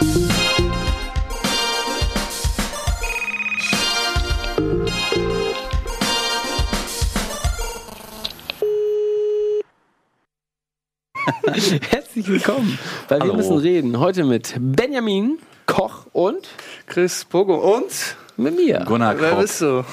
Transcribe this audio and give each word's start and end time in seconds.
Herzlich 11.90 12.28
willkommen 12.28 12.78
bei 13.08 13.16
Wir 13.16 13.22
Hallo. 13.24 13.34
müssen 13.34 13.58
reden. 13.58 14.00
Heute 14.00 14.24
mit 14.24 14.54
Benjamin 14.58 15.38
Koch 15.66 16.06
und 16.12 16.48
Chris 16.86 17.26
Bogo 17.26 17.76
und 17.76 18.16
mit 18.38 18.56
mir. 18.56 18.82
Gunnar 18.86 19.20
wer 19.20 19.34
bist 19.34 19.60
du? 19.60 19.84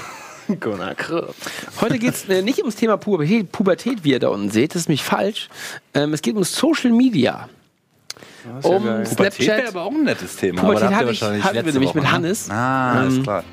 Gunnar 0.61 0.95
Kropp. 0.95 1.35
Heute 1.81 1.99
geht 1.99 2.13
es 2.13 2.29
nicht 2.29 2.59
ums 2.59 2.77
Thema 2.77 2.95
Pubertät, 2.95 3.51
Pubertät, 3.51 4.05
wie 4.05 4.11
ihr 4.11 4.19
da 4.19 4.29
unten 4.29 4.51
seht. 4.51 4.73
Das 4.73 4.83
ist 4.83 4.87
nämlich 4.87 5.03
falsch. 5.03 5.49
Ähm, 5.93 6.13
es 6.13 6.21
geht 6.21 6.37
um 6.37 6.45
Social 6.45 6.91
Media. 6.91 7.49
Um 8.63 8.83
Pubertät 8.83 9.07
Snapchat. 9.07 9.47
wäre 9.57 9.67
aber 9.69 9.83
auch 9.83 9.91
ein 9.91 10.03
nettes 10.03 10.35
Thema. 10.35 10.61
Pubertät 10.61 10.83
aber 10.91 11.11
ich- 11.11 11.21
wahrscheinlich 11.21 11.43
hatten 11.43 11.55
wir 11.65 11.73
nämlich 11.73 11.89
Woche, 11.89 11.97
mit 11.97 12.03
ne? 12.05 12.11
Hannes. 12.11 12.49
Ah, 12.49 12.91
alles 12.99 13.15
Ähm, 13.17 13.23
klar. 13.23 13.43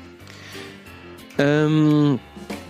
Ähm, 1.37 2.19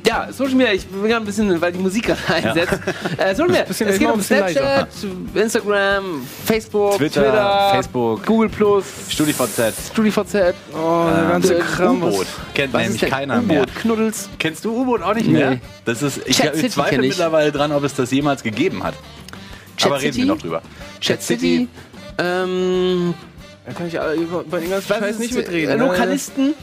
ja, 0.07 0.27
Social 0.31 0.55
Media, 0.55 0.73
ich 0.73 0.85
bin 0.87 1.01
gerade 1.03 1.15
ein 1.17 1.25
bisschen, 1.25 1.59
weil 1.61 1.71
die 1.71 1.79
Musik 1.79 2.05
gerade 2.05 2.19
einsetzt. 2.47 2.73
Äh, 3.17 3.33
Social 3.35 3.47
Media, 3.49 3.63
bisschen- 3.67 3.87
es 3.89 3.95
ich 3.95 3.99
geht 4.01 4.09
um 4.11 4.21
Snapchat, 4.21 4.87
Instagram, 5.33 6.03
Facebook, 6.45 6.97
Twitter, 6.97 7.21
Twitter, 7.21 7.69
Facebook, 7.73 8.25
Google 8.25 8.49
Plus, 8.49 8.85
StudiVZ. 9.09 9.73
StudiVZ, 9.91 10.53
Oh, 10.75 11.07
der 11.15 11.27
ganze 11.29 11.59
Kram. 11.59 12.03
U-Boot. 12.03 12.27
Kennt 12.53 12.73
was 12.73 12.83
nämlich 12.83 13.03
ist 13.03 13.09
keiner 13.09 13.41
mehr. 13.41 13.61
U-Boot, 13.63 13.75
Knuddels. 13.75 14.29
Kennst 14.39 14.65
du 14.65 14.75
U-Boot 14.81 15.01
auch 15.03 15.13
nicht 15.13 15.27
mehr? 15.27 15.51
Nee. 15.51 15.59
Das 15.85 16.01
ist, 16.01 16.21
ich 16.25 16.37
Chat 16.37 16.55
City 16.55 16.69
zweifle 16.71 17.01
ich. 17.03 17.09
mittlerweile 17.09 17.51
dran, 17.51 17.71
ob 17.71 17.83
es 17.83 17.93
das 17.95 18.11
jemals 18.11 18.41
gegeben 18.43 18.83
hat. 18.83 18.93
Chat 19.77 19.91
aber 19.91 20.01
reden 20.01 20.13
City? 20.13 20.27
wir 20.27 20.33
noch 20.33 20.41
drüber. 20.41 20.61
Chat 21.01 21.21
City, 21.21 21.67
ähm, 22.17 23.13
Da 23.65 23.73
kann 23.73 23.87
ich 23.87 23.93
bei 23.93 24.59
den 24.59 24.69
ganzen 24.69 24.89
was 24.89 24.97
Scheiß 24.99 25.11
ist, 25.11 25.19
nicht 25.19 25.33
mitreden. 25.35 25.77
ne? 25.77 25.85
Lokalisten. 25.85 26.53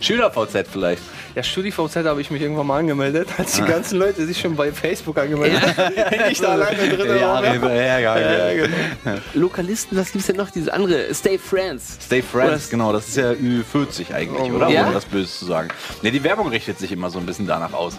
SchülerVZ 0.00 0.68
vielleicht. 0.70 1.02
Ja, 1.34 1.42
StudiVZ 1.42 1.96
habe 2.04 2.20
ich 2.20 2.30
mich 2.30 2.40
irgendwann 2.40 2.66
mal 2.68 2.78
angemeldet, 2.78 3.28
als 3.36 3.54
die 3.56 3.62
ganzen 3.62 3.98
Leute 3.98 4.24
sich 4.26 4.40
schon 4.40 4.54
bei 4.54 4.70
Facebook 4.72 5.18
angemeldet 5.18 5.60
haben. 5.76 5.94
Häng 5.94 6.30
ich 6.30 6.40
da 6.40 6.48
alleine 6.50 6.88
drin. 6.96 7.18
Ja, 7.18 7.42
hinterher, 7.42 7.98
ja, 7.98 8.18
ja, 8.18 8.48
ja. 8.52 8.66
genau. 8.66 9.18
Lokalisten, 9.34 9.98
was 9.98 10.12
gibt's 10.12 10.28
denn 10.28 10.36
noch? 10.36 10.50
Dieses 10.50 10.68
andere, 10.68 11.12
Stay 11.14 11.36
Friends. 11.36 11.98
Stay 12.00 12.22
Friends, 12.22 12.66
Oder- 12.66 12.70
genau, 12.70 12.92
das 12.92 13.08
ist 13.08 13.16
ja 13.16 13.32
Ü40 13.32 14.12
eigentlich, 14.14 14.52
Oh, 14.52 14.56
oder? 14.56 14.68
ja? 14.68 14.84
Ohne 14.84 14.94
das 14.94 15.04
böse 15.04 15.32
zu 15.32 15.46
sagen. 15.46 15.68
Ne, 16.02 16.12
die 16.12 16.22
Werbung 16.22 16.48
richtet 16.48 16.78
sich 16.78 16.92
immer 16.92 17.10
so 17.10 17.18
ein 17.18 17.26
bisschen 17.26 17.46
danach 17.48 17.72
aus. 17.72 17.96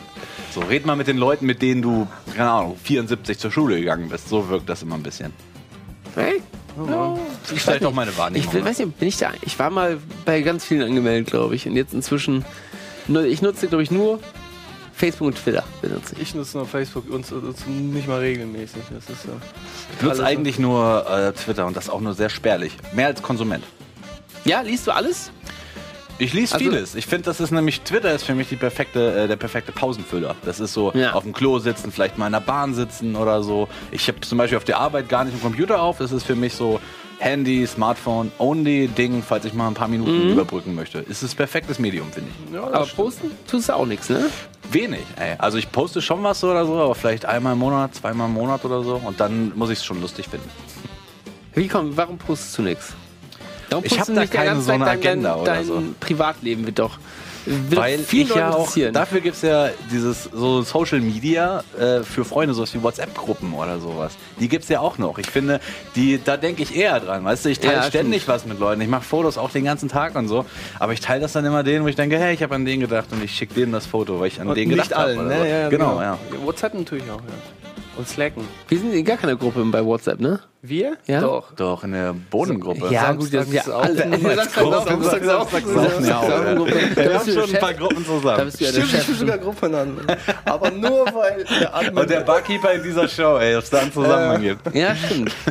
So, 0.53 0.61
red 0.61 0.85
mal 0.85 0.95
mit 0.95 1.07
den 1.07 1.17
Leuten, 1.17 1.45
mit 1.45 1.61
denen 1.61 1.81
du, 1.81 2.07
keine 2.35 2.49
Ahnung, 2.49 2.77
74 2.81 3.37
zur 3.39 3.51
Schule 3.51 3.77
gegangen 3.77 4.07
bist. 4.09 4.29
So 4.29 4.47
wirkt 4.49 4.69
das 4.69 4.81
immer 4.83 4.95
ein 4.95 5.03
bisschen. 5.03 5.33
Hey? 6.15 6.41
Ich 7.53 7.61
stelle 7.61 7.79
doch 7.79 7.93
meine 7.93 8.15
Wahrnehmung. 8.17 8.47
Ich 8.47 8.53
will- 8.53 8.63
weiß 8.65 8.79
nicht, 8.79 8.97
bin 8.99 9.07
ich 9.07 9.17
da? 9.17 9.31
Ich 9.41 9.57
war 9.59 9.69
mal 9.69 9.97
bei 10.25 10.41
ganz 10.41 10.65
vielen 10.65 10.83
angemeldet, 10.83 11.29
glaube 11.31 11.55
ich. 11.55 11.67
Und 11.67 11.75
jetzt 11.75 11.93
inzwischen, 11.93 12.45
nur- 13.07 13.23
ich 13.25 13.41
nutze, 13.41 13.67
glaube 13.67 13.83
ich, 13.83 13.91
nur 13.91 14.19
Facebook 14.93 15.27
und 15.27 15.35
Twitter. 15.37 15.63
Benutze 15.81 16.15
ich. 16.15 16.21
Ich 16.21 16.35
nutze 16.35 16.57
nur 16.57 16.67
Facebook 16.67 17.09
und, 17.09 17.31
und 17.31 17.67
nicht 17.93 18.07
mal 18.07 18.19
regelmäßig. 18.19 18.81
Das 18.93 19.09
ist 19.09 19.23
so. 19.23 19.29
Ich 19.97 20.03
nutze 20.05 20.25
eigentlich 20.25 20.59
nur 20.59 21.05
äh, 21.09 21.31
Twitter 21.33 21.65
und 21.65 21.75
das 21.77 21.89
auch 21.89 22.01
nur 22.01 22.13
sehr 22.13 22.29
spärlich. 22.29 22.73
Mehr 22.93 23.07
als 23.07 23.21
Konsument. 23.21 23.63
Ja, 24.45 24.61
liest 24.61 24.87
du 24.87 24.91
alles? 24.91 25.31
Ich 26.19 26.33
lese 26.33 26.53
Also- 26.55 26.65
vieles. 26.65 26.95
Ich 26.95 27.05
finde, 27.07 27.23
das 27.25 27.39
ist 27.39 27.51
nämlich, 27.51 27.81
Twitter 27.81 28.13
ist 28.13 28.23
für 28.23 28.35
mich 28.35 28.49
die 28.49 28.57
perfekte, 28.57 29.13
äh, 29.23 29.27
der 29.27 29.37
perfekte 29.37 29.71
Pausenfüller. 29.71 30.35
Das 30.43 30.59
ist 30.59 30.73
so 30.73 30.91
Ja. 30.93 31.13
auf 31.13 31.23
dem 31.23 31.33
Klo 31.33 31.59
sitzen, 31.59 31.91
vielleicht 31.91 32.17
mal 32.17 32.27
in 32.27 32.33
der 32.33 32.41
Bahn 32.41 32.73
sitzen 32.73 33.15
oder 33.15 33.41
so. 33.41 33.69
Ich 33.91 34.07
habe 34.07 34.19
zum 34.21 34.37
Beispiel 34.37 34.57
auf 34.57 34.65
der 34.65 34.79
Arbeit 34.79 35.07
gar 35.09 35.23
nicht 35.23 35.35
den 35.35 35.41
Computer 35.41 35.81
auf. 35.81 35.97
Das 35.97 36.11
ist 36.11 36.23
für 36.23 36.35
mich 36.35 36.53
so 36.53 36.79
Handy, 37.19 37.65
Smartphone, 37.67 38.31
only 38.37 38.87
Ding, 38.87 39.23
falls 39.25 39.43
ich 39.45 39.53
mal 39.53 39.67
ein 39.67 39.73
paar 39.73 39.87
Minuten 39.89 40.25
Mhm. 40.27 40.31
überbrücken 40.33 40.75
möchte. 40.75 40.99
Ist 40.99 41.23
das 41.23 41.35
perfektes 41.35 41.77
Medium, 41.79 42.11
finde 42.11 42.29
ich. 42.47 42.53
Ja, 42.53 42.63
Aber 42.63 42.85
stimmt. 42.85 42.95
posten 42.95 43.31
tust 43.47 43.67
du 43.69 43.73
auch 43.75 43.85
nichts, 43.85 44.09
ne? 44.09 44.25
Wenig, 44.71 45.03
ey. 45.17 45.35
Also 45.37 45.57
ich 45.57 45.71
poste 45.71 46.01
schon 46.01 46.21
was 46.23 46.43
oder 46.43 46.65
so, 46.65 46.75
aber 46.79 46.95
vielleicht 46.95 47.25
einmal 47.25 47.53
im 47.53 47.59
Monat, 47.59 47.95
zweimal 47.95 48.27
im 48.27 48.33
Monat 48.33 48.63
oder 48.65 48.83
so. 48.83 49.01
Und 49.03 49.19
dann 49.19 49.51
muss 49.55 49.69
ich 49.69 49.79
es 49.79 49.85
schon 49.85 49.99
lustig 50.01 50.27
finden. 50.27 50.49
Wie 51.55 51.67
komm, 51.67 51.97
warum 51.97 52.17
postest 52.17 52.57
du 52.57 52.61
nichts? 52.61 52.93
Warum 53.69 53.85
Ich 53.85 53.91
postest 53.97 54.17
hab 54.19 54.27
du 54.27 54.33
da 54.33 54.37
keine 54.43 54.61
so 54.61 54.71
eine 54.71 54.85
Zeit 54.85 55.03
dein, 55.03 55.09
Agenda 55.11 55.31
dein, 55.33 55.41
oder 55.41 55.63
so. 55.63 55.83
Privatleben 55.99 56.65
wird 56.65 56.79
doch, 56.79 56.97
wird 57.45 57.81
Weil 57.81 57.99
viel 57.99 58.23
ich 58.23 58.35
ja 58.35 58.51
auch, 58.51 58.69
dafür 58.91 59.21
gibt 59.21 59.35
es 59.35 59.41
ja 59.41 59.69
dieses 59.91 60.25
so 60.25 60.61
Social 60.61 60.99
Media 60.99 61.63
äh, 61.79 62.03
für 62.03 62.25
Freunde, 62.25 62.53
sowas 62.53 62.73
wie 62.73 62.83
WhatsApp-Gruppen 62.83 63.53
oder 63.53 63.79
sowas. 63.79 64.13
Die 64.39 64.49
gibt 64.49 64.63
es 64.63 64.69
ja 64.69 64.81
auch 64.81 64.97
noch. 64.97 65.17
Ich 65.17 65.27
finde, 65.27 65.59
die, 65.95 66.19
da 66.23 66.37
denke 66.37 66.61
ich 66.63 66.75
eher 66.75 66.99
dran. 66.99 67.23
Weißt 67.23 67.45
du, 67.45 67.49
ich 67.49 67.59
teile 67.59 67.75
Ja, 67.75 67.83
ständig 67.83 68.27
was 68.27 68.45
mit 68.45 68.59
Leuten. 68.59 68.81
Ich 68.81 68.87
mache 68.89 69.03
Fotos 69.03 69.37
auch 69.37 69.49
den 69.51 69.63
ganzen 69.63 69.89
Tag 69.89 70.15
und 70.15 70.27
so. 70.27 70.45
Aber 70.79 70.93
ich 70.93 70.99
teile 70.99 71.21
das 71.21 71.33
dann 71.33 71.45
immer 71.45 71.63
denen, 71.63 71.85
wo 71.85 71.87
ich 71.87 71.95
denke, 71.95 72.19
hey, 72.19 72.33
ich 72.33 72.43
habe 72.43 72.55
an 72.55 72.65
den 72.65 72.81
gedacht 72.81 73.07
und 73.11 73.23
ich 73.23 73.33
schicke 73.33 73.53
denen 73.53 73.71
das 73.71 73.85
Foto, 73.85 74.19
weil 74.19 74.27
ich 74.27 74.39
an 74.41 74.47
Und 74.49 74.55
den 74.55 74.69
nicht 74.69 74.89
gedacht 74.89 74.99
habe. 74.99 75.15
ne? 75.15 75.37
so. 75.37 75.43
Ja, 75.45 75.45
ja, 75.45 75.69
genau, 75.69 76.01
ja. 76.01 76.17
WhatsApp 76.43 76.73
natürlich 76.73 77.09
auch, 77.09 77.21
ja. 77.21 77.68
Und 77.99 78.07
Slacken. 78.07 78.43
Wir 78.69 78.77
sind 78.79 78.93
in 78.93 79.03
gar 79.03 79.17
keiner 79.17 79.35
Gruppe 79.35 79.61
bei 79.65 79.83
WhatsApp, 79.83 80.21
ne? 80.21 80.39
Wir? 80.61 80.95
Ja? 81.05 81.19
Doch. 81.19 81.51
Doch, 81.53 81.83
in 81.83 81.91
der 81.91 82.13
Bodengruppe. 82.13 82.87
Ja, 82.93 83.11
gut, 83.11 83.33
das 83.33 83.45
sind 83.45 83.53
ja 83.55 83.63
Samstags 83.63 84.07
alle. 84.07 84.09
auch. 84.15 84.25
Da 84.25 84.31
Wir 86.95 87.13
haben 87.13 87.31
schon 87.31 87.55
ein 87.55 87.59
paar 87.59 87.73
Gruppen 87.73 88.05
Da 88.05 88.09
zusammen. 88.09 88.45
bist 88.45 88.59
du 88.61 88.63
ja 88.65 88.71
der 88.71 88.81
Stimmt, 88.83 89.01
ich 89.01 89.05
bin 89.07 89.15
sogar 89.15 89.37
Gruppen 89.37 89.75
an. 89.75 89.97
Aber 90.45 90.71
nur 90.71 91.05
weil 91.13 91.43
der 91.59 91.75
Admin. 91.75 91.97
Und 91.97 92.09
der 92.09 92.21
Barkeeper 92.21 92.71
in 92.73 92.83
dieser 92.83 93.07
Show, 93.09 93.37
ey, 93.37 93.55
ob 93.57 93.63
es 93.63 93.69
da 93.69 93.79
einen 93.79 93.91
Zusammenhang 93.91 94.41
gibt. 94.41 94.73
Ja, 94.75 94.95
stimmt. 94.95 95.31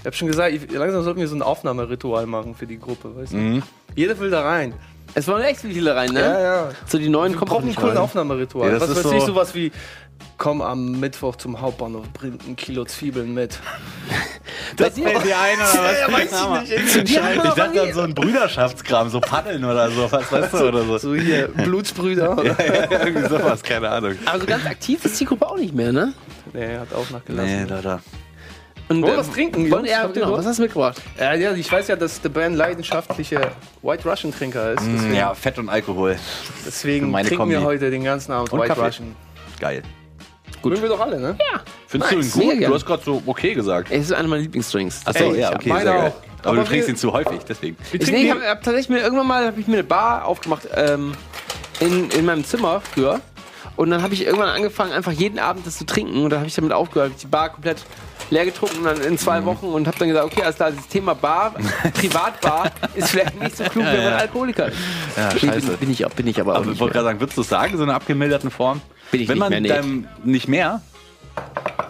Ich 0.00 0.06
hab 0.06 0.14
schon 0.16 0.28
gesagt, 0.28 0.52
ich, 0.52 0.70
langsam 0.70 1.02
sollten 1.02 1.18
wir 1.20 1.28
so 1.28 1.34
ein 1.34 1.40
Aufnahmeritual 1.40 2.26
machen 2.26 2.54
für 2.54 2.66
die 2.66 2.78
Gruppe, 2.78 3.16
weißt 3.16 3.32
du? 3.32 3.36
Mhm. 3.38 3.62
Jeder 3.96 4.18
will 4.20 4.28
da 4.28 4.42
rein. 4.42 4.74
Es 5.14 5.26
wollen 5.28 5.42
echt 5.44 5.60
viele 5.60 5.96
rein, 5.96 6.10
ne? 6.10 6.20
Ja, 6.20 6.40
ja. 6.40 6.68
So 6.86 6.98
die 6.98 7.08
neuen 7.08 7.32
Wir 7.32 7.38
kommen 7.38 7.48
auch 7.50 7.54
brauchen 7.54 7.60
einen 7.62 7.68
nicht 7.68 7.78
coolen 7.80 7.94
rein. 7.96 8.04
Aufnahmeritual. 8.04 8.66
Ja, 8.70 8.78
das 8.78 8.82
Was 8.90 8.98
ist 8.98 9.04
weiß 9.06 9.12
ich, 9.14 9.20
so- 9.20 9.26
sowas 9.28 9.54
wie, 9.54 9.72
komm 10.38 10.60
am 10.62 10.98
Mittwoch 11.00 11.36
zum 11.36 11.60
Hauptbahnhof, 11.60 12.08
bring 12.12 12.38
ein 12.46 12.56
Kilo 12.56 12.84
Zwiebeln 12.84 13.34
mit. 13.34 13.58
Das 14.76 14.94
fällt 14.94 15.24
dir 15.24 15.38
ein, 15.38 15.56
oder 15.56 15.84
was? 15.84 16.00
Ja, 16.00 16.12
weiß 16.12 16.64
ich 16.70 16.94
nicht. 16.96 17.08
Die 17.08 17.12
Ich 17.14 17.20
aber 17.20 17.54
dachte 17.54 17.70
nie- 17.72 17.80
an 17.80 17.92
so 17.92 18.00
ein 18.02 18.14
Brüderschaftskram, 18.14 19.08
so 19.08 19.20
Paddeln 19.20 19.64
oder 19.64 19.90
so, 19.90 20.10
was 20.10 20.30
weißt 20.32 20.52
du, 20.54 20.68
oder 20.68 20.84
so. 20.84 20.98
So 20.98 21.14
hier, 21.14 21.48
Blutsbrüder. 21.56 22.36
Ja, 22.44 22.90
irgendwie 23.04 23.28
sowas, 23.28 23.62
keine 23.62 23.88
Ahnung. 23.90 24.14
Also 24.26 24.46
ganz 24.46 24.66
aktiv 24.66 25.04
ist 25.04 25.18
die 25.20 25.24
Gruppe 25.26 25.48
auch 25.48 25.56
nicht 25.56 25.74
mehr, 25.74 25.92
ne? 25.92 26.12
Nee, 26.52 26.76
hat 26.78 26.92
auch 26.92 27.08
nachgelassen. 27.10 27.62
Nee, 27.62 27.66
da, 27.68 27.80
da. 27.82 28.00
Und, 28.88 29.02
Wollen 29.02 29.12
wir 29.12 29.18
was 29.18 29.30
trinken, 29.30 29.66
Jungs? 29.66 29.88
ja, 29.88 30.06
genau. 30.08 30.32
Was 30.36 30.46
hast 30.46 30.58
du 30.58 30.62
mitgebracht? 30.62 31.00
Ja, 31.18 31.34
ja, 31.34 31.52
ich 31.52 31.70
weiß 31.70 31.88
ja, 31.88 31.96
dass 31.96 32.20
der 32.20 32.28
Ben 32.30 32.54
leidenschaftlicher 32.54 33.52
White 33.82 34.08
Russian 34.08 34.32
Trinker 34.32 34.72
ist. 34.72 34.82
Mm, 34.82 35.14
Ja, 35.14 35.34
Fett 35.34 35.58
und 35.58 35.68
Alkohol. 35.68 36.16
deswegen 36.66 37.12
trinken 37.12 37.30
wir 37.50 37.58
Kombi. 37.58 37.64
heute 37.64 37.90
den 37.90 38.04
ganzen 38.04 38.32
Abend 38.32 38.52
Und 38.52 38.60
White 38.60 38.68
Kaffee. 38.74 38.86
Russian. 38.86 39.16
Geil. 39.60 39.82
Gut. 40.64 40.72
Mögen 40.72 40.82
wir 40.84 40.88
doch 40.88 41.00
alle, 41.00 41.20
ne? 41.20 41.36
Ja. 41.38 41.60
Findest 41.86 42.12
Nice, 42.12 42.32
du 42.32 42.40
ihn 42.40 42.40
mega 42.40 42.50
gut? 42.52 42.60
gern. 42.60 42.70
Du 42.70 42.74
hast 42.76 42.86
gerade 42.86 43.02
so 43.04 43.22
okay 43.26 43.52
gesagt. 43.52 43.88
Es 43.90 44.04
ist 44.06 44.12
einer 44.12 44.28
meiner 44.28 44.42
Lieblingsdrinks. 44.42 45.02
Achso, 45.04 45.24
Ey, 45.24 45.40
ja, 45.40 45.54
okay, 45.54 45.68
meine 45.68 45.84
sehr 45.84 45.92
geil. 45.92 46.08
auch. 46.08 46.38
Aber, 46.40 46.48
Aber 46.48 46.56
du 46.56 46.64
trinkst 46.64 46.88
ihn 46.88 46.96
zu 46.96 47.12
häufig, 47.12 47.40
deswegen. 47.46 47.76
Ich, 47.92 48.10
nee, 48.10 48.24
ich 48.24 48.30
habe 48.30 48.40
hab 48.46 48.62
tatsächlich 48.62 48.88
mir 48.88 49.00
irgendwann 49.02 49.26
mal 49.26 49.46
hab 49.46 49.58
ich 49.58 49.66
mir 49.66 49.74
eine 49.74 49.84
Bar 49.84 50.24
aufgemacht 50.24 50.66
ähm, 50.74 51.12
in, 51.80 52.10
in 52.10 52.24
meinem 52.24 52.44
Zimmer 52.44 52.80
früher. 52.80 53.20
Und 53.76 53.90
dann 53.90 54.02
habe 54.02 54.14
ich 54.14 54.24
irgendwann 54.24 54.48
angefangen, 54.50 54.92
einfach 54.92 55.10
jeden 55.12 55.38
Abend 55.40 55.66
das 55.66 55.78
zu 55.78 55.84
trinken. 55.86 56.22
Und 56.22 56.30
dann 56.30 56.38
habe 56.40 56.46
ich 56.46 56.54
damit 56.54 56.72
aufgehört, 56.72 57.08
hab 57.10 57.16
ich 57.16 57.22
die 57.22 57.26
Bar 57.28 57.48
komplett 57.50 57.78
leer 58.30 58.44
getrunken 58.44 58.84
dann 58.84 59.00
in 59.00 59.18
zwei 59.18 59.44
Wochen 59.44 59.66
und 59.66 59.86
habe 59.86 59.98
dann 59.98 60.08
gesagt, 60.08 60.24
okay, 60.32 60.42
alles 60.42 60.56
klar, 60.56 60.70
das 60.70 60.86
Thema 60.88 61.14
Bar, 61.14 61.54
Privatbar 61.94 62.70
ist 62.94 63.10
vielleicht 63.10 63.40
nicht 63.40 63.56
so 63.56 63.64
klug, 63.64 63.84
wenn 63.84 64.04
man 64.04 64.12
Alkoholiker 64.14 64.68
ist. 64.68 64.76
Ja, 65.16 65.28
Nee, 65.32 65.38
scheiße. 65.40 65.66
bin, 65.68 65.76
bin 65.78 65.90
ich, 65.90 66.06
auch- 66.06 66.10
bin 66.10 66.26
ich 66.28 66.40
aber 66.40 66.52
auch 66.54 66.56
Aber 66.62 66.70
ich 66.72 66.78
wollte 66.80 66.92
gerade 66.94 67.06
sagen, 67.06 67.20
würdest 67.20 67.36
du 67.36 67.42
es 67.42 67.48
sagen, 67.48 67.76
so 67.76 67.82
eine 67.82 67.94
abgemilderten 67.94 68.50
Form? 68.50 68.80
Bin 69.10 69.20
ich 69.20 69.28
Wenn 69.28 69.38
nicht 69.38 69.50
man 69.50 69.62
mehr, 69.62 69.82
nee. 69.82 70.04
nicht 70.24 70.48
mehr, 70.48 70.80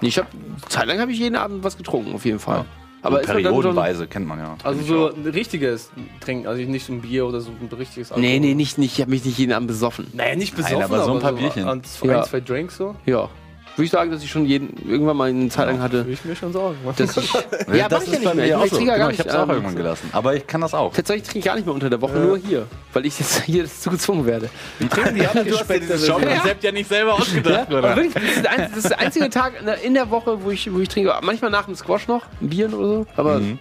Nee, 0.01 0.09
Ich 0.09 0.19
hab, 0.19 0.27
Zeit 0.69 0.87
lang 0.87 1.01
habe 1.01 1.13
ich 1.13 1.19
jeden 1.19 1.37
Abend 1.37 1.63
was 1.65 1.77
getrunken, 1.77 2.15
auf 2.15 2.25
jeden 2.25 2.39
Fall. 2.41 2.61
Aber 2.61 2.67
aber 3.05 3.19
dann 3.19 3.27
schon, 3.27 3.43
periodenweise, 3.43 4.07
kennt 4.07 4.27
man 4.27 4.39
ja. 4.39 4.57
Also 4.63 4.83
so 4.83 5.15
ein 5.15 5.27
richtiges 5.27 5.91
Trinken, 6.21 6.47
also 6.47 6.63
nicht 6.63 6.87
so 6.87 6.93
ein 6.93 7.01
Bier 7.01 7.27
oder 7.27 7.41
so 7.41 7.51
ein 7.51 7.69
richtiges 7.77 8.11
Alkohol. 8.13 8.29
Nee, 8.31 8.41
nee, 8.41 8.55
nicht, 8.55 8.79
nicht. 8.79 8.95
Ich 8.95 9.01
habe 9.01 9.11
mich 9.11 9.25
nicht 9.25 9.39
jeden 9.39 9.53
Abend 9.53 9.69
besoffen. 9.69 10.07
Nee, 10.13 10.37
nicht 10.37 10.57
besoffen, 10.57 10.83
aber 10.83 11.05
so 11.05 11.13
ein 11.15 11.21
paar 11.21 11.33
Bierchen. 11.35 11.69
An 11.69 11.85
zwei, 11.85 12.09
Ja. 12.09 12.21
ein, 12.23 12.25
zwei 12.27 12.41
Drinks 12.41 12.77
so. 12.77 12.95
Ja. 13.07 13.29
Würde 13.77 13.87
ich 13.87 13.91
sagen, 13.91 14.11
dass 14.13 14.23
ich 14.23 14.31
schon 14.31 14.47
jeden, 14.47 14.89
irgendwann 14.89 15.17
mal 15.17 15.29
eine 15.31 15.49
Zeit 15.49 15.67
lang 15.67 15.81
hatte. 15.81 15.99
Würde 15.99 16.13
ich 16.13 16.25
mir 16.25 16.37
schon 16.37 16.53
sagen. 16.53 16.77
Dass 16.97 17.17
ich, 17.17 17.33
ja, 17.75 17.89
das 17.89 18.07
mach 18.07 18.13
ich 18.13 18.13
ist 18.15 18.23
ja 18.23 18.31
bei 18.31 18.35
nicht 18.35 18.35
mehr. 18.35 18.35
mir 18.35 18.59
auch 18.61 18.65
Ich 18.65 18.71
so. 18.71 18.77
trinke 18.77 18.93
ja 18.93 18.97
Genau, 18.97 19.07
gar 19.07 19.13
ich 19.13 19.19
habe 19.19 19.29
es 19.29 19.35
auch 19.35 19.49
irgendwann 19.49 19.75
gelassen. 19.77 20.09
Aber 20.13 20.35
ich 20.37 20.47
kann 20.47 20.61
das 20.61 20.75
auch. 20.75 20.93
Tatsächlich 20.95 21.25
trinke 21.25 21.39
ich 21.41 21.45
gar 21.45 21.57
nicht 21.57 21.65
mehr 21.67 21.75
unter 21.75 21.91
der 21.91 22.01
Woche, 22.01 22.17
nur 22.19 22.39
hier. 22.39 22.67
Weil 22.93 23.05
ich 23.07 23.19
jetzt 23.19 23.43
hier 23.43 23.65
dazu 23.65 23.91
gezwungen 23.91 24.27
werde. 24.27 24.49
Wir 24.79 24.89
trinken 24.89 25.15
die 25.17 25.27
abgespeckte 25.27 25.87
Version. 25.89 26.23
Shop-Konzept 26.23 26.63
ja 26.65 26.71
nicht 26.73 26.89
selber 26.89 27.15
ausgedacht, 27.15 27.73
Aber 27.75 27.97
wirklich, 27.97 28.15
das, 28.15 28.23
ist 28.25 28.45
der 28.45 28.69
das 28.91 28.93
einzige 28.93 29.31
Tag 29.31 29.55
in 29.59 29.67
der, 29.67 29.83
in 29.83 29.95
der 29.95 30.09
Woche, 30.11 30.43
wo 30.45 30.51
ich, 30.51 30.73
wo 30.73 30.79
ich 30.79 30.89
trinke. 30.89 31.13
Manchmal 31.23 31.51
nach 31.51 31.65
dem 31.67 31.75
Squash 31.75 32.07
noch, 32.07 32.23
ein 32.41 32.49
Bier 32.51 32.67
oder 32.73 32.87
so. 32.89 33.07
Aber 33.17 33.41
Mhm. 33.41 33.59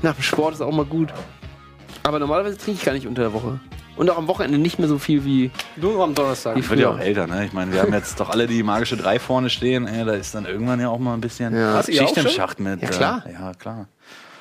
nach 0.00 0.14
dem 0.14 0.22
Sport 0.22 0.54
ist 0.54 0.62
auch 0.62 0.72
mal 0.72 0.86
gut. 0.86 1.10
Aber 2.02 2.18
normalerweise 2.18 2.56
trinke 2.56 2.78
ich 2.80 2.84
gar 2.86 2.92
nicht 2.92 3.06
unter 3.06 3.20
der 3.22 3.32
Woche. 3.34 3.60
Und 3.98 4.08
auch 4.10 4.16
am 4.16 4.28
Wochenende 4.28 4.58
nicht 4.58 4.78
mehr 4.78 4.88
so 4.88 4.98
viel 4.98 5.24
wie. 5.24 5.50
Nur 5.76 6.02
am 6.02 6.14
Donnerstag. 6.14 6.54
Wie 6.56 6.60
Ich 6.60 6.70
wird 6.70 6.80
ja 6.80 6.90
auch 6.90 6.98
älter, 6.98 7.26
ne? 7.26 7.44
Ich 7.44 7.52
meine, 7.52 7.72
wir 7.72 7.82
haben 7.82 7.92
jetzt 7.92 8.18
doch 8.20 8.30
alle 8.30 8.46
die 8.46 8.62
magische 8.62 8.96
Drei 8.96 9.18
vorne 9.18 9.50
stehen. 9.50 9.86
Ey, 9.86 10.04
da 10.04 10.12
ist 10.12 10.34
dann 10.34 10.46
irgendwann 10.46 10.80
ja 10.80 10.88
auch 10.88 10.98
mal 10.98 11.14
ein 11.14 11.20
bisschen 11.20 11.54
Ja. 11.54 11.74
Hast 11.74 11.88
du 11.88 11.92
ja 11.92 12.02
Schicht 12.02 12.12
auch 12.12 12.16
im 12.18 12.22
schon? 12.22 12.32
Schacht 12.32 12.60
mit. 12.60 12.80
Ja, 12.80 12.88
klar. 12.88 13.24
Äh, 13.26 13.32
ja, 13.32 13.52
klar. 13.54 13.88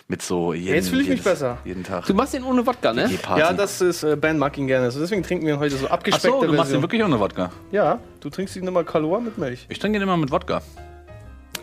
Mit 0.10 0.22
so 0.22 0.54
jeden, 0.54 0.74
Jetzt 0.76 0.88
fühle 0.90 1.02
ich 1.02 1.10
mich 1.10 1.18
jedes- 1.20 1.32
besser. 1.34 1.58
Jeden 1.66 1.84
Tag. 1.84 2.06
Du 2.06 2.14
machst 2.14 2.34
den 2.34 2.44
ohne 2.46 2.66
Wodka, 2.66 2.94
ne? 2.94 3.10
Ja, 3.36 3.52
das 3.52 3.82
ist, 3.82 4.04
äh, 4.04 4.16
Ben 4.16 4.38
mag 4.38 4.58
ihn 4.58 4.68
gerne. 4.68 4.86
Also 4.86 5.02
deswegen 5.02 5.22
trinken 5.24 5.46
wir 5.46 5.56
ihn 5.56 5.60
heute 5.60 5.76
so 5.76 5.88
Ach 5.88 5.92
abgespeckte 5.92 6.40
so, 6.40 6.46
du 6.46 6.54
machst 6.54 6.72
den 6.72 6.82
wirklich 6.82 7.04
ohne 7.04 7.20
Wodka. 7.20 7.52
Ja, 7.74 8.00
du 8.22 8.30
trinkst 8.30 8.56
ihn 8.56 8.66
immer 8.68 8.86
Kalor 8.86 9.20
mit 9.20 9.38
Milch. 9.38 9.66
Ich 9.68 9.80
trinke 9.80 10.00
den 10.00 10.04
immer 10.08 10.16
mit 10.18 10.32
Wodka. 10.32 10.62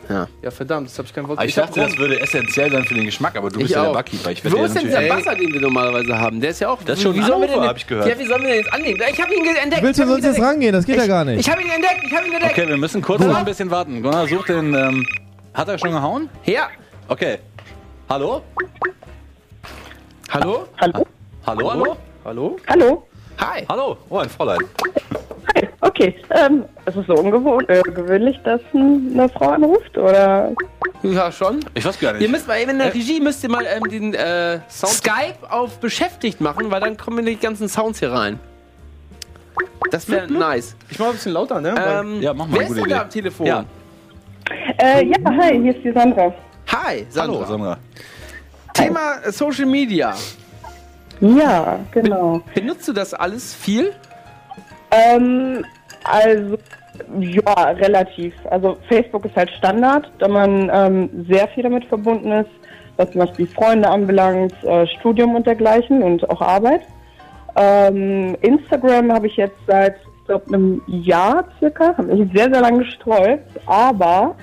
Ja. 0.08 0.28
Ja, 0.42 0.50
verdammt, 0.50 0.88
jetzt 0.88 0.98
habe 0.98 1.06
ich 1.08 1.14
kein 1.14 1.26
Wort. 1.28 1.38
Aber 1.38 1.46
ich, 1.48 1.56
hab 1.58 1.66
dachte, 1.66 1.80
das 1.80 1.96
würde 1.96 2.20
essentiell 2.20 2.70
sein 2.70 2.84
für 2.84 2.94
den 2.94 3.04
Geschmack, 3.04 3.36
aber 3.36 3.48
du 3.50 3.58
bist 3.58 3.70
Ich 3.70 3.76
ja 3.76 3.84
der. 3.84 3.92
Barkeeper. 3.92 4.30
Ich 4.30 4.44
Wo 4.52 4.64
ist 4.64 4.74
denn 4.76 4.84
dieser. 4.84 5.08
Wasser, 5.08 5.34
den 5.34 5.52
wir 5.52 5.60
normalerweise 5.60 6.18
haben? 6.18 6.40
Der 6.40 6.50
ist 6.50 6.60
ja 6.60 6.68
auch. 6.70 6.82
Das 6.82 6.98
ist 6.98 7.02
schon 7.02 7.14
wie 7.14 7.22
sollen 7.22 7.40
wir 7.40 7.48
denn- 7.48 7.60
hab 7.60 7.76
ich 7.76 7.86
gehört. 7.86 8.06
Ja, 8.08 8.18
wie 8.18 8.24
sollen 8.26 8.42
wir 8.42 8.48
den 8.50 8.58
jetzt 8.58 8.72
annehmen? 8.72 9.00
Ich 9.12 9.22
habe 9.22 9.34
ihn 9.34 9.46
entdeckt. 9.46 9.82
Willst 9.82 9.98
ich 10.00 10.04
du 10.06 10.10
sonst 10.12 10.24
jetzt 10.24 10.40
rangehen? 10.40 10.72
Das 10.72 10.84
geht 10.84 10.96
ja 10.96 11.06
gar 11.06 11.24
nicht. 11.24 11.40
Ich 11.40 11.50
habe 11.50 11.62
ihn 11.62 11.70
entdeckt. 11.70 12.00
Ich 12.06 12.14
habe 12.14 12.26
ihn 12.26 12.32
entdeckt. 12.34 12.58
Okay, 12.58 12.68
wir 12.68 12.76
müssen 12.76 13.00
kurz 13.02 13.22
noch 13.22 13.36
ein 13.36 13.44
bisschen 13.44 13.70
warten. 13.70 14.02
Gunnar, 14.02 14.26
such 14.28 14.46
den... 14.46 14.74
Ähm, 14.74 15.06
hat 15.54 15.68
er 15.68 15.78
schon 15.78 15.92
gehauen? 15.92 16.28
Ja. 16.44 16.68
Okay. 17.08 17.38
Hallo? 18.08 18.42
Hallo? 20.30 20.66
Hallo? 20.80 21.06
Hallo, 21.46 21.70
hallo? 21.70 21.96
Hallo? 22.24 22.56
Hallo? 22.66 23.06
Hi. 23.38 23.64
Hallo? 23.68 23.96
Oh, 24.08 24.18
ein 24.18 24.28
Fräulein. 24.28 24.58
Okay, 25.86 26.16
ähm, 26.30 26.64
es 26.86 26.96
ist 26.96 27.06
so 27.06 27.14
ungewohnt, 27.14 27.68
äh, 27.68 27.82
gewöhnlich, 27.82 28.40
dass 28.42 28.60
ein- 28.72 29.10
eine 29.12 29.28
Frau 29.28 29.50
anruft, 29.50 29.98
oder? 29.98 30.50
Ja, 31.02 31.30
schon. 31.30 31.60
Ich 31.74 31.84
weiß 31.84 31.98
gar 32.00 32.14
Ihr 32.14 32.20
nicht. 32.20 32.30
müsst 32.30 32.48
mal 32.48 32.58
eben 32.58 32.70
in 32.70 32.78
der 32.78 32.94
Regie 32.94 33.20
müsst 33.20 33.42
ihr 33.44 33.50
mal 33.50 33.66
ähm, 33.66 33.82
den 33.90 34.14
äh, 34.14 34.60
Skype 34.70 35.36
auf 35.50 35.78
beschäftigt 35.80 36.40
machen, 36.40 36.70
weil 36.70 36.80
dann 36.80 36.96
kommen 36.96 37.26
die 37.26 37.36
ganzen 37.36 37.68
Sounds 37.68 37.98
hier 37.98 38.12
rein. 38.12 38.40
Das 39.90 40.08
wäre 40.08 40.26
nice. 40.32 40.74
Ich 40.88 40.98
mach 40.98 41.08
ein 41.08 41.12
bisschen 41.12 41.32
lauter, 41.32 41.60
ne? 41.60 41.74
Ähm, 41.76 42.22
Ja, 42.22 42.32
mach 42.32 42.46
mal, 42.46 42.60
wer 42.60 42.66
ist 42.68 42.76
denn 42.76 42.88
da 42.88 43.02
am 43.02 43.10
Telefon? 43.10 43.46
Ja. 43.46 43.64
Äh, 44.78 45.04
ja, 45.06 45.16
hi, 45.38 45.60
hier 45.60 45.76
ist 45.76 45.84
die 45.84 45.92
Sandra. 45.92 46.32
Hi, 46.68 47.06
Sandra. 47.10 47.36
Hallo, 47.40 47.46
Sandra. 47.46 47.78
Thema 48.72 49.30
Social 49.30 49.66
Media. 49.66 50.14
Ja, 51.20 51.78
genau. 51.92 52.40
Benutzt 52.54 52.88
du 52.88 52.92
das 52.94 53.12
alles 53.12 53.54
viel? 53.54 53.92
Ähm, 54.94 55.64
also, 56.04 56.56
ja, 57.18 57.70
relativ. 57.70 58.34
Also, 58.50 58.76
Facebook 58.88 59.24
ist 59.24 59.36
halt 59.36 59.50
Standard, 59.50 60.10
da 60.18 60.28
man 60.28 60.70
ähm, 60.72 61.26
sehr 61.28 61.48
viel 61.48 61.62
damit 61.62 61.84
verbunden 61.86 62.30
ist, 62.32 62.50
was 62.96 63.10
zum 63.10 63.22
Beispiel 63.22 63.46
Freunde 63.46 63.88
anbelangt, 63.88 64.54
äh, 64.64 64.86
Studium 64.86 65.34
und 65.34 65.46
dergleichen 65.46 66.02
und 66.02 66.28
auch 66.30 66.40
Arbeit. 66.40 66.82
Ähm, 67.56 68.36
Instagram 68.40 69.12
habe 69.12 69.26
ich 69.26 69.36
jetzt 69.36 69.58
seit, 69.66 69.96
ich 70.20 70.26
glaube, 70.26 70.46
einem 70.48 70.82
Jahr 70.86 71.44
circa, 71.58 71.96
habe 71.96 72.12
ich 72.12 72.32
sehr, 72.32 72.50
sehr 72.52 72.60
lange 72.60 72.78
gestreut, 72.78 73.40
aber 73.66 74.34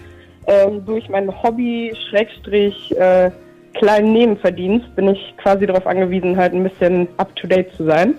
ähm, 0.48 0.86
durch 0.86 1.10
mein 1.10 1.30
Hobby, 1.44 1.94
Schrägstrich, 2.10 2.96
äh, 2.98 3.32
kleinen 3.74 4.14
Nebenverdienst, 4.14 4.96
bin 4.96 5.10
ich 5.10 5.34
quasi 5.38 5.66
darauf 5.66 5.88
angewiesen, 5.88 6.38
halt 6.38 6.54
ein 6.54 6.64
bisschen 6.64 7.08
up-to-date 7.18 7.74
zu 7.76 7.86
sein. 7.86 8.16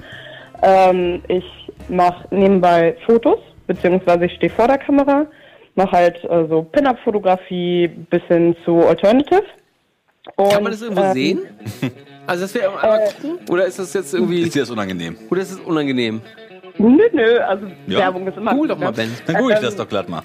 Ähm, 0.63 1.23
ich 1.29 1.45
mache 1.89 2.27
nebenbei 2.31 2.97
Fotos, 3.07 3.39
beziehungsweise 3.67 4.27
ich 4.27 4.33
stehe 4.35 4.51
vor 4.51 4.67
der 4.69 4.79
Kamera, 4.79 5.27
mache 5.75 5.93
halt 5.93 6.25
äh, 6.25 6.47
so 6.49 6.63
Pin-Up-Fotografie 6.63 7.89
bis 8.11 8.23
hin 8.29 8.55
zu 8.65 8.87
Alternative. 8.87 9.43
Und, 10.37 10.53
Kann 10.53 10.63
man 10.63 10.73
das 10.73 10.83
irgendwo 10.83 11.03
ähm, 11.03 11.13
sehen? 11.13 11.41
Also, 12.27 12.55
wir 12.55 12.69
einmal 12.81 13.09
gucken? 13.21 13.39
Oder 13.51 13.65
ist 13.67 13.79
das 13.81 13.93
jetzt 13.95 14.15
irgendwie. 14.15 14.43
Ist 14.43 14.55
dir 14.55 14.61
das 14.61 14.71
unangenehm? 14.71 15.17
Oder 15.31 15.41
ist 15.43 15.51
es 15.51 15.59
unangenehm? 15.61 16.21
Nö, 16.79 17.03
nö, 17.13 17.39
also 17.41 17.67
Ja. 17.89 17.99
Werbung 17.99 18.27
ist 18.29 18.37
immer 18.37 18.53
Cool 18.53 18.61
gut, 18.61 18.71
doch 18.71 18.79
mal, 18.79 18.87
ne? 18.87 18.93
Ben. 18.93 19.11
Dann 19.27 19.37
gucke 19.37 19.53
ich 19.53 19.59
Ähm, 19.59 19.65
das 19.65 19.77
doch 19.77 19.89
glatt 19.89 20.09
mal. 20.09 20.23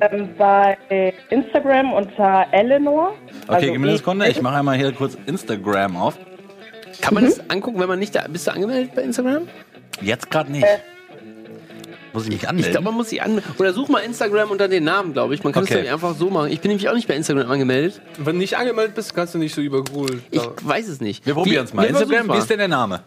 Ähm, 0.00 0.28
bei 0.36 0.76
Instagram 1.30 1.92
unter 1.92 2.46
Eleanor. 2.50 3.14
Okay, 3.46 3.54
also 3.54 3.66
gib 3.72 3.80
mir 3.80 3.86
eine 3.86 3.94
E- 3.94 3.96
Sekunde. 3.96 4.28
Ich 4.28 4.42
mache 4.42 4.56
einmal 4.56 4.76
hier 4.76 4.92
kurz 4.92 5.16
Instagram 5.26 5.96
auf. 5.96 6.18
Kann 7.00 7.14
man 7.14 7.24
das 7.24 7.48
angucken, 7.50 7.78
wenn 7.80 7.88
man 7.88 7.98
nicht 7.98 8.14
da. 8.14 8.26
Bist 8.28 8.46
du 8.46 8.50
angemeldet 8.52 8.94
bei 8.94 9.02
Instagram? 9.02 9.42
Jetzt 10.00 10.30
gerade 10.30 10.52
nicht. 10.52 10.66
Muss 12.12 12.24
ich 12.24 12.30
mich 12.30 12.42
Ich 12.42 12.48
anmelden? 12.48 12.70
glaube, 12.72 12.84
man 12.86 12.94
muss 12.94 13.10
sich 13.10 13.22
an. 13.22 13.42
Oder 13.58 13.72
such 13.74 13.88
mal 13.88 13.98
Instagram 14.00 14.50
unter 14.50 14.68
den 14.68 14.84
Namen, 14.84 15.12
glaube 15.12 15.34
ich. 15.34 15.44
Man 15.44 15.52
kann 15.52 15.64
es 15.64 15.70
Okay. 15.70 15.88
einfach 15.88 16.14
so 16.14 16.30
machen. 16.30 16.50
Ich 16.50 16.60
bin 16.60 16.70
nämlich 16.70 16.88
auch 16.88 16.94
nicht 16.94 17.06
bei 17.08 17.14
Instagram 17.14 17.50
angemeldet. 17.50 18.00
Wenn 18.16 18.34
du 18.36 18.38
nicht 18.38 18.56
angemeldet 18.56 18.94
bist, 18.94 19.14
kannst 19.14 19.34
du 19.34 19.38
nicht 19.38 19.54
so 19.54 19.60
über 19.60 19.82
Google. 19.84 20.22
Ich 20.30 20.40
weiß 20.62 20.88
es 20.88 21.00
nicht. 21.00 21.26
wir 21.26 21.34
probieren 21.34 21.64
es 21.66 21.74
mal. 21.74 21.84
Instagram, 21.84 22.32
wie 22.32 22.38
ist 22.38 22.48
denn 22.48 22.58
der 22.58 22.68
Name? 22.68 23.02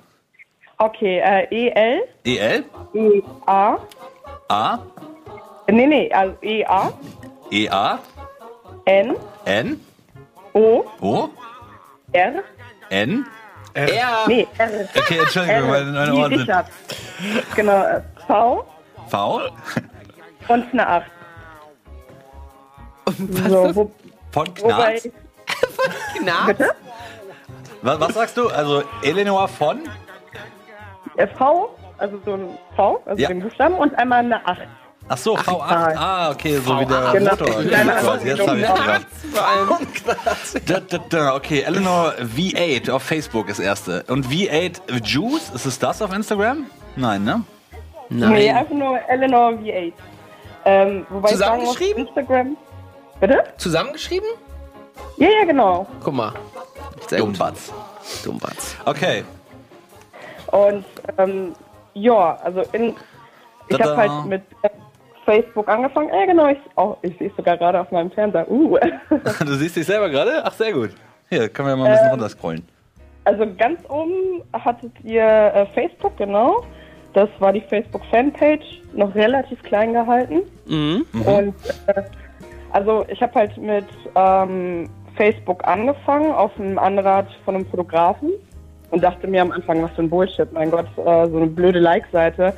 Okay, 0.78 1.20
äh, 1.20 1.48
E-L, 1.52 2.02
EL? 2.24 2.64
E-A. 2.94 3.78
A? 4.48 4.80
Nee, 5.70 5.86
nee, 5.86 6.12
also 6.12 6.36
E-A, 6.42 6.94
EA? 7.52 8.00
N, 8.86 9.16
N? 9.46 9.80
O, 10.54 10.86
O? 11.02 11.30
R. 12.14 12.44
N? 12.90 13.26
Mal. 13.76 13.94
Ja. 13.94 14.24
Nee, 14.28 14.48
R. 14.58 14.70
Okay, 14.98 15.20
Entschuldigung, 15.20 15.70
meine, 15.70 15.86
meine 15.92 16.12
Wie 16.14 16.18
Ohren 16.18 16.38
sind. 16.38 16.52
Genau, 17.56 17.84
äh, 17.84 18.02
V 18.28 18.66
V? 19.10 19.42
und 20.48 20.74
eine 20.74 20.88
8. 20.88 21.06
Was 23.06 23.16
So, 23.52 23.76
wo, 23.76 23.92
Von 24.32 24.54
Knarz? 24.54 25.04
das? 25.04 25.12
Knarz? 26.18 26.48
bitte? 26.48 26.70
Was, 27.82 28.00
was 28.00 28.14
sagst 28.14 28.38
du? 28.38 28.50
Also 28.50 28.84
Eleanor 29.04 29.48
von? 29.48 29.82
Äh, 31.18 31.28
V, 31.28 31.76
also 31.98 32.20
so 32.26 32.34
ein 32.34 32.58
V, 32.76 33.02
also 33.06 33.22
Ja. 33.22 33.28
den 33.30 33.42
Buchstaben 33.42 33.76
und 33.76 33.96
einmal 33.96 34.20
eine 34.20 34.46
8. 34.48 34.60
Ach 35.12 35.18
so, 35.18 35.36
V8. 35.36 35.96
Ah, 35.98 36.30
okay, 36.32 36.60
so 36.60 36.80
wie 36.80 36.86
der 36.86 37.12
Genau. 37.14 37.32
Motor. 37.32 37.48
Quasi, 37.48 38.28
Jetzt 38.28 38.48
habe 38.48 38.60
ich 38.60 38.68
gedacht. 38.68 39.08
Da, 40.68 40.80
da, 40.80 40.98
da, 41.10 41.36
okay, 41.36 41.62
Eleanor 41.62 42.14
V8 42.20 42.92
auf 42.92 43.02
Facebook 43.04 43.50
ist 43.50 43.58
erste. 43.60 44.04
Und 44.08 44.28
V8 44.28 45.04
Juice, 45.04 45.50
ist 45.50 45.66
es 45.66 45.80
das 45.80 46.02
auf 46.04 46.14
Instagram? 46.14 46.68
Nein, 46.96 47.24
ne? 47.24 47.44
Nee, 48.10 48.52
einfach 48.52 48.74
nur 48.74 49.00
Eleanor 49.08 49.52
V8. 49.54 49.94
Ähm, 50.66 51.06
wobei 51.10 51.32
ich 51.32 51.38
sagen 51.38 51.64
muss, 51.64 51.74
Zusammengeschrieben? 51.74 52.08
Instagram. 52.08 52.58
Bitte? 53.20 53.44
Zusammengeschrieben? 53.58 54.30
Ja, 55.18 55.28
ja, 55.30 55.46
genau. 55.46 55.88
Guck 56.04 56.14
mal. 56.14 56.34
Sehr 57.08 57.20
gut. 57.20 57.30
Dummbatz. 57.30 57.72
Dummbatz. 58.24 58.76
Okay. 58.86 59.24
Und 60.52 60.86
ähm, 61.18 61.54
ja, 61.94 62.38
also 62.44 62.64
in, 62.72 62.96
ich 63.68 63.80
habe 63.82 63.98
halt 63.98 64.26
mit 64.26 64.42
äh, 64.64 64.70
Facebook 65.30 65.70
angefangen. 65.70 66.10
Ja, 66.10 66.26
genau, 66.26 66.48
ich, 66.48 66.58
oh, 66.76 66.96
ich 67.04 67.16
sehe 67.20 67.28
es 67.28 67.36
sogar 67.36 67.56
gerade 67.56 67.80
auf 67.80 67.92
meinem 67.92 68.10
Fernseher. 68.10 68.50
Uh. 68.50 68.78
Du 69.46 69.54
siehst 69.54 69.76
dich 69.76 69.86
selber 69.86 70.10
gerade? 70.10 70.42
Ach, 70.44 70.54
sehr 70.54 70.74
gut. 70.74 70.90
Hier, 71.30 71.50
können 71.50 71.68
wir 71.68 71.76
mal 71.76 71.86
ein 71.86 71.92
bisschen 71.92 72.08
Ähm, 72.08 72.12
runterscrollen. 72.12 72.64
Also 73.26 73.46
ganz 73.58 73.80
oben 73.90 74.42
hattet 74.54 74.92
ihr 75.04 75.24
äh, 75.24 75.66
Facebook, 75.68 76.18
genau. 76.18 76.64
Das 77.14 77.30
war 77.38 77.54
die 77.54 77.62
Facebook-Fanpage, 77.62 78.82
noch 78.94 79.14
relativ 79.14 79.62
klein 79.62 79.94
gehalten. 79.94 80.42
Mhm. 80.66 81.06
Und 81.26 81.56
äh, 81.88 82.02
also 82.72 83.06
ich 83.08 83.22
habe 83.22 83.34
halt 83.36 83.56
mit 83.58 83.86
ähm, 84.16 84.90
Facebook 85.16 85.64
angefangen 85.68 86.32
auf 86.32 86.52
einem 86.60 86.80
Anrat 86.80 87.28
von 87.46 87.54
einem 87.56 87.66
Fotografen 87.68 88.32
und 88.90 89.04
dachte 89.04 89.28
mir 89.28 89.44
am 89.44 89.52
Anfang, 89.52 89.84
was 89.84 89.92
für 89.92 90.02
ein 90.02 90.10
Bullshit, 90.10 90.52
mein 90.54 90.72
Gott, 90.72 90.88
äh, 90.98 91.28
so 91.28 91.38
eine 91.38 91.48
blöde 91.48 91.80
Like-Seite. 91.80 92.54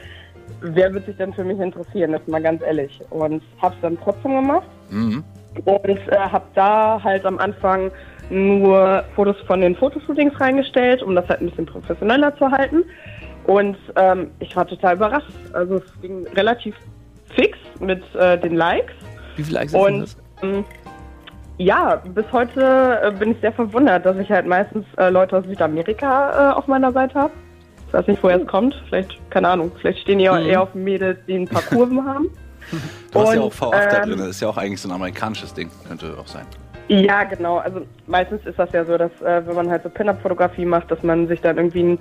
Wer 0.61 0.93
wird 0.93 1.05
sich 1.05 1.17
denn 1.17 1.33
für 1.33 1.43
mich 1.43 1.59
interessieren, 1.59 2.11
das 2.11 2.21
ist 2.21 2.27
mal 2.27 2.41
ganz 2.41 2.61
ehrlich. 2.61 2.99
Und 3.09 3.41
hab's 3.61 3.77
dann 3.81 3.97
trotzdem 4.03 4.35
gemacht 4.35 4.67
Mhm. 4.89 5.23
und 5.65 5.85
äh, 5.87 6.17
habe 6.17 6.45
da 6.55 7.01
halt 7.03 7.25
am 7.25 7.37
Anfang 7.39 7.91
nur 8.29 9.03
Fotos 9.15 9.35
von 9.47 9.61
den 9.61 9.75
Fotoshootings 9.75 10.39
reingestellt, 10.39 11.01
um 11.03 11.15
das 11.15 11.27
halt 11.27 11.41
ein 11.41 11.49
bisschen 11.49 11.65
professioneller 11.65 12.35
zu 12.37 12.49
halten. 12.49 12.83
Und 13.45 13.77
ähm, 13.95 14.29
ich 14.39 14.55
war 14.55 14.65
total 14.67 14.95
überrascht. 14.95 15.31
Also 15.53 15.75
es 15.75 16.01
ging 16.01 16.25
relativ 16.35 16.75
fix 17.35 17.57
mit 17.79 18.03
äh, 18.15 18.37
den 18.37 18.55
Likes. 18.55 18.93
Wie 19.35 19.43
viele 19.43 19.59
Likes 19.59 19.71
sind 19.71 19.81
Und 19.81 20.01
das? 20.01 20.17
ähm, 20.43 20.63
ja, 21.57 22.01
bis 22.13 22.25
heute 22.31 22.99
äh, 23.03 23.11
bin 23.11 23.31
ich 23.31 23.37
sehr 23.41 23.51
verwundert, 23.51 24.05
dass 24.05 24.17
ich 24.17 24.29
halt 24.31 24.47
meistens 24.47 24.85
äh, 24.97 25.09
Leute 25.09 25.37
aus 25.37 25.45
Südamerika 25.45 26.51
äh, 26.51 26.53
auf 26.53 26.67
meiner 26.67 26.91
Seite 26.91 27.15
habe. 27.15 27.31
Ich 27.91 27.93
weiß 27.93 28.07
nicht, 28.07 28.23
woher 28.23 28.39
es 28.39 28.47
kommt. 28.47 28.73
Vielleicht, 28.87 29.17
keine 29.31 29.49
Ahnung, 29.49 29.69
vielleicht 29.81 29.99
stehen 29.99 30.19
die 30.19 30.23
ja 30.23 30.39
Mhm. 30.39 30.45
eher 30.45 30.61
auf 30.61 30.73
Mädels, 30.73 31.19
die 31.27 31.35
ein 31.35 31.45
paar 31.45 31.61
Kurven 31.61 32.07
haben. 32.07 32.29
Du 33.11 33.19
hast 33.19 33.33
ja 33.33 33.41
und, 33.41 33.47
auch 33.47 33.53
V8 33.53 33.71
da 33.89 33.97
ähm, 34.03 34.09
drin. 34.09 34.19
Das 34.19 34.27
ist 34.29 34.41
ja 34.41 34.47
auch 34.47 34.55
eigentlich 34.55 34.79
so 34.79 34.87
ein 34.87 34.93
amerikanisches 34.93 35.53
Ding. 35.53 35.69
Könnte 35.85 36.15
auch 36.17 36.27
sein. 36.27 36.45
Ja, 36.87 37.25
genau. 37.25 37.57
Also 37.57 37.81
meistens 38.07 38.45
ist 38.45 38.57
das 38.57 38.71
ja 38.71 38.85
so, 38.85 38.97
dass 38.97 39.11
äh, 39.21 39.45
wenn 39.45 39.55
man 39.55 39.69
halt 39.69 39.83
so 39.83 39.89
Pin-Up-Fotografie 39.89 40.63
macht, 40.63 40.89
dass 40.89 41.03
man 41.03 41.27
sich 41.27 41.41
dann 41.41 41.57
irgendwie 41.57 41.81
einen 41.81 41.99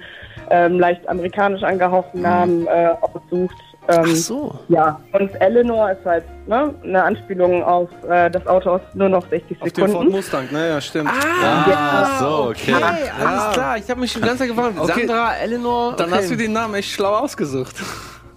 ähm, 0.50 0.78
leicht 0.78 1.08
amerikanisch 1.08 1.64
angehauchten 1.64 2.22
Namen 2.22 2.68
äh, 2.68 2.90
aussucht. 3.00 3.56
Ähm, 3.90 4.04
Ach 4.04 4.14
so. 4.14 4.58
Ja, 4.68 5.00
und 5.12 5.34
Eleanor 5.40 5.90
ist 5.90 6.04
halt 6.04 6.24
ne, 6.46 6.72
eine 6.84 7.02
Anspielung 7.02 7.62
auf 7.64 7.88
äh, 8.08 8.30
das 8.30 8.46
Auto 8.46 8.70
aus 8.70 8.80
nur 8.94 9.08
noch 9.08 9.28
60 9.28 9.60
Auf 9.60 9.72
den 9.72 9.80
Ford 9.80 9.90
Sekunden. 9.90 10.12
Mustang, 10.12 10.48
ne? 10.52 10.68
Ja, 10.68 10.80
stimmt. 10.80 11.10
Ah, 11.10 12.18
so, 12.20 12.50
okay. 12.50 12.74
Hey, 12.74 13.10
alles 13.24 13.52
klar. 13.52 13.78
Ich 13.78 13.90
habe 13.90 14.00
mich 14.00 14.12
schon 14.12 14.22
ganz 14.22 14.38
Zeit 14.38 14.48
gefragt. 14.48 14.74
Okay. 14.78 15.06
Sandra, 15.06 15.34
Eleanor. 15.36 15.96
Dann 15.96 16.08
okay. 16.08 16.18
hast 16.18 16.30
du 16.30 16.36
den 16.36 16.52
Namen 16.52 16.74
echt 16.74 16.90
schlau 16.90 17.16
ausgesucht. 17.16 17.76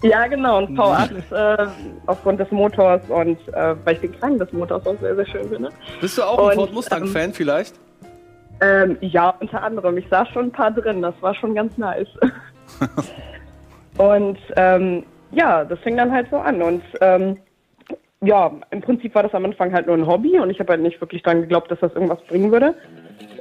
Ja, 0.01 0.25
genau. 0.27 0.57
Und 0.57 0.77
V8 0.77 1.31
äh, 1.31 1.67
aufgrund 2.07 2.39
des 2.39 2.51
Motors 2.51 3.01
und 3.09 3.37
äh, 3.53 3.75
weil 3.85 3.95
ich 3.95 4.01
den 4.01 4.11
Klang 4.13 4.39
des 4.39 4.51
Motors 4.51 4.85
auch 4.85 4.99
sehr, 4.99 5.15
sehr 5.15 5.27
schön 5.27 5.47
finde. 5.49 5.69
Bist 6.01 6.17
du 6.17 6.23
auch 6.23 6.39
ein 6.39 6.45
Und, 6.45 6.55
Ford 6.55 6.73
Mustang-Fan 6.73 7.33
vielleicht? 7.33 7.75
Ähm, 8.59 8.97
ja, 9.01 9.33
unter 9.39 9.61
anderem. 9.61 9.97
Ich 9.97 10.05
sah 10.09 10.25
schon 10.25 10.45
ein 10.45 10.51
paar 10.51 10.71
drin, 10.71 11.01
das 11.01 11.15
war 11.21 11.35
schon 11.35 11.53
ganz 11.53 11.77
nice. 11.77 12.07
und 13.97 14.37
ähm, 14.55 15.03
ja, 15.33 15.65
das 15.65 15.79
fing 15.79 15.97
dann 15.97 16.11
halt 16.11 16.27
so 16.29 16.37
an. 16.37 16.61
Und 16.61 16.83
ähm, 17.01 17.37
ja, 18.21 18.51
im 18.71 18.81
Prinzip 18.81 19.13
war 19.15 19.23
das 19.23 19.33
am 19.33 19.45
Anfang 19.45 19.73
halt 19.73 19.87
nur 19.87 19.97
ein 19.97 20.07
Hobby 20.07 20.39
und 20.39 20.49
ich 20.49 20.59
habe 20.59 20.73
halt 20.73 20.81
nicht 20.81 21.01
wirklich 21.01 21.23
dran 21.23 21.41
geglaubt, 21.41 21.69
dass 21.69 21.79
das 21.79 21.93
irgendwas 21.93 22.21
bringen 22.23 22.51
würde. 22.51 22.73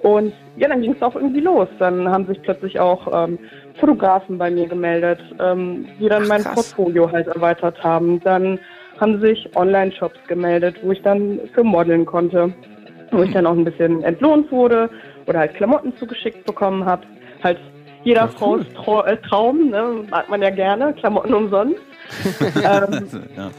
Und 0.02 0.32
ja, 0.56 0.68
dann 0.68 0.82
ging 0.82 0.92
es 0.92 1.02
auch 1.02 1.14
irgendwie 1.14 1.40
los. 1.40 1.68
Dann 1.78 2.08
haben 2.08 2.26
sich 2.26 2.42
plötzlich 2.42 2.80
auch 2.80 3.06
ähm, 3.12 3.38
Fotografen 3.78 4.38
bei 4.38 4.50
mir 4.50 4.66
gemeldet, 4.66 5.20
ähm, 5.40 5.86
die 6.00 6.08
dann 6.08 6.24
Ach, 6.24 6.28
mein 6.28 6.42
krass. 6.42 6.54
Portfolio 6.54 7.10
halt 7.10 7.28
erweitert 7.28 7.82
haben. 7.84 8.20
Dann 8.20 8.58
haben 9.00 9.20
sich 9.20 9.48
Online-Shops 9.56 10.18
gemeldet, 10.26 10.76
wo 10.82 10.90
ich 10.90 11.02
dann 11.02 11.40
für 11.54 11.62
modeln 11.62 12.04
konnte, 12.04 12.52
wo 13.12 13.22
ich 13.22 13.32
dann 13.32 13.46
auch 13.46 13.52
ein 13.56 13.64
bisschen 13.64 14.02
entlohnt 14.02 14.50
wurde 14.50 14.90
oder 15.26 15.38
halt 15.40 15.54
Klamotten 15.54 15.96
zugeschickt 15.96 16.44
bekommen 16.44 16.84
habe. 16.84 17.02
Halt 17.44 17.58
jeder 18.04 18.30
Trau 18.30 19.02
äh, 19.02 19.16
Traum, 19.18 19.70
ne? 19.70 20.04
mag 20.10 20.28
man 20.28 20.42
ja 20.42 20.50
gerne, 20.50 20.92
Klamotten 20.94 21.34
umsonst. 21.34 21.80
ähm, 22.40 23.08
Ja. 23.36 23.50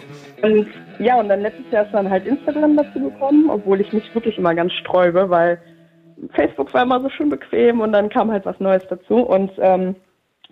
und 0.42 0.68
ja, 1.00 1.20
und 1.20 1.30
dann 1.30 1.42
letztes 1.42 1.70
Jahr 1.72 1.86
ist 1.86 1.94
dann 1.94 2.10
halt 2.10 2.26
Instagram 2.26 2.78
dazu 2.78 3.00
gekommen, 3.00 3.50
obwohl 3.50 3.82
ich 3.82 3.92
mich 3.94 4.14
wirklich 4.14 4.38
immer 4.38 4.54
ganz 4.54 4.72
sträube, 4.74 5.30
weil 5.30 5.60
Facebook 6.34 6.74
war 6.74 6.84
immer 6.84 7.02
so 7.02 7.10
schön 7.10 7.30
bequem 7.30 7.82
und 7.82 7.92
dann 7.92 8.10
kam 8.10 8.32
halt 8.32 8.46
was 8.46 8.60
Neues 8.60 8.84
dazu. 8.90 9.18
Und 9.18 9.52
ähm, 9.58 9.96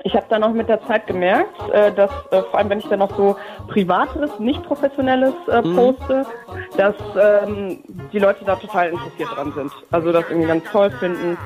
ich 0.03 0.15
habe 0.15 0.25
dann 0.29 0.43
auch 0.43 0.53
mit 0.53 0.67
der 0.67 0.81
Zeit 0.87 1.05
gemerkt, 1.05 1.55
äh, 1.73 1.91
dass 1.91 2.11
äh, 2.31 2.41
vor 2.41 2.57
allem 2.57 2.69
wenn 2.69 2.79
ich 2.79 2.87
dann 2.87 2.99
noch 2.99 3.15
so 3.15 3.35
privateres, 3.67 4.39
nicht 4.39 4.63
professionelles 4.63 5.33
äh, 5.47 5.61
poste, 5.61 6.25
dass 6.77 6.95
ähm, 7.19 7.83
die 8.11 8.19
Leute 8.19 8.43
da 8.45 8.55
total 8.55 8.89
interessiert 8.89 9.29
dran 9.35 9.51
sind. 9.53 9.71
Also 9.91 10.11
das 10.11 10.25
irgendwie 10.29 10.47
ganz 10.47 10.63
toll 10.71 10.89
finden, 10.91 11.37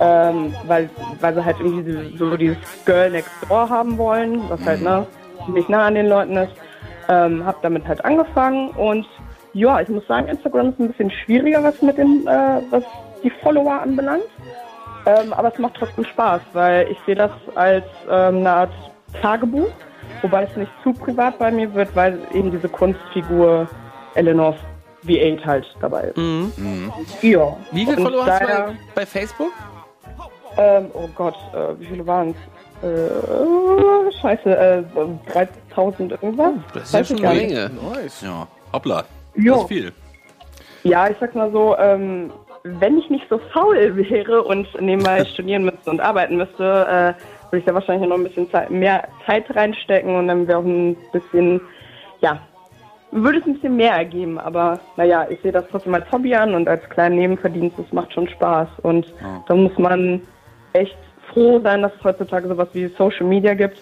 ähm, 0.00 0.54
weil, 0.66 0.88
weil 1.20 1.34
sie 1.34 1.44
halt 1.44 1.56
irgendwie 1.60 1.82
diese- 1.82 2.16
so 2.18 2.36
dieses 2.36 2.56
Girl 2.84 3.10
Next 3.10 3.30
Door 3.48 3.68
haben 3.68 3.98
wollen, 3.98 4.42
was 4.48 4.64
halt 4.64 4.82
ne, 4.82 5.06
ziemlich 5.44 5.68
nah 5.68 5.86
an 5.86 5.94
den 5.94 6.06
Leuten 6.08 6.36
ist. 6.36 6.52
Ähm, 7.08 7.44
hab 7.44 7.60
damit 7.62 7.86
halt 7.86 8.04
angefangen 8.04 8.70
und 8.70 9.04
ja, 9.54 9.80
ich 9.80 9.88
muss 9.88 10.06
sagen, 10.06 10.28
Instagram 10.28 10.70
ist 10.70 10.78
ein 10.80 10.88
bisschen 10.88 11.10
schwieriger, 11.10 11.62
was 11.62 11.82
mit 11.82 11.98
dem, 11.98 12.26
äh, 12.26 12.60
was 12.70 12.84
die 13.22 13.30
Follower 13.42 13.80
anbelangt. 13.82 14.22
Ähm, 15.04 15.32
aber 15.32 15.52
es 15.52 15.58
macht 15.58 15.74
trotzdem 15.74 16.04
Spaß, 16.04 16.40
weil 16.52 16.86
ich 16.90 16.96
sehe 17.04 17.16
das 17.16 17.32
als 17.56 17.84
ähm, 18.08 18.38
eine 18.38 18.50
Art 18.50 18.70
Tagebuch, 19.20 19.68
wobei 20.22 20.44
es 20.44 20.56
nicht 20.56 20.70
zu 20.84 20.92
privat 20.92 21.38
bei 21.38 21.50
mir 21.50 21.74
wird, 21.74 21.94
weil 21.96 22.18
eben 22.32 22.52
diese 22.52 22.68
Kunstfigur 22.68 23.68
Eleanor 24.14 24.54
V8 25.04 25.44
halt 25.44 25.66
dabei 25.80 26.02
ist. 26.02 26.18
Ja. 27.22 27.56
Wie 27.72 27.84
viele 27.84 27.96
Und 27.96 28.02
Follower 28.04 28.26
hast 28.26 28.42
du 28.42 28.46
bei, 28.46 28.64
bei 28.94 29.06
Facebook? 29.06 29.52
Ähm, 30.56 30.86
oh 30.94 31.08
Gott, 31.14 31.36
äh, 31.54 31.80
wie 31.80 31.86
viele 31.86 32.06
waren 32.06 32.30
es? 32.30 32.88
Äh, 32.88 34.20
scheiße, 34.20 34.56
äh, 34.56 34.82
3000 35.32 36.12
irgendwas? 36.12 36.52
Das 36.74 36.82
ist 36.84 36.92
ja 36.92 37.04
schon 37.04 37.18
ich 37.18 37.26
eine. 37.26 37.40
Menge. 37.40 37.70
ja. 38.22 38.46
Hoppla. 38.72 39.04
Jo. 39.34 39.54
Das 39.54 39.62
ist 39.62 39.68
viel. 39.68 39.92
Ja, 40.82 41.08
ich 41.08 41.16
sag 41.20 41.34
mal 41.34 41.50
so, 41.52 41.76
ähm, 41.78 42.32
wenn 42.64 42.98
ich 42.98 43.08
nicht 43.08 43.26
so 43.28 43.38
faul 43.52 43.96
wäre 43.96 44.42
und 44.42 44.66
nebenbei 44.80 45.24
studieren 45.32 45.64
müsste 45.64 45.90
und 45.90 46.00
arbeiten 46.00 46.36
müsste, 46.36 46.64
äh, 46.64 47.50
würde 47.50 47.58
ich 47.58 47.64
da 47.64 47.74
wahrscheinlich 47.74 48.08
noch 48.08 48.16
ein 48.16 48.24
bisschen 48.24 48.50
Zeit, 48.50 48.70
mehr 48.70 49.06
Zeit 49.26 49.44
reinstecken 49.54 50.16
und 50.16 50.28
dann 50.28 50.48
wäre 50.48 50.58
auch 50.58 50.64
ein 50.64 50.96
bisschen, 51.12 51.60
ja, 52.20 52.40
würde 53.10 53.38
es 53.38 53.46
ein 53.46 53.54
bisschen 53.54 53.76
mehr 53.76 53.92
ergeben. 53.92 54.38
Aber 54.38 54.80
naja, 54.96 55.26
ich 55.28 55.40
sehe 55.42 55.52
das 55.52 55.64
trotzdem 55.70 55.94
als 55.94 56.10
Hobby 56.10 56.34
an 56.34 56.54
und 56.54 56.68
als 56.68 56.82
kleinen 56.88 57.16
Nebenverdienst, 57.16 57.78
das 57.78 57.92
macht 57.92 58.12
schon 58.12 58.28
Spaß. 58.28 58.68
Und 58.82 59.12
da 59.46 59.54
muss 59.54 59.76
man 59.78 60.22
echt 60.72 60.96
froh 61.32 61.60
sein, 61.62 61.82
dass 61.82 61.92
es 61.98 62.04
heutzutage 62.04 62.48
sowas 62.48 62.68
wie 62.72 62.88
Social 62.98 63.26
Media 63.26 63.54
gibt. 63.54 63.78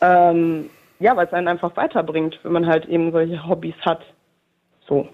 Ähm, 0.00 0.68
ja, 1.00 1.16
weil 1.16 1.26
es 1.26 1.32
einen 1.32 1.48
einfach 1.48 1.76
weiterbringt, 1.76 2.38
wenn 2.42 2.52
man 2.52 2.66
halt 2.66 2.86
eben 2.86 3.12
solche 3.12 3.46
Hobbys 3.46 3.74
hat. 3.82 4.00
So. 4.88 5.08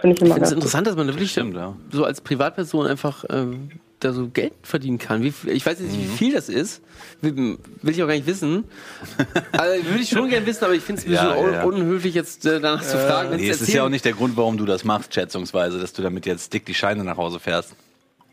Finde 0.00 0.14
ich 0.14 0.22
Ich 0.22 0.26
immer 0.26 0.34
finde 0.34 0.46
es 0.48 0.52
interessant, 0.52 0.86
dass 0.86 0.96
man 0.96 1.06
da 1.08 1.12
wirklich 1.14 1.32
Stimmt, 1.32 1.56
ja. 1.56 1.74
so 1.90 2.04
als 2.04 2.20
Privatperson 2.20 2.86
einfach 2.86 3.24
ähm, 3.30 3.70
da 3.98 4.12
so 4.12 4.28
Geld 4.28 4.52
verdienen 4.62 4.98
kann. 4.98 5.24
Wie, 5.24 5.32
ich 5.50 5.66
weiß 5.66 5.80
jetzt 5.80 5.90
nicht, 5.92 5.98
Mhm. 6.08 6.12
wie 6.12 6.16
viel 6.16 6.32
das 6.34 6.48
ist. 6.48 6.82
Will, 7.20 7.58
will 7.82 7.92
ich 7.94 8.00
auch 8.02 8.06
gar 8.06 8.14
nicht 8.14 8.26
wissen. 8.26 8.64
Also 9.52 9.84
würde 9.86 10.00
ich 10.02 10.08
schon 10.08 10.28
gerne 10.28 10.46
wissen, 10.46 10.64
aber 10.64 10.74
ich 10.74 10.82
finde 10.82 11.00
es 11.00 11.06
ein 11.06 11.10
bisschen 11.10 11.26
Ja, 11.28 11.36
ja, 11.36 11.50
ja. 11.52 11.64
un- 11.64 11.74
unhöflich, 11.74 12.14
jetzt 12.14 12.46
äh, 12.46 12.60
danach 12.60 12.80
zu 12.82 12.96
fragen. 12.96 13.30
Wenn's 13.30 13.42
Nee, 13.42 13.48
es 13.50 13.60
ist 13.60 13.72
ja 13.72 13.84
auch 13.84 13.88
nicht 13.88 14.04
der 14.04 14.12
Grund, 14.12 14.36
warum 14.36 14.56
du 14.56 14.66
das 14.66 14.84
machst, 14.84 15.14
schätzungsweise, 15.14 15.80
dass 15.80 15.92
du 15.92 16.02
damit 16.02 16.26
jetzt 16.26 16.52
dick 16.52 16.64
die 16.64 16.74
Scheine 16.74 17.02
nach 17.02 17.16
Hause 17.16 17.40
fährst. 17.40 17.74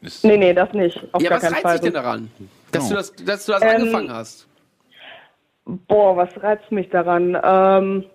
Ist, 0.01 0.23
Nee, 0.23 0.37
nee, 0.37 0.53
das 0.53 0.71
nicht. 0.73 0.97
Auf 1.13 1.21
Ja, 1.21 1.29
gar 1.29 1.37
was 1.37 1.43
keinen 1.43 1.53
reizt 1.53 1.63
Fall. 1.63 1.73
dich 1.73 1.81
denn 1.81 1.93
daran? 1.93 2.31
Dass 2.71 2.85
Oh. 2.85 2.89
du 2.89 2.95
das, 2.95 3.13
dass 3.15 3.45
du 3.45 3.51
das 3.53 3.61
Ähm, 3.63 3.69
angefangen 3.69 4.11
hast. 4.13 4.47
Boah, 5.65 6.15
was 6.15 6.29
reizt 6.43 6.71
mich 6.71 6.89
daran? 6.89 7.37
Ähm, 7.43 8.05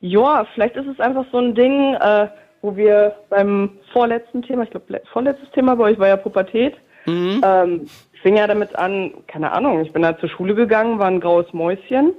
ja, 0.00 0.46
vielleicht 0.54 0.76
ist 0.76 0.86
es 0.86 1.00
einfach 1.00 1.24
so 1.32 1.38
ein 1.38 1.54
Ding, 1.54 1.94
äh, 1.94 2.28
wo 2.62 2.76
wir 2.76 3.16
beim 3.28 3.70
vorletzten 3.92 4.42
Thema, 4.42 4.62
ich 4.64 4.70
glaube, 4.70 5.00
vorletztes 5.12 5.50
Thema 5.50 5.74
bei 5.76 5.84
euch 5.84 5.98
war 5.98 6.08
ja 6.08 6.16
Pubertät. 6.16 6.74
Ähm, 7.08 7.86
fing 8.22 8.36
ja 8.36 8.48
damit 8.48 8.74
an, 8.74 9.14
keine 9.28 9.52
Ahnung, 9.52 9.80
ich 9.82 9.92
bin 9.92 10.02
da 10.02 10.18
zur 10.18 10.28
Schule 10.28 10.56
gegangen, 10.56 10.98
war 10.98 11.06
ein 11.06 11.20
graues 11.20 11.52
Mäuschen. 11.52 12.14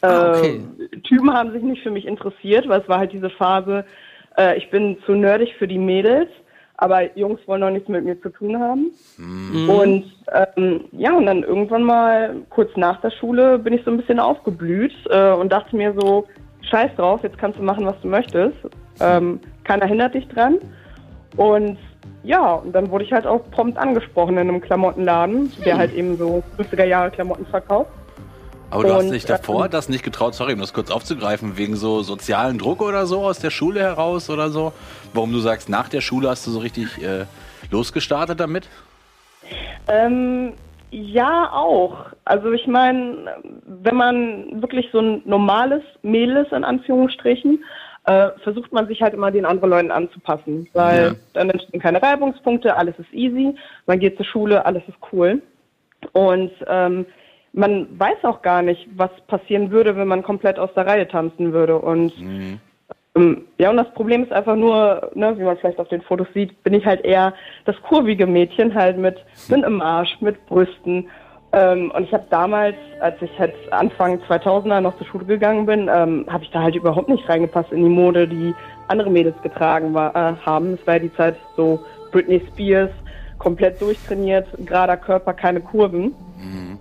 Ah, 0.00 0.30
okay. 0.38 0.62
Äh, 0.92 1.00
Typen 1.00 1.32
haben 1.34 1.52
sich 1.52 1.62
nicht 1.62 1.82
für 1.82 1.90
mich 1.90 2.06
interessiert, 2.06 2.66
weil 2.66 2.80
es 2.80 2.88
war 2.88 2.98
halt 2.98 3.12
diese 3.12 3.28
Phase, 3.28 3.84
äh, 4.38 4.56
ich 4.56 4.70
bin 4.70 4.96
zu 5.04 5.12
nerdig 5.12 5.54
für 5.58 5.68
die 5.68 5.78
Mädels, 5.78 6.30
aber 6.76 7.16
Jungs 7.16 7.40
wollen 7.46 7.60
noch 7.60 7.70
nichts 7.70 7.88
mit 7.88 8.04
mir 8.04 8.20
zu 8.20 8.28
tun 8.28 8.58
haben. 8.58 8.90
Und 9.68 10.04
ähm, 10.56 10.84
ja, 10.92 11.16
und 11.16 11.26
dann 11.26 11.42
irgendwann 11.42 11.82
mal, 11.82 12.36
kurz 12.50 12.70
nach 12.76 13.00
der 13.00 13.10
Schule, 13.10 13.58
bin 13.58 13.72
ich 13.72 13.84
so 13.84 13.90
ein 13.90 13.96
bisschen 13.96 14.18
aufgeblüht 14.18 14.92
äh, 15.08 15.32
und 15.32 15.52
dachte 15.52 15.76
mir 15.76 15.94
so, 15.98 16.26
scheiß 16.62 16.90
drauf, 16.96 17.22
jetzt 17.22 17.38
kannst 17.38 17.58
du 17.58 17.62
machen, 17.62 17.86
was 17.86 18.00
du 18.02 18.08
möchtest. 18.08 18.56
Ähm, 19.00 19.40
keiner 19.64 19.86
hindert 19.86 20.14
dich 20.14 20.26
dran. 20.28 20.58
Und 21.36 21.78
ja, 22.22 22.54
und 22.54 22.72
dann 22.72 22.90
wurde 22.90 23.04
ich 23.04 23.12
halt 23.12 23.26
auch 23.26 23.40
prompt 23.50 23.78
angesprochen 23.78 24.36
in 24.36 24.48
einem 24.48 24.60
Klamottenladen, 24.60 25.52
der 25.64 25.78
halt 25.78 25.94
eben 25.94 26.16
so 26.16 26.42
50er 26.58 26.84
Jahre 26.84 27.10
Klamotten 27.10 27.46
verkauft. 27.46 27.90
Aber 28.76 28.88
du 28.88 28.94
hast 28.94 29.04
und, 29.06 29.12
dich 29.12 29.24
davor 29.24 29.64
ähm, 29.64 29.70
das 29.70 29.88
nicht 29.88 30.04
getraut, 30.04 30.34
sorry, 30.34 30.52
um 30.52 30.60
das 30.60 30.72
kurz 30.72 30.90
aufzugreifen, 30.90 31.56
wegen 31.56 31.76
so 31.76 32.02
sozialen 32.02 32.58
Druck 32.58 32.82
oder 32.82 33.06
so 33.06 33.22
aus 33.22 33.38
der 33.38 33.50
Schule 33.50 33.80
heraus 33.80 34.30
oder 34.30 34.50
so? 34.50 34.72
Warum 35.12 35.32
du 35.32 35.38
sagst, 35.38 35.68
nach 35.68 35.88
der 35.88 36.00
Schule 36.00 36.28
hast 36.28 36.46
du 36.46 36.50
so 36.50 36.58
richtig 36.58 37.02
äh, 37.02 37.24
losgestartet 37.70 38.38
damit? 38.38 38.68
Ähm, 39.88 40.52
ja, 40.90 41.50
auch. 41.52 42.06
Also 42.24 42.52
ich 42.52 42.66
meine, 42.66 43.36
wenn 43.66 43.96
man 43.96 44.62
wirklich 44.62 44.88
so 44.92 45.00
ein 45.00 45.22
normales 45.24 45.82
Mädel 46.02 46.36
ist, 46.38 46.52
in 46.52 46.64
Anführungsstrichen, 46.64 47.64
äh, 48.04 48.30
versucht 48.42 48.72
man 48.72 48.86
sich 48.86 49.02
halt 49.02 49.14
immer 49.14 49.30
den 49.30 49.44
anderen 49.44 49.70
Leuten 49.70 49.90
anzupassen. 49.90 50.68
Weil 50.72 51.02
Ja. 51.02 51.14
dann 51.32 51.50
entstehen 51.50 51.80
keine 51.80 52.02
Reibungspunkte, 52.02 52.76
alles 52.76 52.94
ist 52.98 53.12
easy, 53.12 53.54
man 53.86 53.98
geht 53.98 54.16
zur 54.16 54.26
Schule, 54.26 54.64
alles 54.64 54.82
ist 54.86 54.98
cool. 55.12 55.42
Und 56.12 56.52
ähm, 56.68 57.06
man 57.56 57.88
weiß 57.98 58.18
auch 58.24 58.42
gar 58.42 58.62
nicht, 58.62 58.86
was 58.96 59.10
passieren 59.28 59.70
würde, 59.70 59.96
wenn 59.96 60.06
man 60.06 60.22
komplett 60.22 60.58
aus 60.58 60.70
der 60.76 60.86
Reihe 60.86 61.08
tanzen 61.08 61.52
würde. 61.54 61.78
Und 61.78 62.12
ähm, 63.16 63.46
ja, 63.58 63.70
und 63.70 63.78
das 63.78 63.90
Problem 63.94 64.22
ist 64.22 64.32
einfach 64.32 64.56
nur, 64.56 65.10
ne, 65.14 65.36
wie 65.38 65.42
man 65.42 65.56
vielleicht 65.56 65.78
auf 65.78 65.88
den 65.88 66.02
Fotos 66.02 66.28
sieht, 66.34 66.62
bin 66.62 66.74
ich 66.74 66.84
halt 66.84 67.02
eher 67.02 67.32
das 67.64 67.74
kurvige 67.82 68.26
Mädchen 68.26 68.74
halt 68.74 68.98
mit, 68.98 69.16
mit 69.48 69.64
einem 69.64 69.80
Arsch, 69.80 70.20
mit 70.20 70.44
Brüsten. 70.46 71.08
Ähm, 71.52 71.90
und 71.92 72.04
ich 72.04 72.12
habe 72.12 72.26
damals, 72.28 72.76
als 73.00 73.20
ich 73.22 73.38
halt 73.38 73.54
Anfang 73.70 74.18
2000er 74.28 74.82
noch 74.82 74.96
zur 74.98 75.06
Schule 75.06 75.24
gegangen 75.24 75.64
bin, 75.64 75.88
ähm, 75.90 76.26
habe 76.28 76.44
ich 76.44 76.50
da 76.50 76.62
halt 76.62 76.74
überhaupt 76.74 77.08
nicht 77.08 77.26
reingepasst 77.26 77.72
in 77.72 77.82
die 77.82 77.88
Mode, 77.88 78.28
die 78.28 78.54
andere 78.88 79.08
Mädels 79.08 79.40
getragen 79.42 79.94
war, 79.94 80.14
äh, 80.14 80.34
haben. 80.44 80.74
Es 80.74 80.86
war 80.86 80.94
ja 80.94 81.00
die 81.00 81.14
Zeit 81.14 81.36
so 81.56 81.80
Britney 82.12 82.42
Spears, 82.52 82.90
komplett 83.38 83.80
durchtrainiert, 83.80 84.46
gerader 84.66 84.98
Körper, 84.98 85.32
keine 85.32 85.60
Kurven. 85.60 86.14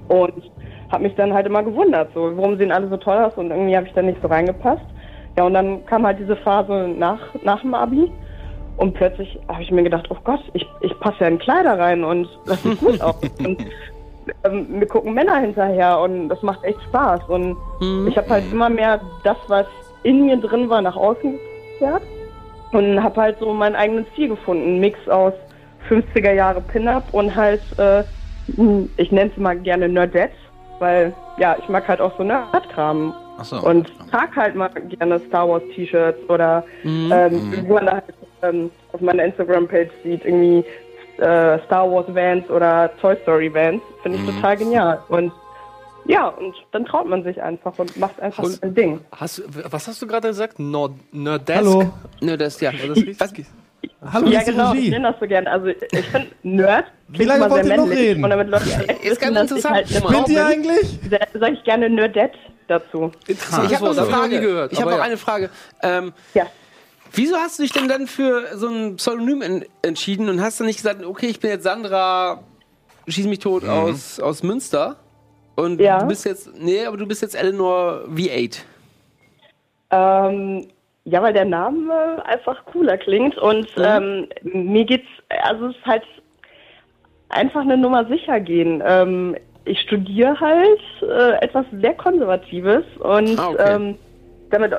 Und 0.08 0.52
habe 0.96 1.04
mich 1.04 1.16
dann 1.16 1.34
halt 1.34 1.46
immer 1.46 1.62
gewundert, 1.62 2.10
so, 2.14 2.32
warum 2.36 2.58
sehen 2.58 2.72
alle 2.72 2.88
so 2.88 2.98
toll 2.98 3.18
aus 3.18 3.34
und 3.36 3.52
irgendwie 3.52 3.76
habe 3.76 3.86
ich 3.86 3.94
da 3.94 4.02
nicht 4.02 4.22
so 4.22 4.28
reingepasst. 4.28 4.86
Ja, 5.38 5.44
und 5.44 5.54
dann 5.54 5.86
kam 5.86 6.06
halt 6.06 6.20
diese 6.20 6.38
Phase 6.38 6.88
nach, 6.98 7.20
nach 7.44 7.62
dem 7.62 7.74
Abi 7.74 8.10
und 8.78 8.94
plötzlich 8.94 9.38
habe 9.50 9.62
ich 9.62 9.72
mir 9.72 9.84
gedacht, 9.84 10.08
oh 10.10 10.18
Gott, 10.24 10.40
ich, 10.54 10.66
ich 10.82 10.98
passe 11.02 11.18
ja 11.20 11.28
in 11.28 11.38
Kleider 11.38 11.78
rein 11.78 12.04
und 12.06 12.30
das 12.46 12.64
sieht 12.64 12.80
gut 12.80 13.02
aus. 13.02 13.16
Und 13.40 13.64
ähm, 14.44 14.80
mir 14.80 14.88
gucken 14.88 15.14
Männer 15.14 15.38
hinterher 15.40 16.00
und 16.00 16.30
das 16.30 16.42
macht 16.42 16.64
echt 16.64 16.82
Spaß. 16.90 17.22
Und 17.28 17.56
ich 18.08 18.18
habe 18.18 18.28
halt 18.28 18.52
immer 18.52 18.70
mehr 18.70 19.00
das, 19.24 19.38
was 19.48 19.68
in 20.02 20.26
mir 20.26 20.38
drin 20.38 20.68
war, 20.68 20.82
nach 20.82 20.96
außen 20.96 21.38
gekehrt 21.74 22.02
und 22.72 23.04
habe 23.04 23.22
halt 23.22 23.38
so 23.40 23.54
meinen 23.54 23.76
eigenen 23.76 24.08
Stil 24.14 24.30
gefunden. 24.30 24.78
Ein 24.78 24.80
Mix 24.80 24.98
aus 25.10 25.34
50er 25.90 26.34
Jahre 26.34 26.60
Pin-Up 26.62 27.04
und 27.12 27.36
halt, 27.36 27.62
äh, 27.78 28.04
ich 28.98 29.12
nenne 29.12 29.30
es 29.32 29.38
mal 29.38 29.56
gerne 29.58 29.88
Nerdettes, 29.88 30.36
weil 30.80 31.14
ja, 31.38 31.56
ich 31.60 31.68
mag 31.70 31.88
halt 31.88 32.02
auch 32.02 32.16
so 32.18 32.24
Nerdkram. 32.24 33.14
Ach 33.38 33.44
so. 33.46 33.60
Und 33.62 33.92
trag 34.12 34.36
halt 34.36 34.56
mal 34.56 34.70
gerne 34.70 35.20
Star 35.28 35.48
Wars 35.50 35.64
T-Shirts 35.76 36.20
oder 36.30 36.64
ähm, 36.84 37.52
wie 37.52 37.62
man 37.74 37.86
da 37.86 37.92
halt 37.94 38.04
ähm, 38.42 38.72
auf 38.94 39.02
meiner 39.02 39.26
Instagram-Page 39.26 39.90
sieht, 40.04 40.24
irgendwie 40.24 40.60
äh, 41.18 41.60
Star 41.66 41.90
Wars 41.92 42.06
Vans 42.14 42.50
oder 42.50 42.90
Toy 43.02 43.16
Story 43.24 43.54
Vans. 43.54 43.82
Finde 44.04 44.20
ich 44.20 44.26
total 44.36 44.56
genial. 44.58 45.00
Und 45.10 45.32
ja, 46.08 46.28
und 46.28 46.56
dann 46.72 46.86
traut 46.86 47.08
man 47.08 47.24
sich 47.24 47.42
einfach 47.42 47.78
und 47.80 47.98
macht 47.98 48.20
einfach 48.22 48.44
Und- 48.44 48.52
sein 48.62 48.74
Ding. 48.76 49.00
Hast, 49.12 49.40
du- 49.40 49.44
was 49.72 49.88
hast 49.88 50.02
du 50.02 50.08
gerade 50.08 50.28
gesagt? 50.30 50.60
Nord, 50.60 50.94
Nerdesk? 51.12 51.58
Hallo, 51.66 51.92
Ne, 52.22 52.38
das 52.38 52.60
ja. 52.62 52.72
Was? 53.18 53.34
Hallo, 54.12 54.28
Ja, 54.30 54.44
genau, 54.44 54.74
ich 54.74 54.90
nenne 54.90 55.12
das 55.12 55.20
so 55.20 55.28
gerne. 55.28 55.50
Also 55.52 55.68
ich 55.68 56.06
finde 56.12 56.28
Nerd 56.44 56.86
Wie 57.10 57.24
lange 57.24 57.50
wollt 57.50 57.66
ihr 57.66 57.78
noch 57.78 57.90
reden? 57.90 58.24
Und 58.24 58.30
damit 58.30 58.50
Leute 58.50 58.66
direkt 58.66 59.04
Ist 59.06 59.20
ganz 59.22 59.36
wissen, 59.36 59.58
interessant. 59.58 59.76
halt 59.76 59.90
Spinnt 59.90 60.30
ihr 60.30 60.36
bin, 60.36 60.38
eigentlich? 60.46 61.00
sage 61.34 61.54
ich 61.54 61.64
gerne 61.64 61.90
Nerdette 61.90 62.38
dazu. 62.68 63.12
Interessantes 63.28 63.72
Ich 63.72 63.76
habe 63.78 63.86
noch 63.94 63.98
Wort, 63.98 64.14
eine 64.24 64.36
hab 64.36 64.42
gehört. 64.42 64.74
Ich 64.74 64.80
habe 64.82 64.90
aber 64.92 64.98
noch 64.98 65.06
ja. 65.06 65.10
eine 65.12 65.18
Frage. 65.18 65.50
Ähm, 65.84 66.14
Ja. 66.34 66.46
wieso 67.14 67.36
hast 67.38 67.60
du 67.60 67.64
dich 67.64 67.72
denn 67.74 67.88
dann 67.88 68.08
für 68.08 68.58
so 68.58 68.68
ein 68.68 68.96
Pseudonym 68.98 69.42
en 69.42 69.66
entschieden 69.82 70.30
und 70.30 70.42
hast 70.42 70.60
dann 70.60 70.68
nicht 70.68 70.78
gesagt, 70.78 71.04
okay, 71.06 71.28
ich 71.28 71.40
bin 71.40 71.50
jetzt 71.52 71.64
Sandra, 71.64 72.44
schieß 73.08 73.28
mich 73.28 73.40
tot 73.40 73.64
aus, 73.66 74.20
aus 74.20 74.42
Münster 74.44 74.96
und 75.56 75.80
Ja. 75.80 76.00
du 76.00 76.08
bist 76.08 76.26
jetzt, 76.26 76.50
nee, 76.58 76.86
aber 76.86 76.98
du 76.98 77.06
bist 77.06 77.22
jetzt 77.22 77.36
Eleanor 77.36 78.06
V8. 78.14 78.58
Ähm, 79.92 80.68
ja, 81.06 81.22
weil 81.22 81.34
der 81.34 81.46
Name 81.46 82.24
einfach 82.26 82.66
cooler 82.66 82.98
klingt 82.98 83.38
und 83.38 83.68
ähm, 83.78 84.28
mir 84.44 84.86
geht's, 84.86 85.08
also 85.44 85.68
es 85.68 85.76
ist 85.78 85.86
halt 85.86 86.04
einfach 87.30 87.62
eine 87.62 87.78
Nummer 87.78 88.06
sicher 88.08 88.40
gehen. 88.40 88.82
Ähm, 88.86 89.36
ich 89.66 89.80
studiere 89.82 90.40
halt 90.40 90.80
äh, 91.02 91.44
etwas 91.44 91.66
sehr 91.82 91.94
Konservatives 91.96 92.84
und 93.00 93.40
Ah, 93.40 93.50
okay. 93.50 93.64
ähm, 93.76 93.96
damit 94.52 94.74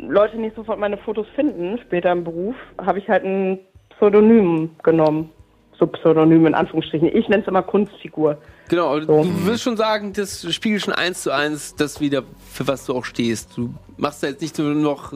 Leute 0.00 0.36
nicht 0.38 0.54
sofort 0.56 0.78
meine 0.78 0.98
Fotos 0.98 1.26
finden, 1.34 1.78
später 1.86 2.12
im 2.12 2.24
Beruf, 2.24 2.54
habe 2.78 2.98
ich 2.98 3.08
halt 3.08 3.24
ein 3.24 3.58
Pseudonym 3.96 4.70
genommen. 4.82 5.30
So 5.78 5.86
Pseudonym 5.86 6.44
in 6.46 6.54
Anführungsstrichen. 6.54 7.14
Ich 7.16 7.28
nenne 7.28 7.42
es 7.42 7.48
immer 7.48 7.62
Kunstfigur. 7.62 8.36
Genau, 8.68 8.98
So. 9.00 9.22
du 9.22 9.46
willst 9.46 9.62
schon 9.62 9.76
sagen, 9.76 10.12
das 10.12 10.52
spiegelt 10.52 10.82
schon 10.82 10.92
eins 10.94 11.22
zu 11.22 11.30
eins 11.30 11.76
das 11.76 12.00
wieder, 12.00 12.22
für 12.50 12.66
was 12.66 12.84
du 12.84 12.94
auch 12.94 13.04
stehst. 13.04 13.56
Du 13.56 13.72
machst 13.96 14.22
da 14.22 14.26
jetzt 14.26 14.42
nicht 14.42 14.58
nur 14.58 14.74
noch 14.74 15.12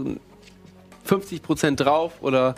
50% 1.07 1.77
drauf 1.77 2.15
oder 2.21 2.55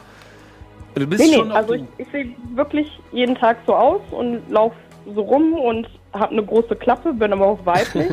du 0.94 1.06
bist 1.06 1.22
Nee, 1.22 1.30
nee, 1.30 1.36
schon 1.36 1.48
noch 1.48 1.56
also 1.56 1.74
ich, 1.74 1.82
ich 1.98 2.08
sehe 2.12 2.34
wirklich 2.54 3.00
jeden 3.12 3.34
Tag 3.34 3.58
so 3.66 3.74
aus 3.74 4.00
und 4.10 4.42
laufe 4.50 4.76
so 5.14 5.20
rum 5.22 5.54
und 5.54 5.88
habe 6.12 6.32
eine 6.32 6.44
große 6.44 6.76
Klappe, 6.76 7.12
bin 7.12 7.32
aber 7.32 7.46
auch 7.46 7.66
weiblich. 7.66 8.10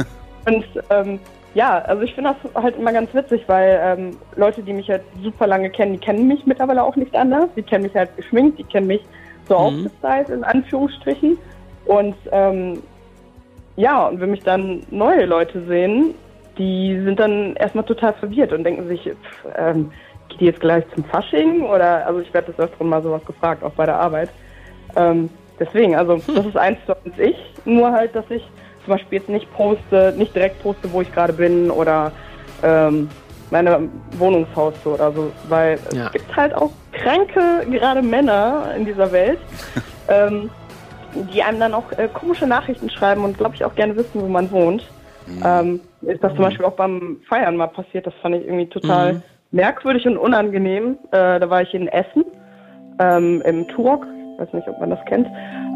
und 0.46 0.64
ähm, 0.90 1.18
ja, 1.54 1.78
also 1.78 2.02
ich 2.02 2.14
finde 2.14 2.34
das 2.42 2.62
halt 2.62 2.76
immer 2.76 2.92
ganz 2.92 3.14
witzig, 3.14 3.42
weil 3.46 3.80
ähm, 3.82 4.16
Leute, 4.36 4.62
die 4.62 4.72
mich 4.72 4.88
halt 4.90 5.02
super 5.22 5.46
lange 5.46 5.70
kennen, 5.70 5.92
die 5.92 5.98
kennen 5.98 6.26
mich 6.26 6.44
mittlerweile 6.46 6.82
auch 6.82 6.96
nicht 6.96 7.14
anders. 7.14 7.48
Die 7.56 7.62
kennen 7.62 7.84
mich 7.84 7.94
halt 7.94 8.14
geschminkt, 8.16 8.58
die 8.58 8.64
kennen 8.64 8.88
mich 8.88 9.02
so 9.48 9.54
Mhm. 9.54 9.86
aufgestylt, 9.86 10.30
in 10.30 10.42
Anführungsstrichen. 10.44 11.38
Und 11.86 12.16
ähm, 12.32 12.82
ja, 13.76 14.08
und 14.08 14.20
wenn 14.20 14.32
mich 14.32 14.42
dann 14.42 14.82
neue 14.90 15.26
Leute 15.26 15.64
sehen, 15.66 16.14
die 16.58 17.00
sind 17.04 17.18
dann 17.20 17.56
erstmal 17.56 17.84
total 17.84 18.12
verwirrt 18.14 18.52
und 18.52 18.64
denken 18.64 18.86
sich, 18.88 19.02
pff, 19.02 19.46
ähm, 19.56 19.90
geht 20.28 20.40
die 20.40 20.44
jetzt 20.46 20.60
gleich 20.60 20.84
zum 20.94 21.04
Fasching? 21.04 21.62
Oder, 21.64 22.06
also 22.06 22.20
ich 22.20 22.32
werde 22.32 22.52
das 22.56 22.66
öfter 22.68 22.84
mal 22.84 23.02
sowas 23.02 23.24
gefragt, 23.24 23.62
auch 23.62 23.72
bei 23.72 23.86
der 23.86 23.98
Arbeit. 23.98 24.30
Ähm, 24.96 25.28
deswegen, 25.58 25.96
also 25.96 26.16
das 26.26 26.46
ist 26.46 26.56
eins 26.56 26.78
zu 26.86 26.92
eins 27.04 27.18
ich, 27.18 27.36
nur 27.64 27.90
halt, 27.92 28.14
dass 28.14 28.24
ich 28.30 28.42
zum 28.84 28.92
Beispiel 28.94 29.18
jetzt 29.18 29.28
nicht 29.28 29.52
poste, 29.54 30.14
nicht 30.16 30.34
direkt 30.34 30.62
poste, 30.62 30.92
wo 30.92 31.00
ich 31.00 31.12
gerade 31.12 31.32
bin 31.32 31.70
oder 31.70 32.12
ähm, 32.62 33.08
meine 33.50 33.88
Wohnungshaustour 34.18 34.94
oder 34.94 35.12
so, 35.12 35.32
weil 35.48 35.78
Ja. 35.92 36.06
es 36.06 36.12
gibt 36.12 36.36
halt 36.36 36.54
auch 36.54 36.70
kranke, 36.92 37.66
gerade 37.70 38.02
Männer 38.02 38.72
in 38.76 38.84
dieser 38.84 39.10
Welt, 39.12 39.38
ähm, 40.08 40.50
die 41.32 41.42
einem 41.42 41.60
dann 41.60 41.74
auch 41.74 41.90
äh, 41.92 42.08
komische 42.08 42.46
Nachrichten 42.46 42.90
schreiben 42.90 43.24
und 43.24 43.38
glaube 43.38 43.54
ich 43.54 43.64
auch 43.64 43.74
gerne 43.74 43.96
wissen, 43.96 44.20
wo 44.20 44.28
man 44.28 44.50
wohnt. 44.50 44.84
Ähm, 45.44 45.80
ist 46.02 46.22
das 46.22 46.34
zum 46.34 46.44
Beispiel 46.44 46.64
auch 46.66 46.72
beim 46.76 47.18
Feiern 47.28 47.56
mal 47.56 47.68
passiert, 47.68 48.06
das 48.06 48.14
fand 48.22 48.36
ich 48.36 48.44
irgendwie 48.44 48.66
total 48.68 49.22
merkwürdig 49.52 50.06
und 50.06 50.16
unangenehm. 50.18 50.98
Äh, 51.12 51.40
da 51.40 51.48
war 51.50 51.62
ich 51.62 51.72
in 51.74 51.88
Essen 51.88 52.24
ähm, 53.00 53.42
im 53.46 53.66
Turok, 53.68 54.06
ich 54.34 54.40
weiß 54.40 54.52
nicht, 54.52 54.68
ob 54.68 54.78
man 54.80 54.90
das 54.90 55.04
kennt. 55.06 55.26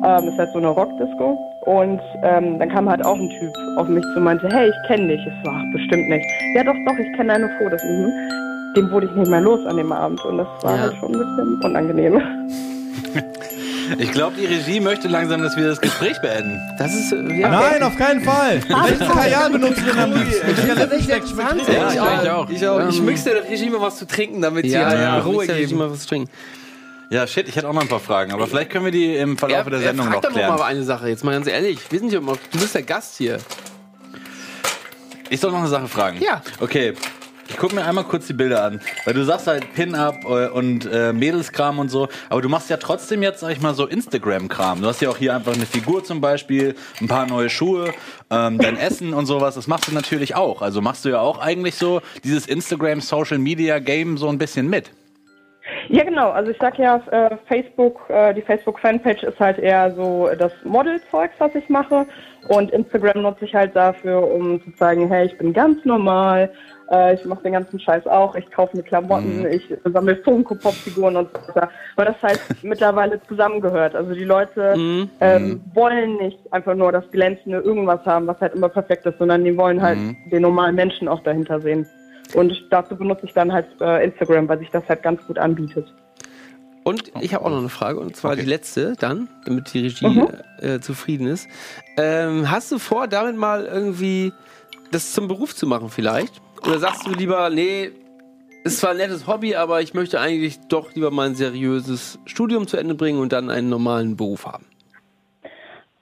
Ähm, 0.04 0.28
ist 0.28 0.38
halt 0.38 0.50
so 0.52 0.58
eine 0.58 0.68
Rockdisco. 0.68 1.38
Und 1.66 2.00
ähm, 2.22 2.58
dann 2.58 2.68
kam 2.70 2.88
halt 2.88 3.04
auch 3.04 3.16
ein 3.16 3.28
Typ 3.28 3.50
auf 3.76 3.88
mich 3.88 4.02
zu 4.12 4.16
und 4.16 4.24
meinte, 4.24 4.48
hey, 4.52 4.68
ich 4.68 4.88
kenne 4.88 5.08
dich. 5.08 5.20
Ich 5.26 5.32
so, 5.44 5.50
ach, 5.50 5.62
bestimmt 5.72 6.08
nicht. 6.08 6.24
Ja, 6.54 6.64
doch, 6.64 6.74
doch, 6.86 6.98
ich 6.98 7.12
kenne 7.16 7.32
deine 7.32 7.48
Fotos. 7.58 7.82
Mhm. 7.84 8.12
Dem 8.76 8.90
wurde 8.90 9.06
ich 9.06 9.12
nicht 9.12 9.30
mehr 9.30 9.40
los 9.40 9.64
an 9.66 9.76
dem 9.76 9.92
Abend 9.92 10.24
und 10.24 10.38
das 10.38 10.46
war 10.62 10.76
Ja. 10.76 10.82
halt 10.82 10.94
schon 10.96 11.12
ein 11.14 11.18
bisschen 11.18 11.60
unangenehm. 11.64 12.20
Ich 13.96 14.12
glaube, 14.12 14.36
die 14.36 14.44
Regie 14.46 14.80
möchte 14.80 15.08
langsam, 15.08 15.42
dass 15.42 15.56
wir 15.56 15.66
das 15.66 15.80
Gespräch 15.80 16.20
beenden. 16.20 16.60
Das 16.78 16.94
ist, 16.94 17.12
äh, 17.12 17.16
ja. 17.40 17.48
Nein, 17.48 17.82
auf 17.82 17.96
keinen 17.96 18.22
Fall. 18.22 18.60
Welches 18.68 19.08
Kajal 19.08 19.50
benutzt 19.50 19.78
du 19.80 19.84
denn 19.84 19.98
am 19.98 20.12
liebsten? 20.12 20.50
Ich 20.50 20.56
kann 20.74 20.88
nicht 20.88 21.28
schmeckt. 21.28 21.68
Ja, 21.68 21.88
ich, 21.88 21.94
ich 21.94 22.00
auch. 22.00 22.06
eigentlich 22.06 22.30
auch. 22.30 22.50
Ich 22.50 22.66
auch. 22.68 22.88
Ich 22.88 22.98
Ähm, 22.98 23.04
mixe 23.06 23.30
der 23.30 23.44
Regie 23.48 23.70
mal 23.70 23.80
was 23.80 23.96
zu 23.96 24.06
trinken, 24.06 24.42
damit 24.42 24.66
sie 24.66 24.72
Ja, 24.72 24.86
halt 24.86 25.00
ja, 25.00 25.18
Ruhe 25.20 25.44
ich 25.44 25.50
geben. 25.68 25.78
mal 25.78 25.90
was 25.90 26.06
trinken. 26.06 26.30
Ja, 27.10 27.26
shit, 27.26 27.48
ich 27.48 27.56
hätte 27.56 27.66
auch 27.68 27.72
noch 27.72 27.80
ein 27.80 27.88
paar 27.88 28.00
Fragen, 28.00 28.32
aber 28.32 28.46
vielleicht 28.46 28.68
können 28.70 28.84
wir 28.84 28.92
die 28.92 29.16
im 29.16 29.38
Verlauf 29.38 29.66
der 29.70 29.78
Sendung 29.78 30.06
frag 30.06 30.14
noch 30.16 30.20
doch 30.22 30.28
noch 30.30 30.36
klären. 30.36 30.56
mal 30.56 30.62
eine 30.64 30.82
Sache, 30.82 31.08
jetzt 31.08 31.24
mal 31.24 31.32
ganz 31.32 31.46
ehrlich. 31.46 31.78
Wir 31.88 31.98
sind 32.00 32.12
ja 32.12 32.18
immer, 32.18 32.32
du 32.52 32.58
bist 32.58 32.74
der 32.74 32.82
Gast 32.82 33.16
hier. 33.16 33.38
Ich 35.30 35.40
soll 35.40 35.50
noch 35.52 35.58
eine 35.60 35.68
Sache 35.68 35.88
fragen. 35.88 36.20
Ja. 36.20 36.42
Okay. 36.60 36.92
Ich 37.48 37.56
gucke 37.56 37.74
mir 37.74 37.84
einmal 37.84 38.04
kurz 38.04 38.26
die 38.26 38.34
Bilder 38.34 38.62
an, 38.62 38.80
weil 39.04 39.14
du 39.14 39.24
sagst 39.24 39.46
halt 39.46 39.72
Pin-Up 39.74 40.24
äh, 40.24 40.48
und 40.48 40.86
äh, 40.92 41.12
Mädelskram 41.14 41.78
und 41.78 41.88
so, 41.88 42.08
aber 42.28 42.42
du 42.42 42.48
machst 42.48 42.68
ja 42.68 42.76
trotzdem 42.76 43.22
jetzt, 43.22 43.40
sag 43.40 43.50
ich 43.50 43.60
mal, 43.60 43.74
so 43.74 43.86
Instagram-Kram. 43.86 44.82
Du 44.82 44.86
hast 44.86 45.00
ja 45.00 45.08
auch 45.08 45.16
hier 45.16 45.34
einfach 45.34 45.54
eine 45.54 45.64
Figur 45.64 46.04
zum 46.04 46.20
Beispiel, 46.20 46.74
ein 47.00 47.08
paar 47.08 47.26
neue 47.26 47.48
Schuhe, 47.48 47.92
ähm, 48.30 48.58
dein 48.58 48.76
Essen 48.78 49.14
und 49.14 49.26
sowas, 49.26 49.54
das 49.54 49.66
machst 49.66 49.88
du 49.88 49.94
natürlich 49.94 50.36
auch. 50.36 50.60
Also 50.60 50.82
machst 50.82 51.06
du 51.06 51.08
ja 51.08 51.20
auch 51.20 51.38
eigentlich 51.38 51.76
so 51.76 52.02
dieses 52.22 52.46
Instagram-Social-Media-Game 52.46 54.18
so 54.18 54.28
ein 54.28 54.38
bisschen 54.38 54.68
mit. 54.68 54.90
Ja, 55.88 56.04
genau. 56.04 56.30
Also 56.30 56.50
ich 56.50 56.58
sag 56.58 56.78
ja, 56.78 56.96
äh, 57.10 57.36
Facebook, 57.46 58.08
äh, 58.08 58.34
die 58.34 58.42
Facebook-Fanpage 58.42 59.22
ist 59.22 59.40
halt 59.40 59.58
eher 59.58 59.94
so 59.94 60.28
das 60.38 60.52
Model-Zeugs, 60.64 61.34
was 61.38 61.54
ich 61.54 61.68
mache. 61.68 62.06
Und 62.48 62.70
Instagram 62.72 63.22
nutze 63.22 63.44
ich 63.46 63.54
halt 63.54 63.74
dafür, 63.74 64.22
um 64.22 64.62
zu 64.62 64.70
zeigen, 64.74 65.08
hey, 65.08 65.26
ich 65.26 65.36
bin 65.38 65.52
ganz 65.52 65.84
normal, 65.84 66.50
äh, 66.90 67.14
ich 67.14 67.24
mache 67.24 67.42
den 67.42 67.52
ganzen 67.52 67.78
Scheiß 67.78 68.06
auch, 68.06 68.34
ich 68.34 68.50
kaufe 68.50 68.76
mir 68.76 68.82
Klamotten, 68.82 69.46
ich 69.46 69.62
sammle 69.84 70.16
Funko-Pop-Figuren 70.16 71.16
und 71.16 71.28
so 71.32 71.54
weiter. 71.54 71.70
Weil 71.96 72.06
das 72.06 72.16
halt 72.22 72.40
mittlerweile 72.62 73.20
zusammengehört. 73.28 73.94
Also 73.94 74.14
die 74.14 74.24
Leute 74.24 74.74
ähm, 75.20 75.60
wollen 75.74 76.16
nicht 76.16 76.38
einfach 76.52 76.74
nur 76.74 76.92
das 76.92 77.04
glänzende 77.10 77.58
irgendwas 77.58 78.04
haben, 78.06 78.26
was 78.26 78.40
halt 78.40 78.54
immer 78.54 78.68
perfekt 78.68 79.04
ist, 79.06 79.18
sondern 79.18 79.44
die 79.44 79.56
wollen 79.56 79.80
halt 79.82 79.98
den 80.30 80.42
normalen 80.42 80.74
Menschen 80.74 81.08
auch 81.08 81.22
dahinter 81.22 81.60
sehen. 81.60 81.86
Und 82.34 82.52
dazu 82.70 82.94
benutze 82.96 83.24
ich 83.26 83.32
dann 83.32 83.52
halt 83.52 83.66
äh, 83.80 84.04
Instagram, 84.04 84.48
weil 84.48 84.58
sich 84.58 84.70
das 84.70 84.86
halt 84.88 85.02
ganz 85.02 85.24
gut 85.26 85.38
anbietet. 85.38 85.92
Und 86.84 87.10
ich 87.20 87.34
habe 87.34 87.44
auch 87.44 87.50
noch 87.50 87.58
eine 87.58 87.68
Frage, 87.68 88.00
und 88.00 88.16
zwar 88.16 88.32
Okay. 88.32 88.42
die 88.42 88.46
letzte 88.48 88.94
dann, 88.98 89.28
damit 89.44 89.72
die 89.74 89.80
Regie 89.80 90.06
Mhm. 90.06 90.28
äh, 90.60 90.80
zufrieden 90.80 91.26
ist. 91.26 91.48
Ähm, 91.98 92.50
hast 92.50 92.72
du 92.72 92.78
vor, 92.78 93.08
damit 93.08 93.36
mal 93.36 93.66
irgendwie 93.66 94.32
das 94.90 95.12
zum 95.12 95.28
Beruf 95.28 95.54
zu 95.54 95.66
machen 95.66 95.90
vielleicht? 95.90 96.40
Oder 96.64 96.78
sagst 96.78 97.06
du 97.06 97.10
lieber, 97.10 97.50
nee, 97.50 97.90
ist 98.64 98.78
zwar 98.78 98.90
ein 98.90 98.96
nettes 98.98 99.26
Hobby, 99.26 99.54
aber 99.54 99.80
ich 99.80 99.94
möchte 99.94 100.20
eigentlich 100.20 100.58
doch 100.68 100.94
lieber 100.94 101.10
mal 101.10 101.28
ein 101.28 101.34
seriöses 101.34 102.18
Studium 102.26 102.66
zu 102.66 102.76
Ende 102.76 102.94
bringen 102.94 103.20
und 103.20 103.32
dann 103.32 103.50
einen 103.50 103.68
normalen 103.68 104.16
Beruf 104.16 104.46
haben? 104.46 104.66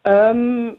Ähm, 0.04 0.76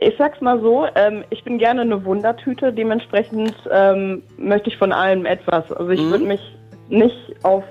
ich 0.00 0.14
sag's 0.18 0.40
mal 0.40 0.60
so, 0.60 0.86
ähm, 0.94 1.24
ich 1.30 1.44
bin 1.44 1.58
gerne 1.58 1.82
eine 1.82 2.04
Wundertüte, 2.04 2.72
dementsprechend 2.72 3.54
ähm, 3.70 4.22
möchte 4.38 4.70
ich 4.70 4.76
von 4.76 4.92
allem 4.92 5.26
etwas. 5.26 5.70
Also 5.72 5.90
ich 5.90 6.00
Mhm. 6.00 6.10
würde 6.10 6.24
mich 6.24 6.40
nicht 6.88 7.34
auf 7.42 7.64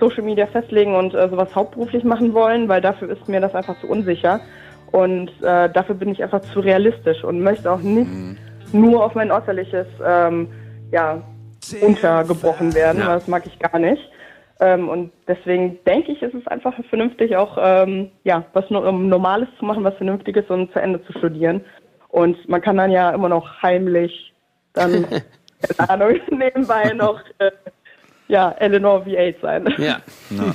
Social 0.00 0.22
Media 0.24 0.46
festlegen 0.46 0.94
und 0.96 1.14
äh, 1.14 1.28
sowas 1.28 1.54
hauptberuflich 1.54 2.04
machen 2.04 2.34
wollen, 2.34 2.68
weil 2.68 2.80
dafür 2.80 3.10
ist 3.10 3.28
mir 3.28 3.40
das 3.40 3.54
einfach 3.54 3.78
zu 3.80 3.86
unsicher. 3.86 4.40
Und 4.90 5.28
äh, 5.42 5.70
dafür 5.70 5.94
bin 5.94 6.10
ich 6.10 6.22
einfach 6.22 6.40
zu 6.52 6.60
realistisch 6.60 7.22
und 7.24 7.40
möchte 7.42 7.70
auch 7.70 7.80
nicht 7.80 8.10
nur 8.74 9.04
auf 9.04 9.14
mein 9.14 9.30
Äußerliches 9.30 9.86
ähm, 10.04 10.48
ja, 10.92 11.22
untergebrochen 11.80 12.74
werden, 12.74 13.00
Ja. 13.00 13.14
das 13.14 13.26
mag 13.28 13.46
ich 13.46 13.58
gar 13.58 13.78
nicht. 13.78 14.02
Ähm, 14.60 14.88
und 14.88 15.10
deswegen 15.26 15.78
denke 15.84 16.12
ich, 16.12 16.22
ist 16.22 16.34
es 16.34 16.46
einfach 16.46 16.74
vernünftig, 16.88 17.36
auch 17.36 17.56
ähm, 17.60 18.10
ja, 18.22 18.44
was 18.52 18.68
no 18.70 18.86
um 18.88 19.08
Normales 19.08 19.48
zu 19.58 19.64
machen, 19.64 19.82
was 19.82 19.96
Vernünftiges 19.96 20.44
und 20.48 20.72
zu 20.72 20.78
Ende 20.80 21.04
zu 21.06 21.12
studieren. 21.18 21.60
Und 22.08 22.48
man 22.48 22.60
kann 22.60 22.76
dann 22.76 22.90
ja 22.92 23.10
immer 23.10 23.28
noch 23.28 23.62
heimlich 23.62 24.32
dann, 24.74 25.06
keine 25.76 25.90
Ahnung, 25.90 26.20
nebenbei 26.30 26.92
noch 26.92 27.20
äh, 27.38 27.50
ja, 28.28 28.52
Eleanor 28.52 29.04
V8 29.04 29.40
sein. 29.42 29.74
Ja. 29.78 29.98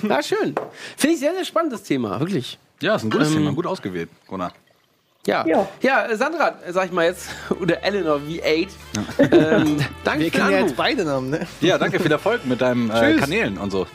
ja. 0.07 0.23
schön. 0.23 0.55
Finde 0.97 1.13
ich 1.15 1.19
sehr, 1.19 1.33
sehr 1.33 1.45
spannend, 1.45 1.73
das 1.73 1.83
Thema, 1.83 2.19
wirklich. 2.19 2.57
Ja, 2.81 2.95
ist 2.95 3.03
ein 3.03 3.09
gutes 3.09 3.31
Ähm, 3.35 3.39
Thema, 3.43 3.53
gut 3.53 3.67
ausgewählt, 3.67 4.09
Gunnar. 4.27 4.53
Ja. 5.25 5.45
Ja, 5.45 5.67
Ja. 5.81 6.05
äh, 6.07 6.15
Sandra, 6.15 6.55
äh, 6.65 6.71
sag 6.71 6.85
ich 6.85 6.91
mal 6.91 7.05
jetzt, 7.05 7.29
oder 7.61 7.83
Eleanor 7.83 8.17
V8. 8.19 8.69
Ähm, 9.19 9.77
danke 10.03 10.19
Wir 10.25 10.31
für 10.31 10.37
kennen 10.37 10.51
ja 10.51 10.59
jetzt 10.59 10.75
beide 10.75 11.03
Namen, 11.05 11.29
ne? 11.29 11.47
Ja, 11.61 11.77
danke, 11.77 11.99
viel 11.99 12.11
Erfolg 12.11 12.45
mit 12.45 12.61
deinen 12.61 12.89
äh. 12.89 13.15
Kanälen 13.17 13.57
und 13.57 13.71
so. 13.71 13.85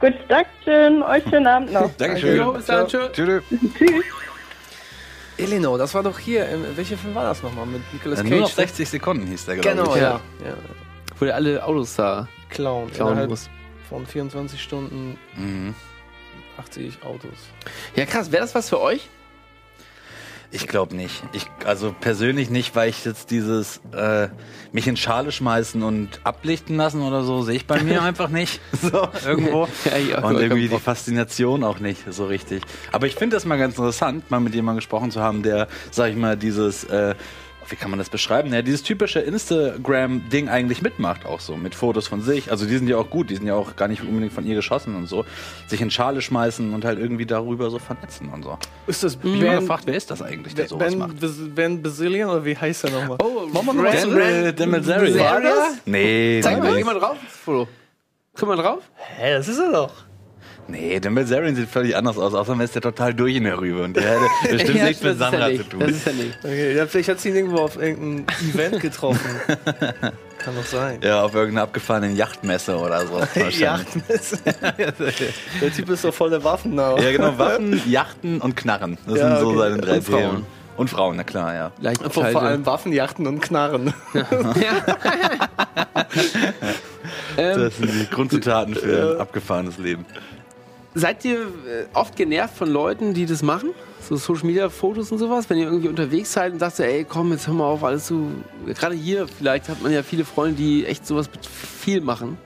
Gut, 0.00 0.14
Dankeschön. 0.28 1.02
Euch 1.02 1.22
schönen 1.24 1.46
Abend 1.46 1.72
noch. 1.72 1.90
Dankeschön. 1.98 2.36
Jo, 2.36 2.52
bis 2.52 2.66
dann, 2.66 2.86
tschö. 2.88 3.08
Tschüss. 3.12 3.42
Tschüss. 3.78 4.04
Eleanor, 5.38 5.78
das 5.78 5.94
war 5.94 6.02
doch 6.02 6.18
hier. 6.18 6.46
welcher 6.74 6.96
Film 6.98 7.14
war 7.14 7.24
das 7.24 7.42
nochmal? 7.42 7.64
Mit 7.66 7.80
Nicolas 7.92 8.18
Äh, 8.20 8.22
Cage? 8.24 8.30
Nur 8.32 8.40
noch 8.40 8.48
ne? 8.48 8.54
60 8.54 8.88
Sekunden 8.88 9.26
hieß 9.26 9.46
der, 9.46 9.56
glaube 9.56 9.68
Genau, 9.82 9.94
ich. 9.94 10.02
ja. 10.02 10.20
ja. 10.44 10.54
Wo 11.18 11.24
der 11.24 11.34
alle 11.34 11.64
Autos 11.64 11.96
da 11.96 12.28
Clown. 12.50 12.90
klauen 12.90 13.12
Innerhalb 13.12 13.30
muss. 13.30 13.48
von 13.88 14.06
24 14.06 14.60
Stunden 14.62 15.18
Mhm. 15.36 15.74
80 16.58 16.98
Autos. 17.04 17.30
Ja, 17.94 18.04
krass. 18.04 18.30
Wäre 18.32 18.42
das 18.42 18.54
was 18.54 18.68
für 18.68 18.80
euch? 18.80 19.08
Ich 20.52 20.66
glaube 20.66 20.96
nicht. 20.96 21.22
Ich, 21.32 21.46
also 21.64 21.94
persönlich 22.00 22.50
nicht, 22.50 22.74
weil 22.74 22.88
ich 22.90 23.04
jetzt 23.04 23.30
dieses 23.30 23.80
äh, 23.92 24.28
mich 24.72 24.88
in 24.88 24.96
Schale 24.96 25.30
schmeißen 25.30 25.82
und 25.82 26.20
ablichten 26.24 26.76
lassen 26.76 27.02
oder 27.02 27.22
so, 27.22 27.42
sehe 27.42 27.54
ich 27.56 27.66
bei 27.66 27.80
mir 27.82 28.02
einfach 28.10 28.28
nicht. 28.28 28.60
So, 28.72 29.08
irgendwo. 29.26 29.68
Ja, 30.08 30.18
auch 30.18 30.30
und 30.30 30.40
irgendwie 30.40 30.68
die. 30.68 30.78
Faszination 30.78 31.62
auch 31.62 31.78
nicht 31.78 32.12
so 32.12 32.26
richtig. 32.26 32.62
Aber 32.90 33.06
ich 33.06 33.14
finde 33.14 33.36
das 33.36 33.44
mal 33.44 33.58
ganz 33.58 33.76
interessant, 33.76 34.30
mal 34.30 34.40
mit 34.40 34.54
jemandem 34.54 34.78
gesprochen 34.78 35.10
zu 35.10 35.20
haben, 35.20 35.42
der, 35.42 35.68
sag 35.90 36.10
ich 36.10 36.16
mal, 36.16 36.36
dieses, 36.36 36.84
äh, 36.84 37.14
wie 37.70 37.76
kann 37.76 37.90
man 37.90 37.98
das 37.98 38.10
beschreiben? 38.10 38.52
Ja, 38.52 38.62
dieses 38.62 38.82
typische 38.82 39.20
Instagram-Ding 39.20 40.48
eigentlich 40.48 40.82
mitmacht, 40.82 41.24
auch 41.24 41.40
so, 41.40 41.56
mit 41.56 41.74
Fotos 41.74 42.08
von 42.08 42.20
sich. 42.20 42.50
Also 42.50 42.66
die 42.66 42.76
sind 42.76 42.88
ja 42.88 42.96
auch 42.96 43.08
gut, 43.08 43.30
die 43.30 43.36
sind 43.36 43.46
ja 43.46 43.54
auch 43.54 43.76
gar 43.76 43.88
nicht 43.88 44.02
unbedingt 44.02 44.32
von 44.32 44.44
ihr 44.44 44.54
geschossen 44.54 44.96
und 44.96 45.06
so. 45.06 45.24
Sich 45.66 45.80
in 45.80 45.90
Schale 45.90 46.20
schmeißen 46.20 46.74
und 46.74 46.84
halt 46.84 46.98
irgendwie 46.98 47.26
darüber 47.26 47.70
so 47.70 47.78
vernetzen 47.78 48.28
und 48.30 48.42
so. 48.42 48.58
Ist 48.86 49.04
das 49.04 49.16
Ich 49.22 49.42
mal 49.42 49.60
gefragt, 49.60 49.84
wer 49.86 49.94
ist 49.94 50.10
das 50.10 50.22
eigentlich, 50.22 50.54
der 50.54 50.68
sowas 50.68 50.90
Ben, 50.90 50.98
macht? 50.98 51.54
Ben 51.54 51.82
Bazillion 51.82 52.30
oder 52.30 52.44
wie 52.44 52.56
heißt 52.56 52.84
er 52.84 52.90
nochmal? 52.90 53.18
Oh, 53.22 53.46
wir 53.46 53.72
noch 53.74 53.96
zurück? 53.96 54.20
Äh, 54.20 54.52
Dan 54.52 54.70
Bilzerian. 54.70 55.18
War 55.18 55.40
das? 55.40 55.78
Nee, 55.86 56.40
Zeig 56.42 56.58
mal, 56.58 56.84
mal 56.84 56.98
drauf, 56.98 57.16
das 57.22 57.36
Foto. 57.36 57.68
Guck 58.34 58.48
mal 58.48 58.56
drauf. 58.56 58.82
Hä, 58.96 59.32
das 59.34 59.48
ist 59.48 59.58
er 59.58 59.70
doch. 59.70 60.09
Nee, 60.70 61.00
Dan 61.00 61.14
Bilzerian 61.14 61.54
sieht 61.56 61.68
völlig 61.68 61.96
anders 61.96 62.16
aus, 62.18 62.34
außerdem 62.34 62.60
ist 62.60 62.74
der 62.74 62.82
total 62.82 63.12
durch 63.14 63.36
in 63.36 63.44
der 63.44 63.58
Rübe 63.60 63.82
und 63.82 63.96
der 63.96 64.04
hätte 64.04 64.20
bestimmt 64.56 64.78
Ja, 64.78 64.84
nichts 64.84 65.02
mit 65.02 65.18
Sandra 65.18 65.48
ja 65.48 65.56
zu 65.56 65.58
nicht. 65.58 65.70
tun. 65.70 65.80
Das 65.80 65.90
ist 65.90 66.06
ja 66.06 66.12
nicht. 66.12 66.38
Okay, 66.42 66.76
ja, 66.76 66.86
vielleicht 66.86 67.08
hat 67.08 67.20
sie 67.20 67.28
ihn 67.30 67.36
irgendwo 67.36 67.58
auf 67.58 67.76
irgendeinem 67.80 68.24
Event 68.54 68.80
getroffen. 68.80 69.20
Kann 70.38 70.56
doch 70.56 70.64
sein. 70.64 71.00
Ja, 71.02 71.22
auf 71.22 71.34
irgendeiner 71.34 71.64
abgefahrenen 71.64 72.16
Yachtmesse 72.16 72.76
oder 72.76 73.06
so. 73.06 73.20
Yachtmesse. 73.50 74.38
Der 75.60 75.72
Typ 75.74 75.90
ist 75.90 76.02
doch 76.04 76.14
voller 76.14 76.42
Waffen 76.42 76.74
now. 76.74 76.98
Ja, 76.98 77.12
genau, 77.12 77.36
Waffen, 77.36 77.82
Yachten 77.86 78.40
und 78.40 78.56
Knarren. 78.56 78.96
Das 79.06 79.18
Ja, 79.18 79.28
sind 79.36 79.40
so 79.40 79.48
okay. 79.50 79.58
seine 79.58 79.76
drei 79.78 79.96
Und 79.96 80.04
Frauen. 80.04 80.20
Themen. 80.22 80.46
Und 80.76 80.88
Frauen, 80.88 81.16
na 81.16 81.24
klar, 81.24 81.52
ja. 81.54 81.72
Leicht 81.82 82.00
Vor, 82.10 82.24
vor 82.24 82.42
allem 82.42 82.64
Waffen, 82.64 82.90
Yachten 82.92 83.26
und 83.26 83.40
Knarren. 83.42 83.92
ähm, 87.36 87.60
Das 87.60 87.76
sind 87.76 87.90
die 87.92 88.06
Grundzutaten 88.10 88.74
für 88.74 89.14
ein 89.16 89.20
abgefahrenes 89.20 89.76
Leben. 89.78 90.06
Seid 90.94 91.24
ihr 91.24 91.42
äh, 91.42 91.86
oft 91.94 92.16
genervt 92.16 92.56
von 92.56 92.68
Leuten, 92.68 93.14
die 93.14 93.24
das 93.24 93.42
machen? 93.42 93.70
So 94.00 94.16
Social 94.16 94.46
Media 94.46 94.68
Fotos 94.68 95.12
und 95.12 95.18
sowas? 95.18 95.48
Wenn 95.48 95.58
ihr 95.58 95.66
irgendwie 95.66 95.88
unterwegs 95.88 96.32
seid 96.32 96.52
und 96.52 96.58
sagt, 96.58 96.80
ey, 96.80 97.04
komm, 97.04 97.30
jetzt 97.30 97.46
hör 97.46 97.54
mal 97.54 97.66
auf, 97.66 97.84
alles 97.84 98.08
so. 98.08 98.26
Gerade 98.66 98.96
hier, 98.96 99.28
vielleicht 99.28 99.68
hat 99.68 99.82
man 99.82 99.92
ja 99.92 100.02
viele 100.02 100.24
Freunde, 100.24 100.56
die 100.56 100.84
echt 100.86 101.06
sowas 101.06 101.30
mit 101.30 101.46
viel 101.46 102.00
machen. 102.00 102.38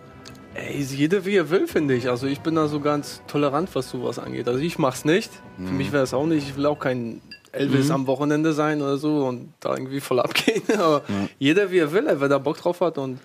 Ey, 0.54 0.82
jeder 0.82 1.24
wie 1.24 1.36
er 1.36 1.48
will, 1.50 1.66
finde 1.66 1.94
ich. 1.94 2.08
Also 2.08 2.26
ich 2.26 2.40
bin 2.40 2.54
da 2.54 2.68
so 2.68 2.80
ganz 2.80 3.22
tolerant, 3.26 3.74
was 3.74 3.90
sowas 3.90 4.18
angeht. 4.18 4.46
Also 4.46 4.60
ich 4.60 4.78
mach's 4.78 5.04
nicht. 5.04 5.30
Für 5.56 5.72
mich 5.72 5.90
wäre 5.90 6.04
es 6.04 6.12
auch 6.12 6.26
nicht. 6.26 6.48
Ich 6.48 6.56
will 6.56 6.66
auch 6.66 6.78
kein 6.78 7.22
Elvis 7.50 7.90
am 7.90 8.06
Wochenende 8.06 8.52
sein 8.52 8.82
oder 8.82 8.96
so 8.96 9.26
und 9.26 9.52
da 9.60 9.74
irgendwie 9.74 10.00
voll 10.00 10.20
abgehen. 10.20 10.62
Aber 10.78 11.02
jeder 11.38 11.70
wie 11.70 11.78
er 11.78 11.92
will, 11.92 12.06
wer 12.08 12.28
da 12.28 12.38
Bock 12.38 12.58
drauf 12.58 12.80
hat 12.80 12.98
und 12.98 13.18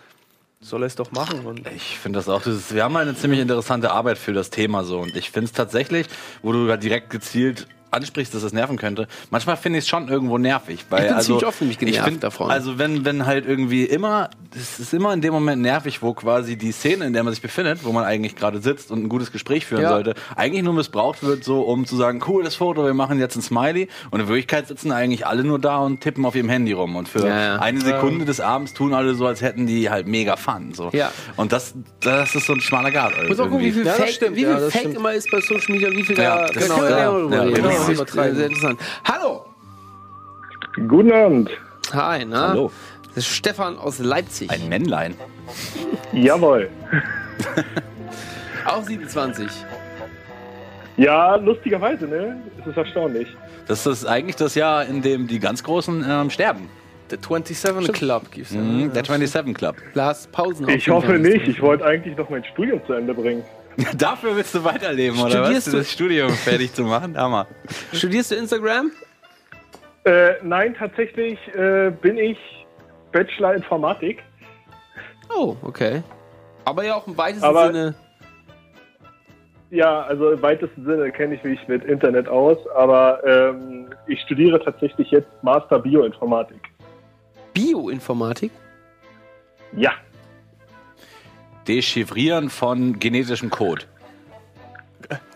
soll 0.61 0.83
er 0.83 0.87
es 0.87 0.95
doch 0.95 1.11
machen. 1.11 1.45
Und 1.45 1.65
Ich 1.75 1.97
finde 1.99 2.19
das 2.19 2.29
auch, 2.29 2.41
das 2.41 2.55
ist, 2.55 2.75
wir 2.75 2.83
haben 2.83 2.95
eine 2.95 3.15
ziemlich 3.15 3.39
interessante 3.39 3.91
Arbeit 3.91 4.17
für 4.17 4.33
das 4.33 4.49
Thema 4.49 4.83
so 4.83 4.99
und 4.99 5.15
ich 5.15 5.31
finde 5.31 5.45
es 5.45 5.53
tatsächlich, 5.53 6.07
wo 6.41 6.51
du 6.51 6.67
da 6.67 6.77
direkt 6.77 7.09
gezielt 7.09 7.67
ansprichst, 7.91 8.33
dass 8.33 8.41
das 8.43 8.53
nerven 8.53 8.77
könnte. 8.77 9.07
Manchmal 9.31 9.57
finde 9.57 9.79
ich 9.79 9.85
es 9.85 9.89
schon 9.89 10.07
irgendwo 10.09 10.37
nervig, 10.37 10.85
weil 10.89 11.01
Ich 11.01 11.07
bin 11.07 11.15
also 11.15 11.25
ziemlich 11.33 11.45
oft 11.47 11.61
nämlich 11.61 11.77
genervt 11.79 11.97
ich 11.99 12.03
find, 12.03 12.23
davon. 12.23 12.51
Also 12.51 12.77
wenn 12.77 13.05
wenn 13.05 13.25
halt 13.25 13.45
irgendwie 13.47 13.83
immer, 13.85 14.29
es 14.55 14.79
ist 14.79 14.93
immer 14.93 15.13
in 15.13 15.21
dem 15.21 15.33
Moment 15.33 15.61
nervig, 15.61 16.01
wo 16.01 16.13
quasi 16.13 16.55
die 16.57 16.71
Szene, 16.71 17.05
in 17.05 17.13
der 17.13 17.23
man 17.23 17.33
sich 17.33 17.41
befindet, 17.41 17.83
wo 17.83 17.91
man 17.91 18.03
eigentlich 18.03 18.35
gerade 18.35 18.59
sitzt 18.61 18.91
und 18.91 19.03
ein 19.03 19.09
gutes 19.09 19.31
Gespräch 19.31 19.65
führen 19.65 19.81
Ja. 19.83 19.89
sollte, 19.89 20.13
eigentlich 20.35 20.63
nur 20.63 20.73
missbraucht 20.73 21.23
wird, 21.23 21.43
so 21.43 21.61
um 21.61 21.85
zu 21.85 21.95
sagen, 21.95 22.21
cool 22.27 22.43
das 22.43 22.55
Foto, 22.55 22.83
wir 22.85 22.93
machen 22.93 23.19
jetzt 23.19 23.35
ein 23.35 23.41
Smiley 23.41 23.87
und 24.11 24.19
in 24.19 24.27
Wirklichkeit 24.27 24.67
sitzen 24.67 24.91
eigentlich 24.91 25.25
alle 25.25 25.43
nur 25.43 25.59
da 25.59 25.77
und 25.79 26.01
tippen 26.01 26.25
auf 26.25 26.35
ihrem 26.35 26.49
Handy 26.49 26.73
rum 26.73 26.95
und 26.95 27.07
für 27.09 27.27
Ja, 27.27 27.41
ja. 27.41 27.55
eine 27.59 27.81
Sekunde 27.81 28.25
des 28.25 28.39
Abends 28.39 28.73
tun 28.73 28.93
alle 28.93 29.15
so, 29.15 29.25
als 29.25 29.41
hätten 29.41 29.67
die 29.67 29.89
halt 29.89 30.07
mega 30.07 30.35
Fun 30.35 30.73
so. 30.73 30.89
Ja. 30.93 31.11
Und 31.35 31.51
das 31.51 31.73
das 32.01 32.35
ist 32.35 32.45
so 32.47 32.53
ein 32.53 32.61
schmaler 32.61 32.91
Grad. 32.91 33.11
Muss 33.27 33.39
auch 33.39 33.45
gucken, 33.49 33.59
wie 33.65 33.71
viel 33.71 33.85
Fake, 33.85 34.09
stimmt, 34.09 34.35
wie 34.35 34.45
viel 34.45 34.57
Fake 34.71 34.95
immer 34.95 35.13
ist 35.13 35.29
bei 35.31 35.41
Social 35.41 35.61
Media 35.73 35.89
wie 35.91 36.03
viel 36.03 36.17
Ja, 36.17 36.47
da. 36.47 36.53
genau, 36.53 37.27
genau. 37.29 37.78
Das 37.79 37.89
ist 37.89 37.95
Übertreiben. 37.95 38.35
sehr 38.37 38.45
interessant. 38.47 38.79
Hallo! 39.05 39.45
Guten 40.87 41.11
Abend. 41.11 41.49
Hi, 41.93 42.25
na? 42.25 42.49
Hallo. 42.49 42.71
Das 43.07 43.17
ist 43.17 43.27
Stefan 43.27 43.77
aus 43.77 43.99
Leipzig. 43.99 44.49
Ein 44.51 44.69
Männlein. 44.69 45.15
Jawohl. 46.13 46.69
Auch 48.65 48.83
27. 48.83 49.47
Ja, 50.97 51.35
lustigerweise, 51.35 52.05
ne? 52.05 52.41
Es 52.59 52.67
ist 52.67 52.77
erstaunlich. 52.77 53.27
Das 53.67 53.85
ist 53.85 54.05
eigentlich 54.05 54.35
das 54.35 54.55
Jahr, 54.55 54.85
in 54.85 55.01
dem 55.01 55.27
die 55.27 55.39
ganz 55.39 55.63
Großen 55.63 56.05
ähm, 56.07 56.29
sterben. 56.29 56.69
der 57.09 57.19
27 57.19 57.93
Club 57.93 58.29
gibt's 58.31 58.53
ja. 58.53 58.59
Mhm, 58.61 58.91
der 58.93 59.05
27 59.05 59.53
Club. 59.55 59.75
Lars 59.93 60.27
Pausen. 60.27 60.67
Ich 60.69 60.89
hoffe 60.89 61.13
nicht. 61.13 61.47
Ich 61.47 61.61
wollte 61.61 61.85
eigentlich 61.85 62.17
noch 62.17 62.29
mein 62.29 62.43
Studium 62.43 62.81
zu 62.85 62.93
Ende 62.93 63.13
bringen. 63.13 63.43
Dafür 63.97 64.35
willst 64.35 64.53
du 64.55 64.63
weiterleben, 64.63 65.19
oder 65.19 65.29
Studierst 65.43 65.67
was? 65.67 65.71
du- 65.73 65.77
Das 65.79 65.91
Studium 65.91 66.29
fertig 66.31 66.73
zu 66.73 66.83
machen? 66.83 67.17
Hammer. 67.17 67.47
Studierst 67.93 68.31
du 68.31 68.35
Instagram? 68.35 68.91
Äh, 70.05 70.33
nein, 70.43 70.75
tatsächlich 70.77 71.37
äh, 71.55 71.91
bin 72.01 72.17
ich 72.17 72.37
Bachelor 73.11 73.53
Informatik. 73.55 74.21
Oh, 75.35 75.55
okay. 75.61 76.01
Aber 76.65 76.83
ja 76.83 76.95
auch 76.95 77.07
im 77.07 77.17
weitesten 77.17 77.45
Aber- 77.45 77.67
Sinne. 77.67 77.95
Ja, 79.71 80.01
also 80.01 80.31
im 80.31 80.41
weitesten 80.41 80.83
Sinne 80.83 81.11
kenne 81.11 81.35
ich 81.35 81.43
mich 81.43 81.59
mit 81.67 81.83
Internet 81.85 82.27
aus, 82.27 82.57
aber 82.75 83.23
ähm, 83.23 83.87
ich 84.07 84.19
studiere 84.21 84.59
tatsächlich 84.63 85.11
jetzt 85.11 85.29
Master 85.43 85.77
Bioinformatik. 85.77 86.59
Bioinformatik? 87.53 88.51
Ja, 89.73 89.91
Dechiffrieren 91.69 92.49
von 92.49 92.99
genetischem 92.99 93.49
Code. 93.49 93.83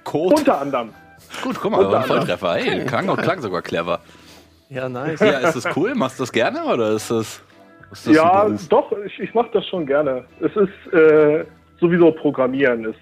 Code? 0.03 0.35
unter 0.35 0.59
anderem. 0.59 0.89
Gut, 1.43 1.57
guck 1.61 1.71
mal, 1.71 1.95
ein 1.95 2.03
Volltreffer. 2.03 2.55
Hey, 2.55 2.85
klang, 2.85 3.07
klang 3.17 3.41
sogar 3.41 3.61
clever. 3.61 3.99
Ja, 4.69 4.89
nice. 4.89 5.19
Ja, 5.19 5.39
ist 5.39 5.55
das 5.55 5.77
cool? 5.77 5.93
Machst 5.93 6.19
du 6.19 6.23
das 6.23 6.31
gerne 6.31 6.65
oder 6.65 6.91
ist 6.91 7.11
das, 7.11 7.41
ist 7.91 8.07
das 8.07 8.15
Ja, 8.15 8.49
doch, 8.69 8.91
ich, 9.05 9.19
ich 9.19 9.33
mache 9.33 9.49
das 9.53 9.65
schon 9.67 9.85
gerne. 9.85 10.25
Es 10.39 10.51
ist 10.55 10.93
äh, 10.93 11.45
sowieso 11.79 12.11
Programmieren 12.11 12.85
ist 12.85 12.99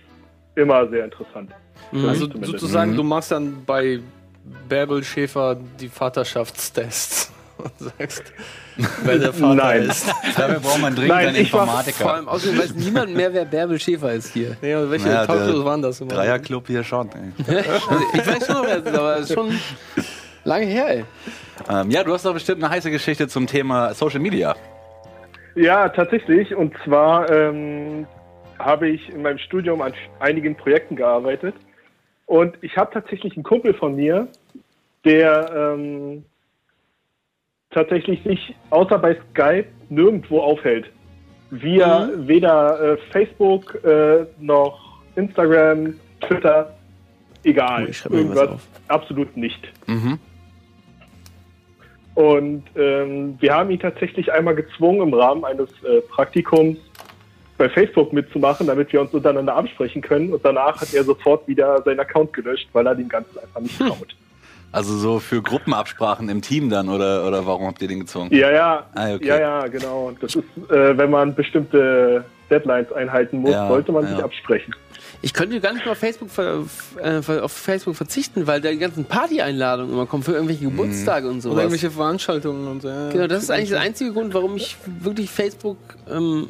immer 0.55 0.87
sehr 0.89 1.05
interessant. 1.05 1.51
Für 1.91 2.09
Also 2.09 2.27
sozusagen, 2.41 2.95
du 2.95 3.03
machst 3.03 3.31
dann 3.31 3.63
bei 3.65 3.99
Bärbel 4.67 5.03
Schäfer 5.03 5.57
die 5.79 5.87
Vaterschaftstests 5.87 7.31
und 7.63 7.71
sagst, 7.79 8.33
wer 9.03 9.17
der 9.19 9.33
Vater 9.33 9.55
Nein. 9.55 9.81
ist. 9.83 10.07
Dafür 10.37 10.59
braucht 10.59 10.81
man 10.81 10.93
dringend 10.95 11.09
Nein, 11.13 11.27
einen 11.27 11.35
ich 11.37 11.51
mach- 11.51 11.59
Vor 11.59 11.61
Informatiker. 11.63 12.13
allem 12.13 12.27
außerdem 12.27 12.59
weiß 12.59 12.75
niemand 12.75 13.15
mehr, 13.15 13.33
wer 13.33 13.45
Bärbel 13.45 13.79
Schäfer 13.79 14.11
ist 14.13 14.33
hier. 14.33 14.57
Nee, 14.61 14.75
und 14.75 14.91
welche 14.91 15.07
Naja, 15.07 15.25
Talkshows 15.25 15.65
waren 15.65 15.81
das? 15.81 16.01
immer? 16.01 16.13
Dreierclub 16.13 16.67
hier 16.67 16.83
schon. 16.83 17.09
Ey. 17.47 17.63
Also 17.89 18.03
ich 18.13 18.27
weiß 18.27 18.45
schon 18.47 18.55
noch, 18.55 18.65
wer 18.65 18.77
es 18.79 18.85
ist, 18.85 18.95
aber 18.97 19.15
es 19.17 19.29
ist 19.29 19.33
schon 19.33 19.59
lange 20.43 20.65
her, 20.65 20.87
ey. 20.89 21.05
Ähm, 21.69 21.91
ja, 21.91 22.03
du 22.03 22.13
hast 22.13 22.25
doch 22.25 22.33
bestimmt 22.33 22.63
eine 22.63 22.73
heiße 22.73 22.89
Geschichte 22.91 23.27
zum 23.27 23.45
Thema 23.47 23.93
Social 23.93 24.19
Media. 24.19 24.55
Ja, 25.55 25.89
tatsächlich. 25.89 26.55
Und 26.55 26.73
zwar 26.85 27.29
ähm, 27.29 28.07
habe 28.57 28.89
ich 28.89 29.09
in 29.09 29.21
meinem 29.21 29.37
Studium 29.37 29.81
an 29.81 29.93
einigen 30.19 30.55
Projekten 30.55 30.95
gearbeitet. 30.95 31.53
Und 32.25 32.55
ich 32.61 32.77
habe 32.77 32.91
tatsächlich 32.93 33.35
einen 33.35 33.43
Kumpel 33.43 33.73
von 33.73 33.95
mir, 33.95 34.27
der 35.03 35.73
ähm, 35.75 36.23
tatsächlich 37.71 38.21
sich 38.23 38.55
außer 38.69 38.97
bei 38.97 39.17
Skype 39.31 39.65
nirgendwo 39.89 40.39
aufhält. 40.39 40.85
Wir 41.49 42.11
weder 42.15 42.93
äh, 42.93 42.97
Facebook 43.11 43.83
äh, 43.83 44.25
noch 44.39 44.99
Instagram, 45.15 45.95
Twitter, 46.21 46.73
egal. 47.43 47.89
Oh, 48.09 48.13
Irgendwas 48.13 48.49
absolut 48.87 49.35
nicht. 49.35 49.67
Mhm. 49.87 50.17
Und 52.13 52.63
ähm, 52.75 53.37
wir 53.39 53.53
haben 53.53 53.71
ihn 53.71 53.79
tatsächlich 53.79 54.31
einmal 54.31 54.55
gezwungen, 54.55 55.01
im 55.01 55.13
Rahmen 55.13 55.45
eines 55.45 55.69
äh, 55.83 56.01
Praktikums 56.09 56.77
bei 57.57 57.69
Facebook 57.69 58.11
mitzumachen, 58.11 58.67
damit 58.67 58.91
wir 58.91 59.01
uns 59.01 59.13
untereinander 59.13 59.55
absprechen 59.55 60.01
können. 60.01 60.33
Und 60.33 60.43
danach 60.43 60.81
hat 60.81 60.93
er 60.93 61.03
sofort 61.03 61.47
wieder 61.47 61.81
seinen 61.83 61.99
Account 61.99 62.33
gelöscht, 62.33 62.67
weil 62.73 62.85
er 62.87 62.95
dem 62.95 63.07
Ganzen 63.07 63.37
einfach 63.39 63.61
nicht 63.61 63.77
traut. 63.77 64.15
Also 64.73 64.95
so 64.97 65.19
für 65.19 65.41
Gruppenabsprachen 65.41 66.29
im 66.29 66.41
Team 66.41 66.69
dann 66.69 66.87
oder, 66.89 67.27
oder 67.27 67.45
warum 67.45 67.67
habt 67.67 67.81
ihr 67.81 67.87
den 67.89 67.99
gezwungen? 68.01 68.33
Ja, 68.33 68.49
ja, 68.51 68.85
Ah, 68.95 69.13
okay. 69.13 69.27
ja, 69.27 69.39
ja, 69.39 69.67
genau. 69.67 70.11
Das 70.21 70.35
ist, 70.35 70.43
äh, 70.69 70.97
wenn 70.97 71.09
man 71.09 71.35
bestimmte 71.35 72.23
Deadlines 72.49 72.91
einhalten 72.93 73.39
muss, 73.39 73.51
Ja, 73.51 73.67
sollte 73.67 73.91
man 73.91 74.03
ja. 74.05 74.15
sich 74.15 74.23
absprechen. 74.23 74.73
Ich 75.23 75.33
könnte 75.33 75.59
gar 75.59 75.73
nicht 75.73 75.83
mehr 75.85 75.91
auf 75.91 75.97
Facebook, 75.99 76.29
ver, 76.29 76.63
äh, 77.03 77.39
auf 77.41 77.51
Facebook 77.51 77.95
verzichten, 77.95 78.47
weil 78.47 78.59
da 78.61 78.71
die 78.71 78.77
ganzen 78.79 79.05
Party-Einladungen 79.05 79.91
immer 79.93 80.05
kommen 80.05 80.23
für 80.23 80.31
irgendwelche 80.33 80.63
Geburtstage 80.65 81.27
und 81.29 81.41
sowas. 81.41 81.53
Oder 81.53 81.63
irgendwelche 81.63 81.91
Veranstaltungen 81.91 82.67
und 82.67 82.81
so. 82.81 82.87
Ja, 82.87 83.09
Genau, 83.09 83.27
das 83.27 83.43
ist 83.43 83.51
eigentlich 83.51 83.69
der 83.69 83.81
einzige 83.81 84.13
Grund, 84.13 84.33
warum 84.33 84.55
ich 84.55 84.77
wirklich 85.01 85.29
Facebook 85.29 85.77
ähm, 86.09 86.47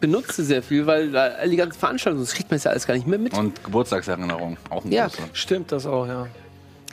benutze 0.00 0.44
sehr 0.44 0.62
viel, 0.62 0.86
weil 0.86 1.10
da 1.10 1.28
all 1.40 1.48
die 1.48 1.56
ganzen 1.56 1.78
Veranstaltungen, 1.78 2.24
das 2.24 2.34
kriegt 2.34 2.50
man 2.50 2.56
jetzt 2.56 2.64
ja 2.64 2.72
alles 2.72 2.86
gar 2.86 2.94
nicht 2.94 3.06
mehr 3.06 3.18
mit. 3.18 3.32
Und 3.38 3.62
Geburtstagserinnerung, 3.64 4.56
auch 4.68 4.84
ein 4.84 4.92
Ja. 4.92 5.06
großer. 5.06 5.22
Stimmt 5.32 5.72
das 5.72 5.86
auch, 5.86 6.06
ja. 6.06 6.26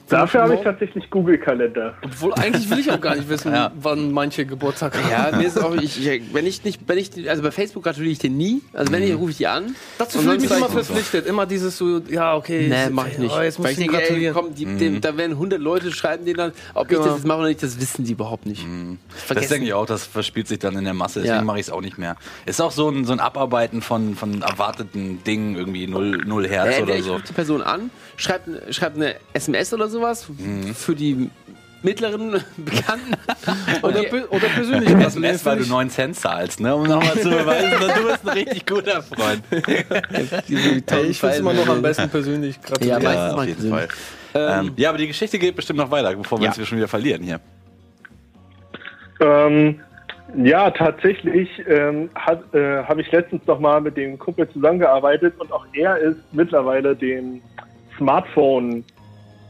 Dafür 0.09 0.41
habe 0.43 0.55
ich 0.55 0.61
tatsächlich 0.61 1.09
Google-Kalender. 1.09 1.93
Obwohl 2.03 2.33
eigentlich 2.33 2.69
will 2.69 2.79
ich 2.79 2.91
auch 2.91 2.99
gar 3.01 3.15
nicht 3.15 3.29
wissen, 3.29 3.53
Ja. 3.53 3.71
wann 3.75 4.11
manche 4.11 4.45
Geburtstag 4.45 4.95
haben. 4.97 5.09
Ja, 5.09 5.37
mir 5.37 5.47
ist 5.47 5.57
auch, 5.61 5.73
ich, 5.75 6.05
ich, 6.05 6.21
wenn 6.33 6.45
ich 6.45 6.63
nicht, 6.63 6.81
wenn 6.87 6.97
ich, 6.97 7.29
also 7.29 7.41
bei 7.41 7.51
Facebook 7.51 7.83
gratuliere 7.83 8.11
ich 8.11 8.19
denen 8.19 8.37
nie. 8.37 8.61
Also 8.73 8.91
wenn 8.91 9.01
ich, 9.03 9.15
rufe 9.15 9.31
ich 9.31 9.37
die 9.37 9.47
an. 9.47 9.75
Dazu 9.97 10.19
fühle 10.19 10.35
ich 10.35 10.41
mich 10.41 10.51
immer 10.51 10.65
ich- 10.67 10.71
verpflichtet. 10.71 11.25
Immer 11.25 11.45
dieses 11.45 11.77
so, 11.77 11.99
ja, 12.09 12.35
okay. 12.35 12.67
Nee, 12.69 12.75
jetzt- 12.83 12.91
mach 12.91 13.07
ich 13.07 13.17
nicht. 13.17 13.33
Oh, 13.35 13.41
jetzt 13.41 13.57
muss 13.59 13.67
ich 13.69 13.73
ich 13.73 13.77
denke, 13.79 13.95
ey, 13.97 14.07
gratulieren. 14.07 14.33
komm, 14.35 14.53
die, 14.55 14.65
dem, 14.65 15.01
da 15.01 15.15
werden 15.17 15.31
100 15.33 15.59
Leute 15.59 15.91
schreiben 15.91 16.25
denen 16.25 16.37
dann, 16.37 16.51
ob 16.73 16.83
ich 16.83 16.89
Genau. 16.97 17.05
das 17.05 17.15
jetzt 17.17 17.25
mache 17.25 17.39
oder 17.39 17.47
nicht, 17.47 17.63
das 17.63 17.79
wissen 17.79 18.03
die 18.05 18.11
überhaupt 18.11 18.45
nicht. 18.45 18.65
Das 19.13 19.23
Vergessen. 19.23 19.49
denke 19.53 19.67
ich 19.67 19.73
auch, 19.73 19.85
das 19.85 20.05
verspielt 20.05 20.47
sich 20.47 20.59
dann 20.59 20.77
in 20.77 20.83
der 20.83 20.93
Masse, 20.93 21.21
deswegen 21.21 21.37
Ja. 21.39 21.43
mache 21.43 21.59
ich 21.59 21.67
es 21.67 21.69
auch 21.71 21.81
nicht 21.81 21.97
mehr. 21.97 22.17
Ist 22.45 22.61
auch 22.61 22.71
so 22.71 22.89
ein, 22.89 23.05
so 23.05 23.13
ein 23.13 23.19
Abarbeiten 23.19 23.81
von, 23.81 24.15
von 24.15 24.41
erwarteten 24.41 25.23
Dingen, 25.23 25.55
irgendwie 25.55 25.87
null, 25.87 26.17
null 26.25 26.47
Herz 26.47 26.67
entweder 26.77 26.83
oder 26.83 26.95
ich 26.97 27.05
so. 27.05 27.13
rufe 27.13 27.23
die 27.27 27.33
Person 27.33 27.61
an, 27.61 27.89
schreibt, 28.17 28.47
schreibt 28.73 28.95
eine 28.97 29.15
SMS 29.33 29.73
oder 29.73 29.89
sowas 29.93 30.27
Mhm. 30.29 30.73
für 30.75 30.93
die 30.95 31.29
mittleren 31.81 32.31
Bekannten. 32.57 33.13
Oder, 33.81 34.01
oder 34.31 34.47
persönlich. 34.47 34.89
SMS, 34.89 35.45
weil 35.45 35.59
du 35.59 35.65
9 35.67 35.89
Cent 35.89 36.15
zahlst, 36.15 36.61
ne? 36.61 36.73
um 36.75 36.83
nochmal 36.87 37.19
zu 37.19 37.29
beweisen, 37.29 37.71
dass 37.71 37.93
du 37.93 38.03
bist 38.07 38.19
ein 38.25 38.29
richtig 38.29 38.65
guter 38.65 39.01
Freund. 39.03 39.43
Ich 40.47 41.19
finde 41.19 41.33
es 41.35 41.39
immer 41.39 41.53
noch 41.53 41.67
am 41.67 41.81
besten 41.81 42.09
persönlich 42.09 42.57
Ja, 42.81 42.99
Ja, 42.99 43.33
auf 43.33 43.43
ich 43.43 43.49
jeden 43.57 43.69
Fall. 43.69 43.87
persönlich. 44.33 44.67
Ähm, 44.67 44.73
ja, 44.77 44.89
aber 44.89 44.97
die 44.97 45.07
Geschichte 45.07 45.37
geht 45.37 45.55
bestimmt 45.57 45.79
noch 45.79 45.91
weiter, 45.91 46.15
bevor 46.15 46.39
wir 46.39 46.45
Ja. 46.45 46.49
uns 46.51 46.55
hier 46.57 46.65
schon 46.65 46.77
wieder 46.77 46.87
verlieren 46.87 47.21
hier. 47.21 47.39
Ähm, 49.19 49.79
ja, 50.37 50.71
tatsächlich 50.71 51.49
ähm, 51.67 52.09
äh, 52.53 52.83
habe 52.83 53.01
ich 53.01 53.11
letztens 53.11 53.45
noch 53.45 53.59
mal 53.59 53.81
mit 53.81 53.97
dem 53.97 54.17
Kumpel 54.17 54.49
zusammengearbeitet 54.49 55.33
und 55.37 55.51
auch 55.51 55.65
er 55.73 55.97
ist 55.97 56.17
mittlerweile 56.31 56.95
dem 56.95 57.41
Smartphone 57.97 58.83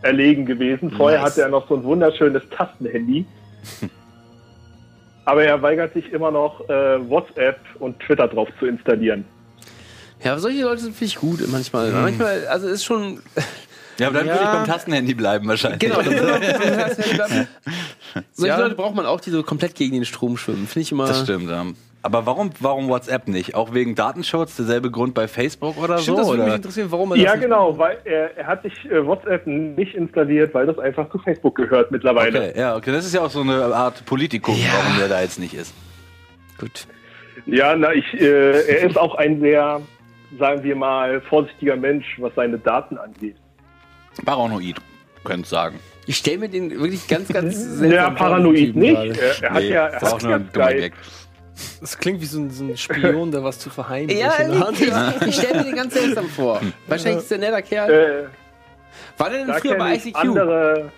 erlegen 0.04 0.46
gewesen. 0.46 0.92
Vorher 0.92 1.20
Nice. 1.22 1.32
hatte 1.32 1.42
er 1.42 1.50
noch 1.50 1.68
so 1.68 1.76
ein 1.76 1.84
wunderschönes 1.84 2.44
Tastenhandy. 2.56 3.26
Aber 5.26 5.44
er 5.44 5.62
weigert 5.62 5.94
sich 5.94 6.12
immer 6.12 6.32
noch, 6.32 6.68
äh, 6.70 7.10
WhatsApp 7.10 7.58
und 7.80 8.00
Twitter 8.02 8.28
drauf 8.28 8.50
zu 8.60 8.66
installieren. 8.66 9.24
Ja, 10.22 10.32
aber 10.34 10.42
solche 10.42 10.64
Leute 10.64 10.82
finde 10.84 11.06
ich 11.06 11.16
gut 11.16 11.40
manchmal. 11.50 11.92
Mhm. 11.92 12.02
Manchmal, 12.02 12.48
also 12.48 12.68
ist 12.68 12.84
schon. 12.84 13.20
Ja, 14.00 14.08
aber 14.08 14.18
dann 14.20 14.28
Ja. 14.28 14.34
würde 14.34 14.46
ich 14.46 14.50
beim 14.50 14.66
Tastenhandy 14.66 15.14
bleiben 15.14 15.48
wahrscheinlich. 15.48 15.80
Genau, 15.82 16.02
das 16.02 16.98
ist 16.98 17.22
auch- 17.22 17.28
solche 18.32 18.48
Ja. 18.56 18.60
Leute 18.60 18.74
braucht 18.74 18.96
man 18.96 19.06
auch, 19.06 19.22
die 19.22 19.30
so 19.30 19.44
komplett 19.44 19.76
gegen 19.76 19.94
den 19.94 20.04
Strom 20.06 20.36
schwimmen. 20.36 20.66
Finde 20.66 20.82
ich 20.82 20.92
immer. 20.92 21.06
Das 21.06 21.22
stimmt, 21.22 21.48
ja. 21.48 21.64
Aber 22.06 22.26
warum, 22.26 22.50
warum 22.60 22.90
WhatsApp 22.90 23.30
nicht? 23.30 23.56
Auch 23.56 23.74
wegen 23.74 23.96
Datenschutz? 23.96 24.58
Derselbe 24.58 24.92
Grund 24.92 25.14
bei 25.14 25.30
Facebook 25.30 25.78
oder 25.82 25.98
Stimmt, 26.00 26.18
so? 26.18 26.24
das 26.24 26.32
würde 26.32 26.44
mich 26.44 26.56
interessieren, 26.56 26.88
warum 26.92 27.12
er 27.12 27.16
das 27.16 27.24
Ja, 27.24 27.32
nicht 27.36 27.44
genau, 27.44 27.78
weil 27.78 27.98
er, 28.04 28.38
er 28.38 28.46
hat 28.46 28.62
sich 28.64 28.74
äh, 28.92 29.06
WhatsApp 29.06 29.48
nicht 29.48 29.96
installiert, 29.96 30.54
weil 30.54 30.66
das 30.68 30.78
einfach 30.80 31.10
zu 31.12 31.18
Facebook 31.20 31.56
gehört 31.56 31.92
mittlerweile. 31.92 32.50
Okay, 32.50 32.60
ja, 32.60 32.76
okay. 32.76 32.92
Das 32.92 33.06
ist 33.06 33.14
ja 33.14 33.22
auch 33.22 33.30
so 33.30 33.40
eine 33.40 33.64
Art 33.74 34.06
Politikum, 34.06 34.54
Ja. 34.56 34.74
warum 34.78 35.00
der 35.00 35.08
da 35.08 35.22
jetzt 35.22 35.40
nicht 35.40 35.54
ist. 35.54 35.74
Gut. 36.60 36.88
Ja, 37.46 37.74
na, 37.76 37.94
ich, 37.94 38.06
äh, 38.20 38.52
er 38.68 38.90
ist 38.90 38.98
auch 38.98 39.16
ein 39.16 39.40
sehr, 39.40 39.80
sagen 40.38 40.62
wir 40.64 40.76
mal, 40.76 41.22
vorsichtiger 41.22 41.78
Mensch, 41.78 42.06
was 42.20 42.34
seine 42.36 42.58
Daten 42.60 42.98
angeht. 42.98 43.38
Paranoid, 44.26 44.76
könnt 45.24 45.46
sagen. 45.48 45.80
Ich 46.06 46.18
stelle 46.18 46.40
mir 46.40 46.50
den 46.50 46.70
wirklich 46.70 47.08
ganz, 47.08 47.30
ganz 47.30 47.82
Ja, 47.82 48.10
paranoid 48.10 48.76
nicht. 48.76 48.94
Er, 48.94 49.42
er 49.44 49.50
hat 49.54 49.62
Nee, 49.62 49.70
ja, 49.70 49.88
er 49.88 50.00
das 50.00 50.02
war 50.04 50.10
auch 50.10 50.16
hat 50.16 50.24
nur 50.24 50.32
ja 50.32 50.70
Skype. 50.70 50.92
Das 51.82 51.98
klingt 51.98 52.20
wie 52.22 52.26
so 52.26 52.40
ein, 52.40 52.50
so 52.50 52.64
ein 52.64 52.78
Spion, 52.78 53.32
der 53.32 53.44
was 53.44 53.60
zu 53.60 53.70
verheimlichen 53.70 54.22
Ja, 54.22 54.32
hat. 54.38 54.74
ich, 54.74 55.28
ich 55.28 55.36
stelle 55.36 55.60
mir 55.60 55.66
den 55.66 55.76
ganz 55.76 55.94
seltsam 55.94 56.28
vor. 56.28 56.60
Wahrscheinlich 56.88 57.22
ist 57.24 57.32
der 57.32 57.38
netter 57.38 57.62
Kerl. 57.62 57.92
Äh, 57.92 59.20
War 59.20 59.30
der 59.30 59.40
denn 59.40 59.48
da 59.50 59.54
früher 59.56 59.76
bei 59.76 59.92
kenne 59.92 59.98
ich 59.98 60.06
ICQ? 60.08 60.18
andere, 60.18 60.92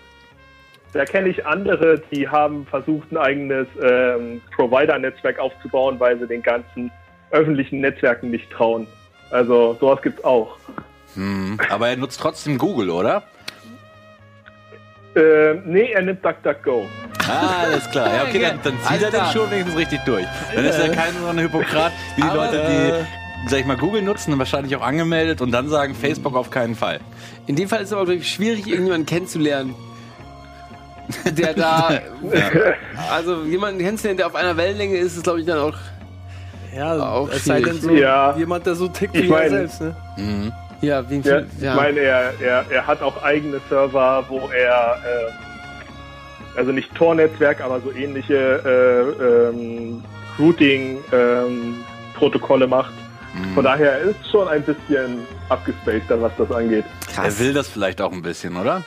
da 0.92 1.04
kenne 1.04 1.28
ich 1.28 1.46
andere, 1.46 2.02
die 2.10 2.26
haben 2.28 2.66
versucht, 2.66 3.12
ein 3.12 3.18
eigenes 3.18 3.66
ähm, 3.82 4.40
Provider-Netzwerk 4.54 5.38
aufzubauen, 5.38 6.00
weil 6.00 6.18
sie 6.18 6.26
den 6.26 6.42
ganzen 6.42 6.90
öffentlichen 7.32 7.80
Netzwerken 7.80 8.30
nicht 8.30 8.50
trauen. 8.50 8.86
Also 9.30 9.76
sowas 9.78 10.00
gibt's 10.00 10.24
auch. 10.24 10.56
Hm. 11.14 11.58
Aber 11.68 11.88
er 11.88 11.96
nutzt 11.96 12.20
trotzdem 12.20 12.56
Google, 12.56 12.90
oder? 12.90 13.24
Ähm, 15.16 15.62
nee, 15.64 15.92
er 15.92 16.02
nimmt 16.02 16.24
DuckDuckGo. 16.24 16.86
Ah, 17.28 17.62
alles 17.64 17.90
klar. 17.90 18.14
Ja, 18.14 18.22
okay, 18.24 18.40
dann, 18.40 18.60
dann 18.62 18.74
zieht 18.82 19.02
er 19.02 19.10
den 19.10 19.24
schon 19.32 19.50
wenigstens 19.50 19.76
richtig 19.76 20.00
durch. 20.04 20.26
Dann 20.54 20.64
ist 20.64 20.78
er 20.78 20.88
kein 20.90 21.12
so 21.20 21.26
ein 21.28 21.38
Hypokrat 21.38 21.92
wie 22.16 22.22
die 22.22 22.28
Aber, 22.28 22.46
Leute, 22.46 23.06
die, 23.44 23.50
sag 23.50 23.60
ich 23.60 23.66
mal, 23.66 23.76
Google 23.76 24.02
nutzen 24.02 24.32
und 24.32 24.38
wahrscheinlich 24.38 24.74
auch 24.76 24.82
angemeldet 24.82 25.40
und 25.40 25.50
dann 25.52 25.68
sagen 25.68 25.94
Facebook 25.94 26.34
auf 26.36 26.50
keinen 26.50 26.74
Fall. 26.74 27.00
In 27.46 27.56
dem 27.56 27.68
Fall 27.68 27.80
ist 27.80 27.88
es 27.88 27.92
aber 27.92 28.06
wirklich 28.08 28.30
schwierig, 28.32 28.66
irgendjemanden 28.66 29.06
kennenzulernen. 29.06 29.74
Der 31.24 31.54
da. 31.54 31.90
Also 33.12 33.42
jemanden 33.44 33.78
kennenzulernen, 33.80 34.16
der 34.18 34.26
auf 34.26 34.34
einer 34.34 34.56
Wellenlänge 34.56 34.96
ist, 34.96 35.16
ist 35.16 35.22
glaube 35.22 35.40
ich 35.40 35.46
dann 35.46 35.58
auch. 35.58 35.74
Ja, 36.76 36.98
Auch 36.98 37.28
es 37.30 37.44
sei 37.44 37.60
denn 37.62 37.80
so 37.80 37.90
Ja. 37.90 38.34
jemand, 38.36 38.66
der 38.66 38.74
so 38.74 38.88
tickt 38.88 39.14
Ich 39.16 39.22
wie 39.22 39.26
er 39.26 39.38
mein- 39.38 39.50
selbst. 39.50 39.80
Ne? 39.80 39.96
Mhm. 40.16 40.52
Ja, 40.82 41.08
wie 41.08 41.16
Ja, 41.18 41.22
viel, 41.22 41.46
Ich 41.60 41.74
meine, 41.74 42.00
er, 42.00 42.32
er, 42.40 42.64
er 42.70 42.86
hat 42.86 43.00
auch 43.02 43.22
eigene 43.22 43.60
Server, 43.70 44.24
wo 44.28 44.48
er, 44.50 44.96
ähm, 45.06 45.32
also 46.56 46.72
nicht 46.72 46.92
Tor-Netzwerk, 46.94 47.60
aber 47.60 47.80
so 47.80 47.92
ähnliche 47.92 48.34
äh, 49.14 49.50
ähm, 49.50 50.02
Routing-Protokolle 50.38 52.66
macht. 52.66 52.92
Von 53.54 53.64
daher 53.64 53.92
er 53.92 54.00
ist 54.00 54.16
schon 54.30 54.48
ein 54.48 54.62
bisschen 54.62 55.18
abgespaceder, 55.50 56.20
was 56.22 56.32
das 56.38 56.50
angeht. 56.50 56.84
Er 57.22 57.38
will 57.38 57.52
das 57.52 57.68
vielleicht 57.68 58.00
auch 58.00 58.10
ein 58.12 58.22
bisschen, 58.22 58.56
oder? 58.56 58.82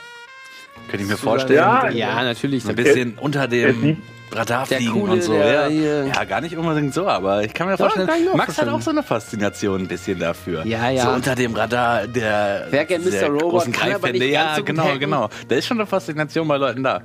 Könnte 0.88 1.04
ich 1.04 1.10
mir 1.10 1.16
vorstellen. 1.16 1.58
Ja, 1.58 1.88
Ja, 1.90 2.24
natürlich. 2.24 2.68
ein 2.68 2.74
bisschen 2.74 3.16
unter 3.20 3.40
er 3.42 3.48
dem 3.48 3.98
Radar 4.32 4.64
Der 4.66 4.78
fliegen 4.78 4.92
Coole, 4.92 5.12
und 5.12 5.22
so. 5.22 5.32
der 5.32 5.68
Ja. 5.68 6.04
ja, 6.04 6.24
gar 6.24 6.40
nicht 6.40 6.56
unbedingt 6.56 6.94
so, 6.94 7.06
aber 7.08 7.42
ich 7.42 7.52
kann 7.52 7.66
mir 7.68 7.76
vorstellen, 7.76 8.08
auch 8.28 8.34
Max 8.36 8.60
hat 8.60 8.68
auch 8.68 8.80
so 8.80 8.90
eine 8.90 9.02
Faszination 9.02 9.82
ein 9.82 9.88
bisschen 9.88 10.18
dafür. 10.20 10.64
Ja, 10.66 10.88
ja. 10.90 11.02
So 11.04 11.10
unter 11.10 11.34
dem 11.34 11.52
Radar 11.54 12.06
der, 12.06 12.66
Wer 12.70 12.84
kennt 12.86 13.12
der 13.12 13.22
Mr. 13.22 13.26
Robot, 13.28 13.50
großen 13.50 13.72
Greifhände. 13.72 14.24
Ja, 14.26 14.58
genau, 14.60 14.96
genau. 14.98 15.28
Da 15.48 15.56
ist 15.56 15.66
schon 15.66 15.78
eine 15.78 15.86
Faszination 15.86 16.46
bei 16.46 16.56
Leuten 16.58 16.84
da. 16.84 17.02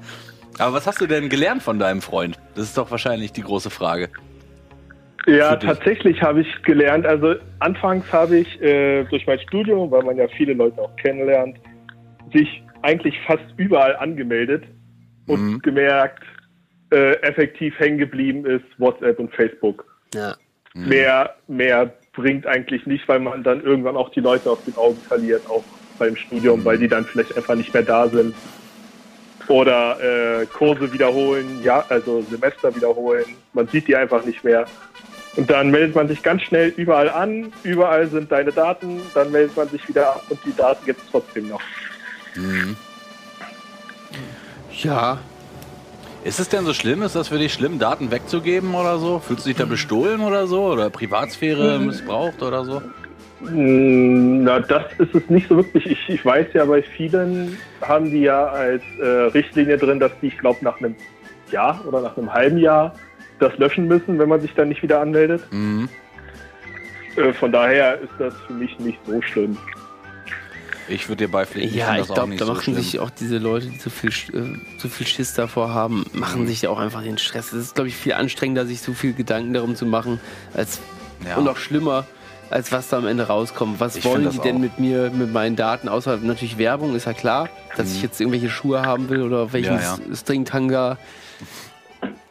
Aber 0.58 0.74
was 0.76 0.88
hast 0.88 1.02
du 1.02 1.08
denn 1.08 1.30
gelernt 1.30 1.64
von 1.64 1.80
deinem 1.80 2.02
Freund? 2.02 2.38
Das 2.56 2.66
ist 2.66 2.78
doch 2.78 2.90
wahrscheinlich 2.92 3.32
die 3.34 3.42
große 3.42 3.70
Frage. 3.70 4.10
Ja, 5.28 5.56
tatsächlich 5.56 6.22
habe 6.22 6.42
ich 6.42 6.62
gelernt. 6.64 7.06
Also 7.06 7.36
anfangs 7.60 8.12
habe 8.14 8.38
ich 8.38 8.62
äh, 8.62 9.04
durch 9.06 9.26
mein 9.26 9.40
Studium, 9.40 9.90
weil 9.90 10.04
man 10.04 10.18
ja 10.18 10.28
viele 10.28 10.54
Leute 10.54 10.80
auch 10.82 10.96
kennenlernt, 10.98 11.58
sich 12.32 12.62
eigentlich 12.84 13.16
fast 13.26 13.44
überall 13.58 13.96
angemeldet 13.96 14.64
und 15.28 15.42
Mhm. 15.54 15.60
gemerkt, 15.64 16.24
äh, 16.92 17.14
effektiv 17.22 17.74
hängen 17.80 17.98
geblieben 17.98 18.46
ist 18.46 18.64
WhatsApp 18.78 19.18
und 19.20 19.34
Facebook. 19.34 19.84
Ja. 20.14 20.36
Mehr, 20.76 21.34
mehr 21.48 21.92
bringt 22.14 22.46
eigentlich 22.46 22.86
nicht, 22.86 23.08
weil 23.08 23.20
man 23.20 23.44
dann 23.44 23.64
irgendwann 23.64 23.96
auch 23.96 24.10
die 24.10 24.20
Leute 24.20 24.52
aus 24.52 24.64
den 24.66 24.76
Augen 24.76 24.98
verliert, 24.98 25.42
auch 25.50 25.64
beim 25.98 26.16
Studium, 26.16 26.64
weil 26.66 26.78
die 26.78 26.88
dann 26.88 27.06
vielleicht 27.06 27.36
einfach 27.36 27.56
nicht 27.56 27.74
mehr 27.74 27.84
da 27.84 28.08
sind. 28.08 28.36
Oder 29.48 30.42
äh, 30.42 30.46
Kurse 30.48 30.92
wiederholen, 30.92 31.62
ja, 31.64 31.86
also 31.90 32.22
Semester 32.30 32.76
wiederholen. 32.76 33.26
Man 33.54 33.68
sieht 33.68 33.88
die 33.88 33.96
einfach 33.96 34.26
nicht 34.26 34.44
mehr. 34.44 34.66
Und 35.36 35.50
dann 35.50 35.70
meldet 35.70 35.96
man 35.96 36.08
sich 36.08 36.24
ganz 36.24 36.44
schnell 36.44 36.70
überall 36.78 37.10
an, 37.10 37.52
überall 37.64 38.08
sind 38.08 38.32
deine 38.32 38.52
Daten, 38.52 39.02
dann 39.14 39.32
meldet 39.32 39.56
man 39.58 39.68
sich 39.70 39.88
wieder 39.88 40.16
ab 40.16 40.24
und 40.30 40.40
die 40.46 40.56
Daten 40.56 40.86
gibt 40.86 41.02
es 41.02 41.12
trotzdem 41.12 41.50
noch. 41.50 41.62
Ja. 44.82 45.20
Ist 46.24 46.40
es 46.40 46.50
denn 46.50 46.66
so 46.66 46.74
schlimm? 46.74 47.04
Ist 47.04 47.16
das 47.16 47.28
für 47.28 47.38
dich 47.38 47.54
schlimm, 47.54 47.78
Daten 47.78 48.10
wegzugeben 48.10 48.74
oder 48.74 48.98
so? 48.98 49.20
Fühlst 49.20 49.46
du 49.46 49.50
dich 49.50 49.58
da 49.58 49.66
bestohlen 49.66 50.22
oder 50.22 50.48
so? 50.48 50.64
Oder 50.64 50.90
Privatsphäre 50.90 51.78
missbraucht 51.78 52.42
oder 52.42 52.66
so? 52.66 52.82
Mm, 53.42 54.44
Na, 54.44 54.60
das 54.60 54.84
ist 54.98 55.14
es 55.14 55.30
nicht 55.30 55.48
so 55.50 55.58
wirklich. 55.58 55.86
Ich, 55.88 56.10
ich 56.10 56.26
weiß 56.26 56.48
ja, 56.54 56.66
bei 56.66 56.82
vielen 56.82 57.58
haben 57.82 58.10
die 58.10 58.22
ja 58.22 58.46
als 58.48 58.84
äh, 59.02 59.06
Richtlinie 59.06 59.78
drin, 59.78 60.00
dass 60.00 60.12
die, 60.22 60.28
ich 60.28 60.38
glaube, 60.38 60.60
nach 60.64 60.80
einem 60.80 60.96
Jahr 61.52 61.84
oder 61.88 62.02
nach 62.02 62.18
einem 62.18 62.32
halben 62.34 62.58
Jahr 62.58 62.94
das 63.40 63.56
löschen 63.58 63.88
müssen, 63.88 64.18
wenn 64.18 64.30
man 64.30 64.40
sich 64.42 64.54
dann 64.54 64.70
nicht 64.70 64.82
wieder 64.82 65.02
anmeldet. 65.02 65.44
Mhm. 65.52 65.90
Äh, 67.18 67.34
von 67.34 67.52
daher 67.52 68.00
ist 68.00 68.14
das 68.20 68.34
für 68.48 68.54
mich 68.54 68.78
nicht 68.80 69.00
so 69.06 69.22
schlimm. 69.22 69.58
Ich 70.88 71.10
würde 71.10 71.26
dir 71.26 71.32
beipflichten. 71.32 71.76
Ja, 71.78 71.94
ich 71.94 72.02
das 72.02 72.12
auch 72.12 72.16
glaube, 72.16 72.36
da 72.36 72.46
so 72.46 72.52
machen 72.54 72.64
schlimm. 72.64 72.76
sich 72.76 73.00
auch 73.00 73.10
diese 73.10 73.40
Leute, 73.40 73.68
die 73.68 73.78
zu 73.80 73.90
viel, 73.90 74.12
äh, 74.12 74.78
zu 74.78 74.88
viel 74.88 75.08
Schiss 75.08 75.34
davor 75.34 75.74
haben, 75.74 76.06
machen 76.14 76.46
sich 76.48 76.62
ja 76.62 76.70
auch 76.70 76.80
einfach 76.80 77.02
den 77.04 77.18
Stress. 77.18 77.48
Es 77.54 77.64
ist, 77.66 77.76
glaube 77.76 77.88
ich, 77.90 77.96
viel 77.98 78.14
anstrengender, 78.14 78.66
sich 78.66 78.82
so 78.82 78.94
viel 78.94 79.14
Gedanken 79.14 79.54
darum 79.54 79.76
zu 79.76 79.86
machen, 79.86 80.20
als 80.54 80.80
Ja. 81.28 81.38
und 81.38 81.48
auch 81.48 81.58
schlimmer, 81.58 82.06
als 82.56 82.72
was 82.72 82.88
da 82.88 82.98
am 83.00 83.06
Ende 83.06 83.28
rauskommt. 83.28 83.82
Was 83.82 83.98
Ich 83.98 84.06
wollen 84.06 84.30
die 84.30 84.40
denn 84.40 84.56
auch. 84.56 84.60
mit 84.62 84.80
mir, 84.80 85.10
mit 85.12 85.34
meinen 85.34 85.58
Daten? 85.58 85.90
Außer 85.90 86.16
natürlich 86.18 86.58
Werbung, 86.58 86.96
ist 86.96 87.06
ja 87.06 87.12
klar, 87.12 87.50
dass 87.76 87.92
ich 87.94 88.02
jetzt 88.02 88.22
irgendwelche 88.22 88.50
Schuhe 88.50 88.82
haben 88.82 89.10
will 89.10 89.24
oder 89.24 89.52
welchen 89.52 89.74
Mhm. 89.76 89.82
Ja, 89.82 89.98
ja. 90.10 90.16
Stringtanga 90.16 90.98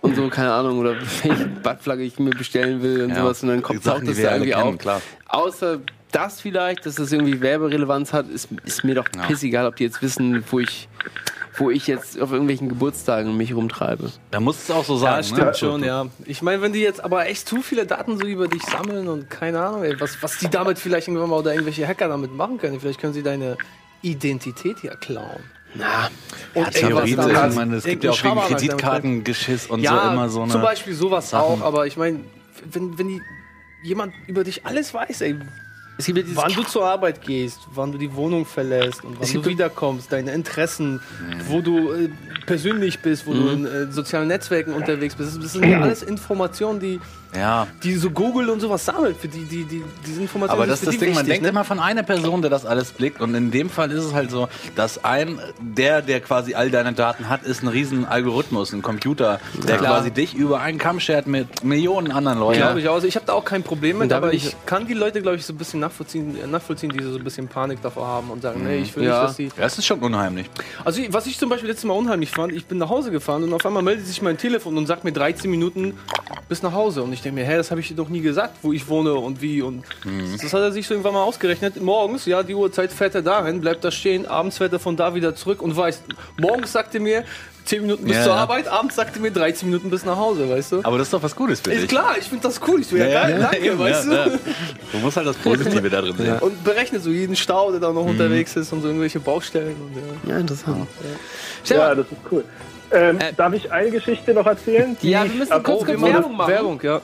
und 0.01 0.17
so, 0.17 0.29
keine 0.29 0.51
Ahnung, 0.55 0.79
oder 0.79 0.97
welche 1.23 1.47
Buttflagge 1.47 2.03
ich 2.05 2.19
mir 2.19 2.31
bestellen 2.31 2.81
will 2.83 3.03
und 3.03 3.11
Ja. 3.11 3.17
sowas. 3.17 3.43
Und 3.43 3.51
dann 3.51 3.63
kommt 3.63 3.83
Sachen, 3.85 3.99
taucht 4.07 4.09
die 4.09 4.15
das 4.23 4.23
da 4.23 4.33
irgendwie 4.37 4.53
kennen, 4.53 4.63
auf. 4.75 4.79
klar. 4.79 5.03
Außer 5.29 5.81
das 6.11 6.41
vielleicht, 6.41 6.87
dass 6.87 6.95
das 6.95 7.13
irgendwie 7.13 7.43
Werberelevanz 7.43 8.15
hat, 8.15 8.27
ist, 8.31 8.49
ist 8.65 8.83
mir 8.83 8.95
doch 8.95 9.05
pissegal, 9.27 9.67
ob 9.67 9.77
die 9.77 9.85
jetzt 9.85 10.01
wissen, 10.01 10.43
wo 10.51 10.59
ich, 10.61 10.89
wo 11.57 11.71
ich 11.71 11.87
jetzt 11.87 12.21
auf 12.21 12.33
irgendwelchen 12.33 12.69
Geburtstagen 12.69 13.37
mich 13.37 13.55
rumtreibe. 13.55 14.11
Da 14.31 14.41
muss 14.41 14.63
es 14.63 14.71
auch 14.71 14.85
so 14.85 14.97
sein. 14.97 15.17
Ja, 15.17 15.23
stimmt 15.23 15.41
ne? 15.41 15.55
schon, 15.55 15.85
ja. 15.85 16.07
Ich 16.25 16.43
meine, 16.43 16.63
wenn 16.63 16.73
die 16.73 16.81
jetzt 16.81 17.03
aber 17.03 17.27
echt 17.27 17.49
zu 17.49 17.63
viele 17.63 17.87
Daten 17.87 18.19
so 18.19 18.27
über 18.27 18.49
dich 18.49 18.63
sammeln 18.63 19.09
und 19.09 19.31
keine 19.31 19.61
Ahnung, 19.61 19.85
ey, 19.85 19.99
was, 20.01 20.23
was 20.23 20.39
die 20.39 20.49
damit 20.49 20.79
vielleicht 20.79 21.09
irgendwann 21.09 21.31
mal 21.31 21.39
oder 21.39 21.53
irgendwelche 21.53 21.87
Hacker 21.87 22.09
damit 22.09 22.35
machen 22.35 22.59
können, 22.59 22.81
vielleicht 22.81 23.01
können 23.01 23.13
sie 23.13 23.23
deine 23.23 23.57
Identität 24.03 24.83
ja 24.83 24.95
klauen. 24.97 25.43
Na, 25.75 26.09
Und 26.55 26.65
Ja, 26.65 26.71
Theoretisch, 26.71 27.11
irgendwas 27.13 27.51
ich 27.51 27.57
meine, 27.57 27.77
es 27.77 27.85
gibt 27.85 28.05
ja 28.05 28.11
auch 28.11 28.25
wegen 28.25 28.37
Kreditkartengeschiss 28.37 29.67
und 29.67 29.81
ja, 29.81 30.07
so 30.07 30.13
immer 30.13 30.29
so 30.29 30.43
eine. 30.43 30.53
zum 30.53 30.63
Beispiel 30.63 30.95
sowas 30.95 31.31
Sachen. 31.31 31.63
auch, 31.63 31.67
aber 31.67 31.87
ich 31.87 31.97
meine, 31.97 32.21
wenn, 32.71 32.97
wenn 32.99 33.09
die, 33.09 33.23
jemand 33.83 34.15
über 34.27 34.45
dich 34.45 34.65
alles 34.67 34.95
weiß, 34.95 35.21
ey, 35.23 35.37
es 35.97 36.07
gibt 36.07 36.19
ja 36.19 36.25
dieses 36.25 36.37
wann 36.37 36.53
du 36.53 36.63
zur 36.65 36.85
Arbeit 36.85 37.23
gehst, 37.23 37.61
wann 37.73 37.93
du 37.93 37.99
die 37.99 38.15
Wohnung 38.15 38.45
verlässt 38.47 39.05
und 39.05 39.19
wann 39.21 39.33
du 39.33 39.45
wiederkommst, 39.45 40.11
deine 40.13 40.33
Interessen, 40.33 41.01
wo 41.49 41.61
du 41.61 41.93
äh, 41.93 42.09
persönlich 42.47 43.01
bist, 43.01 43.27
wo 43.27 43.33
du 43.33 43.49
in 43.49 43.67
äh, 43.67 43.93
sozialen 43.93 44.29
Netzwerken 44.29 44.75
unterwegs 44.75 45.15
bist, 45.15 45.43
das 45.43 45.53
sind 45.53 45.67
ja 45.67 45.81
alles 45.81 46.03
Informationen, 46.03 46.81
die, 46.81 47.01
Ja. 47.37 47.67
die 47.83 47.95
so 47.95 48.11
Google 48.11 48.49
und 48.51 48.61
sowas 48.61 48.85
sammelt, 48.85 49.17
für 49.17 49.29
die, 49.29 49.45
die, 49.45 49.65
die 49.65 49.83
diese 50.07 50.21
Informationen 50.23 50.61
Aber 50.63 50.67
das 50.69 50.81
ist 50.81 50.87
das 50.87 50.95
die 50.95 51.01
Ding, 51.01 51.09
man 51.11 51.19
wichtig, 51.19 51.33
denkt 51.33 51.43
ne? 51.43 51.49
immer 51.49 51.65
von 51.65 51.81
einer 51.81 52.03
Person, 52.03 52.43
der 52.43 52.51
das 52.51 52.65
alles 52.65 52.93
blickt. 52.93 53.21
Und 53.21 53.35
in 53.35 53.51
dem 53.51 53.71
Fall 53.71 53.91
ist 53.91 54.05
es 54.05 54.13
halt 54.15 54.31
so, 54.31 54.49
dass 54.77 55.05
ein, 55.05 55.39
der, 55.61 56.03
der 56.03 56.21
quasi 56.21 56.55
all 56.55 56.71
deine 56.71 56.93
Daten 56.93 57.29
hat, 57.29 57.43
ist 57.43 57.63
ein 57.63 57.69
riesen 57.69 58.05
Algorithmus, 58.07 58.73
ein 58.73 58.83
Computer, 58.83 59.41
der 59.67 59.79
quasi 59.79 60.11
dich 60.11 60.35
über 60.35 60.61
einen 60.61 60.79
Kamm 60.79 61.01
schert 61.01 61.27
mit 61.27 61.65
Millionen 61.65 62.13
anderen 62.13 62.39
Leuten. 62.39 62.61
Glaube 62.61 62.81
ich 62.81 62.89
auch. 62.89 62.95
Also 62.95 63.07
ich 63.07 63.17
habe 63.17 63.27
da 63.27 63.33
auch 63.33 63.45
kein 63.45 63.63
Problem 63.63 63.99
mit, 63.99 64.13
aber 64.13 64.33
ich, 64.33 64.47
ich- 64.49 64.57
kann 64.67 64.87
die 64.87 64.95
Leute, 64.95 65.21
glaube 65.21 65.37
ich, 65.37 65.45
so 65.45 65.53
ein 65.53 65.57
bisschen 65.59 65.81
nachvollziehen, 65.81 66.37
äh, 66.43 66.47
nachvollziehen, 66.47 66.91
die 66.91 67.03
so 67.03 67.17
ein 67.19 67.25
bisschen 67.25 67.49
Panik 67.49 67.83
davor 67.83 68.07
haben 68.07 68.31
und 68.31 68.43
sagen, 68.43 68.63
nee, 68.65 68.77
ich 68.79 68.95
will 68.97 69.05
Ja. 69.05 69.21
nicht, 69.23 69.29
dass 69.31 69.37
die. 69.37 69.45
Ja, 69.59 69.67
es 69.67 69.77
ist 69.79 69.87
schon 69.87 69.99
unheimlich. 70.01 70.49
Also 70.85 71.03
was 71.11 71.27
ich 71.27 71.39
zum 71.39 71.49
Beispiel 71.49 71.69
letztes 71.69 71.85
Mal 71.87 71.95
unheimlich 71.95 72.31
fand, 72.31 72.53
ich 72.53 72.67
bin 72.67 72.79
nach 72.79 72.89
Hause 72.89 73.11
gefahren 73.11 73.43
und 73.43 73.53
auf 73.53 73.67
einmal 73.67 73.83
meldet 73.83 74.07
sich 74.07 74.23
mein 74.23 74.39
Telefon 74.39 74.77
und 74.77 74.87
sagt 74.87 75.03
mir 75.05 75.13
13 75.13 75.51
Minuten 75.51 75.95
bis 76.49 76.63
nach 76.63 76.73
Hause. 76.73 77.03
Und 77.03 77.13
ich 77.13 77.23
denke 77.25 77.41
mir, 77.41 77.47
hä, 77.47 77.57
das 77.57 77.71
habe 77.71 77.81
ich 77.81 77.89
dir 77.89 77.95
doch 77.95 78.09
nie 78.09 78.21
gesagt, 78.21 78.59
wo 78.63 78.73
ich 78.73 78.89
wohne 78.89 79.15
und 79.15 79.41
wie. 79.43 79.63
Und 79.63 79.85
das 80.41 80.53
hat 80.53 80.61
er 80.61 80.73
sich 80.73 80.87
so 80.87 80.95
irgendwann 80.95 81.15
mal 81.15 81.25
ausgerechnet. 81.25 81.81
Morgens, 81.83 82.27
ja, 82.27 82.43
die 82.43 82.55
Uhrzeit 82.55 82.93
fährt 82.93 83.15
er 83.15 83.23
dahin, 83.23 83.61
bleibt 83.61 83.85
da 83.85 83.91
stehen, 83.91 84.27
abends 84.27 84.59
fährt 84.59 84.73
er 84.73 84.79
von 84.79 84.97
da 84.97 85.15
wieder 85.15 85.35
zurück 85.35 85.61
und 85.63 85.77
weiß, 85.77 86.03
morgens 86.39 86.73
sagt 86.73 86.95
er 86.95 87.01
mir 87.01 87.25
10 87.65 87.81
Minuten 87.83 88.05
bis 88.05 88.17
Ja, 88.17 88.25
zur 88.25 88.33
ja. 88.35 88.39
Arbeit, 88.41 88.69
abends 88.69 88.95
sagt 88.95 89.17
er 89.17 89.23
mir 89.23 89.31
13 89.31 89.69
Minuten 89.69 89.89
bis 89.89 90.05
nach 90.05 90.17
Hause, 90.17 90.49
weißt 90.49 90.73
du? 90.73 90.81
Aber 90.83 90.99
das 90.99 91.07
ist 91.07 91.15
doch 91.15 91.23
was 91.23 91.35
Gutes 91.35 91.61
für 91.61 91.71
dich. 91.71 91.81
Ist 91.81 91.89
klar, 91.89 92.15
ich 92.19 92.25
finde 92.25 92.43
das 92.43 92.61
cool. 92.69 92.81
Ich 92.81 92.89
so, 92.89 92.97
ja, 92.97 93.07
geil, 93.07 93.39
danke, 93.41 93.59
eben, 93.67 93.79
weißt 93.79 94.07
ja, 94.07 94.25
du? 94.25 94.31
ja. 94.33 94.39
Du 94.93 94.99
musst 94.99 95.17
halt 95.17 95.27
das 95.27 95.37
Positive 95.37 95.89
da 95.89 96.03
drin 96.03 96.15
sehen. 96.19 96.39
Und 96.41 96.63
berechnet 96.63 97.03
so 97.03 97.11
jeden 97.11 97.37
Stau, 97.37 97.71
der 97.71 97.81
da 97.81 97.91
noch 97.93 98.05
unterwegs 98.05 98.55
ist 98.57 98.73
und 98.73 98.83
so 98.83 98.89
irgendwelche 98.89 99.19
Baustellen. 99.19 99.77
Und, 99.77 100.29
ja. 100.29 100.35
ja, 100.35 100.41
interessant. 100.41 100.87
Ja, 101.65 101.95
das 101.95 102.07
ist 102.07 102.17
cool. 102.31 102.45
Ähm, 102.95 103.19
Äh, 103.19 103.33
darf 103.37 103.53
ich 103.53 103.71
eine 103.73 103.91
Geschichte 103.91 104.33
noch 104.33 104.47
erzählen? 104.47 104.97
Ja, 105.03 105.25
ich 105.25 105.33
wir 105.33 105.39
müssen 105.41 105.53
ab- 105.53 105.65
kurz- 105.65 105.83
oh, 105.83 105.85
kurz 105.85 106.01
wir- 106.01 106.13
Werbung 106.15 106.37
machen. 106.37 106.53
Werbung, 106.53 106.81
ja. 106.83 107.01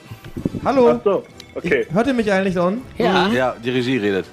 Hallo, 0.65 0.91
Ach 0.91 1.01
so, 1.05 1.25
okay. 1.55 1.87
hört 1.93 2.07
ihr 2.07 2.15
mich 2.15 2.31
eigentlich 2.33 2.59
on? 2.59 2.83
ja. 2.99 3.29
Ja, 3.29 3.57
die 3.63 3.71
Regie 3.71 3.97
redet. 3.99 4.27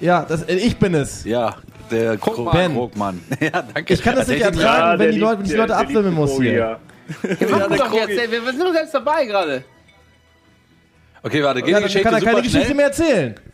Ja, 0.00 0.24
das, 0.28 0.42
äh, 0.44 0.54
ich 0.54 0.76
bin 0.78 0.94
es. 0.94 1.24
Ja, 1.24 1.56
der 1.90 2.16
Krogmann. 2.18 2.54
Ben. 2.56 2.72
Krogmann. 2.74 3.20
Ja, 3.40 3.62
danke. 3.74 3.94
Ich 3.94 4.02
kann 4.02 4.16
das 4.16 4.28
nicht 4.28 4.42
ertragen, 4.42 4.98
wenn 4.98 5.06
der 5.06 5.12
die 5.12 5.18
Leute, 5.18 5.38
wenn 5.38 5.44
ich 5.46 5.50
die 5.52 5.56
Leute 5.56 5.84
liebt 5.88 6.10
muss 6.12 6.36
hier. 6.40 6.52
ja. 6.52 6.68
Ja, 7.22 7.46
mach 7.50 7.68
der 7.68 7.78
doch 7.78 7.92
jetzt, 7.94 8.10
ey, 8.18 8.30
wir 8.30 8.44
wir 8.44 8.52
sind 8.52 8.60
doch 8.62 8.72
selbst 8.74 8.94
dabei 8.94 9.24
gerade. 9.24 9.64
Okay, 11.22 11.42
warte, 11.42 11.62
geht 11.62 11.70
Ja, 11.70 11.78
die 11.78 11.84
Geschichte 11.84 12.04
kann 12.08 12.14
er 12.14 12.20
keine 12.24 12.42
Geschichte 12.42 12.74
mehr 12.74 12.86
erzählen. 12.86 13.34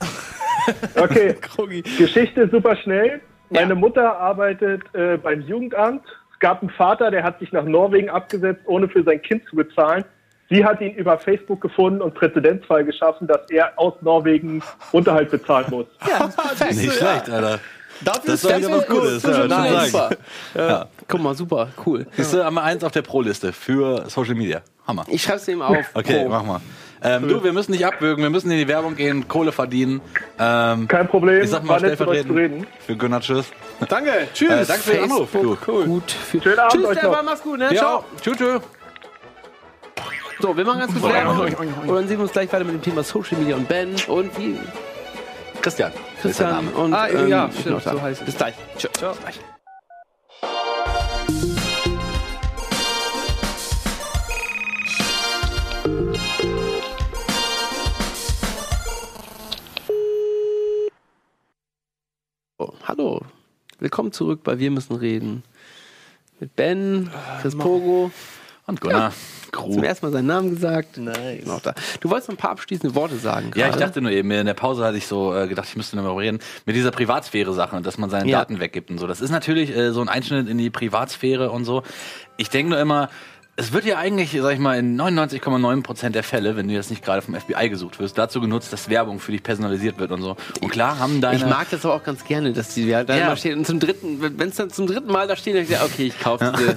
Okay, 0.97 1.35
Krogi. 1.43 1.83
Geschichte 1.99 2.49
super 2.51 2.75
schnell. 2.77 3.21
Meine 3.51 3.71
Ja. 3.71 3.75
Mutter 3.75 4.17
arbeitet 4.19 4.81
äh, 4.95 5.19
beim 5.19 5.43
Jugendamt. 5.43 6.03
Es 6.45 6.51
gab 6.51 6.61
einen 6.61 6.69
Vater, 6.69 7.11
der 7.11 7.23
hat 7.25 7.39
sich 7.39 7.53
nach 7.53 7.65
Norwegen 7.65 8.11
abgesetzt, 8.11 8.61
ohne 8.67 8.87
für 8.87 9.03
sein 9.03 9.23
Kind 9.23 9.49
zu 9.49 9.57
bezahlen. 9.57 10.05
Sie 10.51 10.63
hat 10.63 10.79
ihn 10.83 10.95
über 10.95 11.17
Facebook 11.17 11.63
gefunden 11.63 12.03
und 12.03 12.13
Präzedenzfall 12.13 12.85
geschaffen, 12.85 13.27
dass 13.27 13.49
er 13.49 13.73
aus 13.77 13.95
Norwegen 14.03 14.63
Unterhalt 14.93 15.31
bezahlen 15.31 15.65
muss. 15.71 15.87
Ja, 16.07 16.27
perfekt. 16.27 16.75
Nicht 16.75 16.93
schlecht, 16.93 17.31
Alter. 17.31 17.61
Dafür 18.03 18.23
Das 18.27 18.35
ist 18.35 18.45
doch 18.45 18.59
wieder 18.59 18.71
was 18.73 18.87
Gutes. 18.87 19.23
Ja, 19.23 19.31
Ja, 19.31 19.37
schon 19.41 19.49
sagen. 19.49 19.87
super. 19.87 20.11
Ja. 20.55 20.87
Guck 21.09 21.21
mal, 21.23 21.35
super, 21.35 21.69
cool. 21.87 22.07
Siehst 22.13 22.35
du, 22.35 22.45
haben 22.45 22.55
wir 22.57 22.63
eins 22.63 22.85
auf 22.85 22.93
der 22.93 23.01
Pro-Liste 23.01 23.51
für 23.55 24.05
Social 24.11 24.35
Media. 24.35 24.61
Hammer. 24.87 25.07
Ich 25.09 25.23
schreib's 25.23 25.49
ihm 25.49 25.63
auf. 25.63 25.79
Okay, 25.95 26.25
Pro. 26.25 26.29
mach 26.29 26.45
mal. 26.45 26.61
Ähm, 27.05 27.29
du, 27.29 27.45
wir 27.45 27.53
müssen 27.53 27.73
nicht 27.73 27.85
abwürgen, 27.87 28.23
wir 28.25 28.31
müssen 28.31 28.51
in 28.51 28.57
die 28.59 28.67
Werbung 28.67 28.97
gehen, 28.97 29.29
Kohle 29.29 29.53
verdienen. 29.53 30.01
Ähm, 30.39 30.89
Kein 30.89 31.07
Problem, 31.07 31.43
ich 31.43 31.51
sag 31.51 31.63
mal 31.65 31.75
war 31.75 31.81
nett 31.89 32.01
mit 32.01 32.09
euch 32.09 32.17
zu 32.23 32.23
stellvertretend 32.25 32.39
reden. 32.65 32.67
für 32.87 32.97
Gunnar 32.97 33.21
Tschüss. 33.21 33.47
Danke, 33.89 34.11
tschüss. 34.33 34.51
Äh, 34.51 34.65
danke 34.67 34.83
für 34.83 34.93
den 34.93 35.05
Anruf. 35.05 35.29
Du. 35.33 35.55
Facebook 35.57 35.85
gut. 35.87 36.11
Für 36.11 36.41
Schönen 36.43 36.59
Abend 36.59 36.73
Tschüss, 36.73 36.85
euch 36.87 36.99
Stefan, 36.99 37.13
noch. 37.13 37.23
mach's 37.25 37.43
gut, 37.43 37.59
ne? 37.59 37.65
Ja, 37.75 37.81
Ciao. 37.81 38.05
tschüss, 38.23 38.37
tschüss. 38.39 38.61
So, 40.41 40.57
wir 40.57 40.65
machen 40.65 40.81
ganz 40.81 40.93
kurz 40.93 41.13
Werbung. 41.15 41.41
Und 41.87 41.95
dann 41.95 42.09
sehen 42.09 42.19
wir 42.19 42.23
uns 42.23 42.33
gleich 42.33 42.53
weiter 42.53 42.65
mit 42.65 42.75
dem 42.75 42.83
Thema 42.83 43.03
Social 43.03 43.39
Media 43.39 43.55
und 43.57 43.69
Ben 43.69 43.95
und 44.09 44.37
wie 44.39 44.59
Christian. 45.63 45.93
Christian 46.23 46.69
und 46.69 46.93
Ah, 46.95 47.09
ähm, 47.09 47.29
ja, 47.29 47.47
bin 47.47 47.61
stimmt, 47.61 47.83
so 47.83 48.01
heißt 48.03 48.21
es. 48.23 48.27
Bis 48.27 48.37
gleich. 48.37 48.55
Tschüss. 48.79 48.91
Bis 48.93 49.01
gleich. 49.21 49.41
Oh, 62.65 62.73
hallo, 62.85 63.21
willkommen 63.79 64.11
zurück 64.11 64.41
bei 64.43 64.59
Wir 64.59 64.71
müssen 64.71 64.97
reden. 64.97 65.43
Mit 66.41 66.57
Ben, 66.57 67.11
Chris 67.43 67.55
Pogo. 67.59 68.11
Und 68.67 68.81
Gunnar. 68.81 69.13
Crew. 69.53 69.75
Zum 69.75 69.85
ersten 69.85 70.07
Mal 70.07 70.13
seinen 70.13 70.29
Namen 70.29 70.49
gesagt. 70.49 70.97
Nice. 70.97 71.45
Du 72.01 72.09
wolltest 72.09 72.31
noch 72.31 72.37
ein 72.37 72.39
paar 72.39 72.53
abschließende 72.53 72.95
Worte 72.95 73.17
sagen. 73.17 73.51
Ja, 73.55 73.69
ich 73.69 73.77
dachte 73.77 74.01
nur 74.01 74.11
eben, 74.13 74.31
in 74.31 74.47
der 74.47 74.55
Pause 74.55 74.83
hatte 74.83 74.97
ich 74.97 75.07
so 75.07 75.37
äh, 75.37 75.47
gedacht, 75.47 75.69
ich 75.69 75.77
müsste 75.77 75.97
mal 75.97 76.11
reden, 76.17 76.39
mit 76.65 76.75
dieser 76.75 76.91
Privatsphäre-Sache 76.91 77.77
und 77.77 77.85
dass 77.85 77.99
man 77.99 78.09
seine 78.09 78.31
Ja. 78.31 78.39
Daten 78.39 78.61
weggibt 78.61 78.91
und 78.91 78.97
so. 78.97 79.07
Das 79.07 79.21
ist 79.21 79.31
natürlich 79.31 79.77
äh, 79.77 79.93
so 79.93 80.01
ein 80.01 80.09
Einschnitt 80.09 80.49
in 80.49 80.57
die 80.57 80.71
Privatsphäre 80.71 81.51
und 81.51 81.67
so. 81.67 81.83
Ich 82.39 82.49
denke 82.49 82.71
nur 82.71 82.79
immer, 82.81 83.11
es 83.57 83.73
wird 83.73 83.85
ja 83.85 83.99
eigentlich, 83.99 84.33
sag 84.41 84.53
ich 84.53 84.59
mal, 84.59 84.77
in 84.79 85.01
99,9% 85.01 86.11
der 86.11 86.25
Fälle, 86.25 86.57
wenn 86.57 86.67
du 86.67 86.75
jetzt 86.75 86.91
nicht 86.91 87.05
gerade 87.05 87.23
vom 87.23 87.35
FBI 87.37 87.69
gesucht 87.69 88.01
wirst, 88.01 88.19
dazu 88.19 88.41
genutzt, 88.41 88.73
dass 88.73 88.89
Werbung 88.91 89.21
für 89.21 89.31
dich 89.31 89.45
personalisiert 89.45 89.97
wird 89.99 90.11
und 90.11 90.23
so. 90.23 90.37
Und 90.61 90.71
klar 90.71 90.99
haben 90.99 91.21
deine... 91.21 91.37
Ich 91.37 91.47
mag 91.47 91.69
das 91.71 91.85
aber 91.85 91.95
auch 91.95 92.03
ganz 92.03 92.25
gerne, 92.25 92.53
dass 92.53 92.75
die 92.75 92.85
ja, 92.87 93.05
da 93.05 93.17
Ja. 93.17 93.27
immer 93.27 93.37
steht. 93.37 93.57
Und 93.57 93.65
zum 93.65 93.79
dritten, 93.79 94.19
wenn 94.39 94.49
es 94.49 94.57
dann 94.57 94.71
zum 94.71 94.89
dritten 94.89 95.07
Mal 95.13 95.29
da 95.29 95.37
steht, 95.37 95.55
dann 95.55 95.63
ich, 95.63 95.71
okay, 95.81 96.07
ich 96.07 96.19
kaufe 96.21 96.53
diese. 96.57 96.71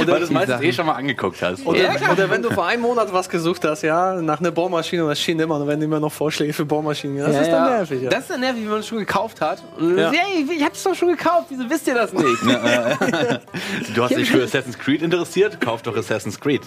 oder 0.00 0.12
weil 0.12 0.18
du 0.20 0.24
es 0.26 0.30
meistens 0.30 0.54
Sachen. 0.54 0.66
eh 0.66 0.72
schon 0.72 0.86
mal 0.86 0.92
angeguckt 0.92 1.42
hast. 1.42 1.66
Oder, 1.66 1.80
Ja, 1.80 1.94
klar. 1.96 2.12
oder 2.12 2.30
wenn 2.30 2.42
du 2.42 2.50
vor 2.50 2.66
einem 2.66 2.82
Monat 2.82 3.12
was 3.12 3.28
gesucht 3.28 3.64
hast, 3.64 3.82
ja, 3.82 4.20
nach 4.22 4.38
einer 4.38 4.52
Bohrmaschine 4.52 5.02
und 5.02 5.08
das 5.08 5.20
schien 5.20 5.40
immer, 5.40 5.58
dann 5.58 5.66
werden 5.66 5.82
immer 5.82 5.98
noch 5.98 6.12
Vorschläge 6.12 6.52
für 6.52 6.64
Bohrmaschinen. 6.64 7.18
Das 7.18 7.34
Ja, 7.34 7.40
ist 7.42 7.50
dann 7.50 7.70
nervig, 7.70 8.02
ja. 8.02 8.10
Das 8.10 8.20
ist 8.20 8.30
dann 8.30 8.40
nervig, 8.40 8.62
wenn 8.62 8.70
man 8.70 8.80
es 8.80 8.86
schon 8.86 8.98
gekauft 8.98 9.40
hat. 9.40 9.64
Und 9.76 9.98
Ja. 9.98 10.12
hey, 10.12 10.46
ich 10.56 10.62
hab's 10.64 10.82
doch 10.84 10.94
schon 10.94 11.08
gekauft, 11.08 11.46
wieso 11.48 11.68
wisst 11.68 11.88
ihr 11.88 11.94
das 11.94 12.12
nicht? 12.12 12.24
Du 13.94 14.02
hast 14.04 14.16
dich 14.16 14.30
für 14.30 14.42
Assassin's 14.44 14.78
Creed 14.78 15.02
interessiert? 15.02 15.60
Kauf 15.60 15.82
doch 15.88 15.96
Assassin's 15.96 16.38
Creed. 16.40 16.62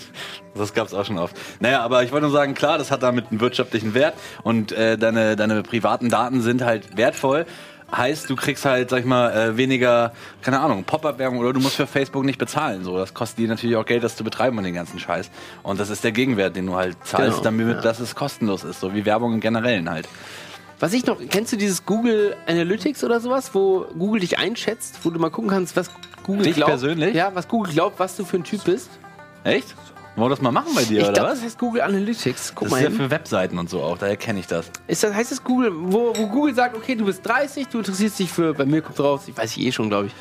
Das 0.56 0.74
gab's 0.74 0.94
auch 0.94 1.06
schon 1.06 1.18
oft. 1.18 1.36
Naja, 1.60 1.82
aber 1.82 2.04
ich 2.04 2.12
wollte 2.12 2.26
nur 2.28 2.34
sagen, 2.36 2.54
klar, 2.54 2.78
das 2.78 2.92
hat 2.92 3.04
damit 3.04 3.32
einen 3.32 3.40
wirtschaftlichen 3.40 3.94
Wert 3.94 4.16
und 4.44 4.72
äh, 4.72 4.98
deine, 4.98 5.36
deine 5.36 5.64
privaten 5.64 6.10
Daten 6.10 6.42
sind 6.42 6.64
halt 6.64 6.98
wertvoll. 6.98 7.46
Heißt, 7.94 8.30
du 8.30 8.38
kriegst 8.38 8.64
halt, 8.64 8.90
sag 8.90 9.00
ich 9.00 9.06
mal, 9.06 9.32
äh, 9.34 9.58
weniger, 9.58 10.14
keine 10.42 10.62
Ahnung, 10.62 10.86
Pop-Up-Werbung 10.86 11.40
oder 11.40 11.52
du 11.52 11.60
musst 11.60 11.76
für 11.76 11.88
Facebook 11.88 12.24
nicht 12.24 12.38
bezahlen. 12.40 12.86
So, 12.86 12.98
das 12.98 13.14
kostet 13.14 13.40
dir 13.40 13.50
natürlich 13.50 13.76
auch 13.76 13.86
Geld, 13.86 14.02
das 14.02 14.16
zu 14.16 14.24
betreiben 14.24 14.58
und 14.58 14.64
den 14.64 14.74
ganzen 14.74 14.98
Scheiß. 14.98 15.30
Und 15.62 15.78
das 15.78 15.90
ist 15.90 16.02
der 16.06 16.14
Gegenwert, 16.14 16.56
den 16.56 16.68
du 16.68 16.76
halt 16.76 16.96
zahlst, 17.04 17.40
Genau, 17.40 17.44
damit 17.44 17.68
ja. 17.68 17.82
dass 17.82 18.00
es 18.00 18.16
kostenlos 18.16 18.64
ist, 18.64 18.80
so 18.80 18.94
wie 18.94 19.06
Werbung 19.06 19.34
im 19.34 19.40
Generellen 19.42 19.90
halt. 19.90 20.08
Was 20.80 20.94
ich 20.94 21.06
noch, 21.06 21.18
kennst 21.30 21.52
du 21.52 21.58
dieses 21.58 21.86
Google 21.86 22.36
Analytics 22.48 23.04
oder 23.04 23.20
sowas, 23.20 23.54
wo 23.54 23.86
Google 24.00 24.22
dich 24.22 24.40
einschätzt, 24.40 25.00
wo 25.04 25.10
du 25.10 25.20
mal 25.20 25.30
gucken 25.30 25.50
kannst, 25.52 25.76
was 25.76 25.92
Google 26.24 26.44
Dich 26.46 26.56
glaubt? 26.56 26.72
persönlich? 26.72 27.14
Ja, 27.14 27.32
was 27.36 27.48
Google 27.50 27.74
glaubt, 27.74 28.00
was 28.00 28.16
du 28.16 28.24
für 28.24 28.38
ein 28.38 28.44
Typ 28.46 28.64
bist. 28.64 28.90
Echt? 29.44 29.76
Wollen 30.16 30.26
wir 30.30 30.36
das 30.36 30.42
mal 30.42 30.52
machen 30.52 30.74
bei 30.76 30.84
dir, 30.84 31.00
ich 31.00 31.04
oder 31.06 31.14
glaube, 31.14 31.30
was? 31.30 31.38
das 31.40 31.46
heißt 31.46 31.58
Google 31.60 31.82
Analytics. 31.82 32.52
Guck 32.54 32.66
Das 32.66 32.72
mal 32.72 32.78
ist 32.78 32.84
ja 32.84 32.90
hin. 32.90 32.98
für 32.98 33.10
Webseiten 33.12 33.58
und 33.58 33.70
so 33.70 33.82
auch, 33.82 33.98
daher 33.98 34.18
kenne 34.18 34.40
ich 34.42 34.48
das. 34.48 34.70
Ist 34.88 35.04
das, 35.04 35.14
heißt 35.14 35.32
das 35.32 35.42
Google, 35.44 35.72
wo, 35.74 36.14
wo 36.16 36.28
Google 36.28 36.54
sagt, 36.54 36.76
okay, 36.76 36.96
du 36.96 37.06
bist 37.06 37.26
30, 37.26 37.68
du 37.70 37.78
interessierst 37.80 38.20
dich 38.20 38.30
für, 38.32 38.54
bei 38.54 38.66
mir 38.66 38.82
kommt 38.82 39.00
raus, 39.00 39.22
ich 39.28 39.38
weiß 39.38 39.56
ich 39.56 39.66
eh 39.66 39.72
schon, 39.72 39.90
glaube 39.90 40.08
ich. 40.08 40.14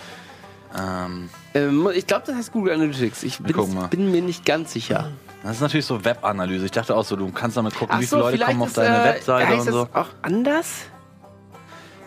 Ähm, 0.79 1.29
Ähm, 1.55 1.89
ich 1.93 2.07
glaube, 2.07 2.23
das 2.27 2.37
heißt 2.37 2.53
Google 2.53 2.75
Analytics. 2.75 3.25
Ich 3.25 3.39
bin, 3.41 4.11
mir 4.13 4.23
nicht 4.23 4.47
ganz 4.47 4.73
sicher. 4.73 5.11
das 5.43 5.57
ist 5.57 5.61
natürlich 5.61 5.87
so 5.87 6.05
Webanalyse. 6.05 6.67
Ich 6.67 6.71
dachte 6.71 6.95
auch 6.95 7.05
so, 7.05 7.17
du 7.17 7.29
kannst 7.33 7.57
damit 7.57 7.75
gucken, 7.75 7.97
Ach 7.97 8.01
wie 8.01 8.05
so, 8.05 8.17
viele 8.19 8.23
Leute 8.23 8.37
vielleicht 8.37 8.51
kommen 8.53 8.63
auf 8.63 8.69
ist, 8.69 8.77
deine 8.77 9.03
äh, 9.03 9.15
Webseite 9.15 9.53
und 9.55 9.63
so. 9.65 9.85
das 9.87 9.95
auch 9.97 10.09
anders? 10.23 10.67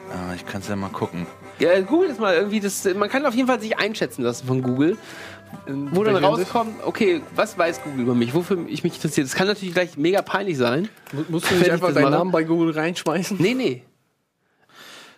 Ah, 0.09 0.33
ich 0.35 0.45
kann 0.45 0.61
es 0.61 0.67
ja 0.69 0.75
mal 0.77 0.89
gucken. 0.89 1.25
Ja, 1.59 1.79
Google 1.81 2.09
ist 2.09 2.19
mal 2.19 2.33
irgendwie 2.35 2.59
das. 2.59 2.83
Man 2.95 3.09
kann 3.09 3.25
auf 3.25 3.33
jeden 3.35 3.47
Fall 3.47 3.59
sich 3.59 3.77
einschätzen 3.77 4.23
lassen 4.23 4.47
von 4.47 4.61
Google, 4.61 4.97
wo 5.67 6.03
dann 6.03 6.15
rauskommt, 6.23 6.75
okay, 6.85 7.21
was 7.35 7.57
weiß 7.57 7.81
Google 7.83 8.01
über 8.01 8.15
mich, 8.15 8.33
wofür 8.33 8.57
ich 8.67 8.83
mich 8.83 8.95
interessiere. 8.95 9.25
Das 9.25 9.35
kann 9.35 9.47
natürlich 9.47 9.73
gleich 9.73 9.97
mega 9.97 10.21
peinlich 10.21 10.57
sein. 10.57 10.89
Mu- 11.11 11.23
Musst 11.29 11.49
du 11.49 11.55
nicht 11.55 11.67
ich 11.67 11.71
einfach 11.73 11.93
deinen 11.93 12.03
mache. 12.03 12.11
Namen 12.13 12.31
bei 12.31 12.43
Google 12.43 12.71
reinschmeißen? 12.73 13.37
Nee, 13.39 13.53
nee. 13.53 13.83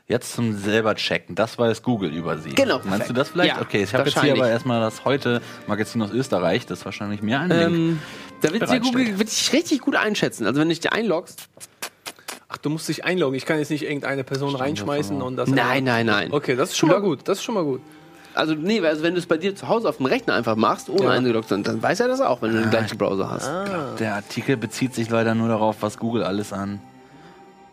Jetzt 0.08 0.34
zum 0.34 0.56
selber 0.56 0.94
checken. 0.96 1.34
Das 1.36 1.58
weiß 1.58 1.82
Google 1.82 2.14
über 2.14 2.38
sie. 2.38 2.50
Genau, 2.50 2.76
Meinst 2.76 2.90
perfekt. 2.90 3.10
du 3.10 3.14
das 3.14 3.30
vielleicht? 3.30 3.56
Ja, 3.56 3.62
okay, 3.62 3.82
ich 3.82 3.94
habe 3.96 4.08
jetzt 4.08 4.22
hier 4.22 4.34
aber 4.34 4.48
erstmal 4.48 4.80
das 4.80 5.04
heute 5.04 5.42
Magazin 5.66 6.00
aus 6.04 6.12
Österreich. 6.12 6.68
Das 6.68 6.80
ist 6.80 6.86
wahrscheinlich 6.86 7.24
mehr 7.24 7.40
ein 7.40 7.50
Link. 7.50 7.62
Ähm, 7.62 8.00
da 8.42 8.54
wird 8.54 8.70
dir. 8.70 8.80
Google 8.82 9.18
wird 9.18 9.32
dich 9.32 9.52
richtig 9.52 9.82
gut 9.82 9.96
einschätzen. 9.96 10.46
Also 10.46 10.62
wenn 10.62 10.70
du 10.70 10.76
dich 10.76 10.94
einloggst. 10.94 11.50
Ach, 12.48 12.58
du 12.58 12.70
musst 12.70 12.88
dich 12.88 13.04
einloggen. 13.04 13.36
Ich 13.36 13.48
kann 13.48 13.58
jetzt 13.58 13.72
nicht 13.72 13.82
irgendeine 13.84 14.24
Person 14.24 14.56
reinschmeißen 14.56 15.20
und 15.24 15.38
das. 15.38 15.50
Nein, 15.50 15.84
nein, 15.84 16.06
nein. 16.06 16.32
Okay, 16.32 16.56
das 16.56 16.70
ist 16.70 16.78
schon 16.78 16.90
mal 16.90 17.02
gut. 17.02 17.22
Das 17.28 17.40
ist 17.40 17.44
schon 17.44 17.56
mal 17.56 17.64
gut. 17.64 17.82
Also 18.36 18.54
nee, 18.54 18.80
also 18.86 19.02
wenn 19.04 19.14
du 19.14 19.20
es 19.20 19.26
bei 19.26 19.38
dir 19.38 19.56
zu 19.56 19.68
Hause 19.70 19.88
auf 19.90 19.98
dem 19.98 20.06
Rechner 20.08 20.34
einfach 20.34 20.56
machst, 20.56 20.90
ohne 20.90 21.06
Ja. 21.06 21.10
eingeloggt 21.12 21.48
zu 21.48 21.56
sein, 21.56 21.64
dann 21.64 21.82
weiß 21.82 22.00
er 22.02 22.08
das 22.10 22.20
auch, 22.22 22.42
wenn 22.42 22.52
du 22.54 22.60
den 22.62 22.70
gleichen 22.70 22.98
Browser 22.98 23.30
hast. 23.32 23.50
Der 24.00 24.16
Artikel 24.16 24.58
bezieht 24.58 24.94
sich 24.94 25.10
leider 25.10 25.34
nur 25.36 25.48
darauf, 25.48 25.78
was 25.82 25.98
Google 25.98 26.24
alles 26.24 26.52
an. 26.54 26.80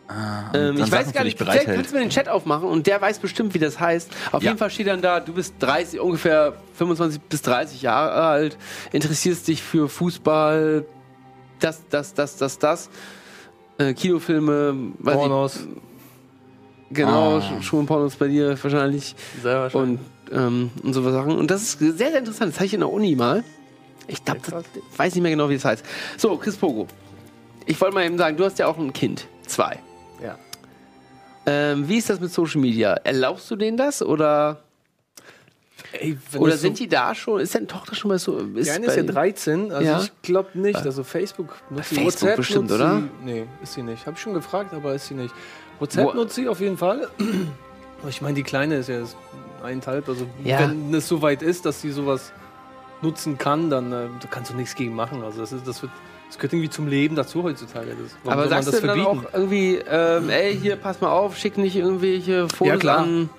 Ah, 0.07 0.51
Ähm, 0.53 0.77
ich 0.77 0.91
weiß 0.91 1.11
gar 1.13 1.23
nicht, 1.23 1.37
vielleicht 1.37 1.65
kannst 1.65 1.91
du 1.91 1.95
mir 1.95 2.01
den 2.01 2.09
Chat 2.09 2.27
aufmachen 2.29 2.67
und 2.67 2.87
der 2.87 3.01
weiß 3.01 3.19
bestimmt, 3.19 3.53
wie 3.53 3.59
das 3.59 3.79
heißt. 3.79 4.11
Auf 4.31 4.43
Ja. 4.43 4.49
jeden 4.49 4.59
Fall 4.59 4.69
steht 4.69 4.87
dann 4.87 5.01
da, 5.01 5.19
du 5.19 5.33
bist 5.33 5.55
30, 5.59 5.99
ungefähr 5.99 6.53
25 6.75 7.21
bis 7.21 7.41
30 7.41 7.81
Jahre 7.81 8.11
alt, 8.21 8.57
interessierst 8.91 9.47
dich 9.47 9.63
für 9.63 9.87
Fußball, 9.89 10.85
das, 11.59 11.81
das, 11.89 12.13
das, 12.13 12.35
das, 12.35 12.59
das, 12.59 12.89
äh, 13.77 13.93
Kinofilme, 13.93 14.75
weiß 14.99 15.15
Pornos. 15.15 15.55
Ich, 16.89 16.95
genau, 16.97 17.37
Ah. 17.37 17.39
Sch- 17.39 17.61
Schuhe 17.63 17.79
und 17.79 17.85
Pornos 17.87 18.15
bei 18.17 18.27
dir 18.27 18.61
wahrscheinlich 18.61 19.15
Sehr 19.41 19.59
wahrscheinlich. 19.61 19.99
und, 19.99 20.12
ähm, 20.31 20.71
und 20.83 20.93
so 20.93 21.03
Sachen. 21.11 21.37
Und 21.37 21.49
das 21.51 21.61
ist 21.63 21.79
sehr, 21.79 21.93
sehr 21.93 22.17
interessant. 22.19 22.51
Das 22.51 22.57
habe 22.57 22.65
ich 22.65 22.73
in 22.73 22.79
der 22.81 22.89
Uni 22.91 23.15
mal. 23.15 23.43
Ich 24.07 24.23
glaube, 24.25 24.41
das 24.49 24.63
weiß 24.97 25.15
nicht 25.15 25.21
mehr 25.21 25.31
genau, 25.31 25.49
wie 25.49 25.55
es 25.55 25.63
heißt. 25.65 25.85
So, 26.17 26.35
Chris 26.37 26.55
Pogo. 26.57 26.87
Ich 27.65 27.79
wollte 27.79 27.95
mal 27.95 28.05
eben 28.05 28.17
sagen, 28.17 28.35
du 28.35 28.43
hast 28.43 28.59
ja 28.59 28.67
auch 28.67 28.77
ein 28.77 28.91
Kind. 28.91 29.27
Zwei. 29.47 29.79
Ja. 30.21 30.37
Ähm, 31.45 31.87
wie 31.87 31.97
ist 31.97 32.09
das 32.09 32.19
mit 32.19 32.31
Social 32.31 32.59
Media? 32.61 32.93
Erlaubst 33.03 33.49
du 33.51 33.55
denen 33.55 33.77
das 33.77 34.01
oder, 34.01 34.61
Ey, 35.93 36.17
oder 36.37 36.51
das 36.51 36.61
sind 36.61 36.77
so, 36.77 36.83
die 36.83 36.89
da 36.89 37.13
schon? 37.15 37.39
Ist 37.41 37.55
deine 37.55 37.67
Tochter 37.67 37.95
schon 37.95 38.09
mal 38.09 38.19
so? 38.19 38.37
Ist 38.39 38.67
Die 38.67 38.71
eine 38.71 38.87
ist 38.87 38.95
ja 38.97 39.03
bei- 39.03 39.11
13, 39.11 39.71
also 39.71 39.85
Ja. 39.85 40.01
ich 40.01 40.11
glaube 40.21 40.49
nicht. 40.59 40.77
Also 40.77 41.03
Facebook 41.03 41.55
nutzt 41.69 41.89
sie. 41.89 41.95
Facebook 41.95 42.05
WhatsApp 42.21 42.35
bestimmt, 42.37 42.69
nutzt 42.69 42.81
oder? 42.81 42.99
Sie, 43.01 43.09
nee, 43.25 43.45
ist 43.61 43.73
sie 43.73 43.83
nicht. 43.83 44.05
Habe 44.05 44.15
ich 44.15 44.21
schon 44.21 44.33
gefragt, 44.33 44.73
aber 44.73 44.95
ist 44.95 45.07
sie 45.07 45.13
nicht. 45.13 45.33
WhatsApp 45.79 46.05
Wo- 46.07 46.13
nutzt 46.13 46.35
sie 46.35 46.47
auf 46.47 46.59
jeden 46.59 46.77
Fall. 46.77 47.07
Ich 48.09 48.21
meine, 48.21 48.33
die 48.35 48.43
Kleine 48.43 48.75
ist 48.79 48.89
ja 48.89 49.01
eineinhalb. 49.63 50.07
Also 50.09 50.27
Ja. 50.43 50.59
wenn 50.59 50.93
es 50.93 51.07
soweit 51.07 51.41
ist, 51.41 51.65
dass 51.65 51.81
sie 51.81 51.91
sowas 51.91 52.31
nutzen 53.01 53.37
kann, 53.37 53.69
dann 53.69 53.91
äh, 53.91 54.07
da 54.21 54.27
kannst 54.29 54.51
du 54.51 54.55
nichts 54.55 54.75
gegen 54.75 54.95
machen. 54.95 55.23
Also 55.23 55.41
das, 55.41 55.51
ist, 55.51 55.67
das, 55.67 55.81
wird, 55.81 55.91
das 56.27 56.37
gehört 56.37 56.53
irgendwie 56.53 56.69
zum 56.69 56.87
Leben 56.87 57.15
dazu 57.15 57.43
heutzutage. 57.43 57.87
Das, 57.89 58.15
warum 58.23 58.39
Aber 58.39 58.41
soll 58.49 58.51
man 58.57 58.63
sagst 58.63 58.83
du 58.83 58.87
dann 58.87 59.01
auch 59.01 59.23
irgendwie, 59.33 59.75
ähm, 59.89 60.29
ey, 60.29 60.57
hier, 60.57 60.75
pass 60.77 61.01
mal 61.01 61.11
auf, 61.11 61.37
schick 61.37 61.57
nicht 61.57 61.75
irgendwelche 61.75 62.47
Fotos 62.47 62.67
Ja, 62.67 62.77
klar. 62.77 62.97
an. 62.99 63.29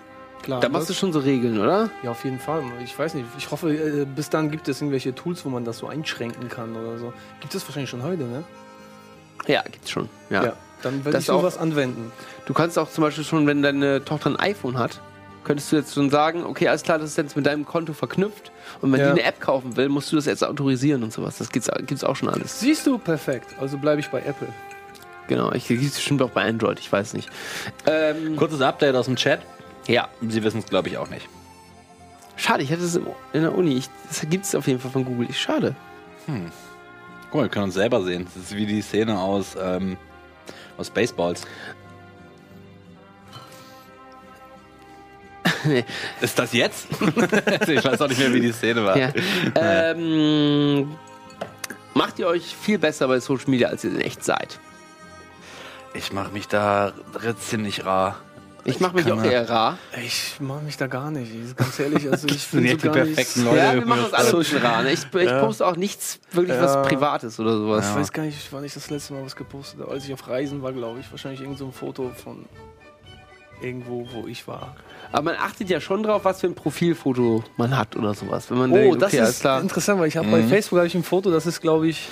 Klar, 0.43 0.61
Da 0.61 0.69
machst 0.69 0.91
du 0.91 0.93
das- 0.93 1.01
schon 1.01 1.11
so 1.15 1.21
Regeln, 1.21 1.59
oder? 1.59 1.89
Ja, 2.03 2.11
auf 2.11 2.23
jeden 2.25 2.39
Fall. 2.39 2.63
Ich 2.85 2.99
weiß 2.99 3.15
nicht. 3.15 3.25
Ich 3.39 3.51
hoffe, 3.51 3.71
äh, 3.73 4.05
bis 4.05 4.29
dann 4.29 4.51
gibt 4.51 4.69
es 4.69 4.79
irgendwelche 4.83 5.15
Tools, 5.15 5.43
wo 5.47 5.49
man 5.49 5.65
das 5.65 5.79
so 5.79 5.87
einschränken 5.87 6.51
kann 6.51 6.77
oder 6.77 6.99
so. 6.99 7.15
Gibt 7.41 7.55
es 7.55 7.67
wahrscheinlich 7.67 7.89
schon 7.89 8.03
heute, 8.03 8.25
ne? 8.25 8.45
Ja, 9.47 9.63
gibt's 9.63 9.91
schon. 9.91 10.11
Ja. 10.29 10.53
Dann 10.83 10.99
werde 11.05 11.13
Das 11.13 11.23
ich 11.23 11.27
sowas 11.29 11.57
anwenden. 11.57 12.13
Du 12.45 12.53
kannst 12.53 12.79
auch 12.79 12.91
zum 12.91 13.03
Beispiel 13.05 13.25
schon, 13.25 13.47
wenn 13.47 13.63
deine 13.63 14.05
Tochter 14.05 14.29
ein 14.31 14.37
iPhone 14.37 14.77
hat, 14.79 15.01
könntest 15.45 15.71
du 15.71 15.77
jetzt 15.77 15.95
schon 15.95 16.11
sagen, 16.11 16.45
okay, 16.45 16.69
alles 16.69 16.83
klar, 16.83 16.99
das 16.99 17.11
ist 17.11 17.17
jetzt 17.17 17.37
mit 17.37 17.47
deinem 17.47 17.65
Konto 17.65 17.93
verknüpft. 17.93 18.51
Und 18.81 18.91
wenn 18.93 19.01
Ja. 19.01 19.07
die 19.13 19.21
eine 19.21 19.29
App 19.29 19.41
kaufen 19.41 19.77
will, 19.77 19.89
musst 19.89 20.11
du 20.11 20.17
das 20.17 20.27
jetzt 20.27 20.43
autorisieren 20.43 21.03
und 21.03 21.13
sowas. 21.13 21.39
Das 21.39 21.51
gibt's, 21.51 21.71
gibt's 21.87 22.03
auch 22.05 22.17
schon 22.17 22.29
alles. 22.29 22.61
Siehst 22.61 22.87
du, 22.87 22.99
perfekt. 22.99 23.55
Also 23.61 23.79
bleibe 23.79 24.01
ich 24.01 24.09
bei 24.09 24.21
Apple. 24.21 24.49
Genau, 25.29 25.53
ich 25.53 25.69
gibt's 25.69 25.95
bestimmt 25.97 26.21
auch 26.23 26.31
bei 26.31 26.45
Android, 26.45 26.79
ich 26.81 26.91
weiß 26.93 27.15
nicht. 27.15 27.31
Ähm, 27.87 28.37
Kurzes 28.37 28.61
Update 28.61 28.95
aus 28.97 29.07
dem 29.07 29.17
Chat. 29.17 29.41
ja, 29.87 30.09
Sie 30.21 30.43
wissen 30.43 30.59
es, 30.59 30.67
glaube 30.67 30.89
ich, 30.89 30.99
auch 30.99 31.09
nicht. 31.09 31.29
schade, 32.37 32.63
ich 32.63 32.73
hatte 32.73 32.83
es 32.83 32.97
im- 32.97 33.07
in 33.33 33.43
der 33.43 33.55
Uni. 33.55 33.77
Ich, 33.77 33.89
das 34.09 34.27
gibt's 34.29 34.55
auf 34.55 34.67
jeden 34.67 34.81
Fall 34.81 34.91
von 34.91 35.05
Google. 35.05 35.27
Ich, 35.31 35.41
schade. 35.41 35.75
Guck 36.27 37.35
mal, 37.35 37.43
wir 37.45 37.49
können 37.49 37.67
uns 37.67 37.75
selber 37.75 38.03
sehen. 38.03 38.27
Das 38.35 38.37
ist 38.45 38.57
wie 38.57 38.67
die 38.67 38.83
Szene 38.83 39.19
aus, 39.19 39.57
ähm, 39.61 39.97
aus 40.79 40.91
Baseballs. 40.91 41.43
ist 46.21 46.39
das 46.39 46.53
jetzt? 46.53 46.87
ich 47.69 47.85
weiß 47.85 48.01
auch 48.01 48.09
nicht 48.09 48.19
mehr, 48.19 48.33
wie 48.33 48.41
die 48.41 48.53
Szene 48.53 48.85
war. 48.85 48.97
Ja. 48.97 49.11
ähm, 49.57 50.95
macht 51.95 52.19
ihr 52.19 52.27
euch 52.27 52.55
viel 52.61 52.79
besser 52.79 53.09
bei 53.09 53.21
Social 53.21 53.49
Media, 53.51 53.69
als 53.69 53.85
ihr 53.85 53.91
in 53.91 54.01
echt 54.01 54.25
seid? 54.25 54.59
Ich 55.95 56.13
mache 56.13 56.33
mich 56.33 56.49
da 56.49 56.93
ziemlich 57.39 57.85
rar. 57.85 58.17
Ich 58.67 58.81
mache 58.81 58.95
mich 58.97 59.13
auch 59.13 59.23
eher 59.23 59.49
rar. 59.49 59.77
Ich 60.03 60.37
mache 60.41 60.63
mich 60.63 60.79
da 60.79 60.87
gar 60.87 61.11
nicht. 61.11 61.31
Ich- 61.35 61.55
Ganz 61.55 61.79
ehrlich, 61.79 62.11
also 62.11 62.27
ich 62.31 62.49
bin 62.49 62.67
so 62.67 62.77
die 62.77 62.83
gar 62.83 62.93
perfekten 62.95 63.41
nicht, 63.43 63.53
Leute. 63.53 63.59
ja, 63.63 63.75
wir 63.75 63.85
machen 63.87 64.05
uns 64.07 64.15
alle 64.15 64.43
so 64.43 64.57
rar. 64.59 64.83
Ne? 64.83 64.93
Ich, 64.93 65.05
ich 65.13 65.23
Ja. 65.23 65.41
poste 65.45 65.67
auch 65.67 65.77
nichts 65.77 66.19
wirklich 66.33 66.57
Ja. 66.57 66.63
was 66.63 66.89
Privates 66.89 67.39
oder 67.39 67.59
sowas. 67.59 67.91
Ich 67.91 67.95
weiß 67.97 68.13
gar 68.13 68.23
nicht, 68.23 68.39
wann 68.53 68.65
ich 68.65 68.73
das 68.73 68.89
letzte 68.89 69.13
Mal 69.13 69.23
was 69.25 69.37
gepostet 69.37 69.81
habe. 69.81 69.91
Als 69.91 70.07
ich 70.07 70.15
auf 70.15 70.27
Reisen 70.27 70.63
war, 70.63 70.73
glaube 70.73 70.99
ich. 71.01 71.11
Wahrscheinlich 71.11 71.43
irgend 71.43 71.59
so 71.59 71.67
ein 71.67 71.73
Foto 71.73 72.11
von 72.25 72.47
irgendwo, 73.63 74.07
wo 74.13 74.27
ich 74.27 74.47
war. 74.49 74.75
Aber 75.13 75.23
man 75.31 75.37
achtet 75.37 75.71
ja 75.71 75.81
schon 75.81 76.03
drauf, 76.03 76.25
was 76.25 76.41
für 76.41 76.49
ein 76.49 76.55
Profilfoto 76.55 77.45
man 77.57 77.77
hat 77.77 77.95
oder 77.97 78.15
sowas. 78.15 78.51
Wenn 78.51 78.59
man 78.59 78.71
Oh, 78.73 78.75
denkt, 78.75 79.03
das 79.03 79.13
okay, 79.13 79.21
alles 79.21 79.35
ist 79.37 79.41
klar. 79.41 79.61
interessant, 79.61 80.01
weil 80.01 80.09
ich 80.09 80.17
habe 80.17 80.29
bei 80.29 80.43
Facebook 80.43 80.79
habe 80.79 80.87
ich 80.89 80.95
ein 80.95 81.05
Foto, 81.05 81.31
das 81.31 81.47
ist 81.47 81.61
glaube 81.61 81.89
ich 81.89 82.09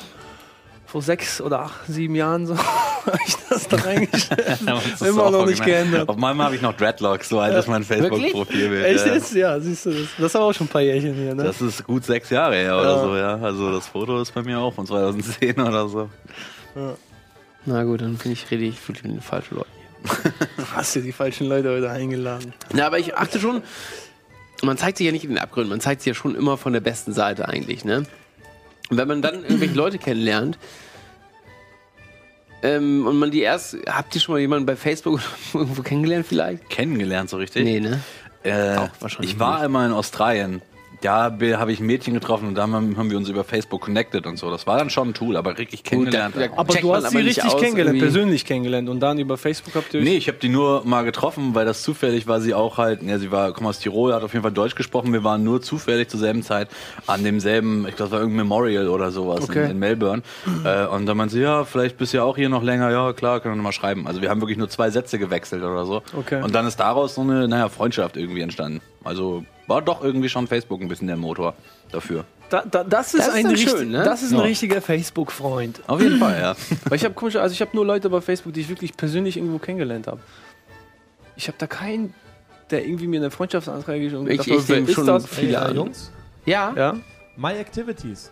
vor 0.87 1.01
sechs 1.03 1.41
oder 1.41 1.61
acht, 1.61 1.87
sieben 1.89 2.15
Jahren 2.15 2.47
so, 2.47 2.57
habe 3.07 3.19
ich 3.27 3.35
das 3.49 3.67
da 3.67 3.77
reingestellt. 3.79 4.47
Das 4.67 5.01
Immer 5.03 5.31
noch 5.31 5.47
nicht 5.47 5.65
geändert. 5.65 6.09
Auf 6.09 6.17
meinem 6.17 6.43
habe 6.43 6.55
ich 6.55 6.61
noch 6.63 6.77
Dreadlocks, 6.77 7.29
so 7.31 7.41
alt 7.41 7.57
ist 7.57 7.67
mein 7.67 7.83
Facebook-Profilbild. 7.83 8.85
Echt 8.85 9.07
Ja. 9.07 9.15
jetzt? 9.15 9.35
Ja, 9.35 9.59
siehst 9.59 9.87
du, 9.87 9.91
das, 9.91 10.09
das 10.19 10.27
ist 10.27 10.37
aber 10.37 10.45
auch 10.45 10.53
schon 10.53 10.67
ein 10.67 10.71
paar 10.71 10.83
Jährchen 10.83 11.15
hier, 11.15 11.35
ne? 11.35 11.43
Das 11.45 11.61
ist 11.63 11.85
gut 11.85 12.05
sechs 12.05 12.29
Jahre 12.31 12.57
her 12.57 12.77
oder 12.79 12.97
Ja. 12.97 13.03
so, 13.03 13.17
ja. 13.17 13.35
Also 13.37 13.73
das 13.73 13.87
Foto 13.89 14.21
ist 14.21 14.33
bei 14.35 14.43
mir 14.43 14.59
auch 14.61 14.75
von 14.75 14.87
2010 14.87 15.59
oder 15.61 15.89
so. 15.89 16.09
Na 17.65 17.85
gut, 17.85 18.01
dann 18.03 18.15
bin 18.17 18.33
ich 18.33 18.51
rede 18.51 18.65
ich 18.65 18.77
wirklich 18.89 19.03
mit 19.05 19.13
den 19.15 19.23
falschen 19.23 19.57
Leuten. 19.57 19.71
Hast 20.75 20.97
du 20.97 21.01
die 21.01 21.13
falschen 21.13 21.47
Leute 21.49 21.71
heute 21.71 21.91
eingeladen? 21.91 22.53
Ja, 22.75 22.87
aber 22.87 22.99
ich 22.99 23.17
achte 23.17 23.39
schon, 23.41 23.63
man 24.63 24.77
zeigt 24.77 24.99
sich 24.99 25.07
ja 25.07 25.13
nicht 25.13 25.25
in 25.25 25.31
den 25.31 25.39
Abgründen, 25.39 25.71
man 25.71 25.81
zeigt 25.81 26.03
sich 26.03 26.09
ja 26.09 26.15
schon 26.15 26.35
immer 26.35 26.57
von 26.57 26.73
der 26.73 26.81
besten 26.81 27.13
Seite 27.13 27.49
eigentlich, 27.49 27.85
ne? 27.85 28.05
Und 28.91 28.97
wenn 28.99 29.09
man 29.09 29.23
dann 29.23 29.43
irgendwelche 29.43 29.75
Leute 29.75 29.99
kennenlernt, 29.99 30.59
ähm, 32.63 33.07
und 33.07 33.19
man 33.19 33.31
die 33.31 33.41
erst, 33.41 33.77
habt 33.89 34.15
ihr 34.15 34.21
schon 34.21 34.35
mal 34.35 34.39
jemanden 34.41 34.67
bei 34.67 34.77
Facebook 34.77 35.21
irgendwo 35.53 35.83
kennengelernt 35.83 36.27
vielleicht? 36.27 36.69
Kennengelernt 36.71 37.29
so 37.31 37.37
richtig? 37.37 37.65
Nee, 37.65 37.81
ne? 37.81 38.01
Äh, 38.45 38.77
Auch 38.77 38.89
wahrscheinlich 39.01 39.33
ich 39.33 39.39
war 39.41 39.57
nicht. 39.57 39.65
einmal 39.65 39.87
in 39.87 39.93
Australien. 39.93 40.63
Da 41.03 41.29
be- 41.29 41.59
habe 41.59 41.73
ich 41.73 41.81
ein 41.81 41.87
Mädchen 41.87 42.15
getroffen 42.15 42.49
und 42.49 42.55
da 42.55 42.63
haben 42.63 43.11
wir 43.11 43.17
uns 43.19 43.29
über 43.29 43.45
Facebook 43.45 43.83
connected 43.83 44.27
und 44.27 44.39
so. 44.39 44.51
Das 44.51 44.67
war 44.67 44.79
dann 44.79 44.89
schon 44.89 45.09
ein 45.09 45.15
Tool, 45.15 45.37
aber 45.37 45.59
richtig 45.59 45.83
kennengelernt. 45.85 46.35
da- 46.37 46.47
da- 46.47 46.57
Aber 46.57 46.75
du 46.75 46.95
hast 46.95 47.05
aber 47.05 47.11
sie 47.19 47.19
richtig 47.19 47.45
kennengelernt, 47.57 47.97
irgendwie. 47.97 48.01
persönlich 48.01 48.45
kennengelernt 48.45 48.89
und 48.89 49.01
dann 49.01 49.19
über 49.19 49.37
Facebook 49.37 49.75
habt 49.75 49.93
ihr 49.93 50.01
euch... 50.01 50.05
Nee, 50.07 50.17
ich 50.17 50.29
habe 50.29 50.39
die 50.39 50.49
nur 50.49 50.85
mal 50.87 51.03
getroffen, 51.03 51.55
weil 51.55 51.67
das 51.67 51.83
zufällig 51.83 52.27
war 52.27 52.41
sie 52.41 52.55
auch 52.55 52.79
halt, 52.79 53.03
ja, 53.03 53.19
sie 53.19 53.31
war, 53.31 53.53
kommt 53.53 53.69
aus 53.69 53.81
Tirol, 53.81 54.15
hat 54.15 54.23
auf 54.23 54.33
jeden 54.33 54.43
Fall 54.43 54.53
Deutsch 54.53 54.75
gesprochen. 54.75 55.13
Wir 55.13 55.25
waren 55.25 55.43
nur 55.45 55.61
zufällig 55.61 56.09
zur 56.09 56.21
selben 56.21 56.43
Zeit 56.43 56.69
an 57.07 57.25
demselben, 57.25 57.87
ich 57.89 57.97
glaube, 57.97 58.07
es 58.07 58.13
war 58.13 58.21
irgendein 58.21 58.47
Memorial 58.47 58.89
oder 58.89 59.11
sowas 59.11 59.43
Okay. 59.45 59.65
in, 59.65 59.71
in 59.73 59.79
Melbourne. 59.81 60.23
Äh, 60.65 60.87
und 60.87 61.07
dann 61.07 61.17
meinte 61.17 61.35
sie, 61.35 61.41
ja, 61.43 61.65
vielleicht 61.65 61.99
bist 61.99 62.13
du 62.13 62.19
ja 62.19 62.23
auch 62.23 62.37
hier 62.37 62.49
noch 62.49 62.63
länger. 62.63 62.91
Ja, 62.91 63.13
klar, 63.13 63.41
können 63.41 63.55
wir 63.55 63.57
noch 63.57 63.65
mal 63.65 63.73
schreiben. 63.73 64.07
Also 64.07 64.23
wir 64.23 64.31
haben 64.31 64.41
wirklich 64.41 64.59
nur 64.59 64.69
zwei 64.69 64.91
Sätze 64.91 65.19
gewechselt 65.19 65.63
oder 65.65 65.85
so. 65.85 66.03
Okay. 66.17 66.41
Und 66.43 66.55
dann 66.55 66.67
ist 66.67 66.77
daraus 66.79 67.17
so 67.17 67.23
eine, 67.23 67.49
naja, 67.49 67.69
Freundschaft 67.69 68.17
irgendwie 68.17 68.41
entstanden. 68.41 68.81
Also 69.05 69.45
war 69.73 69.83
doch 69.83 70.03
irgendwie 70.05 70.29
schon 70.29 70.47
Facebook 70.47 70.81
ein 70.81 70.89
bisschen 70.89 71.09
der 71.09 71.17
Motor 71.17 71.55
dafür. 71.91 72.25
Da, 72.51 72.63
da, 72.71 72.85
das 72.85 73.15
ist, 73.15 73.27
Das 73.29 73.35
ein, 73.35 73.47
richtig, 73.47 73.71
schön, 73.71 73.91
ne? 73.91 74.05
das 74.05 74.23
ist 74.23 74.33
ein 74.33 74.39
Ja. 74.39 74.43
richtiger 74.45 74.83
Facebook-Freund. 74.83 75.81
Auf 75.87 76.01
jeden 76.03 76.19
Fall, 76.19 76.39
ja. 76.41 76.55
Weil 76.85 76.97
ich 76.97 77.05
habe 77.05 77.15
komisch, 77.15 77.37
also 77.37 77.53
ich 77.55 77.61
habe 77.63 77.71
nur 77.75 77.87
Leute 77.87 78.11
bei 78.11 78.21
Facebook, 78.21 78.53
die 78.53 78.61
ich 78.61 78.69
wirklich 78.69 78.95
persönlich 78.97 79.37
irgendwo 79.39 79.59
kennengelernt 79.59 80.07
habe. 80.07 80.21
Ich 81.37 81.49
habe 81.49 81.57
da 81.59 81.67
keinen, 81.67 82.13
der 82.71 82.85
irgendwie 82.85 83.07
mir 83.07 83.21
eine 83.21 83.31
Freundschaftsanfrage 83.31 84.01
geschickt 84.01 84.21
und 84.21 84.31
Ich- 84.31 84.47
ich 84.47 84.59
hat, 84.61 84.69
denk 84.69 84.89
ist 84.89 84.95
schon 84.95 85.07
das? 85.07 85.27
viele 85.27 85.65
Hey. 85.65 85.75
Jungs, 85.75 86.11
Ja? 86.45 86.73
Ja? 86.77 86.97
My 87.37 87.53
Activities. 87.55 88.31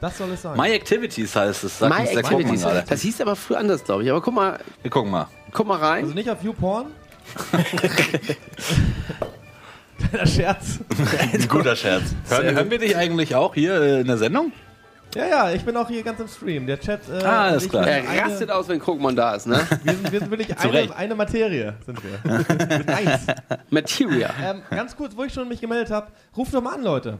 Das 0.00 0.16
soll 0.16 0.30
es 0.30 0.42
sein. 0.42 0.56
My 0.56 0.70
Activities 0.70 1.34
heißt 1.34 1.64
es, 1.64 1.80
My 1.80 1.88
Activities. 2.06 2.62
gerade. 2.62 2.84
Das 2.88 3.00
hieß 3.02 3.20
aber 3.20 3.34
früher 3.36 3.58
anders, 3.58 3.82
glaube 3.84 4.04
ich. 4.04 4.10
Aber 4.10 4.20
guck 4.22 4.32
mal, 4.34 4.58
Wir 4.82 4.90
gucken 4.90 5.10
mal. 5.10 5.26
guck 5.52 5.66
mal 5.66 5.78
rein. 5.78 6.04
also 6.04 6.14
nicht 6.14 6.30
auf 6.30 6.42
YouPorn. 6.42 6.86
Kleiner 10.08 10.26
Scherz. 10.26 10.78
Ein 11.32 11.48
guter 11.48 11.76
Scherz. 11.76 12.02
Hören, 12.28 12.54
hören 12.54 12.70
wir 12.70 12.78
dich 12.78 12.96
eigentlich 12.96 13.34
auch 13.34 13.54
hier 13.54 13.80
äh, 13.80 14.00
in 14.00 14.06
der 14.06 14.16
Sendung? 14.18 14.52
Ja, 15.14 15.26
ja, 15.26 15.50
ich 15.52 15.64
bin 15.64 15.76
auch 15.76 15.88
hier 15.88 16.04
ganz 16.04 16.20
im 16.20 16.28
Stream. 16.28 16.66
Der 16.68 16.78
Chat. 16.78 17.00
Äh, 17.08 17.24
Ah, 17.24 17.46
alles 17.48 17.68
klar. 17.68 17.84
Er 17.86 18.08
eine- 18.08 18.22
rastet 18.22 18.48
aus, 18.50 18.68
wenn 18.68 18.78
Krogmann 18.78 19.16
da 19.16 19.34
ist, 19.34 19.46
ne? 19.46 19.60
Wir 19.82 19.94
sind, 19.94 20.12
wir 20.12 20.20
sind 20.20 20.30
wirklich 20.30 20.56
eine, 20.56 20.96
eine 20.96 21.14
Materie, 21.16 21.74
sind 21.84 21.98
wir. 22.04 22.18
Wir 22.68 22.76
sind 22.76 22.88
eins. 22.88 23.26
Materia. 23.70 24.30
Ähm, 24.42 24.62
ganz 24.70 24.96
kurz, 24.96 25.16
wo 25.16 25.24
ich 25.24 25.32
schon 25.32 25.48
mich 25.48 25.60
gemeldet 25.60 25.90
habe, 25.90 26.08
ruft 26.36 26.54
doch 26.54 26.62
mal 26.62 26.74
an, 26.74 26.84
Leute. 26.84 27.18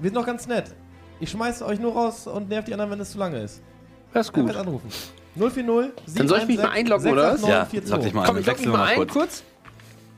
Wir 0.00 0.08
sind 0.08 0.16
doch 0.16 0.24
ganz 0.26 0.46
nett. 0.46 0.74
Ich 1.20 1.30
schmeiße 1.30 1.64
euch 1.66 1.78
nur 1.80 1.92
raus 1.92 2.26
und 2.26 2.48
nerv 2.48 2.64
die 2.64 2.72
anderen, 2.72 2.90
wenn 2.92 3.00
es 3.00 3.10
zu 3.12 3.18
lange 3.18 3.40
ist. 3.40 3.62
Das 4.14 4.26
ist 4.28 4.32
gut. 4.32 4.54
anrufen. 4.56 4.88
040 5.36 6.14
Dann 6.16 6.28
soll 6.28 6.38
ich 6.38 6.46
mich 6.46 6.58
mal 6.58 6.70
einloggen, 6.70 7.12
oder 7.12 7.34
was? 7.34 7.42
Ja, 7.42 7.66
689 7.66 7.88
sag 7.90 8.00
dich 8.02 8.14
mal. 8.14 8.24
Komm, 8.24 8.38
ich 8.38 8.46
logge 8.46 8.58
Wechseln 8.58 8.70
mich 8.70 8.78
mal 8.78 8.86
ein, 8.86 8.96
kurz. 8.96 9.12
kurz. 9.12 9.42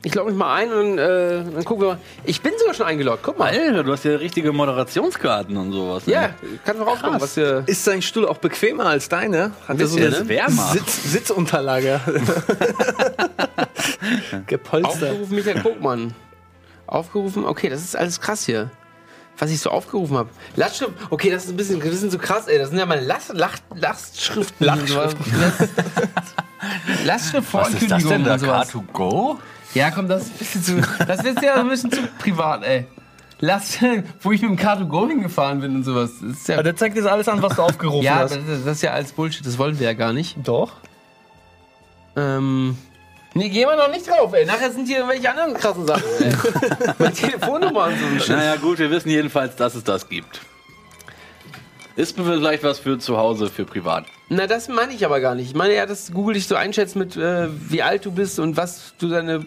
Ich 0.03 0.13
logge 0.13 0.29
mich 0.29 0.37
mal 0.37 0.53
ein 0.55 0.71
und 0.71 0.99
äh, 0.99 1.43
dann 1.43 1.65
gucken 1.65 1.83
wir 1.83 1.87
mal. 1.93 1.97
Ich 2.23 2.41
bin 2.41 2.53
sogar 2.59 2.73
schon 2.75 2.85
eingeloggt, 2.85 3.23
guck 3.23 3.39
mal. 3.39 3.49
Alter, 3.49 3.83
du 3.83 3.91
hast 3.91 4.05
ja 4.05 4.15
richtige 4.15 4.51
Moderationskarten 4.53 5.57
und 5.57 5.73
sowas. 5.73 6.05
ne? 6.05 6.13
Ja, 6.13 6.29
kannst 6.63 6.81
du 6.81 6.85
raufkommen, 6.85 7.13
Krass. 7.19 7.23
was 7.23 7.33
hier. 7.33 7.63
Ist 7.65 7.85
dein 7.87 8.01
Stuhl 8.01 8.27
auch 8.27 8.37
bequemer 8.37 8.85
als 8.85 9.09
deine? 9.09 9.51
Hat 9.67 9.79
er 9.79 9.87
so 9.87 9.95
bisschen, 9.95 10.13
eine 10.13 10.23
ne? 10.23 10.29
Wärmer. 10.29 10.69
Sitz, 10.71 11.11
Sitzunterlage? 11.11 11.99
Gepolstert. 14.47 14.93
Aufgerufen, 15.11 15.35
Michael 15.35 15.61
Krogmann. 15.61 16.13
Aufgerufen, 16.85 17.45
okay, 17.45 17.69
das 17.69 17.81
ist 17.83 17.95
alles 17.95 18.21
krass 18.21 18.45
hier. 18.45 18.69
Was 19.39 19.51
ich 19.51 19.59
so 19.59 19.69
aufgerufen 19.69 20.17
habe. 20.17 20.29
Lastschrift, 20.55 20.93
okay, 21.11 21.29
das 21.29 21.45
ist 21.45 21.51
ein 21.51 21.57
bisschen, 21.57 21.79
das 21.79 21.99
sind 21.99 22.11
so 22.11 22.17
krass, 22.17 22.47
ey. 22.47 22.57
Das 22.57 22.69
sind 22.69 22.79
ja 22.79 22.85
meine 22.87 23.01
Last, 23.01 23.33
Last, 23.33 23.61
Lastschriften. 23.75 24.65
Lastschriften. 24.65 25.25
Lastschrift 27.05 27.53
Was 27.53 27.69
ist 27.73 27.91
das 27.91 28.03
denn 28.05 28.23
da? 28.23 28.33
und 28.33 28.39
sowas. 28.39 28.73
Car2Go? 28.73 29.37
Ja, 29.73 29.91
komm, 29.91 30.07
das 30.07 30.23
ist 30.23 30.31
ein 30.31 30.37
bisschen 30.37 30.63
zu, 30.63 31.05
das 31.05 31.23
ist 31.23 31.41
ja 31.41 31.55
ein 31.55 31.69
bisschen 31.69 31.91
zu 31.91 32.01
privat, 32.19 32.63
ey. 32.63 32.85
Last, 33.39 33.79
wo 34.21 34.31
ich 34.31 34.41
mit 34.41 34.49
dem 34.51 34.57
Car2Go 34.57 35.07
hingefahren 35.07 35.59
bin 35.59 35.75
und 35.75 35.83
sowas. 35.83 36.11
Das 36.21 36.31
ist 36.37 36.47
ja, 36.47 36.55
Ja, 36.55 36.63
der 36.63 36.75
zeigt 36.75 36.95
jetzt 36.95 37.07
alles 37.07 37.27
an, 37.27 37.41
was 37.41 37.55
du 37.55 37.61
aufgerufen 37.61 38.03
ja 38.03 38.15
hast. 38.15 38.35
das, 38.35 38.63
das 38.65 38.77
ist 38.77 38.81
ja 38.81 38.91
alles 38.91 39.11
Bullshit, 39.11 39.45
das 39.45 39.57
wollen 39.57 39.77
wir 39.79 39.85
ja 39.87 39.93
gar 39.93 40.13
nicht. 40.13 40.35
Doch. 40.43 40.71
Ähm. 42.15 42.77
Nee, 43.35 43.49
gehen 43.49 43.67
wir 43.69 43.75
noch 43.75 43.91
nicht 43.91 44.07
drauf, 44.09 44.33
ey. 44.33 44.45
Nachher 44.45 44.71
sind 44.71 44.87
hier 44.87 44.97
irgendwelche 44.99 45.29
anderen 45.29 45.53
krassen 45.53 45.85
Sachen, 45.85 46.03
ey. 46.19 46.33
Meine 46.97 47.13
Telefonnummer 47.13 47.85
und 47.87 47.99
so 47.99 48.05
ein 48.07 48.19
Shit. 48.19 48.29
Naja, 48.35 48.55
gut, 48.55 48.79
wir 48.79 48.89
wissen 48.89 49.09
jedenfalls, 49.09 49.55
dass 49.55 49.75
es 49.75 49.83
das 49.83 50.09
gibt. 50.09 50.41
Ist 51.95 52.15
vielleicht 52.15 52.63
was 52.63 52.79
für 52.79 52.97
zu 52.97 53.17
Hause, 53.17 53.49
für 53.49 53.65
privat. 53.65 54.05
Na, 54.29 54.47
das 54.47 54.67
meine 54.69 54.93
ich 54.93 55.05
aber 55.05 55.19
gar 55.19 55.35
nicht. 55.35 55.49
Ich 55.49 55.55
meine 55.55 55.75
ja, 55.75 55.85
dass 55.85 56.11
Google 56.11 56.33
dich 56.35 56.47
so 56.47 56.55
einschätzt 56.55 56.95
mit, 56.95 57.15
äh, 57.17 57.47
wie 57.69 57.81
alt 57.83 58.05
du 58.05 58.11
bist 58.11 58.39
und 58.39 58.57
was 58.57 58.93
du 58.97 59.09
deine. 59.09 59.45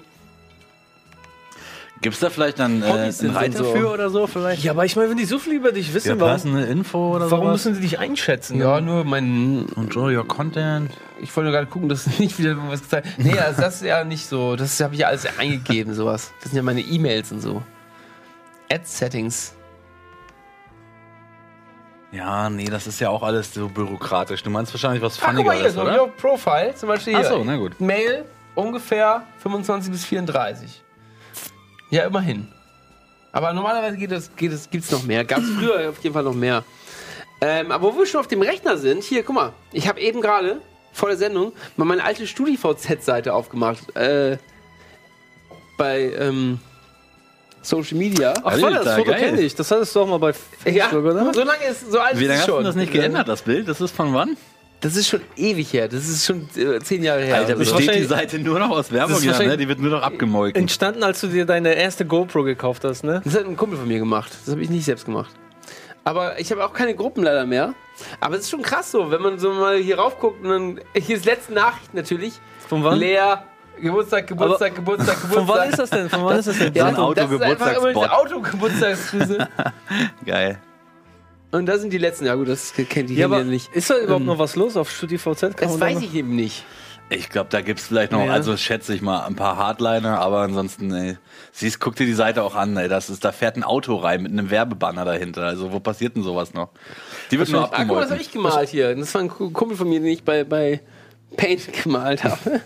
Gibt 2.03 2.15
es 2.15 2.21
da 2.21 2.31
vielleicht 2.31 2.59
dann 2.59 2.83
äh, 2.83 2.87
einen 2.87 3.31
Reiter 3.31 3.59
und 3.61 3.65
so. 3.67 3.73
für 3.73 3.93
oder 3.93 4.09
so? 4.09 4.27
Vielleicht? 4.27 4.63
Ja, 4.65 4.73
aber 4.73 4.87
ich 4.87 4.97
meine, 4.97 5.11
wenn 5.11 5.19
die 5.19 5.27
so 5.27 5.39
viel 5.39 5.53
über 5.53 5.71
dich 5.71 5.89
Ja, 5.89 5.95
wissen, 5.95 6.19
warum, 6.21 6.33
passende 6.33 6.63
Info 6.65 7.15
oder 7.17 7.31
warum 7.31 7.47
sowas? 7.47 7.65
müssen 7.67 7.75
sie 7.75 7.83
dich 7.83 7.99
einschätzen? 7.99 8.59
Ja, 8.59 8.81
nur 8.81 9.05
mein. 9.05 9.67
Control 9.75 10.17
your 10.17 10.27
content. 10.27 10.91
Ich 11.21 11.37
wollte 11.37 11.51
nur 11.51 11.59
gerade 11.59 11.71
gucken, 11.71 11.91
dass 11.91 12.07
nicht 12.19 12.39
wieder 12.39 12.51
irgendwas 12.51 12.81
gezeigt 12.83 13.07
Nee, 13.19 13.39
also 13.39 13.61
das 13.61 13.77
ist 13.77 13.85
ja 13.85 14.03
nicht 14.05 14.27
so. 14.27 14.57
Das 14.57 14.81
habe 14.81 14.95
ich 14.95 15.01
ja 15.01 15.09
alles 15.09 15.27
eingegeben, 15.39 15.93
sowas. 15.93 16.33
Das 16.41 16.51
sind 16.53 16.57
ja 16.57 16.63
meine 16.63 16.81
E-Mails 16.81 17.33
und 17.33 17.41
so. 17.43 17.63
Ad-Settings. 18.73 19.53
Ja, 22.13 22.51
nee, 22.51 22.65
das 22.65 22.87
ist 22.87 22.99
ja 23.01 23.11
auch 23.11 23.23
alles 23.23 23.55
so 23.55 23.69
bürokratisch. 23.69 24.43
Du 24.43 24.51
meinst 24.51 24.73
wahrscheinlich 24.73 25.03
was 25.03 25.19
Ach, 25.23 25.33
guck 25.35 25.45
mal 25.47 25.55
hier, 25.57 25.71
Funnigeres, 25.71 25.75
so 25.75 25.83
oder? 25.83 26.03
Your 26.03 26.09
Profile, 26.17 26.75
zum 26.75 26.89
Beispiel 26.89 27.17
hier. 27.17 27.25
Ach 27.27 27.31
so, 27.31 27.45
na 27.45 27.57
gut. 27.57 27.79
Mail 27.81 28.25
ungefähr 28.55 29.23
25 29.39 29.93
bis 29.93 30.05
34. 30.07 30.83
Ja, 31.91 32.05
immerhin. 32.05 32.49
Aber 33.33 33.53
normalerweise 33.53 33.97
geht 33.97 34.13
es, 34.13 34.35
geht 34.35 34.53
es, 34.53 34.71
gibt's 34.71 34.91
noch 34.91 35.05
mehr. 35.05 35.25
Gab 35.25 35.41
es 35.41 35.51
früher 35.51 35.91
auf 35.91 36.03
jeden 36.03 36.15
Fall 36.15 36.25
noch 36.25 36.35
mehr. 36.35 36.65
Ähm, 37.41 37.71
aber 37.71 37.93
wo 37.93 37.99
wir 37.99 38.07
schon 38.07 38.21
auf 38.21 38.27
dem 38.27 38.43
Rechner 38.43 38.77
sind, 38.77 39.03
hier, 39.03 39.23
guck 39.23 39.35
mal. 39.35 39.53
Ich 39.73 39.89
habe 39.89 40.01
eben 40.01 40.21
gerade 40.21 40.61
vor 40.93 41.09
der 41.09 41.17
Sendung 41.17 41.53
mal 41.77 41.85
meine 41.85 42.05
alte 42.05 42.27
StudiVZ-Seite 42.27 43.33
aufgemacht. 43.33 43.97
Äh, 43.97 44.37
bei 45.79 46.13
ähm, 46.19 46.61
Social 47.63 47.97
Media. 47.97 48.35
Ach, 48.45 48.59
voll, 48.59 48.75
das 48.75 48.97
Foto 48.97 49.13
kenne 49.13 49.41
ich. 49.41 49.55
Das 49.55 49.71
hattest 49.71 49.95
du 49.95 50.01
auch 50.01 50.07
mal 50.07 50.19
bei 50.19 50.35
ja, 50.67 50.89
Facebook, 50.89 51.05
oder? 51.05 51.33
so 51.33 51.43
lange 51.43 51.65
ist, 51.65 51.91
so 51.91 51.99
alt 51.99 52.19
Wie 52.19 52.25
ist 52.25 52.29
lange 52.29 52.35
es 52.35 52.41
hast 52.41 52.49
du 52.49 52.53
schon. 52.53 52.65
das 52.65 52.75
nicht 52.75 52.93
geändert, 52.93 53.29
das 53.29 53.43
Bild? 53.43 53.69
Das 53.69 53.81
ist 53.81 53.95
von 53.95 54.13
wann? 54.13 54.37
Das 54.81 54.97
ist 54.97 55.09
schon 55.09 55.21
ewig 55.37 55.73
her. 55.73 55.89
Das 55.89 56.09
ist 56.09 56.25
schon 56.25 56.49
äh, 56.57 56.79
zehn 56.81 57.03
Jahre 57.03 57.23
her. 57.23 57.37
Alter, 57.37 57.57
oder 57.57 57.65
so. 57.65 57.75
besteht 57.77 57.95
die 57.97 58.09
wahrscheinlich- 58.09 58.09
Seite 58.09 58.39
nur 58.39 58.59
noch 58.59 58.71
aus 58.71 58.91
Werbung, 58.91 59.23
ja, 59.23 59.39
ne? 59.39 59.57
Die 59.57 59.69
wird 59.69 59.79
nur 59.79 59.91
noch 59.91 60.03
abgemolken. 60.03 60.61
Entstanden, 60.61 61.03
als 61.03 61.21
du 61.21 61.27
dir 61.27 61.45
deine 61.45 61.75
erste 61.75 62.07
GoPro 62.07 62.43
gekauft 62.45 62.85
hast, 62.85 63.05
ne? 63.05 63.21
Das 63.25 63.35
hat 63.35 63.45
ein 63.45 63.57
Kumpel 63.57 63.79
von 63.79 63.87
mir 63.89 63.99
gemacht. 63.99 64.33
Das 64.45 64.53
habe 64.53 64.63
ich 64.63 64.71
nicht 64.71 64.85
selbst 64.87 65.05
gemacht. 65.05 65.31
Aber 66.03 66.41
ich 66.41 66.51
habe 66.51 66.65
auch 66.65 66.73
keine 66.73 66.95
Gruppen 66.95 67.23
leider 67.23 67.45
mehr. 67.45 67.75
Aber 68.21 68.37
es 68.37 68.43
ist 68.43 68.51
schon 68.51 68.63
krass 68.63 68.91
so, 68.91 69.11
wenn 69.11 69.21
man 69.21 69.39
so 69.39 69.53
mal 69.53 69.77
hier 69.77 69.99
raufguckt 69.99 70.43
und 70.43 70.49
dann. 70.49 70.81
Hier 70.95 71.17
ist 71.17 71.27
letzte 71.27 71.53
Nachricht 71.53 71.93
natürlich. 71.93 72.41
Von 72.69 72.83
wann? 72.83 72.99
Leer. 72.99 73.45
Geburtstag, 73.79 74.27
Geburtstag, 74.27 74.75
Geburtstag, 74.75 75.21
Geburtstag. 75.23 75.47
Von 75.47 75.49
wann 75.49 75.69
ist 75.71 75.79
das 75.79 75.91
denn? 75.91 76.11
Von 76.11 76.25
wann 76.25 76.39
ist 76.39 76.49
das 76.49 76.59
denn? 76.59 76.75
Ja, 76.75 76.87
ein 76.87 76.95
das, 76.97 77.15
das 77.15 77.31
ist 77.31 77.43
einfach 77.43 77.77
immer 77.77 77.93
diese. 77.93 78.13
Autogeburtstagsgrüße. 78.13 79.49
Geil. 80.27 80.59
Und 81.53 81.67
da 81.67 81.79
sind 81.79 81.93
die 81.93 81.99
letzten. 81.99 82.27
Ja 82.27 82.35
gut, 82.35 82.49
das 82.49 82.73
kennt 82.89 83.11
die 83.11 83.15
Ja, 83.17 83.27
aber 83.27 83.39
ja 83.39 83.45
nicht. 83.45 83.75
ist 83.75 83.91
da 83.91 83.99
überhaupt 83.99 84.21
Ähm, 84.21 84.27
noch 84.27 84.39
was 84.39 84.57
los 84.57 84.77
auf 84.77 84.91
StudiVZ? 84.91 85.41
Kann 85.41 85.55
Das 85.59 85.75
da 85.75 85.81
weiß 85.81 86.01
ich 86.03 86.15
eben 86.15 86.35
nicht. 86.37 86.65
Ich 87.13 87.29
glaube, 87.29 87.49
da 87.51 87.61
gibt's 87.61 87.89
vielleicht 87.89 88.13
noch, 88.13 88.25
Ja. 88.25 88.33
also 88.33 88.57
schätze 88.57 88.95
ich 88.95 89.03
mal, 89.03 89.25
ein 89.27 89.35
paar 89.35 89.57
Hardliner, 89.57 90.21
aber 90.21 90.43
ansonsten, 90.43 90.93
ey, 90.95 91.19
siehst, 91.51 91.81
guck 91.81 91.97
dir 91.97 92.07
die 92.07 92.13
Seite 92.13 92.45
auch 92.45 92.55
an, 92.55 92.77
ey, 92.77 92.87
das 92.89 93.11
ist, 93.11 93.25
da 93.25 93.33
fährt 93.33 93.57
ein 93.57 93.65
Auto 93.65 93.97
rein 93.97 94.23
mit 94.23 94.31
einem 94.31 94.49
Werbebanner 94.51 95.05
dahinter. 95.05 95.43
Also, 95.43 95.73
wo 95.73 95.81
passiert 95.81 96.15
denn 96.15 96.23
sowas 96.23 96.55
noch? 96.55 96.69
Die 97.33 97.39
wird 97.41 97.49
nur 97.49 97.65
Ah, 97.65 97.79
guck 97.79 97.87
mal, 97.89 98.01
das 98.03 98.13
habe 98.13 98.21
ich 98.23 98.31
gemalt 98.31 98.69
hier. 98.69 98.95
Das 98.95 99.13
war 99.15 99.23
ein 99.23 99.29
Kumpel 99.29 99.77
von 99.77 99.89
mir, 99.89 99.99
den 99.99 100.09
ich 100.09 100.23
bei, 100.23 100.45
bei 100.45 100.83
Paint 101.37 101.73
gemalt 101.83 102.23
habe. 102.23 102.61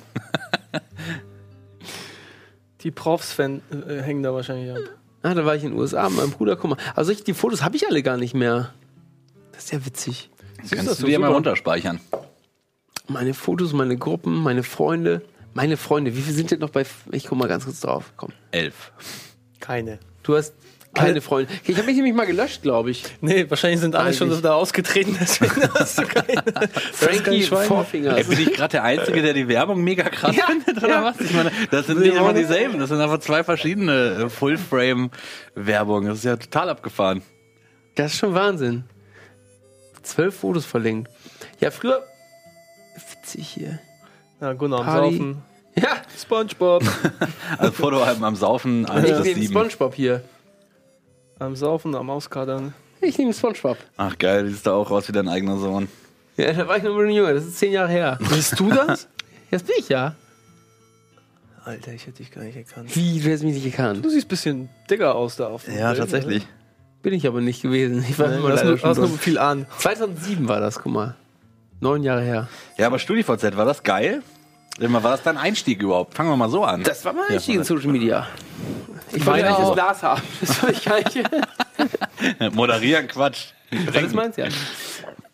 Die 2.83 2.91
Profs-Fan 2.91 3.63
äh, 3.89 4.03
hängen 4.03 4.23
da 4.23 4.35
wahrscheinlich 4.35 4.71
ab. 4.73 4.79
Ah, 5.25 5.33
da 5.33 5.47
war 5.47 5.57
ich 5.57 5.65
in 5.65 5.71
den 5.71 5.79
USA 5.79 6.07
mit 6.11 6.19
meinem 6.19 6.31
Bruder. 6.33 6.55
Guck 6.55 6.73
mal. 6.73 6.77
Also 6.95 7.11
ich, 7.11 7.25
die 7.25 7.33
Fotos 7.33 7.63
habe 7.63 7.77
ich 7.77 7.89
alle 7.89 8.03
gar 8.03 8.19
nicht 8.19 8.35
mehr. 8.35 8.75
Das 9.53 9.65
ist 9.65 9.73
ja 9.73 9.87
witzig. 9.87 10.29
Kannst 10.59 10.87
das 10.87 10.99
du 10.99 11.07
dir 11.07 11.19
mal 11.19 11.33
runterspeichern. 11.33 11.99
Meine 13.09 13.33
Fotos, 13.33 13.73
meine 13.73 13.97
Gruppen, 13.97 14.35
meine 14.35 14.63
Freunde. 14.63 15.23
Meine 15.55 15.79
Freunde. 15.79 16.15
Wie 16.15 16.21
viele 16.21 16.37
sind 16.37 16.51
denn 16.51 16.59
noch 16.61 16.69
bei... 16.69 16.85
Ich 17.11 17.25
guck 17.27 17.39
mal 17.39 17.49
ganz 17.49 17.65
kurz 17.65 17.81
drauf. 17.81 18.13
Komm. 18.19 18.33
Elf. 18.51 18.93
Keine. 19.61 19.99
Du 20.23 20.37
hast 20.37 20.53
keine 20.95 21.21
Freunde. 21.21 21.53
Ich 21.65 21.77
habe 21.77 21.87
mich 21.87 21.97
nämlich 21.97 22.15
mal 22.15 22.27
gelöscht, 22.27 22.63
glaube 22.63 22.91
ich. 22.91 23.05
Nee, 23.21 23.49
wahrscheinlich 23.49 23.81
sind 23.81 23.95
alle 23.95 24.07
Eigentlich. 24.07 24.19
schon 24.19 24.43
da 24.43 24.55
ausgetreten, 24.55 25.17
deswegen 25.21 25.69
hast 25.75 25.99
du 25.99 26.03
keine. 26.03 26.43
Frankie 26.93 27.43
Schwein. 27.43 27.67
Vorfinger. 27.67 28.17
Ey, 28.17 28.25
bin 28.25 28.39
ich 28.41 28.53
gerade 28.53 28.73
der 28.73 28.85
Einzige, 28.85 29.23
der 29.23 29.33
die 29.33 29.49
Werbung 29.49 29.83
mega 29.83 30.05
krass 30.05 30.35
Ja, 30.37 30.47
findet, 30.47 30.79
oder 30.79 30.89
ja. 30.89 31.05
was? 31.05 31.21
Ich 31.21 31.33
meine, 31.33 31.51
das 31.71 31.87
sind 31.87 32.01
nicht 32.01 32.15
immer 32.15 32.33
dieselben, 32.33 32.79
das 32.79 32.89
sind 32.89 33.01
einfach 33.01 33.19
zwei 33.19 33.45
verschiedene 33.45 34.25
äh, 34.25 34.29
Full-Frame-Werbungen. 34.29 36.09
Das 36.09 36.19
ist 36.19 36.25
ja 36.25 36.37
total 36.37 36.71
abgefahren. 36.71 37.23
Das 37.97 38.13
ist 38.13 38.19
schon 38.19 38.35
Wahnsinn. 38.35 38.85
Zwölf 40.03 40.37
Fotos 40.37 40.65
verlinkt. 40.65 41.11
Ja, 41.61 41.71
früher... 41.71 42.05
Witzig 43.11 43.49
hier. 43.49 43.79
Ja, 44.41 44.53
Gunnar 44.53 44.81
am 44.81 44.87
Party. 44.87 45.17
Saufen. 45.17 45.43
Ja, 45.77 45.97
Spongebob. 46.21 46.85
Also 47.59 47.73
Fotoalben 47.73 48.25
am 48.25 48.37
Saufen, 48.37 48.87
eins 48.87 49.09
ich 49.27 49.35
sieben. 49.35 49.53
Spongebob 49.53 49.95
hier. 49.95 50.23
Am 51.39 51.57
Saufen, 51.57 51.95
am 51.95 52.11
Auskadern. 52.11 52.75
Ich 53.01 53.19
nehme 53.19 53.35
Spongebob. 53.35 53.77
Ach 53.97 54.17
geil, 54.19 54.49
siehst 54.49 54.67
du 54.67 54.71
auch 54.71 54.91
aus 54.91 55.09
wie 55.09 55.13
dein 55.13 55.29
eigener 55.29 55.59
Sohn. 55.59 55.89
Ja, 56.37 56.53
da 56.53 56.67
war 56.67 56.77
ich 56.79 56.83
noch 56.83 56.93
ein 56.93 56.97
bisschen 56.99 57.15
jünger. 57.15 57.35
Das 57.35 57.45
ist 57.45 57.59
zehn 57.59 57.73
Jahre 57.73 57.91
her. 57.91 58.19
Bist 58.31 58.59
du 58.59 58.71
das? 58.71 59.09
Jetzt 59.51 59.67
bin 59.67 59.77
ich 59.79 59.89
ja. 59.89 60.15
Alter, 61.65 61.93
ich 61.93 62.07
hätte 62.07 62.19
dich 62.19 62.31
gar 62.31 62.43
nicht 62.45 62.57
erkannt. 62.57 62.95
Wie, 62.95 63.21
du 63.21 63.33
hast 63.33 63.43
mich 63.43 63.55
nicht 63.55 63.65
gekannt. 63.65 64.05
Du 64.05 64.11
siehst 64.11 64.27
ein 64.27 64.29
bisschen 64.29 64.69
dicker 64.91 65.15
aus 65.15 65.37
da 65.37 65.47
auf 65.49 65.65
dem 65.65 65.77
Ja, 65.77 65.89
Bild, 65.89 65.99
tatsächlich. 66.01 66.47
Bin 67.03 67.13
ich 67.15 67.27
aber 67.27 67.41
nicht 67.41 67.63
gewesen. 67.63 68.05
Ich 68.09 68.19
war 68.19 68.27
oder? 68.29 68.37
immer 68.39 68.57
Du 68.57 68.65
nur, 68.65 68.77
nur 68.77 68.95
durch. 68.95 69.21
viel 69.21 69.39
an. 69.39 69.67
2007 69.79 70.49
war 70.49 70.61
das, 70.61 70.79
guck 70.81 70.93
mal. 70.93 71.15
Neun 71.81 72.03
Jahre 72.03 72.23
her. 72.23 72.49
Ja, 72.79 72.87
aber 72.87 72.99
StudiVZ, 72.99 73.57
war 73.57 73.65
das 73.65 73.83
geil? 73.83 74.23
War 74.79 75.01
das 75.03 75.23
dein 75.23 75.39
Einstieg 75.39 75.81
überhaupt? 75.83 76.15
Fangen 76.15 76.31
wir 76.31 76.37
mal 76.37 76.49
so 76.51 76.65
an. 76.65 76.83
Das 76.83 77.05
war 77.05 77.13
mein 77.13 77.25
Ja, 77.29 77.35
Einstieg 77.35 77.57
in 77.57 77.65
Social 77.65 77.91
Media. 77.91 78.27
Ich 79.13 79.25
wollte 79.25 79.47
eigentlich 79.47 79.67
das. 79.67 79.75
Glas 79.75 80.03
haben. 80.03 80.23
Das 80.41 80.63
war 80.63 80.71
ich 80.71 80.85
gar 80.85 80.97
nicht. 80.97 81.31
Moderieren, 82.55 83.07
Quatsch. 83.07 83.47
Das 83.93 84.13
meinst 84.13 84.39
ja. 84.39 84.47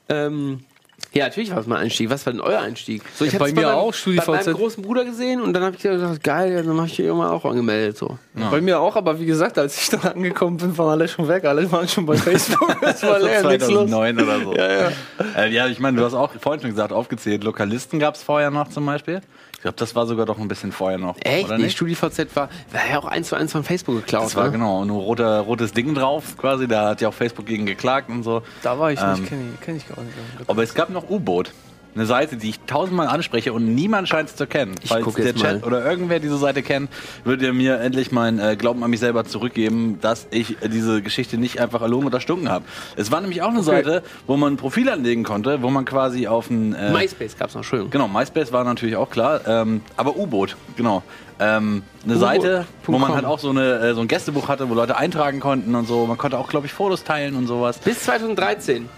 Ähm, 0.09 0.65
ja, 1.13 1.25
natürlich 1.25 1.51
war 1.51 1.59
es 1.59 1.67
mein 1.67 1.79
Einstieg. 1.79 2.09
Was 2.11 2.25
war 2.27 2.33
denn 2.33 2.41
euer 2.41 2.61
Einstieg? 2.61 3.03
So, 3.15 3.25
ich 3.25 3.33
Ja, 3.33 3.39
bei 3.39 3.53
mir 3.53 3.63
meinem- 3.63 3.75
auch, 3.75 3.93
StudiVZ. 3.95 4.27
Bei 4.27 4.33
meinem 4.45 4.55
großen 4.55 4.83
Bruder 4.83 5.05
gesehen 5.05 5.41
und 5.41 5.53
dann 5.53 5.63
habe 5.65 5.77
ich 5.77 5.83
gedacht, 5.83 6.23
geil, 6.23 6.63
dann 6.65 6.77
habe 6.77 6.87
ich 6.87 6.95
hier 6.95 7.07
irgendwann 7.07 7.31
auch 7.31 7.45
angemeldet. 7.45 7.97
So. 7.99 8.19
Bei 8.51 8.61
mir 8.61 8.79
auch, 8.81 8.97
aber 8.97 9.19
wie 9.21 9.27
gesagt, 9.27 9.59
als 9.59 9.81
ich 9.81 9.91
dann 9.91 10.01
angekommen 10.13 10.57
bin, 10.57 10.77
waren 10.79 10.91
alle 10.91 11.09
schon 11.09 11.27
weg. 11.29 11.45
Alle 11.45 11.71
waren 11.73 11.89
schon 11.89 12.07
bei 12.07 12.17
Facebook. 12.17 12.77
Das 12.81 13.03
war 13.03 13.19
leer, 13.19 13.43
nichts 13.45 13.69
los. 13.69 13.89
2009 13.91 14.21
oder 14.23 14.41
so. 14.41 14.55
Ja, 14.55 14.73
ja. 14.73 14.93
Äh, 15.37 15.51
ja, 15.53 15.67
ich 15.67 15.79
meine, 15.81 15.97
du 15.99 16.05
hast 16.05 16.15
auch 16.15 16.31
vorhin 16.41 16.61
schon 16.61 16.71
gesagt, 16.71 16.93
aufgezählt, 16.93 17.45
Lokalisten 17.45 17.99
gab 17.99 18.15
es 18.15 18.23
vorher 18.23 18.51
noch 18.51 18.69
zum 18.69 18.87
Beispiel. 18.87 19.21
Ich 19.61 19.63
glaube, 19.63 19.77
das 19.77 19.95
war 19.95 20.07
sogar 20.07 20.25
doch 20.25 20.39
ein 20.39 20.49
bisschen 20.49 20.73
vorher 20.73 20.97
noch. 20.97 21.17
Echt? 21.21 21.45
Oder 21.45 21.59
Nee, 21.59 21.65
nicht? 21.65 21.77
StudiVZ 21.77 22.35
war, 22.35 22.49
war 22.73 22.81
ja 22.91 22.99
auch 22.99 23.05
eins 23.05 23.29
zu 23.29 23.37
eins 23.37 23.53
von 23.53 23.63
Facebook 23.63 23.97
geklaut. 23.97 24.25
Das 24.25 24.35
war 24.35 24.47
ne? 24.47 24.53
genau, 24.53 24.87
nur 24.87 25.03
roter, 25.03 25.41
rotes 25.41 25.75
Ding 25.75 25.95
drauf 25.95 26.39
quasi. 26.39 26.67
Da 26.67 26.89
hat 26.89 27.03
ja 27.03 27.11
auch 27.11 27.15
Facebook 27.15 27.45
gegen 27.45 27.67
geklagt 27.67 28.09
und 28.09 28.23
so. 28.23 28.41
Da 28.63 28.79
war 28.79 28.91
ich 28.91 28.99
Ähm, 28.99 29.13
nicht, 29.21 29.29
kenne 29.29 29.43
ich, 29.55 29.61
kenn 29.61 29.77
ich 29.77 29.87
gar 29.87 30.03
nicht. 30.03 30.17
Aber 30.47 30.63
es 30.63 30.73
gab 30.73 30.89
noch 30.89 31.11
U-Boot. 31.11 31.53
Eine 31.95 32.07
Seite, 32.07 32.37
die 32.37 32.51
ich 32.51 32.61
tausendmal 32.61 33.09
anspreche 33.09 33.53
und 33.53 33.75
niemand 33.75 34.09
scheint 34.09 34.29
es 34.29 34.37
zu 34.37 34.47
kennen. 34.47 34.75
Ich 34.83 34.91
Falls 34.91 35.13
der 35.15 35.35
Chat 35.35 35.61
mal. 35.61 35.67
oder 35.67 35.85
irgendwer 35.85 36.21
diese 36.21 36.39
Seite 36.39 36.63
kennt, 36.63 36.91
würdet 37.25 37.43
ihr 37.43 37.53
mir 37.53 37.81
endlich 37.81 38.13
mein 38.13 38.39
äh, 38.39 38.57
Glauben 38.57 38.83
an 38.85 38.91
mich 38.91 39.01
selber 39.01 39.25
zurückgeben, 39.25 39.99
dass 40.01 40.27
ich 40.31 40.63
äh, 40.63 40.69
diese 40.69 41.03
Geschichte 41.03 41.37
nicht 41.37 41.61
einfach 41.61 41.83
erlogen 41.83 42.07
oder 42.07 42.21
stunken 42.21 42.49
habe. 42.49 42.65
Es 42.97 43.11
war 43.11 43.21
nämlich 43.21 43.43
auch 43.43 43.51
eine 43.51 43.63
Seite, 43.63 44.03
wo 44.27 44.37
man 44.37 44.55
ein 44.55 44.57
Profil 44.57 44.89
anlegen 44.89 45.25
konnte, 45.25 45.63
wo 45.63 45.71
man 45.71 45.85
quasi 45.85 46.29
auf 46.29 46.49
ein... 46.49 46.75
Äh, 46.75 46.93
MySpace 46.93 47.37
gab's 47.37 47.55
noch, 47.55 47.61
Entschuldigung. 47.61 47.91
Genau, 47.91 48.07
MySpace 48.07 48.53
war 48.53 48.63
natürlich 48.63 48.97
auch 48.97 49.11
klar, 49.11 49.41
ähm, 49.47 49.83
aber 49.97 50.17
U-Boot, 50.17 50.57
genau. 50.77 51.03
Ähm, 51.41 51.83
eine 52.05 52.19
Seite, 52.19 52.67
wo 52.85 52.99
man 52.99 53.15
halt 53.15 53.25
auch 53.25 53.39
so, 53.39 53.49
eine, 53.49 53.79
äh, 53.79 53.95
so 53.95 54.03
ein 54.03 54.09
Gästebuch 54.09 54.49
hatte, 54.49 54.69
wo 54.69 54.75
Leute 54.75 54.99
eintragen 54.99 55.41
konnten 55.41 55.75
und 55.75 55.89
so. 55.89 56.07
Man 56.07 56.19
konnte 56.19 56.39
auch, 56.39 56.51
glaube 56.51 56.67
ich, 56.67 56.73
Fotos 56.75 57.03
teilen 57.03 57.35
und 57.35 57.47
sowas. 57.47 57.79
Bis 57.79 58.05
2013. 58.05 58.89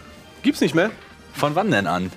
Gibt's 0.42 0.60
nicht 0.60 0.74
mehr? 0.74 0.90
Von 1.32 1.54
wann 1.54 1.70
denn 1.70 1.86
an? 1.86 2.10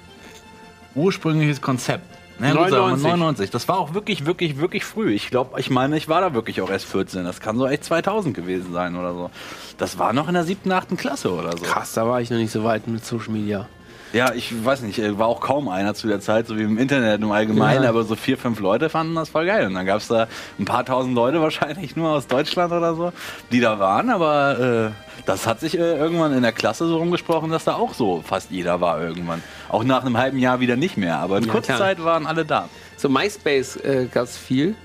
Ursprüngliches 0.96 1.62
Konzept. 1.62 2.06
Na 2.40 2.52
gut, 2.52 2.70
sagen 2.70 2.72
wir 2.72 2.80
99. 2.80 3.04
99. 3.04 3.50
Das 3.52 3.68
war 3.68 3.78
auch 3.78 3.94
wirklich, 3.94 4.26
wirklich, 4.26 4.58
wirklich 4.58 4.84
früh. 4.84 5.14
Ich 5.14 5.30
glaube, 5.30 5.60
ich 5.60 5.70
meine, 5.70 5.96
ich 5.96 6.10
war 6.10 6.22
da 6.22 6.34
wirklich 6.34 6.62
auch 6.62 6.70
erst 6.70 6.86
14. 6.86 7.24
Das 7.24 7.40
kann 7.40 7.58
so 7.58 7.68
echt 7.68 7.84
2000 7.84 8.36
gewesen 8.36 8.74
sein 8.74 8.96
oder 8.96 9.14
so. 9.14 9.30
Das 9.78 10.00
war 10.00 10.12
noch 10.12 10.28
in 10.28 10.34
der 10.34 10.44
siebten, 10.44 10.72
achten 10.72 10.98
Klasse 10.98 11.32
oder 11.34 11.56
so. 11.56 11.64
Krass, 11.64 11.94
da 11.94 12.08
war 12.08 12.22
ich 12.22 12.30
noch 12.30 12.38
nicht 12.38 12.52
so 12.52 12.64
weit 12.64 12.88
mit 12.88 13.06
Social 13.06 13.32
Media. 13.32 13.68
Ja, 14.16 14.34
ich 14.34 14.64
weiß 14.64 14.82
nicht, 14.84 14.98
war 15.20 15.28
auch 15.28 15.42
kaum 15.42 15.68
einer 15.68 15.94
zu 15.94 16.08
der 16.08 16.22
Zeit, 16.22 16.48
so 16.48 16.58
wie 16.58 16.64
im 16.64 16.78
Internet 16.78 17.22
im 17.22 17.32
Allgemeinen, 17.32 17.84
Ja. 17.84 17.90
aber 17.90 18.06
so 18.06 18.16
vier, 18.16 18.38
fünf 18.38 18.62
Leute 18.62 18.88
fanden 18.90 19.14
das 19.16 19.28
voll 19.28 19.46
geil. 19.46 19.68
Und 19.68 19.74
dann 19.74 19.86
gab 19.86 19.98
es 19.98 20.08
da 20.08 20.28
ein 20.58 20.64
paar 20.64 20.86
tausend 20.86 21.16
Leute 21.16 21.42
wahrscheinlich 21.50 21.98
nur 21.98 22.12
aus 22.12 22.26
Deutschland 22.28 22.72
oder 22.72 22.96
so, 22.96 23.12
die 23.52 23.60
da 23.60 23.78
waren, 23.78 24.10
aber 24.10 24.94
äh, 24.94 25.22
das 25.26 25.46
hat 25.46 25.60
sich 25.60 25.78
äh, 25.78 25.98
irgendwann 25.98 26.32
in 26.32 26.44
der 26.44 26.54
Klasse 26.54 26.88
so 26.88 26.98
rumgesprochen, 26.98 27.52
dass 27.52 27.66
da 27.66 27.76
auch 27.76 27.94
so 27.94 28.22
fast 28.26 28.52
jeder 28.52 28.80
war 28.80 29.02
irgendwann. 29.02 29.44
Auch 29.68 29.84
nach 29.84 30.06
einem 30.06 30.18
halben 30.18 30.40
Jahr 30.40 30.62
wieder 30.62 30.78
nicht 30.78 30.96
mehr, 30.96 31.18
aber 31.18 31.40
in 31.40 31.44
Ja, 31.44 31.52
kurzer. 31.52 31.78
Zeit 31.78 32.02
waren 32.02 32.26
alle 32.26 32.46
da. 32.46 32.70
So 32.96 33.10
MySpace 33.10 33.76
äh, 33.84 34.08
gab's 34.10 34.38
viel. 34.38 34.76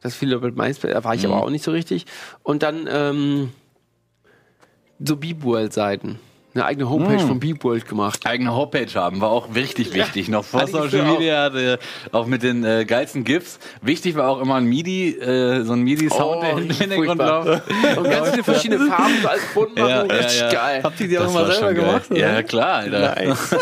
Das 0.00 0.14
viele 0.14 0.38
mit 0.38 0.56
MySpace, 0.56 0.92
da 0.92 1.02
war 1.02 1.14
ich 1.16 1.24
Mhm. 1.26 1.32
aber 1.32 1.42
auch 1.42 1.50
nicht 1.50 1.64
so 1.64 1.72
richtig. 1.72 2.06
Und 2.44 2.62
dann 2.62 2.88
ähm, 2.88 3.50
so 5.00 5.16
Beepworld-Seiten. 5.16 6.20
Eine 6.52 6.64
eigene 6.64 6.90
Homepage 6.90 7.22
Mhm. 7.22 7.28
von 7.28 7.38
Beepworld 7.40 7.86
gemacht. 7.88 8.26
Eigene 8.26 8.52
Homepage 8.52 8.88
haben 8.94 9.20
war 9.20 9.30
auch 9.30 9.54
richtig 9.54 9.94
wichtig. 9.94 10.28
Noch 10.28 10.44
vor 10.44 10.66
Social. 10.66 11.04
Media, 11.04 11.44
hatte, 11.44 11.78
auch 12.10 12.26
mit 12.26 12.42
den 12.42 12.64
äh, 12.64 12.84
geilsten 12.84 13.22
GIFs. 13.22 13.60
Wichtig 13.82 14.16
war 14.16 14.28
auch 14.28 14.40
immer 14.40 14.56
ein 14.56 14.64
MIDI, 14.64 15.10
äh, 15.16 15.62
so 15.62 15.74
ein 15.74 15.82
MIDI-Sound, 15.82 16.42
der 16.42 16.50
im 16.58 16.70
Hintergrund 16.70 17.18
läuft. 17.20 17.62
Und 17.96 18.04
ganz 18.10 18.30
viele 18.30 18.42
verschiedene 18.42 18.86
Farben, 18.88 19.14
so 19.22 19.28
als 19.28 19.42
bunt 19.54 19.76
machen. 19.78 19.88
Ja, 19.88 20.04
ja, 20.06 20.12
richtig 20.12 20.40
ja. 20.40 20.50
geil. 20.52 20.80
Habt 20.82 21.00
ihr 21.00 21.08
die 21.08 21.18
auch 21.18 21.22
Das 21.24 21.34
mal 21.34 21.52
selber 21.52 21.74
gemacht? 21.74 22.10
Oder? 22.10 22.18
Ja, 22.18 22.42
klar, 22.42 22.74
Alter. 22.78 23.00
Nice. 23.14 23.56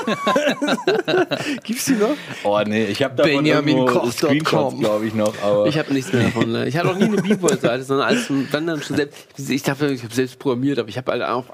Gibt's 1.64 1.84
die 1.86 1.92
noch? 1.92 2.16
Oh 2.44 2.58
nee, 2.66 2.84
ich 2.86 3.02
habe 3.02 3.14
davon 3.16 3.32
Benjaminkoch.com. 3.32 3.96
irgendwo 3.96 4.10
Screenshots, 4.10 4.78
glaube 4.78 5.06
ich 5.06 5.14
noch. 5.14 5.34
Aber 5.42 5.66
Ich 5.66 5.78
habe 5.78 5.92
nichts 5.92 6.12
mehr 6.12 6.24
davon. 6.24 6.52
ne? 6.52 6.66
Ich 6.68 6.76
hatte 6.76 6.88
auch 6.90 6.96
nie 6.96 7.04
eine 7.04 7.16
Beepworld-Seite, 7.22 7.82
sondern 7.82 8.06
alles 8.08 8.26
wenn 8.30 8.66
dann 8.66 8.82
schon 8.82 8.96
selbst. 8.96 9.26
Ich 9.48 9.62
dachte, 9.62 9.88
ich 9.88 10.02
habe 10.02 10.14
selbst 10.14 10.38
programmiert, 10.38 10.78
aber 10.78 10.88
ich 10.88 10.96
habe 10.96 11.12
halt 11.12 11.22
auch 11.22 11.44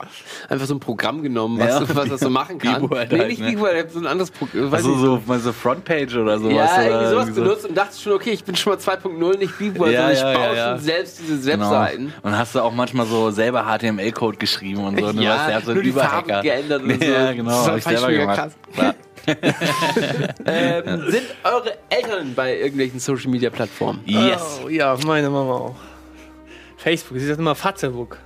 einfach 0.48 0.66
so 0.66 0.74
ein 0.74 0.80
Programm 0.80 1.22
genommen, 1.24 1.58
was, 1.58 1.68
Ja. 1.88 1.96
was 1.96 2.08
das 2.08 2.20
so 2.20 2.30
machen 2.30 2.58
kann. 2.60 2.82
Beepworld 2.82 3.10
nee, 3.10 3.18
halt, 3.18 3.28
nicht 3.30 3.40
ne? 3.40 3.50
Ich 3.50 3.56
habe 3.58 3.88
so 3.90 3.98
ein 3.98 4.06
anderes 4.06 4.30
Programm. 4.30 4.72
also 4.72 4.94
so, 4.96 5.20
mal 5.26 5.40
so 5.40 5.52
Frontpage 5.52 6.14
oder 6.16 6.38
sowas. 6.38 6.54
Ja, 6.54 6.82
irgendwie 6.84 7.06
sowas 7.10 7.12
irgendwie 7.26 7.32
so. 7.34 7.42
benutzt 7.42 7.66
und 7.68 7.74
dachte 7.76 8.00
schon, 8.00 8.12
okay, 8.12 8.30
ich 8.30 8.44
bin 8.44 8.54
schon 8.54 8.72
mal 8.74 8.78
2.0, 8.78 9.38
nicht 9.38 9.58
Beepworld, 9.58 9.92
Ja, 9.92 10.00
sondern 10.00 10.12
ich 10.14 10.20
ja, 10.20 10.32
baue 10.32 10.42
ja, 10.46 10.54
ja. 10.54 10.76
schon 10.76 10.84
selbst 10.84 11.18
diese 11.20 11.50
Genau. 11.50 11.70
Webseiten. 11.70 12.12
Und 12.22 12.38
hast 12.38 12.54
du 12.54 12.60
auch 12.60 12.72
manchmal 12.72 13.06
so 13.06 13.30
selber 13.32 13.64
HTML-Code 13.64 14.36
geschrieben 14.38 14.84
und 14.84 15.00
so. 15.00 15.10
ne? 15.12 15.22
Ja, 15.24 15.46
der 15.48 15.56
hat 15.56 15.64
so 15.64 15.70
ein 15.72 15.74
nur 15.74 15.82
die 15.82 15.88
Überhacker. 15.90 16.26
Farben 16.34 16.42
geändert 16.42 16.82
und 16.82 16.90
so. 17.02 17.10
Ja, 17.10 17.32
genau. 17.32 17.50
Das 17.50 17.66
hab 17.68 17.76
ich 17.78 17.86
ich 17.86 17.98
selber 17.98 18.12
gemacht. 18.12 18.36
krass. 18.36 18.94
Ähm, 20.46 21.04
sind 21.08 21.24
eure 21.44 21.72
Eltern 21.88 22.34
bei 22.34 22.58
irgendwelchen 22.58 23.00
Social 23.00 23.30
Media 23.30 23.48
Plattformen? 23.50 24.00
Yes. 24.04 24.60
Oh, 24.64 24.68
ja, 24.68 24.96
meine 25.06 25.30
Mama 25.30 25.52
auch. 25.52 25.74
Facebook, 26.76 27.18
sie 27.18 27.26
sagt 27.26 27.38
immer 27.40 27.54
Fatzebook. 27.54 28.18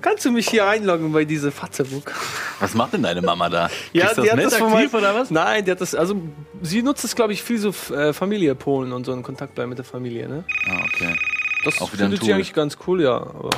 Kannst 0.00 0.24
du 0.24 0.30
mich 0.30 0.48
hier 0.48 0.66
einloggen 0.66 1.12
bei 1.12 1.24
diese 1.24 1.50
Fatzebook? 1.50 2.12
Was 2.60 2.74
macht 2.74 2.92
denn 2.92 3.02
deine 3.02 3.20
Mama 3.22 3.48
da? 3.48 3.68
Ja, 3.92 4.10
die 4.14 4.22
das 4.22 4.30
hat 4.30 4.38
das 4.44 4.56
von 4.56 4.72
aktiv 4.72 4.94
oder 4.94 5.14
was? 5.14 5.30
Nein, 5.30 5.64
die 5.64 5.70
hat 5.72 5.80
das, 5.80 5.94
also 5.94 6.14
sie 6.62 6.82
nutzt 6.82 7.04
es, 7.04 7.16
glaube 7.16 7.32
ich, 7.32 7.42
viel 7.42 7.58
so 7.58 7.74
äh, 7.94 8.12
Familie 8.12 8.54
Polen 8.54 8.92
und 8.92 9.04
so 9.06 9.12
in 9.12 9.22
Kontakt 9.22 9.54
bleiben 9.56 9.70
mit 9.70 9.78
der 9.78 9.84
Familie, 9.84 10.28
ne? 10.28 10.44
Ah, 10.68 10.80
okay. 10.84 11.16
Das 11.64 11.80
Auch 11.80 11.92
wieder 11.92 12.04
findet 12.04 12.22
sie 12.22 12.32
eigentlich 12.32 12.52
ganz 12.52 12.78
cool, 12.86 13.02
ja. 13.02 13.16
Aber 13.16 13.50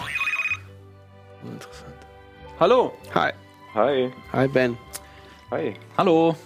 interessant. 1.45 1.95
Hallo. 2.59 2.93
Hi. 3.14 3.32
Hi. 3.74 4.11
Hi, 4.32 4.49
Ben. 4.49 4.76
Hi. 5.51 5.74
Hallo. 5.99 6.36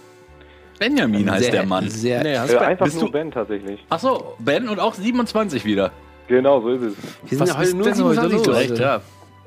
Benjamin 0.78 1.30
heißt 1.30 1.44
sehr, 1.44 1.52
der 1.52 1.66
Mann. 1.66 1.88
Sehr, 1.88 2.22
Nee, 2.22 2.36
hast 2.36 2.52
Äh, 2.52 2.58
einfach 2.58 2.84
bist 2.86 2.96
nur 2.96 3.06
du- 3.06 3.12
Ben 3.12 3.30
tatsächlich. 3.30 3.80
Ach 3.90 4.00
so, 4.00 4.34
Ben 4.40 4.68
und 4.68 4.80
auch 4.80 4.94
27 4.94 5.64
wieder. 5.64 5.92
Genau, 6.26 6.60
so 6.60 6.70
ist 6.70 6.82
es. 6.82 6.94
Wir 7.22 7.38
sind 7.38 7.40
Was 7.40 7.48
ja 7.50 7.58
heute 7.58 7.76
nur 7.76 7.84
denn 7.84 8.04
heute 8.04 8.20
27 8.22 8.38
los? 8.38 8.46
Leute. 8.46 8.72
Echt, 8.72 8.80
ja. 8.80 9.00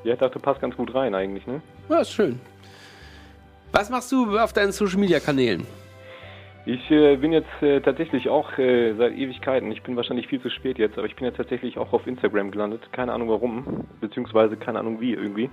Ja, 0.08 0.14
ich 0.14 0.20
dachte, 0.20 0.40
passt 0.40 0.62
ganz 0.62 0.74
gut 0.78 0.96
rein 0.96 1.14
eigentlich, 1.14 1.46
ne? 1.48 1.62
Ja, 1.90 2.00
ist 2.00 2.14
schön. 2.14 2.40
Was 3.74 3.90
machst 3.90 4.10
du 4.10 4.40
auf 4.40 4.54
deinen 4.54 4.72
Social 4.72 4.98
Media 4.98 5.20
Kanälen? 5.20 5.68
Ich 6.66 6.90
äh, 6.90 7.18
bin 7.18 7.34
jetzt 7.34 7.62
äh, 7.62 7.82
tatsächlich 7.82 8.30
auch 8.30 8.58
äh, 8.58 8.94
seit 8.94 9.18
Ewigkeiten, 9.18 9.70
ich 9.70 9.84
bin 9.84 9.98
wahrscheinlich 9.98 10.28
viel 10.28 10.42
zu 10.42 10.50
spät 10.50 10.78
jetzt, 10.78 10.98
aber 10.98 11.08
ich 11.08 11.16
bin 11.18 11.26
jetzt 11.26 11.36
tatsächlich 11.36 11.78
auch 11.78 11.92
auf 11.92 12.08
Instagram 12.08 12.52
gelandet. 12.52 12.90
Keine 12.94 13.12
Ahnung 13.12 13.28
warum, 13.28 13.84
beziehungsweise 14.00 14.56
keine 14.56 14.80
Ahnung 14.80 15.02
wie 15.02 15.12
irgendwie. 15.12 15.50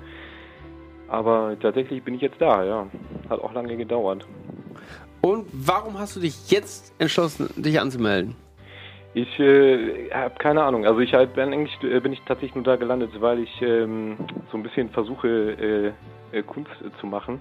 Aber 1.08 1.56
tatsächlich 1.60 2.04
bin 2.04 2.14
ich 2.14 2.20
jetzt 2.20 2.40
da, 2.40 2.64
ja. 2.64 2.86
Hat 3.28 3.40
auch 3.40 3.52
lange 3.54 3.76
gedauert. 3.76 4.24
Und 5.20 5.48
warum 5.52 5.98
hast 5.98 6.14
du 6.14 6.20
dich 6.20 6.48
jetzt 6.52 6.94
entschlossen, 7.00 7.50
dich 7.56 7.80
anzumelden? 7.80 8.36
Ich 9.14 9.38
äh, 9.38 10.10
habe 10.10 10.34
keine 10.38 10.64
Ahnung. 10.64 10.84
Also 10.84 10.98
ich 10.98 11.14
halt 11.14 11.34
bin 11.34 11.52
eigentlich 11.52 11.80
äh, 11.84 12.00
bin 12.00 12.12
ich 12.12 12.20
tatsächlich 12.22 12.56
nur 12.56 12.64
da 12.64 12.74
gelandet, 12.74 13.12
weil 13.20 13.38
ich 13.38 13.62
ähm, 13.62 14.16
so 14.50 14.58
ein 14.58 14.64
bisschen 14.64 14.90
versuche 14.90 15.94
äh, 16.32 16.36
äh, 16.36 16.42
Kunst 16.42 16.72
zu 17.00 17.06
machen. 17.06 17.40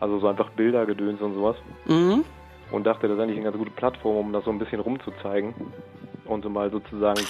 Also 0.00 0.18
so 0.18 0.26
einfach 0.26 0.50
Bilder, 0.50 0.86
Gedöns 0.86 1.20
und 1.20 1.34
sowas. 1.34 1.56
Mhm. 1.86 2.24
Und 2.72 2.84
dachte, 2.84 3.06
das 3.06 3.16
ist 3.16 3.22
eigentlich 3.22 3.36
eine 3.36 3.44
ganz 3.44 3.56
gute 3.56 3.70
Plattform, 3.70 4.16
um 4.16 4.32
das 4.32 4.44
so 4.44 4.50
ein 4.50 4.58
bisschen 4.58 4.80
rumzuzeigen. 4.80 5.54
Und 6.24 6.42
so 6.42 6.50
mal 6.50 6.70
sozusagen 6.70 7.20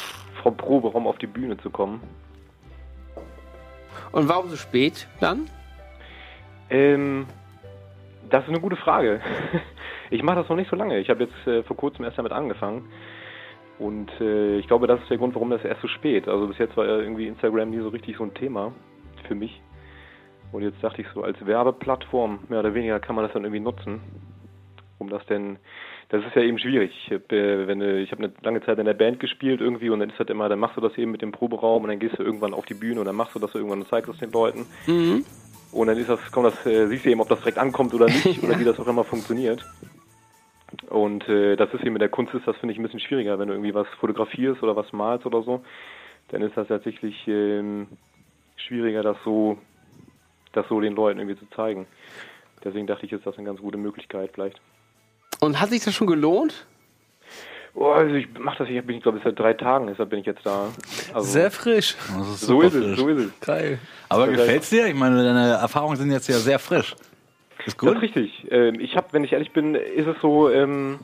vom 0.42 0.56
Proberaum 0.56 1.06
auf 1.06 1.18
die 1.18 1.26
Bühne 1.26 1.56
zu 1.58 1.70
kommen. 1.70 2.00
Und 4.12 4.28
warum 4.28 4.48
so 4.48 4.56
spät 4.56 5.06
dann? 5.20 5.48
Ähm, 6.70 7.26
das 8.30 8.44
ist 8.44 8.48
eine 8.48 8.60
gute 8.60 8.76
Frage. 8.76 9.20
Ich 10.12 10.24
mache 10.24 10.40
das 10.40 10.48
noch 10.48 10.56
nicht 10.56 10.68
so 10.68 10.74
lange. 10.74 10.98
Ich 10.98 11.08
habe 11.08 11.22
jetzt 11.22 11.46
äh, 11.46 11.62
vor 11.62 11.76
kurzem 11.76 12.04
erst 12.04 12.18
damit 12.18 12.32
angefangen. 12.32 12.88
Und 13.80 14.10
äh, 14.20 14.58
ich 14.58 14.66
glaube, 14.66 14.86
das 14.86 15.00
ist 15.00 15.08
der 15.08 15.16
Grund, 15.16 15.34
warum 15.34 15.48
das 15.48 15.64
erst 15.64 15.80
so 15.80 15.88
spät. 15.88 16.28
Also 16.28 16.46
bis 16.46 16.58
jetzt 16.58 16.76
war 16.76 16.86
ja 16.86 16.98
irgendwie 16.98 17.26
Instagram 17.26 17.70
nie 17.70 17.78
so 17.78 17.88
richtig 17.88 18.18
so 18.18 18.24
ein 18.24 18.34
Thema 18.34 18.72
für 19.26 19.34
mich. 19.34 19.60
Und 20.52 20.62
jetzt 20.62 20.82
dachte 20.84 21.00
ich 21.00 21.08
so, 21.14 21.22
als 21.22 21.44
Werbeplattform, 21.44 22.40
mehr 22.48 22.60
oder 22.60 22.74
weniger, 22.74 23.00
kann 23.00 23.16
man 23.16 23.24
das 23.24 23.32
dann 23.32 23.44
irgendwie 23.44 23.60
nutzen. 23.60 24.00
Um 24.98 25.08
das 25.08 25.24
denn, 25.26 25.56
das 26.10 26.22
ist 26.26 26.36
ja 26.36 26.42
eben 26.42 26.58
schwierig. 26.58 26.92
Ich 27.06 27.10
habe 27.10 27.24
äh, 27.34 28.02
ich 28.02 28.12
hab 28.12 28.18
eine 28.18 28.32
lange 28.42 28.60
Zeit 28.62 28.78
in 28.78 28.84
der 28.84 28.92
Band 28.92 29.18
gespielt 29.18 29.62
irgendwie 29.62 29.88
und 29.88 30.00
dann 30.00 30.10
ist 30.10 30.20
das 30.20 30.28
immer, 30.28 30.50
dann 30.50 30.58
machst 30.58 30.76
du 30.76 30.82
das 30.82 30.98
eben 30.98 31.12
mit 31.12 31.22
dem 31.22 31.32
Proberaum 31.32 31.82
und 31.82 31.88
dann 31.88 31.98
gehst 31.98 32.18
du 32.18 32.22
irgendwann 32.22 32.52
auf 32.52 32.66
die 32.66 32.74
Bühne 32.74 33.00
und 33.00 33.06
dann 33.06 33.16
machst 33.16 33.34
du 33.34 33.38
das 33.38 33.54
irgendwann 33.54 33.80
und 33.80 33.88
zeigst 33.88 34.10
es 34.10 34.18
den 34.18 34.30
Leuten. 34.30 34.66
Mhm. 34.86 35.24
Und 35.72 35.86
dann 35.86 35.96
ist 35.96 36.10
das, 36.10 36.20
kommt 36.32 36.48
das, 36.48 36.66
äh, 36.66 36.86
siehst 36.88 37.06
du 37.06 37.10
eben, 37.10 37.20
ob 37.22 37.28
das 37.30 37.38
direkt 37.38 37.56
ankommt 37.56 37.94
oder 37.94 38.06
nicht, 38.06 38.42
oder 38.42 38.58
wie 38.58 38.64
das 38.64 38.78
auch 38.78 38.88
immer 38.88 39.04
funktioniert. 39.04 39.64
Und 40.88 41.28
äh, 41.28 41.56
das 41.56 41.72
ist 41.74 41.82
eben 41.82 41.92
mit 41.92 42.02
der 42.02 42.08
Kunst 42.08 42.34
ist 42.34 42.46
das, 42.46 42.56
finde 42.56 42.72
ich, 42.72 42.78
ein 42.78 42.82
bisschen 42.82 43.00
schwieriger, 43.00 43.38
wenn 43.38 43.48
du 43.48 43.54
irgendwie 43.54 43.74
was 43.74 43.86
fotografierst 44.00 44.62
oder 44.62 44.76
was 44.76 44.92
malst 44.92 45.26
oder 45.26 45.42
so, 45.42 45.62
dann 46.28 46.42
ist 46.42 46.56
das 46.56 46.68
tatsächlich 46.68 47.26
ähm, 47.28 47.86
schwieriger, 48.56 49.02
das 49.02 49.16
so, 49.24 49.58
das 50.52 50.66
so 50.68 50.80
den 50.80 50.94
Leuten 50.94 51.18
irgendwie 51.18 51.38
zu 51.38 51.48
zeigen. 51.54 51.86
Deswegen 52.64 52.86
dachte 52.86 53.06
ich, 53.06 53.12
ist 53.12 53.26
das 53.26 53.36
eine 53.36 53.46
ganz 53.46 53.60
gute 53.60 53.78
Möglichkeit 53.78 54.30
vielleicht. 54.34 54.60
Und 55.40 55.60
hat 55.60 55.70
sich 55.70 55.84
das 55.84 55.94
schon 55.94 56.06
gelohnt? 56.06 56.66
Oh, 57.74 57.90
also 57.92 58.14
ich 58.14 58.26
mache 58.38 58.58
das, 58.58 58.68
ich 58.68 58.84
bin, 58.84 58.96
ich 58.96 59.02
glaube, 59.02 59.20
seit 59.22 59.38
drei 59.38 59.54
Tagen, 59.54 59.86
deshalb 59.86 60.10
bin 60.10 60.18
ich 60.18 60.26
jetzt 60.26 60.44
da. 60.44 60.68
Also, 61.14 61.30
Sehr 61.30 61.50
frisch. 61.50 61.94
Das 62.16 62.28
ist 62.28 62.40
so 62.40 62.62
ist 62.62 62.74
es, 62.74 62.84
frisch. 62.84 62.98
so 62.98 63.08
ist 63.08 63.18
es. 63.26 63.40
Geil. 63.40 63.78
Aber 64.08 64.26
Das 64.26 64.36
gefällt's 64.36 64.70
dir? 64.70 64.86
Ich 64.86 64.94
meine, 64.94 65.22
deine 65.22 65.52
Erfahrungen 65.52 65.96
sind 65.96 66.10
jetzt 66.10 66.28
ja 66.28 66.36
sehr 66.38 66.58
frisch. 66.58 66.96
Ist 67.66 67.66
Das 67.66 67.74
ist 67.74 67.78
gut? 67.78 68.02
richtig. 68.02 68.46
Ähm, 68.50 68.78
ich 68.80 68.96
habe, 68.96 69.08
wenn 69.12 69.24
ich 69.24 69.32
ehrlich 69.32 69.52
bin, 69.52 69.74
ist 69.74 70.06
es 70.06 70.16
so, 70.20 70.50
ähm, 70.50 70.98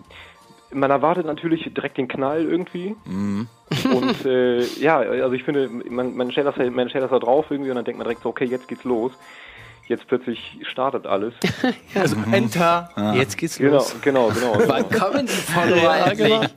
man 0.72 0.90
erwartet 0.90 1.26
natürlich 1.26 1.70
direkt 1.74 1.96
den 1.96 2.09
Knall 2.09 2.44
irgendwie. 2.44 2.94
Mhm. 3.04 3.48
Und 3.92 4.24
äh, 4.26 4.62
ja, 4.80 4.98
also 4.98 5.32
ich 5.32 5.44
finde, 5.44 5.68
man, 5.68 6.16
man, 6.16 6.30
stellt 6.32 6.46
das, 6.46 6.57
halt- 6.57 6.74
man 6.74 6.88
stellt 6.88 7.04
das 7.04 7.11
da 7.11 7.18
drauf 7.18 7.46
irgendwie 7.50 7.70
und 7.70 7.76
dann 7.76 7.84
denkt 7.84 7.98
man 7.98 8.04
direkt 8.07 8.22
so, 8.22 8.28
okay, 8.28 8.44
jetzt 8.44 8.68
geht's 8.68 8.84
los. 8.84 9.12
jetzt 9.88 10.07
plötzlich 10.09 10.59
startet 10.62 11.07
alles. 11.07 11.34
Also 11.94 12.16
Enter, 12.32 12.90
jetzt 13.14 13.36
geht's 13.38 13.59
Genau, 13.59 13.74
los. 13.74 13.96
genau, 14.02 14.28
genau. 14.28 14.52
genau. 14.52 14.64
Wann 14.68 14.88
kommen 14.90 15.26
die 15.26 15.32
Follower 15.52 15.94
endlich? 16.11 16.50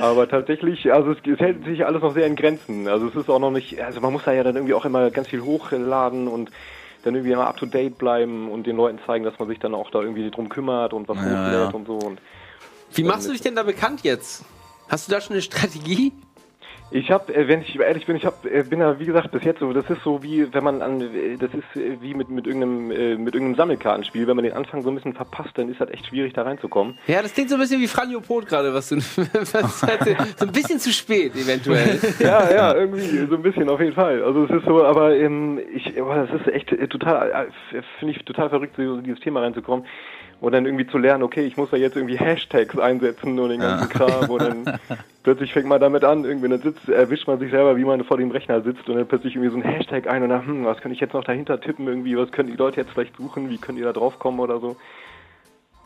Aber 0.00 0.28
tatsächlich, 0.28 0.92
also 0.92 1.12
es, 1.12 1.18
es 1.26 1.38
hält 1.38 1.64
sich 1.64 1.86
alles 1.86 2.02
noch 2.02 2.12
sehr 2.12 2.26
in 2.26 2.36
Grenzen. 2.36 2.86
Also 2.86 3.08
es 3.08 3.14
ist 3.16 3.30
auch 3.30 3.38
noch 3.38 3.50
nicht, 3.50 3.80
also 3.80 4.00
man 4.02 4.12
muss 4.12 4.24
da 4.24 4.32
ja 4.32 4.42
dann 4.44 4.54
irgendwie 4.56 4.74
auch 4.74 4.84
immer 4.84 5.10
ganz 5.10 5.28
viel 5.28 5.40
hochladen 5.40 6.28
und 6.28 6.50
dann 7.06 7.14
irgendwie 7.14 7.32
immer 7.32 7.46
up 7.46 7.56
to 7.56 7.66
date 7.66 7.96
bleiben 7.98 8.50
und 8.50 8.66
den 8.66 8.76
Leuten 8.76 8.98
zeigen, 9.06 9.24
dass 9.24 9.38
man 9.38 9.48
sich 9.48 9.58
dann 9.58 9.74
auch 9.74 9.90
da 9.90 10.00
irgendwie 10.00 10.30
drum 10.30 10.48
kümmert 10.48 10.92
und 10.92 11.08
was 11.08 11.16
Ja, 11.16 11.22
hochlädt 11.22 11.52
ja. 11.52 11.68
und 11.70 11.86
so. 11.86 11.96
Und 11.96 12.20
Wie 12.94 13.04
machst 13.04 13.28
du 13.28 13.32
dich 13.32 13.40
denn 13.40 13.54
da 13.54 13.62
bekannt 13.62 14.02
jetzt? 14.02 14.44
Hast 14.88 15.08
du 15.08 15.12
da 15.12 15.20
schon 15.20 15.34
eine 15.34 15.42
Strategie? 15.42 16.12
Ich 16.90 17.10
habe, 17.10 17.34
äh, 17.34 17.48
wenn 17.48 17.62
ich 17.62 17.78
ehrlich 17.78 18.06
bin, 18.06 18.16
ich 18.16 18.24
hab, 18.24 18.44
äh, 18.44 18.62
bin 18.62 18.80
ja 18.80 18.98
wie 18.98 19.06
gesagt 19.06 19.32
bis 19.32 19.42
jetzt 19.44 19.60
so. 19.60 19.72
Das 19.72 19.88
ist 19.90 20.02
so 20.02 20.22
wie, 20.22 20.52
wenn 20.54 20.62
man 20.62 20.82
an, 20.82 21.00
das 21.38 21.50
ist 21.52 21.80
äh, 21.80 22.00
wie 22.00 22.14
mit 22.14 22.28
mit 22.30 22.46
irgendeinem 22.46 22.88
mit 22.88 23.34
irgendeinem 23.34 23.56
Sammelkartenspiel. 23.56 24.26
Wenn 24.26 24.36
man 24.36 24.44
den 24.44 24.54
Anfang 24.54 24.82
so 24.82 24.90
ein 24.90 24.94
bisschen 24.94 25.14
verpasst, 25.14 25.50
dann 25.54 25.68
ist 25.68 25.80
das 25.80 25.90
echt 25.90 26.06
schwierig 26.06 26.32
da 26.34 26.42
reinzukommen. 26.42 26.96
Ja, 27.06 27.22
das 27.22 27.34
klingt 27.34 27.50
so 27.50 27.56
ein 27.56 27.60
bisschen 27.60 27.80
wie 27.80 27.88
Franjo 27.88 28.20
Pot 28.20 28.46
gerade, 28.46 28.72
was 28.72 28.88
du. 28.88 28.96
Was 29.56 29.80
so 29.80 30.46
ein 30.46 30.52
bisschen 30.52 30.78
zu 30.78 30.92
spät, 30.92 31.34
eventuell. 31.34 31.98
ja, 32.18 32.50
ja, 32.50 32.74
irgendwie 32.74 33.26
so 33.26 33.36
ein 33.36 33.42
bisschen 33.42 33.68
auf 33.68 33.80
jeden 33.80 33.94
Fall. 33.94 34.22
Also 34.22 34.44
es 34.44 34.50
ist 34.50 34.64
so, 34.64 34.84
aber 34.84 35.16
ähm, 35.16 35.60
ich, 35.72 36.00
aber 36.00 36.26
das 36.26 36.40
ist 36.40 36.48
echt 36.48 36.72
äh, 36.72 36.88
total, 36.88 37.48
äh, 37.72 37.82
finde 37.98 38.14
ich 38.14 38.24
total 38.24 38.48
verrückt, 38.48 38.74
so 38.76 38.82
in 38.82 39.04
dieses 39.04 39.20
Thema 39.20 39.40
reinzukommen 39.40 39.86
und 40.40 40.52
dann 40.52 40.66
irgendwie 40.66 40.86
zu 40.86 40.98
lernen, 40.98 41.22
okay, 41.22 41.46
ich 41.46 41.56
muss 41.56 41.70
da 41.70 41.76
jetzt 41.76 41.96
irgendwie 41.96 42.18
Hashtags 42.18 42.78
einsetzen 42.78 43.38
und 43.38 43.48
den 43.48 43.60
ganzen 43.60 43.88
Kram 43.88 44.30
und 44.30 44.42
dann 44.42 44.78
plötzlich 45.22 45.52
fängt 45.52 45.66
man 45.66 45.80
damit 45.80 46.04
an, 46.04 46.24
irgendwie 46.24 46.48
dann 46.48 46.60
sitzt, 46.60 46.88
erwischt 46.88 47.26
man 47.26 47.38
sich 47.38 47.50
selber, 47.50 47.76
wie 47.76 47.84
man 47.84 48.04
vor 48.04 48.18
dem 48.18 48.30
Rechner 48.30 48.60
sitzt 48.62 48.88
und 48.88 48.96
dann 48.96 49.06
plötzlich 49.06 49.34
irgendwie 49.34 49.50
so 49.50 49.56
ein 49.56 49.62
Hashtag 49.62 50.06
ein 50.08 50.22
und 50.22 50.28
dann, 50.28 50.46
hm, 50.46 50.64
was 50.64 50.78
könnte 50.78 50.94
ich 50.94 51.00
jetzt 51.00 51.14
noch 51.14 51.24
dahinter 51.24 51.60
tippen 51.60 51.86
irgendwie, 51.86 52.16
was 52.16 52.30
können 52.32 52.50
die 52.50 52.56
Leute 52.56 52.80
jetzt 52.80 52.92
vielleicht 52.92 53.16
suchen, 53.16 53.50
wie 53.50 53.58
können 53.58 53.78
die 53.78 53.84
da 53.84 53.92
drauf 53.92 54.18
kommen 54.18 54.40
oder 54.40 54.60
so. 54.60 54.76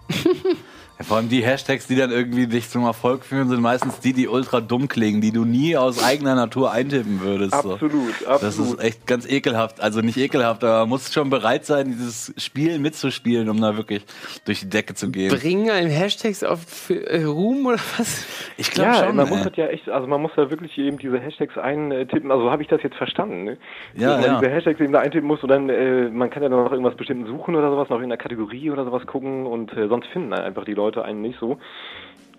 Vor 1.02 1.16
allem 1.16 1.28
die 1.28 1.42
Hashtags, 1.42 1.86
die 1.86 1.96
dann 1.96 2.10
irgendwie 2.10 2.46
dich 2.46 2.68
zum 2.68 2.84
Erfolg 2.84 3.24
führen, 3.24 3.48
sind 3.48 3.60
meistens 3.60 4.00
die, 4.00 4.12
die 4.12 4.28
ultra 4.28 4.60
dumm 4.60 4.88
klingen, 4.88 5.20
die 5.20 5.32
du 5.32 5.44
nie 5.44 5.76
aus 5.76 6.02
eigener 6.02 6.34
Natur 6.34 6.72
eintippen 6.72 7.20
würdest. 7.20 7.54
So. 7.62 7.72
Absolut, 7.72 8.26
absolut. 8.26 8.42
Das 8.42 8.58
ist 8.58 8.82
echt 8.82 9.06
ganz 9.06 9.28
ekelhaft. 9.28 9.80
Also 9.80 10.00
nicht 10.00 10.18
ekelhaft, 10.18 10.62
aber 10.62 10.80
man 10.80 10.90
muss 10.90 11.12
schon 11.12 11.30
bereit 11.30 11.64
sein, 11.64 11.86
dieses 11.86 12.34
Spiel 12.36 12.78
mitzuspielen, 12.78 13.48
um 13.48 13.60
da 13.60 13.76
wirklich 13.76 14.04
durch 14.44 14.60
die 14.60 14.68
Decke 14.68 14.94
zu 14.94 15.10
gehen. 15.10 15.34
Bringen 15.34 15.70
einem 15.70 15.90
Hashtags 15.90 16.44
auf 16.44 16.60
für, 16.60 17.06
äh, 17.08 17.24
Ruhm 17.24 17.66
oder 17.66 17.78
was? 17.96 18.26
Ich 18.56 18.76
ja, 18.76 19.10
man 19.12 19.26
ey. 19.26 19.34
muss 19.34 19.44
das 19.44 19.56
ja 19.56 19.66
echt, 19.68 19.88
also 19.88 20.06
man 20.06 20.20
muss 20.20 20.32
da 20.36 20.50
wirklich 20.50 20.76
eben 20.76 20.98
diese 20.98 21.18
Hashtags 21.18 21.56
eintippen, 21.56 22.30
also 22.30 22.44
so 22.44 22.50
habe 22.50 22.62
ich 22.62 22.68
das 22.68 22.82
jetzt 22.82 22.96
verstanden, 22.96 23.44
ne? 23.44 23.56
Ja, 23.94 24.16
Dass 24.16 24.26
man 24.26 24.34
ja. 24.34 24.40
diese 24.40 24.52
Hashtags 24.52 24.80
eben 24.80 24.92
da 24.92 25.00
eintippen 25.00 25.26
muss 25.26 25.42
und 25.42 25.48
dann, 25.48 25.68
äh, 25.70 26.10
man 26.10 26.30
kann 26.30 26.42
ja 26.42 26.48
dann 26.48 26.62
noch 26.62 26.72
irgendwas 26.72 26.96
bestimmten 26.96 27.26
suchen 27.26 27.54
oder 27.54 27.70
sowas, 27.70 27.88
noch 27.88 28.00
in 28.00 28.08
der 28.10 28.18
Kategorie 28.18 28.70
oder 28.70 28.84
sowas 28.84 29.06
gucken 29.06 29.46
und 29.46 29.72
äh, 29.72 29.88
sonst 29.88 30.08
finden 30.08 30.34
einfach 30.34 30.64
die 30.64 30.74
Leute 30.74 30.89
einen 30.98 31.22
nicht 31.22 31.38
so. 31.38 31.58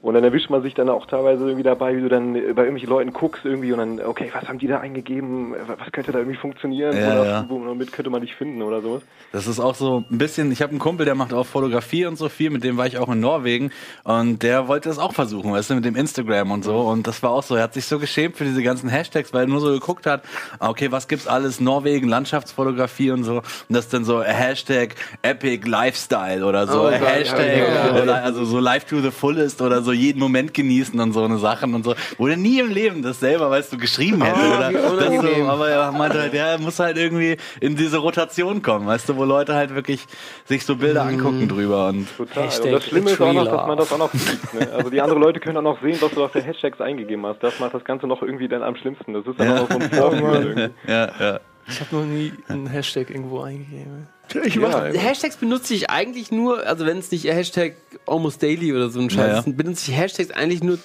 Und 0.02 0.16
dann 0.16 0.24
erwischt 0.24 0.50
man 0.50 0.64
sich 0.64 0.74
dann 0.74 0.90
auch 0.90 1.06
teilweise 1.06 1.44
irgendwie 1.46 1.64
dabei, 1.64 1.96
wie 1.96 2.02
du 2.02 2.10
dann 2.10 2.36
äh, 2.36 2.40
bei 2.54 2.64
irgendwelchen 2.64 2.90
Leuten 2.90 3.14
guckst 3.14 3.46
irgendwie 3.46 3.72
und 3.72 3.78
dann, 3.78 4.02
okay, 4.02 4.32
was 4.34 4.48
haben 4.48 4.58
die 4.58 4.68
da 4.68 4.80
eingegeben, 4.80 5.54
Äh, 5.54 5.58
was 5.78 5.92
könnte 5.92 6.12
da 6.12 6.20
irgendwie 6.20 6.38
funktionieren, 6.38 6.98
Ja, 6.98 7.14
oder 7.22 7.26
ja. 7.26 7.46
womit 7.48 7.92
könnte 7.92 8.10
man 8.10 8.22
dich 8.22 8.34
finden 8.36 8.62
oder 8.64 8.82
sowas. 8.82 9.04
Das 9.32 9.48
ist 9.48 9.60
auch 9.60 9.76
so 9.76 10.04
ein 10.10 10.18
bisschen, 10.18 10.52
ich 10.52 10.62
habe 10.62 10.72
einen 10.72 10.80
Kumpel, 10.80 11.06
der 11.06 11.16
macht 11.16 11.34
auch 11.34 11.46
Fotografie 11.46 12.06
und 12.06 12.18
so 12.18 12.30
viel, 12.30 12.50
mit 12.50 12.64
dem 12.64 12.78
war 12.78 12.88
ich 12.88 12.98
auch 12.98 13.10
in 13.10 13.20
Norwegen 13.20 13.72
und 14.04 14.42
der 14.44 14.68
wollte 14.68 14.90
das 14.90 14.98
auch 14.98 15.14
versuchen, 15.14 15.52
weißt 15.54 15.70
du, 15.70 15.76
mit 15.76 15.86
dem 15.86 15.96
Instagram 15.96 16.52
und 16.52 16.64
so 16.64 16.80
und 16.82 17.06
das 17.08 17.22
war 17.22 17.32
auch 17.32 17.44
so, 17.44 17.56
er 17.56 17.64
hat 17.64 17.74
sich 17.76 17.86
so 17.86 18.00
geschämt 18.00 18.38
für 18.38 18.44
diese 18.44 18.64
ganzen 18.64 18.90
Hashtags, 18.90 19.34
weil 19.34 19.44
er 19.44 19.48
nur 19.48 19.60
so 19.62 19.72
geguckt 19.72 20.06
hat, 20.08 20.24
okay, 20.60 20.92
was 20.92 21.08
gibt's 21.08 21.28
alles, 21.28 21.60
Norwegen, 21.62 22.08
Landschaftsfotografie 22.10 23.12
und 23.12 23.24
so. 23.24 23.38
Und 23.38 23.44
das 23.70 23.86
ist 23.86 23.94
dann 23.94 24.04
so 24.04 24.22
Hashtag 24.24 24.96
Epic 25.22 25.68
Lifestyle 25.70 26.46
oder 26.46 26.68
so, 26.68 26.88
Oh 26.88 26.90
Hashtag, 26.90 27.58
ja, 27.58 27.98
ja, 27.98 28.06
äh, 28.06 28.10
also 28.10 28.46
so 28.46 28.60
Life 28.60 28.88
to 28.88 29.00
the 29.00 29.12
fullest 29.12 29.62
oder 29.62 29.82
so 29.82 29.91
jeden 29.94 30.20
Moment 30.20 30.54
genießen 30.54 31.00
und 31.00 31.14
so 31.14 31.24
eine 31.24 31.38
Sachen 31.38 31.74
und 31.74 31.84
so, 31.84 31.96
wo 32.18 32.28
der 32.28 32.38
nie 32.38 32.60
im 32.60 32.72
Leben 32.72 33.02
das 33.02 33.20
selber, 33.20 33.50
weißt 33.50 33.74
du, 33.74 33.78
geschrieben 33.78 34.24
hätte 34.24 34.40
Oh, 34.42 34.94
oder 34.94 35.12
so, 35.22 35.46
aber 35.48 35.70
er 35.70 35.92
meinte 35.92 36.20
halt, 36.22 36.34
der 36.34 36.58
muss 36.60 36.80
halt 36.80 36.98
irgendwie 36.98 37.38
in 37.60 37.76
diese 37.76 37.98
Rotation 37.98 38.62
kommen, 38.62 38.88
weißt 38.88 39.10
du, 39.10 39.18
wo 39.18 39.24
Leute 39.24 39.56
halt 39.56 39.74
wirklich 39.76 40.06
sich 40.46 40.66
so 40.66 40.76
Bilder 40.76 41.04
angucken 41.04 41.48
drüber 41.48 41.88
und 41.90 42.08
Total. 42.18 42.46
Hashtag 42.46 42.66
und 42.66 42.72
das 42.74 42.86
Schlimme 42.86 43.12
ist 43.12 43.22
auch 43.22 43.34
noch, 43.34 43.46
dass 43.46 43.68
man 43.68 43.78
das 43.78 43.92
auch 43.92 43.98
noch 43.98 44.12
sieht. 44.14 44.54
Ne? 44.54 44.70
Also 44.72 44.90
die 44.90 45.02
anderen 45.02 45.22
Leute 45.22 45.40
können 45.40 45.58
auch 45.58 45.62
noch 45.62 45.82
sehen, 45.82 45.98
was 46.02 46.12
du 46.12 46.24
auf 46.24 46.32
der 46.32 46.44
Hashtags 46.44 46.82
eingegeben 46.82 47.26
hast. 47.26 47.42
Das 47.44 47.60
macht 47.60 47.74
das 47.74 47.84
Ganze 47.84 48.08
noch 48.08 48.22
irgendwie 48.22 48.48
dann 48.48 48.64
am 48.64 48.76
schlimmsten. 48.76 49.14
Das 49.14 49.26
ist 49.26 49.40
dann 49.40 49.58
auch 49.58 49.70
noch 49.70 49.82
so 49.92 50.10
ein 50.10 50.24
irgendwie. 50.24 50.70
ja, 50.88 51.10
ja. 51.20 51.40
Ich 51.68 51.80
habe 51.80 51.96
noch 51.96 52.06
nie 52.06 52.34
einen 52.48 52.68
Hashtag 52.68 53.10
irgendwo 53.10 53.42
eingegeben. 53.42 54.08
Ich 54.44 54.56
Ja, 54.56 54.86
Hashtags 54.86 55.38
benutze 55.38 55.74
ich 55.74 55.90
eigentlich 55.90 56.32
nur, 56.32 56.66
also 56.66 56.86
wenn 56.86 56.98
es 56.98 57.12
nicht 57.12 57.26
Hashtag 57.26 57.76
almost 58.06 58.42
daily 58.42 58.74
oder 58.74 58.90
so 58.90 59.00
ein 59.00 59.10
Scheiß 59.10 59.20
Ja, 59.20 59.34
ja. 59.34 59.40
ist, 59.40 59.58
benutze 59.58 59.92
ich 59.92 59.98
Hashtags 59.98 60.32
eigentlich 60.32 60.64
nur 60.64 60.80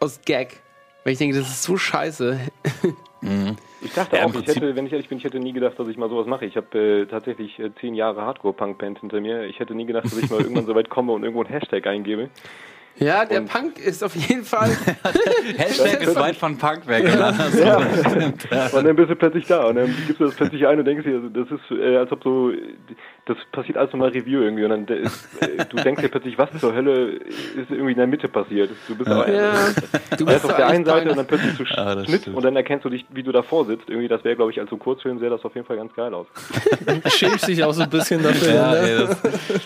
aus 0.00 0.20
Gag. 0.24 0.60
Weil 1.04 1.14
ich 1.14 1.18
denke, 1.18 1.36
das 1.36 1.48
ist 1.48 1.62
so 1.62 1.76
scheiße. 1.76 2.38
Ich 3.84 3.92
dachte 3.94 4.16
Ja, 4.16 4.26
auch, 4.26 4.34
ich 4.34 4.46
hätte, 4.46 4.74
wenn 4.74 4.86
ich 4.86 4.92
ehrlich 4.92 5.08
bin, 5.08 5.18
ich 5.18 5.24
hätte 5.24 5.38
nie 5.38 5.52
gedacht, 5.52 5.78
dass 5.78 5.88
ich 5.88 5.96
mal 5.96 6.08
sowas 6.08 6.26
mache. 6.26 6.44
Ich 6.44 6.56
habe 6.56 7.02
äh, 7.02 7.06
tatsächlich 7.06 7.58
äh, 7.58 7.70
zehn 7.80 7.94
Jahre 7.94 8.22
Hardcore-Punk-Band 8.22 9.00
hinter 9.00 9.20
mir. 9.20 9.44
Ich 9.44 9.60
hätte 9.60 9.74
nie 9.74 9.86
gedacht, 9.86 10.06
dass 10.06 10.16
ich 10.18 10.30
mal 10.30 10.40
irgendwann 10.40 10.66
so 10.66 10.74
weit 10.74 10.88
komme 10.90 11.12
und 11.12 11.22
irgendwo 11.22 11.42
einen 11.42 11.52
Hashtag 11.52 11.86
eingebe. 11.86 12.30
Ja, 12.96 13.24
der 13.24 13.40
Und- 13.40 13.48
Punk 13.50 13.78
ist 13.78 14.04
auf 14.04 14.14
jeden 14.14 14.44
Fall. 14.44 14.70
Hashtag 15.56 16.02
ist 16.06 16.14
weit 16.16 16.36
von 16.36 16.56
Punk 16.58 16.86
weg. 16.86 17.04
oder? 17.04 17.34
Ja. 17.58 17.76
und 18.72 18.84
dann 18.84 18.96
bist 18.96 19.10
du 19.10 19.16
plötzlich 19.16 19.46
da 19.46 19.64
und 19.64 19.76
dann 19.76 19.94
gibst 20.06 20.20
du 20.20 20.26
das 20.26 20.34
plötzlich 20.34 20.66
ein 20.66 20.78
und 20.78 20.84
denkst 20.84 21.04
dir, 21.04 21.14
also 21.16 21.28
das 21.28 21.48
ist, 21.50 21.70
äh, 21.78 21.96
als 21.96 22.12
ob 22.12 22.22
so, 22.22 22.52
das 23.26 23.36
passiert 23.52 23.78
alles 23.78 23.92
nochmal 23.92 24.08
Review 24.10 24.40
irgendwie 24.40 24.64
und 24.64 24.70
dann 24.70 24.88
äh, 24.88 25.08
du 25.68 25.76
denkst 25.76 26.02
dir 26.02 26.08
plötzlich, 26.08 26.36
was 26.38 26.48
zur 26.58 26.74
Hölle 26.74 27.12
ist 27.12 27.70
irgendwie 27.70 27.92
in 27.92 27.98
der 27.98 28.08
Mitte 28.08 28.26
passiert. 28.28 28.70
Du 28.88 28.96
bist 28.96 29.08
aber 29.08 29.30
ja, 29.32 29.52
du 30.18 30.26
bist 30.26 30.44
auf 30.44 30.56
der 30.56 30.66
einen 30.66 30.84
Seite 30.84 31.10
und 31.10 31.16
dann 31.16 31.26
plötzlich 31.26 31.56
zu 31.56 31.62
Ah, 31.76 32.02
Schnitt 32.04 32.22
stimmt. 32.22 32.36
und 32.36 32.42
dann 32.44 32.56
erkennst 32.56 32.84
du 32.84 32.88
dich, 32.90 33.06
wie 33.10 33.22
du 33.22 33.30
davor 33.30 33.64
sitzt. 33.66 33.88
Irgendwie, 33.88 34.08
das 34.08 34.24
wäre, 34.24 34.34
glaube 34.34 34.50
ich, 34.50 34.58
als 34.60 34.70
so 34.70 34.76
Kurzfilm 34.76 35.20
sähe 35.20 35.30
das 35.30 35.44
auf 35.44 35.54
jeden 35.54 35.66
Fall 35.66 35.76
ganz 35.76 35.94
geil 35.94 36.12
aus. 36.12 36.26
Schämst 37.14 37.46
dich 37.46 37.62
auch 37.62 37.72
so 37.72 37.82
ein 37.82 37.90
bisschen 37.90 38.22
dafür. 38.24 38.54
Ja, 38.54 38.72
ne? 38.72 38.78
ey, 38.80 38.98
das, 39.06 39.16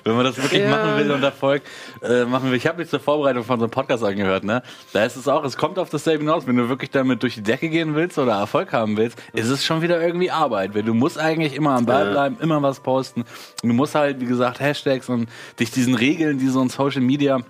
wenn 0.04 0.14
man 0.16 0.24
das 0.24 0.36
wirklich 0.42 0.60
Ja. 0.62 0.68
machen 0.70 0.98
will 0.98 1.10
und 1.12 1.22
Erfolg 1.22 1.62
äh, 2.02 2.24
machen 2.24 2.50
will. 2.50 2.56
Ich 2.58 2.66
habe 2.66 2.82
jetzt 2.82 2.90
zur 2.90 3.00
Vorbereitung 3.00 3.42
von 3.44 3.58
so 3.58 3.64
einem 3.64 3.70
Podcast 3.70 4.04
angehört, 4.04 4.44
ne? 4.44 4.62
Da 4.92 5.04
ist 5.04 5.16
es 5.16 5.28
auch, 5.28 5.44
es 5.44 5.56
kommt 5.56 5.78
auf 5.78 5.88
dasselbe 5.88 6.20
hinaus. 6.24 6.46
Wenn 6.46 6.56
du 6.56 6.68
wirklich 6.68 6.90
damit 6.90 7.22
durch 7.22 7.34
die 7.36 7.42
Decke 7.42 7.68
gehen 7.70 7.94
willst 7.94 8.18
oder 8.18 8.32
Erfolg 8.34 8.72
haben 8.74 8.96
willst, 8.98 9.18
ist 9.32 9.48
es 9.48 9.64
schon 9.64 9.80
wieder 9.82 10.00
irgendwie 10.00 10.30
Arbeit. 10.30 10.74
Weil 10.74 10.82
du 10.82 10.92
musst 10.94 11.18
eigentlich 11.18 11.54
immer 11.56 11.70
am 11.70 11.86
Ball 11.86 12.10
bleiben, 12.10 12.36
immer 12.40 12.60
was 12.62 12.80
posten. 12.80 13.24
Du 13.62 13.68
musst 13.72 13.94
halt, 13.94 14.20
wie 14.20 14.26
gesagt, 14.26 14.60
Hashtags 14.60 15.08
und 15.08 15.28
dich 15.58 15.70
diesen 15.70 15.94
Regeln, 15.94 16.38
die 16.38 16.48
so 16.48 16.60
ein 16.60 16.68
Social 16.68 17.00
Media 17.00 17.40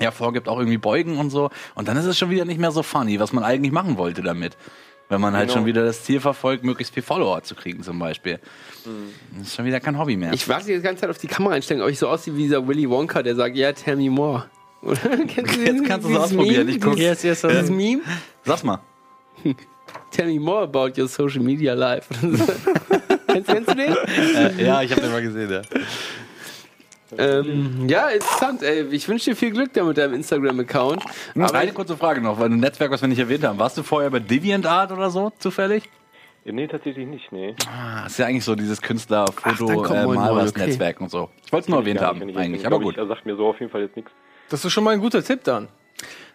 ja 0.00 0.10
vorgibt, 0.10 0.48
auch 0.48 0.58
irgendwie 0.58 0.78
beugen 0.78 1.18
und 1.18 1.30
so. 1.30 1.50
Und 1.74 1.88
dann 1.88 1.96
ist 1.96 2.04
es 2.04 2.16
schon 2.18 2.30
wieder 2.30 2.44
nicht 2.44 2.60
mehr 2.60 2.70
so 2.70 2.82
funny, 2.82 3.18
was 3.18 3.32
man 3.32 3.42
eigentlich 3.44 3.72
machen 3.72 3.96
wollte 3.96 4.22
damit. 4.22 4.56
Wenn 5.08 5.20
man 5.20 5.34
halt 5.34 5.48
Genau. 5.48 5.58
schon 5.60 5.66
wieder 5.66 5.84
das 5.84 6.02
Ziel 6.04 6.18
verfolgt, 6.20 6.64
möglichst 6.64 6.92
viel 6.92 7.02
Follower 7.02 7.40
zu 7.42 7.54
kriegen 7.54 7.82
zum 7.82 7.98
Beispiel. 7.98 8.40
Das 9.38 9.46
ist 9.48 9.54
schon 9.54 9.64
wieder 9.64 9.78
kein 9.80 9.96
Hobby 9.98 10.16
mehr. 10.16 10.32
Ich 10.32 10.48
warte 10.48 10.66
die 10.66 10.80
ganze 10.80 11.02
Zeit 11.02 11.10
auf 11.10 11.18
die 11.18 11.28
Kameraeinstellung, 11.28 11.84
ob 11.84 11.90
ich 11.90 11.98
so 11.98 12.08
aussehe 12.08 12.34
wie 12.36 12.42
dieser 12.42 12.66
Willy 12.66 12.90
Wonka, 12.90 13.22
der 13.22 13.36
sagt, 13.36 13.56
ja, 13.56 13.72
tell 13.72 13.96
me 13.96 14.10
more. 14.10 14.46
Oder? 14.82 14.96
Kennst 15.28 15.56
du 15.56 15.60
Jetzt 15.60 15.84
kannst 15.84 16.08
du 16.08 16.12
es 16.12 16.18
ausprobieren. 16.18 16.66
Meme? 16.66 16.76
Ich 16.76 16.80
guck. 16.80 16.98
Yes, 16.98 17.22
yes, 17.22 17.42
dieses 17.42 17.70
Meme? 17.70 18.02
Sag's 18.44 18.62
mal. 18.64 18.80
Tell 20.10 20.26
me 20.26 20.40
more 20.40 20.62
about 20.62 21.00
your 21.00 21.08
social 21.08 21.42
media 21.42 21.74
life. 21.74 22.08
kennst, 23.46 23.70
du 23.70 23.74
den? 23.74 23.94
Äh, 23.94 24.64
ja, 24.64 24.82
ich 24.82 24.90
habe 24.90 25.00
den 25.00 25.12
mal 25.12 25.22
gesehen, 25.22 25.50
ja. 25.50 25.62
Ähm, 27.18 27.88
ja, 27.88 28.08
interessant, 28.08 28.62
ey. 28.62 28.82
Ich 28.90 29.08
wünsche 29.08 29.30
dir 29.30 29.36
viel 29.36 29.52
Glück 29.52 29.72
da 29.72 29.84
mit 29.84 29.96
deinem 29.96 30.14
Instagram-Account. 30.14 31.02
Aber 31.34 31.44
Aber 31.44 31.58
eine 31.58 31.72
kurze 31.72 31.96
Frage 31.96 32.20
noch, 32.20 32.38
weil 32.38 32.50
ein 32.50 32.58
Netzwerk, 32.58 32.90
was 32.90 33.00
wir 33.00 33.08
nicht 33.08 33.18
erwähnt 33.20 33.44
haben. 33.44 33.58
Warst 33.58 33.78
du 33.78 33.82
vorher 33.82 34.10
bei 34.10 34.18
DeviantArt 34.18 34.90
oder 34.92 35.10
so, 35.10 35.32
zufällig? 35.38 35.84
Äh, 35.84 36.52
Nee, 36.52 36.68
tatsächlich 36.68 37.08
nicht, 37.08 37.32
nee. 37.32 37.56
Ah, 37.68 38.06
ist 38.06 38.20
ja 38.20 38.26
eigentlich 38.26 38.44
so 38.44 38.54
dieses 38.54 38.80
Künstler, 38.80 39.24
dann 39.42 39.56
Foto, 39.56 39.82
kommt 39.82 39.98
äh, 39.98 40.06
Malers-Netzwerk 40.06 41.00
und 41.00 41.10
so. 41.10 41.28
Ich 41.44 41.52
wollte 41.52 41.64
es 41.64 41.68
nur 41.68 41.80
erwähnt 41.80 42.00
haben, 42.00 42.20
nicht, 42.20 42.38
eigentlich, 42.38 42.64
aber 42.64 42.78
gut. 42.78 42.96
Er 42.96 43.08
sagt 43.08 43.26
mir 43.26 43.34
so 43.34 43.48
auf 43.48 43.58
jeden 43.58 43.72
Fall 43.72 43.80
jetzt 43.82 43.96
nichts. 43.96 44.12
Das 44.48 44.64
ist 44.64 44.72
schon 44.72 44.84
mal 44.84 44.92
ein 44.92 45.00
guter 45.00 45.24
Tipp 45.24 45.42
dann. 45.42 45.66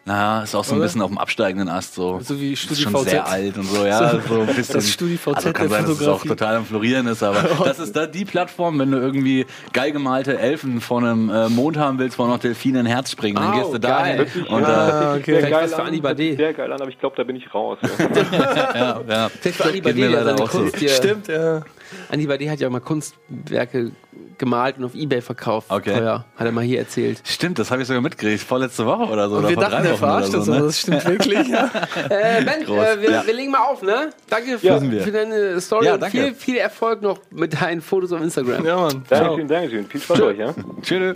Na, 0.04 0.42
ist 0.42 0.56
auch 0.56 0.64
so 0.64 0.72
ein 0.74 0.78
Oder? 0.78 0.86
bisschen 0.88 1.02
auf 1.04 1.10
dem 1.10 1.20
absteigenden 1.20 1.70
Ast 1.70 1.94
so. 1.94 2.20
So 2.24 2.40
wie 2.40 2.54
ist 2.54 2.62
schon 2.64 2.76
StudiVZ. 2.76 3.10
sehr 3.12 3.28
alt 3.28 3.56
und 3.56 3.66
so, 3.66 3.86
ja, 3.86 4.20
so 4.28 4.42
ein 4.42 4.48
bisschen. 4.56 4.74
Das 4.76 4.90
StudiVZ 4.90 5.28
also 5.36 5.54
kann 5.54 5.70
sein, 5.70 5.86
dass 5.86 6.02
es 6.02 6.08
auch 6.08 6.24
total 6.24 6.56
am 6.56 6.66
Florieren 6.66 7.06
ist, 7.06 7.22
aber 7.22 7.44
das 7.66 7.78
ist 7.78 7.96
da 7.96 8.08
die 8.08 8.26
Plattform, 8.26 8.80
wenn 8.80 8.90
du 8.92 8.98
irgendwie 8.98 9.46
geil 9.74 9.92
gemalte 9.92 10.40
Elfen 10.40 10.82
von 10.82 11.06
einem 11.06 11.30
äh, 11.30 11.50
Mond 11.50 11.78
haben 11.78 12.00
willst, 12.00 12.18
wo 12.18 12.26
noch 12.26 12.40
Delfine 12.40 12.80
ein 12.80 12.88
Herz 12.88 13.12
springen, 13.12 13.36
dann 13.36 13.54
Oh, 13.54 13.60
gehst 13.62 13.74
du 13.74 13.78
da 13.78 14.00
geil. 14.02 14.10
hin 14.10 14.18
Wirklich, 14.20 14.50
und 14.50 14.62
ja, 14.64 15.14
äh, 15.14 15.18
okay. 15.20 15.40
sehr 15.42 15.50
geil 15.52 15.74
an, 15.74 16.16
Sehr 16.18 16.54
geil 16.54 16.72
an, 16.74 16.82
aber 16.82 16.90
ich 16.90 17.00
glaube, 17.00 17.16
da 17.16 17.24
bin 17.24 17.36
ich 17.36 17.54
raus. 17.54 17.78
Ja. 17.84 17.90
ja, 18.76 19.02
ja. 19.08 19.30
Vielleicht 19.40 19.58
für 19.58 19.66
Anni 19.66 19.82
Geht 19.82 19.86
mir 19.86 19.92
Bade, 19.92 20.00
der 20.02 20.10
leider 20.10 20.24
seine 20.26 20.42
auch 20.42 20.52
so. 20.52 20.58
Kunst 20.62 20.78
hier. 20.78 20.90
Stimmt, 20.90 21.28
ja. 21.28 21.62
Anni 22.10 22.26
Bade 22.26 22.50
hat 22.50 22.60
ja 22.60 22.68
auch 22.68 22.72
mal 22.72 22.80
Kunstwerke 22.82 23.92
gemalt 24.42 24.78
und 24.80 24.84
auf 24.84 24.96
Ebay 24.96 25.22
verkauft. 25.22 25.68
Okay. 25.70 25.94
Teuer. 26.00 26.26
Hat 26.36 26.46
er 26.46 26.52
mal 26.52 26.64
hier 26.64 26.80
erzählt. 26.80 27.22
Stimmt, 27.24 27.60
das 27.60 27.70
habe 27.72 27.82
ich 27.84 27.88
sogar 27.88 28.02
mitgekriegt. 28.02 28.42
Vorletzte 28.44 28.86
Woche 28.86 29.04
oder 29.04 29.30
so. 29.30 29.36
Und 29.36 29.42
oder 29.46 29.50
wir 29.50 29.54
vor 29.56 29.64
dachten, 29.64 29.84
der 29.84 29.92
oder 29.92 29.98
verarscht 30.00 30.34
uns, 30.34 30.46
so, 30.46 30.52
aber 30.52 30.62
ne? 30.62 30.66
das 30.68 30.80
stimmt 30.80 31.06
wirklich. 31.06 31.48
Ja. 31.48 31.70
Äh, 32.10 32.44
ben, 32.44 32.64
äh, 32.64 32.68
wir, 33.02 33.12
ja. 33.12 33.26
wir 33.26 33.34
legen 33.34 33.52
mal 33.52 33.60
auf, 33.60 33.82
ne? 33.84 34.10
Danke 34.30 34.58
für, 34.60 34.82
wir. 34.92 35.02
für 35.04 35.12
deine 35.12 35.62
Story 35.62 35.86
Ja, 35.86 35.94
und 35.94 36.02
danke. 36.02 36.18
viel, 36.18 36.34
viel 36.34 36.58
Erfolg 36.58 37.02
noch 37.02 37.20
mit 37.30 37.62
deinen 37.62 37.82
Fotos 37.82 38.12
auf 38.12 38.22
Instagram. 38.22 38.66
ja, 38.66 38.76
Mann. 38.76 39.04
Dankeschön, 39.08 39.48
Dankeschön. 39.48 39.86
Viel 39.88 40.02
Spaß 40.02 40.22
euch, 40.22 40.38
ja? 40.40 40.54
Tschüss. 40.82 41.14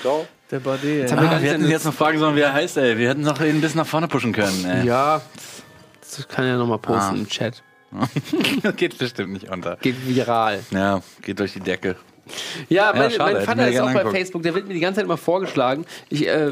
Ciao. 0.00 0.26
Der 0.50 0.60
Bade, 0.60 0.86
ey. 0.86 1.08
haben 1.08 1.22
wir 1.22 1.30
Ah, 1.30 1.42
wir 1.42 1.50
hätten 1.52 1.68
jetzt 1.68 1.84
noch 1.84 1.94
fragen 1.94 2.18
sollen, 2.18 2.36
wie 2.36 2.40
er 2.40 2.52
heißt, 2.52 2.76
ey. 2.76 2.96
Wir 2.96 3.08
hätten 3.10 3.22
noch 3.22 3.40
ihn 3.40 3.56
ein 3.56 3.60
bisschen 3.60 3.78
nach 3.78 3.86
vorne 3.86 4.08
pushen 4.08 4.32
können, 4.32 4.64
ey. 4.64 4.86
Ja, 4.86 5.20
das 6.00 6.26
kann 6.28 6.44
er 6.44 6.56
nochmal 6.56 6.78
posten 6.78 7.14
Ah. 7.16 7.18
im 7.18 7.28
Chat. 7.28 7.62
Geht 8.76 8.98
bestimmt 8.98 9.32
nicht 9.32 9.50
unter. 9.50 9.76
Geht 9.76 9.96
viral. 10.06 10.60
Ja, 10.70 11.02
geht 11.22 11.38
durch 11.40 11.52
die 11.54 11.60
Decke. 11.60 11.96
Ja, 12.68 12.92
mein, 12.94 13.10
schade, 13.10 13.34
mein 13.34 13.44
Vater 13.44 13.68
ist 13.68 13.80
auch 13.80 13.84
bei 13.86 13.90
angeguckt. 13.92 14.16
Facebook, 14.16 14.42
der 14.42 14.54
wird 14.54 14.66
mir 14.68 14.74
die 14.74 14.80
ganze 14.80 14.96
Zeit 14.98 15.04
immer 15.04 15.16
vorgeschlagen. 15.16 15.84
Ich, 16.08 16.26
äh, 16.26 16.50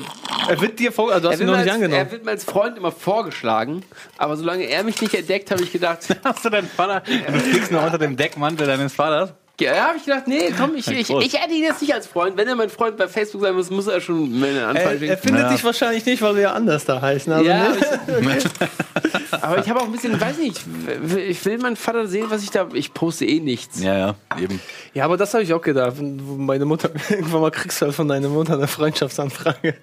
Er 0.49 0.61
wird 0.61 0.79
dir 0.79 0.93
vor, 0.93 1.13
also 1.13 1.29
du 1.29 1.29
hast 1.29 1.35
er, 1.35 1.39
wird 1.41 1.49
noch 1.51 1.57
mir 1.57 1.63
nicht 1.65 1.73
als, 1.73 1.81
er 1.81 1.87
angenommen. 1.87 2.13
wird 2.13 2.25
mir 2.25 2.31
als 2.33 2.45
Freund 2.45 2.77
immer 2.79 2.93
vorgeschlagen, 2.93 3.83
aber 4.17 4.37
solange 4.37 4.65
er 4.65 4.83
mich 4.85 5.01
nicht 5.01 5.15
entdeckt, 5.15 5.51
habe 5.51 5.63
ich 5.63 5.73
gedacht, 5.73 6.01
Hast 6.25 6.45
du 6.45 6.51
deinen 6.51 6.69
Vater? 6.69 7.03
Du 7.27 7.39
fliegst 7.41 7.71
noch 7.73 7.85
unter 7.85 7.99
dem 7.99 8.17
Deckmantel 8.17 8.67
deines 8.67 8.93
Vaters? 8.95 9.33
Ja, 9.61 9.89
habe 9.89 9.97
ich 9.99 10.05
gedacht, 10.05 10.27
nee, 10.29 10.53
komm, 10.57 10.75
ich, 10.77 10.87
ich, 10.89 11.11
ich 11.11 11.33
hätte 11.41 11.53
ihn 11.55 11.63
jetzt 11.65 11.81
nicht 11.83 11.93
als 11.93 12.07
Freund. 12.07 12.37
Wenn 12.37 12.47
er 12.49 12.55
mein 12.55 12.69
Freund 12.71 12.97
bei 12.97 13.09
Facebook 13.09 13.43
sein 13.43 13.55
muss, 13.55 13.71
muss 13.71 13.87
er 13.89 14.01
schon 14.01 14.25
einen 14.25 14.59
Anfall 14.63 15.03
Er, 15.03 15.11
er 15.11 15.19
findet 15.19 15.43
Ja. 15.45 15.53
dich 15.53 15.65
wahrscheinlich 15.65 16.05
nicht, 16.07 16.23
weil 16.23 16.35
wir 16.37 16.43
ja 16.43 16.53
anders 16.53 16.85
da 16.85 17.01
heißen. 17.01 17.33
Also 17.33 17.45
Ja, 17.49 17.69
ne? 17.71 17.77
ich, 18.39 18.45
aber 19.43 19.59
ich 19.59 19.69
habe 19.69 19.81
auch 19.81 19.85
ein 19.85 19.93
bisschen, 19.93 20.21
weiß 20.21 20.39
nicht, 20.39 20.61
ich 21.29 21.45
will 21.45 21.59
meinen 21.59 21.77
Vater 21.77 22.07
sehen, 22.07 22.27
was 22.29 22.43
ich 22.43 22.51
da. 22.51 22.69
Ich 22.73 22.95
poste 22.95 23.25
eh 23.27 23.41
nichts. 23.41 23.83
Ja, 23.83 23.97
ja, 23.99 24.15
eben. 24.41 24.61
ja, 24.95 25.05
aber 25.05 25.17
das 25.17 25.35
habe 25.35 25.43
ich 25.43 25.53
auch 25.53 25.63
gedacht. 25.63 25.95
Meine 26.01 26.65
Mutter, 26.65 26.91
irgendwann 27.11 27.41
mal 27.41 27.51
kriegst 27.51 27.81
du 27.81 27.87
halt 27.87 27.95
von 27.95 28.09
deiner 28.09 28.29
Mutter 28.29 28.55
eine 28.55 28.67
Freundschaftsanfrage. 28.69 29.75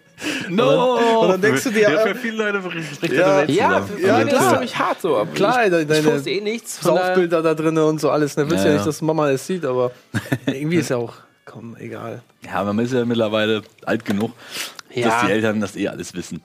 No! 0.50 1.22
Und 1.22 1.30
dann 1.30 1.42
denkst 1.42 1.64
du 1.66 1.72
dir, 1.72 1.90
für, 1.90 1.98
äh, 1.98 2.14
für 2.14 2.16
viele 2.16 2.38
Leute 2.52 2.60
bricht 2.60 3.12
Ja, 3.12 3.44
Ja, 3.44 3.48
Ja, 3.48 3.82
für 3.82 3.94
mich 3.94 4.04
ist 4.06 4.30
klar. 4.30 4.52
das 4.52 4.60
mich 4.62 4.78
hart 4.80 5.02
so. 5.02 5.18
Aber 5.18 5.32
Klar, 5.34 5.66
ich, 5.66 5.72
deine- 5.72 5.98
ich 6.00 6.06
poste 6.06 6.30
eh 6.30 6.40
nichts. 6.42 6.80
Saufbilder 6.82 7.42
da 7.42 7.54
drin 7.54 7.78
und 7.78 8.00
so 8.00 8.10
alles. 8.10 8.36
Da 8.36 8.50
willst 8.50 8.54
du 8.54 8.58
Ja, 8.60 8.66
ja 8.66 8.72
nicht, 8.74 8.80
ja. 8.80 8.86
dass 8.86 9.02
Mama 9.02 9.30
es 9.32 9.46
sieht, 9.46 9.65
aber 9.66 9.92
irgendwie 10.46 10.78
ist 10.78 10.90
ja 10.90 10.98
auch, 10.98 11.14
komm, 11.46 11.76
egal. 11.78 12.22
Ja, 12.44 12.64
man 12.64 12.80
ist 12.80 12.94
ja 12.94 13.06
mittlerweile 13.06 13.62
alt 13.86 14.06
genug, 14.06 14.32
Ja. 14.94 15.10
dass 15.10 15.26
die 15.26 15.32
Eltern 15.32 15.62
das 15.62 15.76
eh 15.76 15.88
alles 15.88 16.14
wissen. 16.14 16.42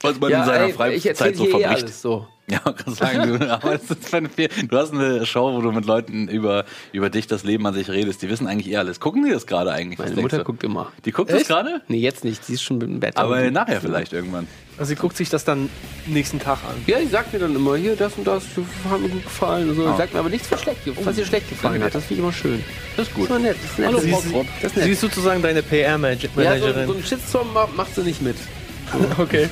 Was 0.00 0.18
man 0.18 0.30
in 0.30 0.38
ja, 0.38 0.44
seiner 0.44 0.64
ey, 0.64 0.70
ich 0.70 0.74
Freizeit 0.76 1.06
erzähle 1.06 1.34
so 1.34 1.46
eh 1.46 1.50
verbricht. 1.62 1.88
so. 1.94 2.28
Ja, 2.50 2.60
man 2.62 2.76
kann 2.76 2.94
sagen, 2.94 3.38
du, 3.38 3.38
du 4.68 4.76
hast 4.76 4.92
eine 4.92 5.24
Show, 5.24 5.54
wo 5.56 5.62
du 5.62 5.72
mit 5.72 5.86
Leuten 5.86 6.28
über, 6.28 6.66
über 6.92 7.08
dich, 7.08 7.26
das 7.26 7.42
Leben 7.42 7.66
an 7.66 7.72
sich 7.72 7.88
redest. 7.88 8.20
Die 8.20 8.28
wissen 8.28 8.46
eigentlich 8.46 8.70
eh 8.70 8.76
alles. 8.76 9.00
Gucken 9.00 9.24
die 9.24 9.30
das 9.30 9.46
gerade 9.46 9.72
eigentlich? 9.72 9.98
Meine 9.98 10.20
Mutter 10.20 10.38
du? 10.38 10.44
guckt 10.44 10.62
immer. 10.62 10.92
Die 11.06 11.10
guckt 11.12 11.30
das 11.30 11.38
Echt? 11.40 11.48
gerade? 11.48 11.80
Nee, 11.88 12.00
jetzt 12.00 12.22
nicht. 12.22 12.46
Die 12.46 12.52
ist 12.52 12.62
schon 12.62 12.78
im 12.82 13.00
Bett. 13.00 13.16
Aber 13.16 13.50
nachher 13.50 13.80
vielleicht 13.80 14.12
irgendwann. 14.12 14.46
Also 14.76 14.90
sie 14.90 14.96
guckt 14.96 15.16
sich 15.16 15.30
das 15.30 15.44
dann 15.46 15.70
nächsten 16.06 16.38
Tag 16.38 16.58
an. 16.68 16.74
Ja, 16.86 16.98
die 16.98 17.06
sagt 17.06 17.32
mir 17.32 17.38
dann 17.38 17.54
immer, 17.56 17.76
hier, 17.76 17.96
das 17.96 18.12
und 18.18 18.26
das, 18.26 18.42
das 18.54 18.90
hat 18.92 19.00
mir 19.00 19.08
gut 19.08 19.24
gefallen. 19.24 19.70
Und 19.70 19.76
so. 19.76 19.86
Ah. 19.86 19.96
Sagt 19.96 20.12
mir 20.12 20.20
aber 20.20 20.28
nichts 20.28 20.48
für 20.48 20.58
schlecht, 20.58 20.80
was 21.02 21.16
ihr 21.16 21.24
schlecht 21.24 21.48
gefallen 21.48 21.82
hat. 21.82 21.94
Das 21.94 22.04
finde 22.04 22.14
ich 22.14 22.24
immer 22.24 22.32
schön. 22.32 22.62
Das 22.98 23.08
ist 23.08 23.14
gut. 23.14 23.30
Das 23.30 23.36
ist 23.38 23.40
immer 23.40 23.48
nett. 23.48 23.56
Das 23.62 23.70
ist 23.70 23.78
nett. 23.78 23.86
Hallo, 23.88 24.00
das, 24.00 24.30
Frau 24.30 24.40
ist, 24.42 24.48
das 24.60 24.64
ist 24.64 24.74
Sie 24.74 24.80
nett. 24.80 24.88
ist 24.90 25.00
sozusagen 25.00 25.40
deine 25.42 25.60
Ja, 25.60 25.64
so, 25.64 25.68
PR-Managerin. 25.70 26.86
so 26.88 26.92
einen 26.94 27.04
Shitstorm 27.04 27.52
ma- 27.54 27.68
macht 27.74 27.94
sie 27.94 28.02
nicht 28.02 28.20
mit. 28.20 28.36
okay. 29.18 29.48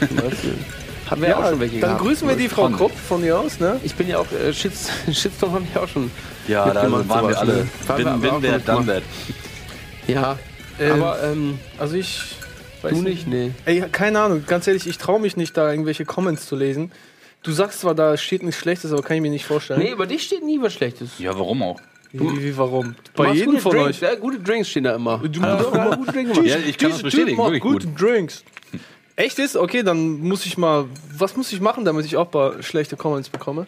Haben 1.13 1.23
wir 1.23 1.29
ja, 1.29 1.39
auch 1.39 1.49
schon 1.51 1.61
welche 1.61 1.79
dann 1.81 1.91
gehabt. 1.91 2.03
grüßen 2.05 2.29
wir 2.29 2.37
die 2.37 2.49
Frau 2.49 2.63
Spannend. 2.63 2.79
Krupp 2.79 2.93
von 2.97 3.25
ihr 3.25 3.39
aus, 3.39 3.61
ne? 3.61 3.81
Ich 3.85 3.95
bin 3.95 4.09
ja 4.09 4.19
auch, 4.19 4.27
äh, 4.33 4.53
Shits, 4.53 4.89
Shitstorm 5.13 5.53
haben 5.53 5.67
wir 5.73 5.83
auch 5.83 5.89
schon. 5.89 6.11
Ja, 6.49 6.69
da 6.73 6.91
waren 6.91 7.29
wir 7.29 7.39
alle. 7.39 7.55
ne? 7.55 7.69
Bin, 7.97 8.09
auch. 8.69 8.83
Ja, 10.09 10.39
Ähm, 10.81 10.93
aber 11.03 11.23
ähm, 11.23 11.59
Also 11.79 11.97
ich 11.97 12.21
weiß 12.83 12.93
du 12.95 13.03
nicht, 13.03 13.27
nee. 13.29 13.53
Ey, 13.65 13.85
keine 13.93 14.21
Ahnung, 14.21 14.45
ganz 14.47 14.67
ehrlich, 14.67 14.87
ich 14.87 14.99
traue 14.99 15.21
mich 15.21 15.37
nicht, 15.37 15.57
da 15.57 15.71
irgendwelche 15.71 16.05
Comments 16.05 16.45
zu 16.47 16.57
lesen. 16.57 16.91
Du 17.45 17.53
sagst 17.53 17.81
zwar, 17.81 17.95
da 17.95 18.17
steht 18.17 18.43
nichts 18.43 18.61
Schlechtes, 18.61 18.93
aber 18.93 19.03
kann 19.03 19.17
ich 19.17 19.23
mir 19.23 19.31
nicht 19.31 19.45
vorstellen. 19.47 19.81
Nee, 19.81 19.91
über 19.93 20.07
dich 20.07 20.23
steht 20.23 20.45
nie 20.45 20.61
was 20.61 20.73
Schlechtes. 20.75 21.11
Ja, 21.19 21.37
warum 21.39 21.63
auch? 21.63 21.81
Wie, 22.13 22.45
wie, 22.45 22.57
warum? 22.59 22.95
Du 23.15 23.23
Bei 23.23 23.33
jedem 23.33 23.53
gute 23.53 23.63
von 23.63 23.73
Drinks, 23.73 23.89
euch. 23.89 24.01
Ja, 24.03 24.15
gute 24.17 24.39
Drinks 24.39 24.69
stehen 24.69 24.85
da 24.85 24.95
immer. 24.95 25.19
Du 25.19 25.41
musst 25.41 25.43
er 25.73 25.73
immer- 25.87 25.97
gute 25.97 26.13
Drinks. 26.13 26.39
Ja, 26.45 26.57
ich 26.57 26.77
kann 26.77 26.91
das 26.91 27.03
bestätigen, 27.03 27.39
wirklich 27.39 27.63
gute 27.63 27.87
gut. 27.87 28.01
Drinks. 28.01 28.45
Echt 29.17 29.39
ist? 29.39 29.57
Okay, 29.57 29.83
dann 29.83 30.21
muss 30.21 30.47
ich 30.47 30.57
mal. 30.57 30.87
Was 31.17 31.37
muss 31.37 31.53
ich 31.53 31.61
machen, 31.61 31.85
damit 31.85 32.07
ich 32.07 32.17
auch 32.17 32.25
ein 32.27 32.31
paar 32.31 32.63
schlechte 32.63 32.97
Comments 32.97 33.29
bekomme? 33.29 33.67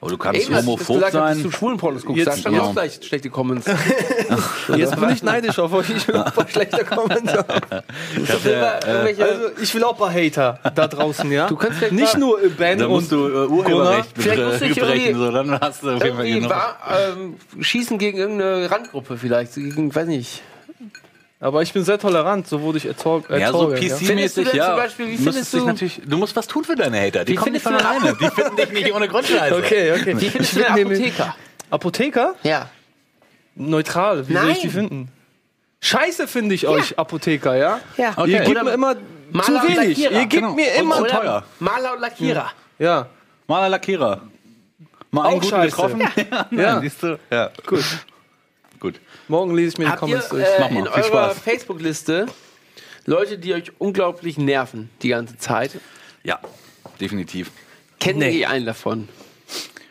Aber 0.00 0.10
du 0.10 0.18
kannst 0.18 0.42
Eben, 0.42 0.56
homophob 0.56 0.96
gesagt 0.96 1.14
dass 1.14 1.34
sein. 1.34 1.42
du 1.42 1.50
schwulen 1.50 1.78
Pornos 1.78 2.04
guckst, 2.04 2.26
Jetzt- 2.26 2.40
stand 2.40 2.56
ja. 2.56 2.62
auch 2.62 2.72
gleich 2.74 2.98
schlechte 3.02 3.30
Comments. 3.30 3.66
Jetzt 4.76 5.00
bin 5.00 5.08
ich 5.10 5.22
neidisch 5.22 5.58
auf 5.58 5.72
euch. 5.72 5.88
Ich 5.96 6.06
will 6.08 6.16
auch 6.16 6.26
ein 6.26 6.32
paar 6.32 6.48
schlechte 6.48 6.84
Comments. 6.84 7.32
Ich 8.16 8.46
äh, 8.46 8.54
Also, 8.54 9.48
ich 9.62 9.74
will 9.74 9.82
auch 9.84 9.92
ein 9.92 9.98
paar 9.98 10.12
Hater 10.12 10.58
da 10.74 10.88
draußen, 10.88 11.30
ja? 11.32 11.46
Du 11.46 11.56
kannst 11.56 11.90
nicht 11.90 12.18
nur 12.18 12.38
Ben 12.58 12.78
da 12.78 12.88
musst 12.88 13.12
und. 13.12 13.18
du 13.18 13.28
äh, 13.28 13.46
Urheberrecht 13.46 14.14
brechen, 14.14 14.82
irgendwie- 14.82 15.14
so, 15.14 15.30
dann 15.30 15.58
hast 15.58 15.82
du 15.82 15.90
auf 15.90 16.02
jeden 16.04 16.16
Fall 16.16 16.26
irgendwie 16.26 16.32
genug. 16.34 16.50
war, 16.50 16.76
ähm, 17.16 17.36
schießen 17.62 17.96
gegen 17.98 18.18
irgendeine 18.18 18.70
Randgruppe 18.70 19.16
vielleicht. 19.16 19.54
Gegen, 19.54 19.94
weiß 19.94 20.06
nicht. 20.06 20.42
Aber 21.44 21.60
ich 21.60 21.74
bin 21.74 21.84
sehr 21.84 21.98
tolerant, 21.98 22.48
so 22.48 22.62
wurde 22.62 22.78
ich 22.78 22.86
erzogen. 22.86 23.26
Ja, 23.38 23.52
so 23.52 23.70
ja. 23.74 23.78
Du 23.78 23.84
PC-mäßig, 23.86 24.54
ja. 24.54 24.66
zum 24.68 24.76
Beispiel, 24.76 25.08
wie 25.08 25.16
Du 25.16 25.22
musst 25.24 25.34
findest 25.36 25.52
dich 25.52 25.60
du- 25.60 25.66
natürlich, 25.66 26.00
du 26.06 26.16
musst 26.16 26.34
was 26.36 26.46
tun 26.46 26.64
für 26.64 26.74
deine 26.74 26.98
Hater. 26.98 27.24
Die 27.26 27.34
kommen 27.34 27.52
nicht 27.52 27.62
findest 27.62 27.84
von 27.84 27.92
du- 28.02 28.02
alleine. 28.02 28.16
Die 28.18 28.30
finden 28.34 28.56
dich 28.56 28.72
nicht 28.72 28.94
ohne 28.94 29.08
Grund 29.08 29.26
scheiße. 29.26 29.54
Okay, 29.56 29.92
okay. 29.92 30.14
Wie 30.18 30.30
findest 30.30 30.56
du 30.56 30.60
Ich 30.60 30.66
den 30.66 30.74
nehme- 30.74 30.94
Apotheker? 30.94 31.36
Apotheker? 31.70 32.34
Ja. 32.44 32.70
Neutral. 33.56 34.26
Wie 34.26 34.32
soll 34.32 34.48
ich 34.50 34.60
die 34.60 34.66
Nein. 34.68 34.74
finden? 34.74 35.08
Scheiße 35.80 36.26
finde 36.28 36.54
ich 36.54 36.66
euch, 36.66 36.98
Apotheker, 36.98 37.54
ja? 37.56 37.80
Ja. 37.98 38.12
Okay. 38.16 38.30
Ihr 38.30 38.38
gebt 38.38 38.48
Oder 38.50 38.64
mir 38.64 38.72
immer 38.72 38.94
Maler 39.30 39.44
zu 39.46 39.52
und 39.66 39.76
wenig. 39.78 39.98
Ihr 39.98 40.10
gebt 40.10 40.30
Genau. 40.30 40.54
mir 40.54 40.70
Und 40.72 40.80
immer. 40.80 41.00
Oder 41.02 41.10
teuer. 41.10 41.44
Maler 41.60 41.92
und 41.92 42.00
Lackierer. 42.00 42.50
Ja, 42.78 43.06
Maler 43.46 43.68
Lackierer. 43.68 44.22
Mal 45.10 45.26
einen 45.26 45.36
Auch 45.36 45.40
guten 45.42 45.50
scheiße. 45.50 45.76
getroffen. 45.76 46.00
Ja, 46.30 46.46
Ja. 46.58 46.80
siehst 46.80 47.02
du? 47.02 47.18
Ja. 47.30 47.50
gut. 47.66 47.84
Gut. 48.84 49.00
Morgen 49.28 49.54
lese 49.54 49.68
ich 49.70 49.78
mir 49.78 49.84
die 49.86 49.90
Habt 49.92 50.02
ihr 50.02 50.18
Comments 50.20 50.28
durch. 50.28 50.44
äh, 50.44 50.60
Mach 50.60 50.68
mal, 50.70 50.78
in 50.80 50.84
viel 50.92 50.92
eurer 51.12 51.30
Spaß. 51.30 51.38
Facebook-Liste 51.38 52.26
Leute, 53.06 53.38
die 53.38 53.54
euch 53.54 53.72
unglaublich 53.78 54.36
nerven 54.36 54.90
die 55.00 55.08
ganze 55.08 55.38
Zeit? 55.38 55.70
Ja, 56.22 56.38
definitiv. 57.00 57.50
Kennen 57.98 58.18
Nee. 58.18 58.32
die 58.32 58.44
einen 58.46 58.66
davon? 58.66 59.08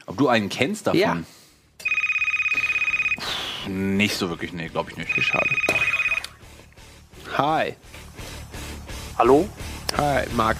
Ob 0.06 0.20
du 0.20 0.28
einen 0.28 0.48
kennst 0.48 0.86
davon? 0.86 1.00
Ja. 1.00 1.18
Nicht 3.68 4.16
so 4.16 4.30
wirklich, 4.30 4.54
nee, 4.54 4.68
glaube 4.68 4.92
ich 4.92 4.98
nicht. 4.98 5.10
Schade. 5.24 5.50
Hi. 7.36 7.74
Hallo? 9.18 9.50
Hi, 9.98 10.26
Max. 10.36 10.60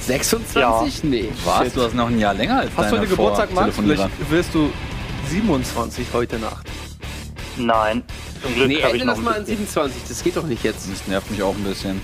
26? 0.00 1.04
Nee. 1.04 1.28
Was? 1.44 1.66
Shit. 1.66 1.76
Du 1.76 1.82
hast 1.82 1.94
noch 1.94 2.08
ein 2.08 2.18
Jahr 2.18 2.34
länger 2.34 2.58
als 2.62 2.70
Hast 2.76 2.90
du 2.90 2.96
deine 2.96 2.98
heute 3.02 3.10
Geburtstag, 3.10 3.52
Max? 3.52 3.76
Vortelefonierer. 3.76 4.10
Vielleicht 4.16 4.30
wirst 4.32 4.54
du 4.54 4.72
27 5.28 6.08
heute 6.12 6.40
Nacht. 6.40 6.66
Nein. 7.56 8.02
Zum 8.42 8.54
Glück 8.54 8.68
Nee, 8.68 8.82
habe 8.82 8.96
ich 8.96 9.04
noch 9.04 9.14
das 9.14 9.22
mal 9.24 9.34
an 9.34 9.40
bisschen. 9.44 9.58
27. 9.66 10.02
Das 10.08 10.22
geht 10.22 10.36
doch 10.36 10.42
nicht 10.44 10.62
jetzt. 10.64 10.90
Das 10.90 11.06
nervt 11.06 11.30
mich 11.30 11.42
auch 11.42 11.54
ein 11.54 11.64
bisschen. 11.64 12.00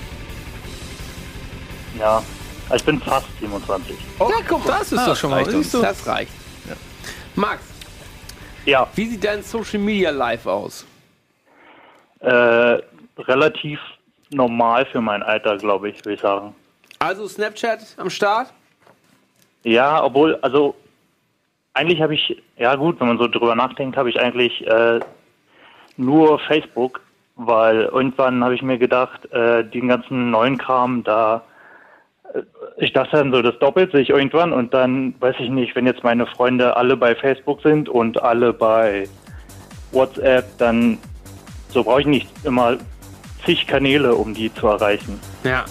Ja. 1.98 2.22
Also 2.68 2.76
ich 2.76 2.84
bin 2.84 3.00
fast 3.00 3.26
27. 3.40 3.96
Oh, 4.20 4.28
Ja, 4.30 4.36
guck 4.48 4.64
mal. 4.64 4.78
das 4.78 4.92
ist 4.92 4.98
Ah, 4.98 5.06
doch 5.06 5.16
schon 5.16 5.30
mal. 5.30 5.36
reicht 5.38 5.48
uns. 5.54 5.64
Siehst 5.64 5.74
du? 5.74 5.82
Das 5.82 6.06
reicht. 6.06 6.32
Max, 7.36 7.62
Ja, 8.66 8.86
wie 8.94 9.06
sieht 9.06 9.24
dein 9.24 9.42
Social 9.42 9.78
Media 9.80 10.10
Live 10.10 10.46
aus? 10.46 10.84
äh, 12.20 12.78
relativ 13.18 13.80
normal 14.30 14.84
für 14.86 15.00
mein 15.00 15.22
Alter, 15.22 15.56
glaube 15.56 15.88
ich, 15.88 15.96
würde 16.04 16.14
ich 16.14 16.20
sagen. 16.20 16.54
Also 16.98 17.26
Snapchat 17.26 17.80
am 17.96 18.10
Start? 18.10 18.52
Ja, 19.64 20.02
obwohl, 20.04 20.36
also 20.42 20.74
eigentlich 21.72 22.02
habe 22.02 22.14
ich, 22.14 22.36
ja 22.58 22.74
gut, 22.76 23.00
wenn 23.00 23.08
man 23.08 23.16
so 23.18 23.26
drüber 23.26 23.54
nachdenkt, 23.54 23.96
habe 23.96 24.10
ich 24.10 24.20
eigentlich 24.20 24.66
äh, 24.66 25.00
nur 26.00 26.38
Facebook, 26.40 27.00
weil 27.36 27.82
irgendwann 27.82 28.42
habe 28.42 28.54
ich 28.54 28.62
mir 28.62 28.78
gedacht, 28.78 29.30
äh, 29.32 29.64
den 29.64 29.88
ganzen 29.88 30.30
neuen 30.30 30.58
Kram, 30.58 31.04
da, 31.04 31.42
äh, 32.34 32.42
ich 32.78 32.92
dachte 32.92 33.16
dann 33.18 33.32
so, 33.32 33.42
das 33.42 33.58
doppelt 33.58 33.92
sich 33.92 34.10
irgendwann 34.10 34.52
und 34.52 34.74
dann 34.74 35.14
weiß 35.20 35.36
ich 35.38 35.50
nicht, 35.50 35.76
wenn 35.76 35.86
jetzt 35.86 36.04
meine 36.04 36.26
Freunde 36.26 36.76
alle 36.76 36.96
bei 36.96 37.14
Facebook 37.14 37.62
sind 37.62 37.88
und 37.88 38.22
alle 38.22 38.52
bei 38.52 39.08
WhatsApp, 39.92 40.58
dann 40.58 40.98
so 41.68 41.84
brauche 41.84 42.00
ich 42.00 42.06
nicht 42.06 42.28
immer 42.44 42.76
zig 43.44 43.66
Kanäle, 43.66 44.14
um 44.14 44.34
die 44.34 44.52
zu 44.52 44.66
erreichen. 44.66 45.18
Ja. 45.44 45.64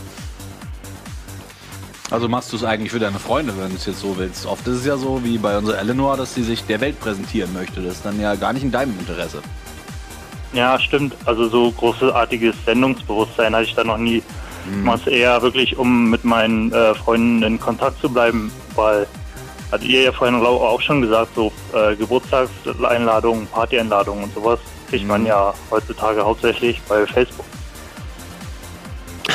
Also 2.11 2.27
machst 2.27 2.51
du 2.51 2.57
es 2.57 2.63
eigentlich 2.63 2.91
für 2.91 2.99
deine 2.99 3.19
Freunde, 3.19 3.53
wenn 3.57 3.69
du 3.69 3.75
es 3.75 3.85
jetzt 3.85 3.99
so 3.99 4.17
willst. 4.17 4.47
Oft 4.47 4.67
ist 4.67 4.77
es 4.77 4.85
ja 4.85 4.97
so 4.97 5.23
wie 5.23 5.37
bei 5.37 5.55
unserer 5.57 5.77
Eleanor, 5.77 6.17
dass 6.17 6.33
sie 6.33 6.41
sich 6.41 6.65
der 6.65 6.81
Welt 6.81 6.99
präsentieren 6.99 7.53
möchte. 7.53 7.81
Das 7.81 7.97
ist 7.97 8.05
dann 8.05 8.19
ja 8.19 8.33
gar 8.33 8.53
nicht 8.53 8.63
in 8.63 8.71
deinem 8.71 8.97
Interesse. 8.97 9.43
Ja, 10.53 10.79
stimmt. 10.79 11.15
Also 11.25 11.47
so 11.47 11.71
großartiges 11.71 12.55
Sendungsbewusstsein 12.65 13.53
hatte 13.53 13.65
ich 13.65 13.75
da 13.75 13.83
noch 13.83 13.97
nie. 13.97 14.23
Ich 14.71 14.83
mache 14.83 14.99
es 15.05 15.07
eher 15.07 15.41
wirklich, 15.41 15.77
um 15.77 16.09
mit 16.09 16.23
meinen 16.23 16.71
äh, 16.71 16.93
Freunden 16.93 17.41
in 17.43 17.59
Kontakt 17.59 17.99
zu 18.01 18.09
bleiben, 18.09 18.51
weil, 18.75 19.07
hat 19.71 19.83
ihr 19.83 20.03
ja 20.03 20.11
vorhin 20.11 20.35
auch 20.35 20.81
schon 20.81 21.01
gesagt, 21.01 21.29
so 21.35 21.51
äh, 21.73 21.95
Geburtstagseinladungen, 21.95 23.47
Partyeinladungen 23.47 24.25
und 24.25 24.33
sowas. 24.33 24.59
kriegt 24.89 25.07
man 25.07 25.25
ja 25.25 25.53
heutzutage 25.71 26.23
hauptsächlich 26.23 26.79
bei 26.87 27.05
Facebook. 27.07 27.45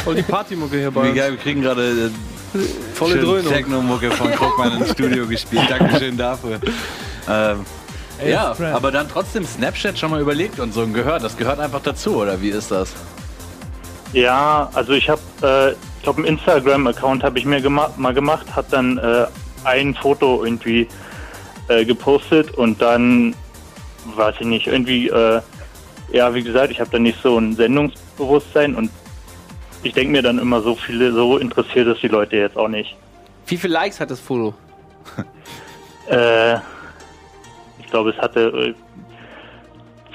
Voll 0.04 0.16
die 0.16 0.22
Partymucke 0.22 0.76
hier 0.76 0.90
bei 0.90 1.04
Wie 1.04 1.08
uns. 1.08 1.16
geil, 1.16 1.30
wir 1.32 1.38
kriegen 1.38 1.62
gerade 1.62 2.10
äh, 2.54 2.58
Volle 2.94 3.16
Dröhnung. 3.18 3.52
Techno-Mucke 3.52 4.10
von 4.12 4.30
Krugmann 4.30 4.78
ins 4.78 4.90
Studio 4.92 5.26
gespielt. 5.26 5.64
Dankeschön 5.68 6.16
dafür. 6.16 6.60
Ähm, 7.26 7.60
ja, 8.22 8.54
Friend. 8.54 8.74
aber 8.74 8.90
dann 8.90 9.08
trotzdem 9.08 9.44
Snapchat 9.44 9.98
schon 9.98 10.10
mal 10.10 10.20
überlegt 10.20 10.60
und 10.60 10.72
so 10.72 10.82
und 10.82 10.92
gehört. 10.92 11.22
Das 11.22 11.36
gehört 11.36 11.58
einfach 11.58 11.82
dazu, 11.82 12.16
oder 12.16 12.40
wie 12.40 12.50
ist 12.50 12.70
das? 12.70 12.92
Ja, 14.12 14.70
also 14.74 14.92
ich 14.92 15.08
habe, 15.08 15.20
äh, 15.42 15.72
ich 15.72 16.02
glaube, 16.02 16.18
einen 16.18 16.38
Instagram-Account 16.38 17.24
habe 17.24 17.38
ich 17.38 17.44
mir 17.44 17.60
gema 17.60 17.90
mal 17.96 18.14
gemacht, 18.14 18.46
habe 18.54 18.66
dann 18.70 18.98
äh, 18.98 19.26
ein 19.64 19.94
Foto 19.94 20.44
irgendwie 20.44 20.86
äh, 21.68 21.84
gepostet 21.84 22.52
und 22.52 22.80
dann, 22.80 23.34
weiß 24.14 24.36
ich 24.40 24.46
nicht, 24.46 24.66
irgendwie, 24.66 25.08
äh, 25.08 25.40
ja, 26.12 26.32
wie 26.34 26.42
gesagt, 26.42 26.70
ich 26.70 26.80
habe 26.80 26.90
dann 26.90 27.02
nicht 27.02 27.20
so 27.22 27.38
ein 27.38 27.56
Sendungsbewusstsein 27.56 28.74
und 28.76 28.90
ich 29.82 29.92
denke 29.92 30.12
mir 30.12 30.22
dann 30.22 30.38
immer 30.38 30.62
so 30.62 30.76
viele, 30.76 31.12
so 31.12 31.38
interessiert 31.38 31.88
es 31.88 32.00
die 32.00 32.08
Leute 32.08 32.36
jetzt 32.36 32.56
auch 32.56 32.68
nicht. 32.68 32.96
Wie 33.46 33.56
viele 33.56 33.74
Likes 33.74 34.00
hat 34.00 34.10
das 34.10 34.20
Foto? 34.20 34.54
Äh, 36.06 36.58
glaube, 37.94 38.10
es 38.10 38.18
hatte 38.18 38.40
äh, 38.40 38.74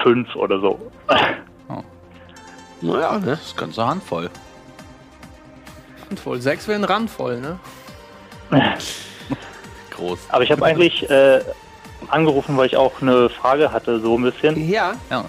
fünf 0.03 0.36
oder 0.36 0.59
so. 0.59 0.77
Naja, 2.82 3.17
ne? 3.19 3.25
Das 3.25 3.41
ist 3.41 3.57
ganz 3.57 3.80
eine 3.80 3.89
Handvoll. 3.89 4.30
Randvoll. 6.07 6.41
Sechs 6.41 6.67
wären 6.67 6.84
randvoll, 6.84 7.39
ne? 7.39 7.59
Groß. 9.91 10.19
Aber 10.30 10.43
ich 10.43 10.51
habe 10.51 10.65
eigentlich 10.65 11.09
äh, 11.09 11.41
angerufen, 12.09 12.57
weil 12.57 12.67
ich 12.67 12.75
auch 12.75 13.01
eine 13.01 13.30
Frage 13.30 13.71
hatte, 13.71 14.01
so 14.01 14.17
ein 14.17 14.23
bisschen. 14.23 14.69
Ja. 14.69 14.93
Ja. 15.09 15.23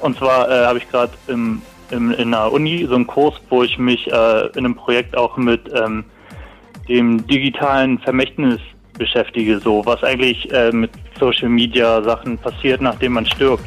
Und 0.00 0.18
zwar 0.18 0.48
äh, 0.48 0.66
habe 0.66 0.78
ich 0.78 0.88
gerade 0.88 1.12
im, 1.26 1.62
im, 1.90 2.12
in 2.12 2.30
der 2.30 2.52
Uni 2.52 2.86
so 2.88 2.94
einen 2.94 3.08
Kurs, 3.08 3.34
wo 3.48 3.64
ich 3.64 3.76
mich 3.76 4.06
äh, 4.06 4.46
in 4.48 4.66
einem 4.66 4.76
Projekt 4.76 5.16
auch 5.16 5.36
mit 5.36 5.62
ähm, 5.74 6.04
dem 6.88 7.26
digitalen 7.26 7.98
Vermächtnis 7.98 8.60
beschäftige, 8.98 9.58
so 9.60 9.84
was 9.84 10.02
eigentlich 10.02 10.50
äh, 10.52 10.70
mit 10.70 10.90
Social 11.18 11.48
Media 11.48 12.02
Sachen 12.02 12.38
passiert, 12.38 12.80
nachdem 12.80 13.12
man 13.12 13.26
stirbt. 13.26 13.64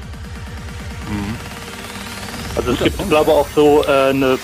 Also 2.56 2.72
es 2.72 2.84
gibt, 2.84 3.10
glaube 3.10 3.32
ich, 3.32 3.38
auch 3.38 3.48
so 3.56 3.84
äh, 3.88 4.10
eine 4.10 4.38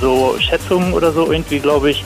so 0.00 0.36
Schätzungen 0.38 0.92
oder 0.92 1.12
so 1.12 1.30
irgendwie, 1.30 1.58
glaube 1.58 1.90
ich, 1.90 2.04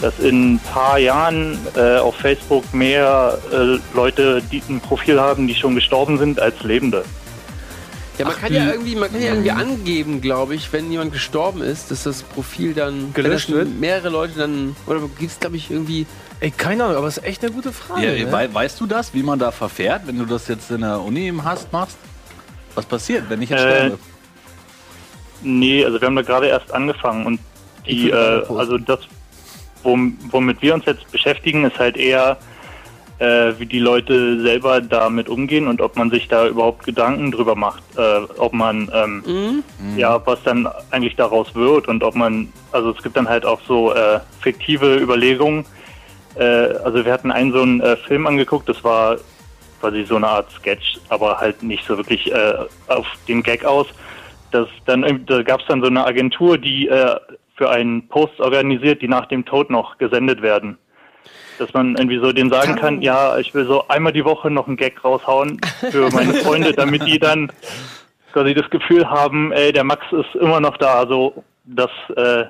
dass 0.00 0.18
in 0.18 0.54
ein 0.54 0.58
paar 0.58 0.98
Jahren 0.98 1.58
äh, 1.76 1.96
auf 1.96 2.16
Facebook 2.16 2.72
mehr 2.74 3.38
äh, 3.52 3.78
Leute 3.94 4.42
die 4.52 4.62
ein 4.68 4.80
Profil 4.80 5.20
haben, 5.20 5.46
die 5.46 5.54
schon 5.54 5.74
gestorben 5.74 6.18
sind, 6.18 6.40
als 6.40 6.62
Lebende. 6.62 7.04
Ja, 8.18 8.26
man 8.26 8.36
kann 8.36 8.52
ja 8.54 8.70
irgendwie, 8.70 8.94
man 8.94 9.10
kann 9.10 9.20
ja 9.20 9.30
irgendwie 9.32 9.50
angeben, 9.50 10.20
glaube 10.20 10.54
ich, 10.54 10.72
wenn 10.72 10.90
jemand 10.92 11.12
gestorben 11.12 11.62
ist, 11.62 11.90
dass 11.90 12.04
das 12.04 12.22
Profil 12.22 12.72
dann 12.74 13.12
Gelöscht 13.12 13.50
wird? 13.50 13.68
Mehrere 13.80 14.08
Leute 14.08 14.38
dann 14.38 14.76
oder 14.86 15.00
gibt 15.18 15.32
es, 15.32 15.40
glaube 15.40 15.56
ich, 15.56 15.70
irgendwie. 15.70 16.06
Ey, 16.40 16.50
keine 16.52 16.84
Ahnung, 16.84 16.96
aber 16.98 17.08
es 17.08 17.18
ist 17.18 17.24
echt 17.24 17.42
eine 17.44 17.52
gute 17.52 17.72
Frage. 17.72 18.16
Ja, 18.16 18.24
ne? 18.26 18.30
wei- 18.32 18.52
weißt 18.52 18.80
du 18.80 18.86
das, 18.86 19.14
wie 19.14 19.22
man 19.22 19.38
da 19.38 19.50
verfährt, 19.50 20.06
wenn 20.06 20.18
du 20.18 20.26
das 20.26 20.46
jetzt 20.48 20.70
in 20.70 20.82
der 20.82 21.00
Uni 21.00 21.26
im 21.28 21.42
Hast 21.44 21.72
machst? 21.72 21.96
Was 22.76 22.86
passiert, 22.86 23.24
wenn 23.28 23.42
ich 23.42 23.50
jetzt 23.50 23.62
Äh, 23.62 23.70
sterbe? 23.86 23.98
Nee, 25.42 25.84
also 25.84 26.00
wir 26.00 26.06
haben 26.06 26.16
da 26.16 26.22
gerade 26.22 26.46
erst 26.48 26.72
angefangen 26.72 27.26
und 27.26 27.40
die, 27.86 28.10
äh, 28.10 28.42
also 28.48 28.78
das, 28.78 29.00
wom, 29.82 30.16
womit 30.30 30.62
wir 30.62 30.74
uns 30.74 30.86
jetzt 30.86 31.10
beschäftigen, 31.10 31.64
ist 31.64 31.78
halt 31.78 31.96
eher, 31.96 32.38
äh, 33.18 33.52
wie 33.58 33.66
die 33.66 33.78
Leute 33.78 34.40
selber 34.40 34.80
damit 34.80 35.28
umgehen 35.28 35.68
und 35.68 35.80
ob 35.80 35.96
man 35.96 36.10
sich 36.10 36.28
da 36.28 36.46
überhaupt 36.46 36.84
Gedanken 36.84 37.30
drüber 37.30 37.54
macht, 37.54 37.82
äh, 37.96 38.20
ob 38.38 38.52
man, 38.52 38.90
ähm, 38.92 39.62
ja, 39.96 40.20
was 40.26 40.42
dann 40.42 40.68
eigentlich 40.90 41.16
daraus 41.16 41.54
wird 41.54 41.88
und 41.88 42.02
ob 42.02 42.14
man, 42.16 42.52
also 42.72 42.90
es 42.90 43.02
gibt 43.02 43.16
dann 43.16 43.28
halt 43.28 43.44
auch 43.44 43.60
so 43.66 43.92
äh, 43.94 44.20
fiktive 44.40 44.96
Überlegungen. 44.96 45.64
Äh, 46.36 46.44
also 46.44 47.04
wir 47.04 47.12
hatten 47.12 47.30
einen 47.30 47.52
so 47.52 47.62
einen 47.62 47.80
äh, 47.80 47.96
Film 47.96 48.26
angeguckt, 48.26 48.68
das 48.68 48.82
war 48.82 49.16
quasi 49.80 50.04
so 50.04 50.16
eine 50.16 50.28
Art 50.28 50.50
Sketch, 50.50 50.98
aber 51.08 51.38
halt 51.38 51.62
nicht 51.62 51.86
so 51.86 51.96
wirklich 51.96 52.32
äh, 52.32 52.54
auf 52.88 53.06
den 53.28 53.42
Gag 53.42 53.64
aus. 53.64 53.86
Das 54.50 54.68
dann 54.86 55.24
da 55.26 55.42
gab 55.42 55.60
es 55.60 55.66
dann 55.66 55.80
so 55.80 55.88
eine 55.88 56.06
Agentur, 56.06 56.58
die 56.58 56.88
äh, 56.88 57.16
für 57.56 57.70
einen 57.70 58.08
Post 58.08 58.40
organisiert, 58.40 59.02
die 59.02 59.08
nach 59.08 59.26
dem 59.26 59.44
Tod 59.44 59.70
noch 59.70 59.98
gesendet 59.98 60.42
werden. 60.42 60.78
Dass 61.58 61.72
man 61.72 61.96
irgendwie 61.96 62.18
so 62.18 62.32
denen 62.32 62.50
sagen 62.50 62.76
kann, 62.76 63.00
ja, 63.02 63.38
ich 63.38 63.54
will 63.54 63.66
so 63.66 63.86
einmal 63.88 64.12
die 64.12 64.24
Woche 64.24 64.50
noch 64.50 64.66
einen 64.66 64.76
Gag 64.76 65.04
raushauen 65.04 65.60
für 65.90 66.10
meine 66.10 66.34
Freunde, 66.44 66.72
damit 66.72 67.06
die 67.06 67.18
dann 67.18 67.50
quasi 68.32 68.54
das 68.54 68.68
Gefühl 68.70 69.08
haben, 69.08 69.52
ey, 69.52 69.72
der 69.72 69.84
Max 69.84 70.04
ist 70.10 70.34
immer 70.34 70.60
noch 70.60 70.76
da, 70.76 71.06
so 71.06 71.44
dass 71.64 71.90
äh, 72.16 72.44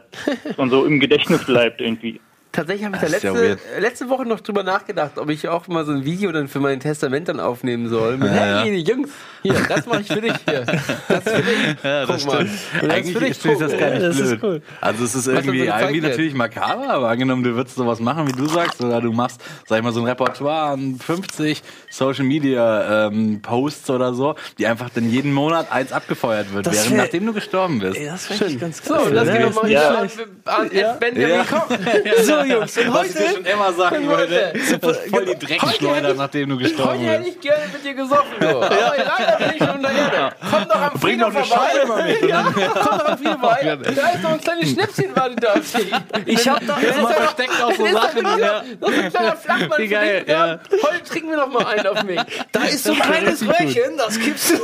man 0.56 0.70
so 0.70 0.84
im 0.84 0.98
Gedächtnis 1.00 1.44
bleibt 1.44 1.80
irgendwie. 1.80 2.20
Tatsächlich 2.54 2.84
habe 2.86 2.96
ich 2.96 3.02
da 3.02 3.08
Das 3.08 3.16
ist 3.16 3.22
ja 3.24 3.32
letzte, 3.32 3.80
letzte 3.80 4.08
Woche 4.08 4.24
noch 4.26 4.40
drüber 4.40 4.62
nachgedacht, 4.62 5.18
ob 5.18 5.28
ich 5.28 5.48
auch 5.48 5.66
mal 5.66 5.84
so 5.84 5.92
ein 5.92 6.04
Video 6.04 6.30
dann 6.32 6.46
für 6.48 6.60
mein 6.60 6.78
Testament 6.78 7.28
dann 7.28 7.40
aufnehmen 7.40 7.88
soll. 7.88 8.16
Mit, 8.16 8.28
Ja, 8.32 8.62
hey, 8.62 8.76
Jungs, 8.78 9.10
hier, 9.42 9.54
das 9.68 9.86
mache 9.86 10.02
ich 10.02 10.06
für 10.08 10.20
dich 10.20 10.34
hier. 10.48 10.60
Das 11.08 11.24
für 11.24 11.42
dich. 11.42 11.54
Ja, 11.82 12.06
das 12.06 12.24
Guck 12.24 12.32
mal. 12.32 12.46
stimmt. 12.46 12.50
Das 12.82 12.90
Eigentlich 12.90 13.12
für 13.12 13.20
dich, 13.20 13.30
ist 13.44 13.60
das 13.60 13.78
gar 13.78 13.90
nicht 13.90 14.02
das 14.02 14.16
blöd. 14.16 14.32
ist 14.34 14.42
cool. 14.42 14.62
Also 14.80 15.04
es 15.04 15.14
ist 15.14 15.24
so 15.24 15.32
irgendwie, 15.32 15.66
irgendwie 15.66 16.00
natürlich 16.00 16.34
makaber, 16.34 16.88
aber 16.90 17.08
angenommen, 17.08 17.42
du 17.42 17.54
würdest 17.56 17.76
sowas 17.76 17.98
machen, 18.00 18.26
wie 18.28 18.32
du 18.32 18.46
sagst, 18.46 18.80
oder 18.82 19.00
du 19.00 19.12
machst, 19.12 19.40
sag 19.66 19.78
ich 19.78 19.82
mal, 19.84 19.92
so 19.92 20.00
ein 20.00 20.06
Repertoire 20.06 20.72
an 20.72 20.96
50 20.96 21.62
Social 21.90 22.24
Media 22.24 23.06
ähm, 23.08 23.40
Posts 23.42 23.90
oder 23.90 24.14
so, 24.14 24.36
die 24.58 24.66
einfach 24.66 24.90
dann 24.90 25.10
jeden 25.10 25.32
Monat 25.32 25.70
eins 25.72 25.92
abgefeuert 25.92 26.52
wird, 26.54 26.66
Das 26.66 26.74
während 26.76 26.90
wär- 26.92 26.98
nachdem 26.98 27.26
du 27.26 27.32
gestorben 27.32 27.80
bist. 27.80 27.98
das 28.00 28.28
Schön. 28.38 28.58
ganz 28.60 28.84
So, 28.84 28.94
und 28.94 29.14
das 29.14 29.28
geht 29.28 29.40
nochmal 29.42 29.70
Ja. 29.70 29.88
an, 29.98 30.08
an 30.44 30.70
Ja. 30.72 30.92
Benjamin 30.94 31.28
Ja. 31.36 31.44
Koch. 31.44 31.68
So, 32.24 32.43
Jungs, 32.46 32.76
und 32.78 32.92
Was 32.94 33.06
ich 33.06 33.12
dir 33.14 33.20
heute, 33.20 33.34
schon 33.34 33.44
immer 33.44 33.72
sagen 33.72 34.08
wollte, 34.08 34.52
das 34.54 34.62
ist 34.62 34.80
voll 34.82 35.24
die 35.24 35.32
Heute 35.34 35.46
Dreckschleuder, 35.46 36.14
nachdem 36.14 36.48
du 36.50 36.58
gestorben 36.58 36.90
Heute 37.00 37.02
hätte 37.04 37.24
bist. 37.24 37.36
ich 37.36 37.40
gerne 37.40 37.64
mit 37.72 37.84
dir 37.84 37.94
gesoffen, 37.94 38.32
du. 38.40 38.46
Aber 38.62 38.70
leider 38.70 39.36
bin 39.38 39.50
ich 39.54 39.58
schon 39.58 39.76
unter 39.76 39.90
Erde. 39.92 40.36
Komm 40.50 40.64
doch 40.68 40.74
am 40.76 40.92
doch 41.00 41.04
eine 41.08 41.32
vorbei. 41.32 41.44
Scheibe 41.44 41.86
mal 41.88 42.04
mit. 42.04 42.22
Ja, 42.28 42.42
komm 42.54 42.98
doch 42.98 43.06
am 43.06 43.18
Friedhof 43.18 43.40
vorbei. 43.40 43.78
Da 43.94 44.08
ist 44.10 44.22
noch 44.22 44.32
ein 44.32 44.40
kleines 44.40 44.70
Schnäpschen, 44.70 45.16
wartet 45.16 45.44
da 45.44 45.52
auf 45.54 45.72
dich. 45.72 45.92
ich 46.26 46.48
hab 46.48 46.60
ist 46.62 46.68
mal 46.68 46.78
ja- 46.78 47.08
versteckt 47.08 47.62
auch 47.62 47.72
so 47.72 47.86
Sachen. 47.86 48.26
ist 48.26 49.04
ein 49.04 49.10
kleiner 49.10 49.36
Flachmann 49.36 49.78
Wie 49.78 49.82
für 49.84 49.88
geil, 49.88 50.20
dich, 50.20 50.28
ja. 50.28 50.58
Heute 50.70 51.02
trinken 51.04 51.30
wir 51.30 51.36
noch 51.36 51.48
mal 51.52 51.66
einen 51.66 51.86
auf 51.86 52.02
mich. 52.04 52.20
Da 52.52 52.64
ist 52.64 52.84
so 52.84 52.92
ein 52.92 52.98
kleines 53.00 53.42
Röhrchen, 53.42 53.96
das 53.96 54.18
gibst 54.18 54.50
du. 54.50 54.56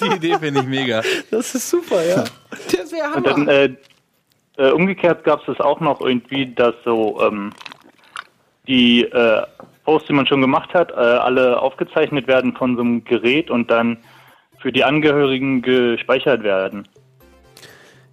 Die 0.04 0.14
Idee 0.16 0.38
finde 0.38 0.60
ich 0.60 0.66
mega. 0.66 1.02
Das 1.30 1.54
ist 1.54 1.68
super, 1.70 2.02
ja. 2.04 2.24
Das 2.50 2.92
wäre 2.92 3.08
Und 3.14 3.26
dann 3.26 3.34
Hammer. 3.40 3.52
äh, 3.52 3.70
äh, 4.56 4.70
umgekehrt 4.70 5.24
gab 5.24 5.46
es 5.48 5.60
auch 5.60 5.80
noch 5.80 6.00
irgendwie, 6.00 6.46
dass 6.54 6.74
so 6.84 7.20
ähm, 7.22 7.52
die 8.66 9.04
äh, 9.04 9.42
Posts, 9.84 10.08
die 10.08 10.14
man 10.14 10.26
schon 10.26 10.40
gemacht 10.40 10.74
hat, 10.74 10.90
äh, 10.90 10.94
alle 10.94 11.60
aufgezeichnet 11.60 12.26
werden 12.26 12.54
von 12.54 12.76
so 12.76 12.82
einem 12.82 13.04
Gerät 13.04 13.50
und 13.50 13.70
dann 13.70 13.98
für 14.58 14.72
die 14.72 14.84
Angehörigen 14.84 15.62
gespeichert 15.62 16.42
werden. 16.42 16.88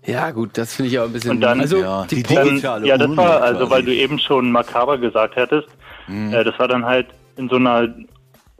Ja, 0.05 0.31
gut, 0.31 0.57
das 0.57 0.75
finde 0.75 0.91
ich 0.91 0.99
auch 0.99 1.05
ein 1.05 1.13
bisschen. 1.13 1.31
Und 1.31 1.41
dann, 1.41 1.61
Also, 1.61 1.77
Ja, 1.77 2.05
die 2.05 2.23
dann 2.23 2.49
digitale 2.49 2.85
ja, 2.85 2.97
das 2.97 3.15
war, 3.15 3.41
also 3.41 3.69
weil 3.69 3.83
du 3.83 3.93
eben 3.93 4.19
schon 4.19 4.51
makaber 4.51 4.97
gesagt 4.97 5.35
hattest, 5.37 5.69
äh, 6.09 6.43
das 6.43 6.57
war 6.59 6.67
dann 6.67 6.85
halt 6.85 7.07
in 7.37 7.47
so 7.47 7.55
einer, 7.55 7.93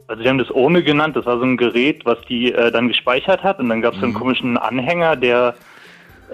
also 0.06 0.22
die 0.22 0.28
haben 0.28 0.38
das 0.38 0.50
Urne 0.50 0.82
genannt, 0.82 1.16
das 1.16 1.26
war 1.26 1.38
so 1.38 1.44
ein 1.44 1.56
Gerät, 1.56 2.04
was 2.06 2.18
die 2.28 2.52
äh, 2.52 2.72
dann 2.72 2.88
gespeichert 2.88 3.42
hat 3.42 3.58
und 3.58 3.68
dann 3.68 3.82
gab 3.82 3.94
es 3.94 4.00
so 4.00 4.06
einen 4.06 4.14
komischen 4.14 4.56
Anhänger, 4.56 5.16
der 5.16 5.54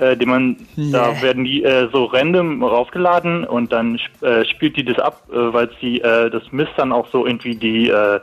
äh, 0.00 0.16
den 0.16 0.28
man, 0.28 0.56
da 0.76 1.22
werden 1.22 1.44
die 1.44 1.62
äh, 1.62 1.88
so 1.92 2.06
random 2.06 2.62
raufgeladen 2.64 3.44
und 3.44 3.70
dann 3.72 3.96
sp- 4.00 4.24
äh, 4.24 4.44
spielt 4.46 4.76
die 4.76 4.84
das 4.84 4.98
ab, 4.98 5.22
äh, 5.30 5.34
weil 5.52 5.70
sie 5.80 6.00
äh, 6.00 6.30
das 6.30 6.42
misst 6.50 6.72
dann 6.76 6.92
auch 6.92 7.06
so 7.12 7.26
irgendwie 7.26 7.54
die 7.54 7.88
äh, 7.88 8.20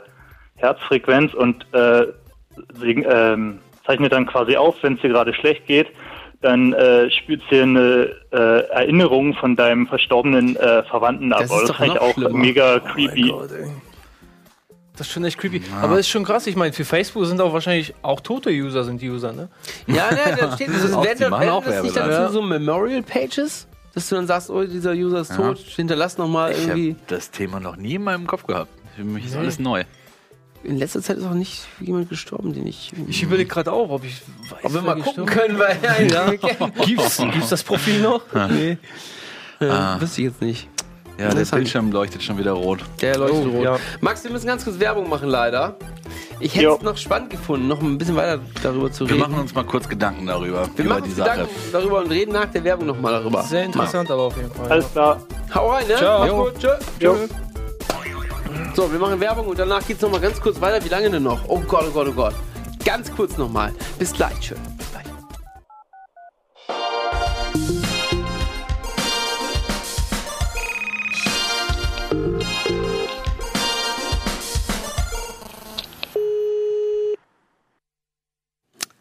Herzfrequenz 0.56 1.34
und 1.34 1.66
äh, 1.72 2.06
sie, 2.80 3.02
ähm, 3.08 3.58
zeichnet 3.86 4.12
dann 4.12 4.26
quasi 4.26 4.56
auf, 4.56 4.76
wenn 4.82 4.94
es 4.94 5.00
dir 5.00 5.10
gerade 5.10 5.32
schlecht 5.32 5.66
geht, 5.66 5.86
dann 6.40 6.72
äh, 6.72 7.10
spielt 7.10 7.42
sie 7.50 7.60
eine 7.60 8.10
äh, 8.32 8.60
Erinnerung 8.70 9.34
von 9.34 9.56
deinem 9.56 9.86
verstorbenen 9.86 10.56
äh, 10.56 10.82
Verwandten 10.84 11.32
ab. 11.32 11.40
Das 11.40 11.50
ist 11.50 11.52
Aber 11.52 11.60
das 11.62 11.70
doch 11.70 11.76
fand 11.78 11.88
ich 11.88 11.94
noch 11.94 12.02
auch 12.08 12.14
schlimmer. 12.14 12.38
mega 12.38 12.78
creepy. 12.80 13.30
Gott, 13.30 13.50
ey. 13.52 13.70
Das 14.98 15.06
ist 15.06 15.12
schon 15.12 15.24
echt 15.24 15.38
creepy. 15.38 15.62
Aber 15.80 15.92
das 15.96 16.00
ist 16.00 16.08
schon 16.08 16.24
krass. 16.24 16.46
Ich 16.46 16.56
meine, 16.56 16.72
für 16.72 16.84
Facebook 16.84 17.24
sind 17.26 17.40
auch 17.40 17.52
wahrscheinlich 17.52 17.94
auch 18.02 18.20
tote 18.20 18.50
User 18.50 18.82
sind 18.84 19.00
die 19.00 19.08
User, 19.08 19.32
ne? 19.32 19.48
Ja, 19.86 20.10
ne, 20.10 20.36
da 20.38 20.52
steht 20.54 20.68
das. 20.70 20.92
Auch, 20.92 21.04
Werden 21.04 21.30
machen 21.30 21.48
auch 21.50 21.64
das 21.64 21.82
nicht 21.82 21.96
dann 21.96 22.08
Werbeleiter. 22.08 22.26
zu 22.28 22.32
so 22.34 22.42
Memorial 22.42 23.02
Pages? 23.02 23.66
Dass 23.94 24.08
du 24.08 24.16
dann 24.16 24.26
sagst, 24.26 24.50
oh, 24.50 24.62
dieser 24.64 24.92
User 24.92 25.20
ist 25.20 25.34
tot, 25.34 25.58
hinterlass 25.58 26.18
nochmal 26.18 26.52
Ich 26.52 26.58
irgendwie. 26.66 26.90
habe 26.90 27.00
das 27.06 27.30
Thema 27.30 27.58
noch 27.60 27.76
nie 27.76 27.94
in 27.94 28.02
meinem 28.04 28.26
Kopf 28.26 28.46
gehabt. 28.46 28.70
Für 28.96 29.04
mich 29.04 29.24
ist 29.26 29.32
Nee. 29.34 29.38
alles 29.40 29.58
neu. 29.58 29.84
In 30.64 30.76
letzter 30.76 31.00
Zeit 31.00 31.18
ist 31.18 31.24
auch 31.24 31.34
nicht 31.34 31.62
jemand 31.80 32.08
gestorben, 32.08 32.52
den 32.52 32.66
ich. 32.66 32.92
Ich 33.06 33.22
überlege 33.22 33.48
gerade 33.48 33.72
auch, 33.72 33.90
ob 33.90 34.04
ich 34.04 34.20
weiß, 34.50 34.64
Ob 34.64 34.74
wir 34.74 34.82
mal 34.82 35.00
gucken 35.00 35.24
gestorben 35.26 35.56
können, 35.56 35.58
weil 35.60 36.10
ja. 36.10 36.30
Gibt's, 36.84 37.18
gibt's 37.18 37.48
das 37.50 37.62
Profil 37.62 38.00
noch? 38.02 38.22
Nee. 38.50 38.78
Ja, 39.60 40.00
Wüsste 40.00 40.22
ich 40.22 40.26
jetzt 40.28 40.42
nicht. 40.42 40.68
Ja, 41.18 41.34
der. 41.34 41.44
Bildschirm 41.44 41.90
leuchtet 41.92 42.22
schon 42.22 42.38
wieder 42.38 42.52
rot. 42.52 42.80
Der 43.00 43.18
leuchtet 43.18 43.46
Oh, 43.46 43.56
rot. 43.56 43.64
ja. 43.64 43.76
Max, 44.00 44.22
wir 44.24 44.30
müssen 44.30 44.46
ganz 44.46 44.64
kurz 44.64 44.78
Werbung 44.78 45.08
machen, 45.08 45.28
leider. 45.28 45.76
Ich 46.40 46.54
hätte 46.54 46.68
es 46.68 46.82
noch 46.82 46.96
spannend 46.96 47.30
gefunden, 47.30 47.66
noch 47.66 47.80
ein 47.82 47.98
bisschen 47.98 48.14
weiter 48.14 48.40
darüber 48.62 48.90
zu 48.92 49.04
Wir 49.08 49.16
reden. 49.16 49.20
machen 49.22 49.40
uns 49.40 49.54
mal 49.54 49.64
kurz 49.64 49.88
Gedanken 49.88 50.26
darüber. 50.26 50.68
Wir 50.76 50.84
über 50.84 50.94
machen 50.94 51.04
die 51.04 51.08
uns 51.10 51.18
Sache. 51.18 51.30
Gedanken 51.30 51.54
darüber 51.72 51.98
und 51.98 52.10
reden 52.12 52.32
nach 52.32 52.46
der 52.46 52.62
Werbung 52.62 52.86
nochmal 52.86 53.12
darüber. 53.20 53.42
Sehr 53.42 53.64
interessant, 53.64 54.08
aber 54.10 54.22
auf 54.22 54.36
jeden 54.36 54.50
Fall. 54.52 54.70
Alles 54.70 54.92
klar. 54.92 55.20
Hau 55.54 55.70
rein, 55.70 55.86
ne? 55.88 55.96
Ciao. 55.96 56.44
Gut. 56.44 56.58
Tschö. 56.60 56.68
Jo. 57.00 57.16
So, 58.74 58.90
wir 58.92 58.98
machen 59.00 59.18
Werbung 59.18 59.48
und 59.48 59.58
danach 59.58 59.84
geht's 59.84 60.00
noch 60.00 60.10
mal 60.12 60.20
ganz 60.20 60.40
kurz 60.40 60.60
weiter. 60.60 60.84
Wie 60.84 60.88
lange 60.88 61.10
denn 61.10 61.24
noch? 61.24 61.40
Oh 61.48 61.58
Gott, 61.66 61.86
oh 61.88 61.92
Gott, 61.92 62.06
oh 62.08 62.12
Gott. 62.12 62.34
Ganz 62.84 63.10
kurz 63.14 63.36
nochmal. 63.36 63.72
Bis 63.98 64.12
gleich. 64.12 64.38
Tschö. 64.40 64.54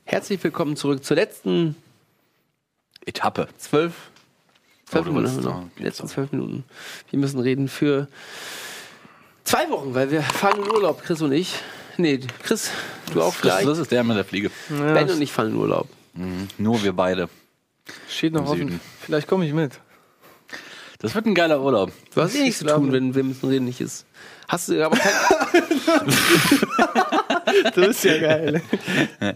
Herzlich 0.09 0.41
willkommen 0.41 0.77
zurück 0.77 1.03
zur 1.03 1.17
letzten 1.17 1.75
Etappe. 3.05 3.49
zwölf, 3.57 3.93
zwölf 4.85 5.05
Oh, 5.05 5.11
Minuten 5.11 5.41
noch. 5.41 5.63
Die 5.77 5.83
geht's 5.83 5.99
letzten 5.99 6.07
zwölf 6.07 6.31
Minuten. 6.31 6.63
Wir 7.09 7.19
müssen 7.19 7.41
reden 7.41 7.67
für 7.67 8.07
zwei 9.43 9.69
Wochen, 9.69 9.93
weil 9.95 10.09
wir 10.09 10.21
fahren 10.23 10.63
in 10.63 10.71
Urlaub, 10.71 11.03
Chris 11.03 11.21
und 11.21 11.33
ich. 11.33 11.55
Nee, 11.97 12.19
Chris, 12.43 12.71
du 13.13 13.21
auch 13.21 13.31
Das, 13.33 13.35
vielleicht. 13.41 13.67
das 13.67 13.79
ist 13.79 13.91
der 13.91 14.05
mit 14.05 14.15
der 14.15 14.23
Fliege. 14.23 14.49
Ja, 14.69 14.93
Ben 14.93 15.09
und 15.09 15.21
ich 15.21 15.31
fahren 15.31 15.49
in 15.49 15.55
Urlaub. 15.57 15.89
Mhm. 16.13 16.47
Nur 16.57 16.81
wir 16.83 16.93
beide. 16.93 17.27
steht 18.09 18.31
noch 18.31 18.47
offen. 18.47 18.79
Vielleicht 19.01 19.27
komme 19.27 19.45
ich 19.45 19.51
mit. 19.53 19.73
Das 20.99 21.13
wird 21.15 21.25
ein 21.25 21.35
geiler 21.35 21.61
Urlaub. 21.61 21.91
Du 22.15 22.21
hast 22.21 22.33
eh 22.33 22.43
nichts 22.43 22.59
zu 22.59 22.65
tun, 22.65 22.93
wenn 22.93 23.13
wir 23.13 23.23
müssen 23.25 23.49
reden 23.49 23.65
nicht 23.65 23.81
ist. 23.81 24.05
Hast 24.47 24.69
du 24.69 24.85
aber 24.85 24.95
kein. 24.97 25.13
Das 27.73 27.87
ist 27.87 28.03
ja 28.03 28.17
geil. 28.19 28.61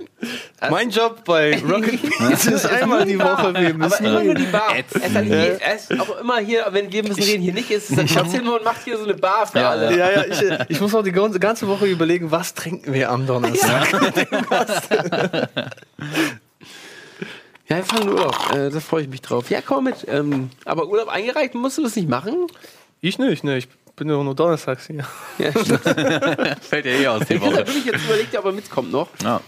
mein 0.69 0.89
Job 0.89 1.23
bei 1.25 1.59
Rocket 1.61 2.01
Beans 2.19 2.45
ist 2.45 2.65
einmal 2.65 3.05
die 3.05 3.17
Woche, 3.17 3.53
wir 3.53 3.69
aber 3.69 3.73
müssen 3.73 4.05
immer 4.05 4.23
nur 4.23 4.35
die 4.35 4.45
Bar. 4.45 4.73
Es 4.77 5.01
ist, 5.01 5.15
halt 5.15 5.27
je, 5.27 5.57
es 5.59 5.89
ist 5.89 5.99
auch 5.99 6.19
immer 6.19 6.37
hier, 6.39 6.67
wenn 6.71 6.91
wir 6.91 7.03
müssen 7.03 7.23
reden, 7.23 7.41
hier 7.41 7.53
nicht 7.53 7.71
ist, 7.71 7.89
ist 7.89 7.97
dann 7.97 8.07
trotzdem 8.07 8.43
nur 8.43 8.57
und 8.57 8.63
macht 8.63 8.83
hier 8.83 8.97
so 8.97 9.05
eine 9.05 9.15
Bar 9.15 9.47
für 9.47 9.65
alle. 9.65 9.97
Ja, 9.97 10.11
ja, 10.11 10.25
ich, 10.25 10.69
ich 10.69 10.81
muss 10.81 10.93
auch 10.93 11.03
die 11.03 11.11
ganze 11.11 11.39
ganze 11.39 11.67
Woche 11.67 11.87
überlegen, 11.87 12.31
was 12.31 12.53
trinken 12.53 12.93
wir 12.93 13.09
am 13.09 13.25
Donnerstag. 13.25 13.91
Ja, 17.67 17.77
wir 17.77 17.83
fahren 17.83 18.01
in 18.03 18.09
Urlaub. 18.09 18.53
Äh, 18.53 18.69
da 18.69 18.79
freue 18.79 19.03
ich 19.03 19.09
mich 19.09 19.21
drauf. 19.21 19.49
Ja, 19.49 19.61
komm 19.65 19.85
mit. 19.85 20.05
Ähm, 20.07 20.49
aber 20.65 20.87
Urlaub 20.87 21.07
eingereicht, 21.09 21.55
musst 21.55 21.77
du 21.77 21.83
das 21.83 21.95
nicht 21.95 22.09
machen? 22.09 22.47
Ich 23.01 23.17
nicht, 23.17 23.43
ne, 23.43 23.57
ich 23.57 23.67
bin 23.95 24.09
ja 24.09 24.21
nur 24.21 24.35
donnerstags 24.35 24.87
hier. 24.87 25.05
Ja, 25.37 25.51
stimmt. 25.51 25.81
Fällt 26.61 26.85
ja 26.85 26.91
eh 26.91 27.07
aus 27.07 27.23
die 27.27 27.33
Ich 27.35 27.41
habe 27.41 27.51
Woche. 27.51 27.67
wirklich 27.67 27.85
jetzt 27.85 28.05
überlegt, 28.05 28.37
ob 28.37 28.45
er 28.45 28.51
mitkommt 28.51 28.91
noch. 28.91 29.07
Ja. 29.23 29.41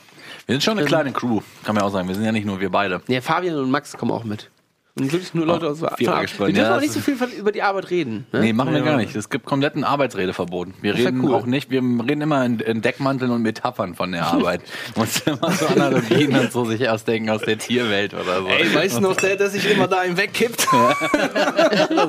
Wir 0.45 0.55
sind 0.55 0.63
schon 0.63 0.77
eine 0.77 0.85
kleine 0.85 1.13
Crew, 1.13 1.39
kann 1.63 1.75
man 1.75 1.83
auch 1.85 1.89
sagen. 1.89 2.07
Wir 2.07 2.15
sind 2.15 2.25
ja 2.25 2.31
nicht 2.33 2.45
nur 2.45 2.59
wir 2.59 2.69
beide. 2.69 3.01
Ja, 3.07 3.21
Fabian 3.21 3.55
und 3.55 3.71
Max 3.71 3.95
kommen 3.95 4.11
auch 4.11 4.25
mit. 4.25 4.49
Und 4.95 5.11
wirklich 5.11 5.33
nur 5.33 5.47
Leute 5.47 5.67
aus 5.67 5.79
der 5.79 5.95
Wir 5.97 6.07
dürfen 6.07 6.55
ja, 6.55 6.75
auch 6.75 6.79
nicht 6.79 6.93
so 6.93 6.99
viel 6.99 7.17
über 7.35 7.51
die 7.51 7.63
Arbeit 7.63 7.89
reden. 7.89 8.27
Ne? 8.31 8.41
Nee, 8.41 8.53
machen 8.53 8.73
wir 8.73 8.79
Ja. 8.81 8.85
gar 8.85 8.97
nicht. 8.97 9.15
Es 9.15 9.31
gibt 9.31 9.43
kompletten 9.43 9.83
Arbeitsredeverbot. 9.83 10.67
Wir 10.83 10.93
reden 10.93 11.21
cool. 11.21 11.33
auch 11.33 11.47
nicht, 11.47 11.71
wir 11.71 11.79
reden 11.79 12.21
immer 12.21 12.45
in, 12.45 12.59
in 12.59 12.83
Deckmanteln 12.83 13.31
und 13.31 13.41
Metaphern 13.41 13.95
von 13.95 14.11
der 14.11 14.27
Arbeit. 14.27 14.61
Muss 14.95 15.21
immer 15.21 15.51
so 15.51 15.65
Analogien 15.65 16.37
und 16.37 16.51
so 16.51 16.65
sich 16.65 16.87
ausdenken 16.87 17.31
aus 17.31 17.41
der 17.41 17.57
Tierwelt 17.57 18.13
oder 18.13 18.41
so. 18.41 18.47
Ey, 18.47 18.71
weißt 18.71 18.97
du 18.97 19.01
noch, 19.01 19.15
der, 19.15 19.35
der 19.35 19.49
sich 19.49 19.67
immer 19.71 19.87
da 19.87 20.01
einen 20.01 20.15
wegkippt? 20.15 20.61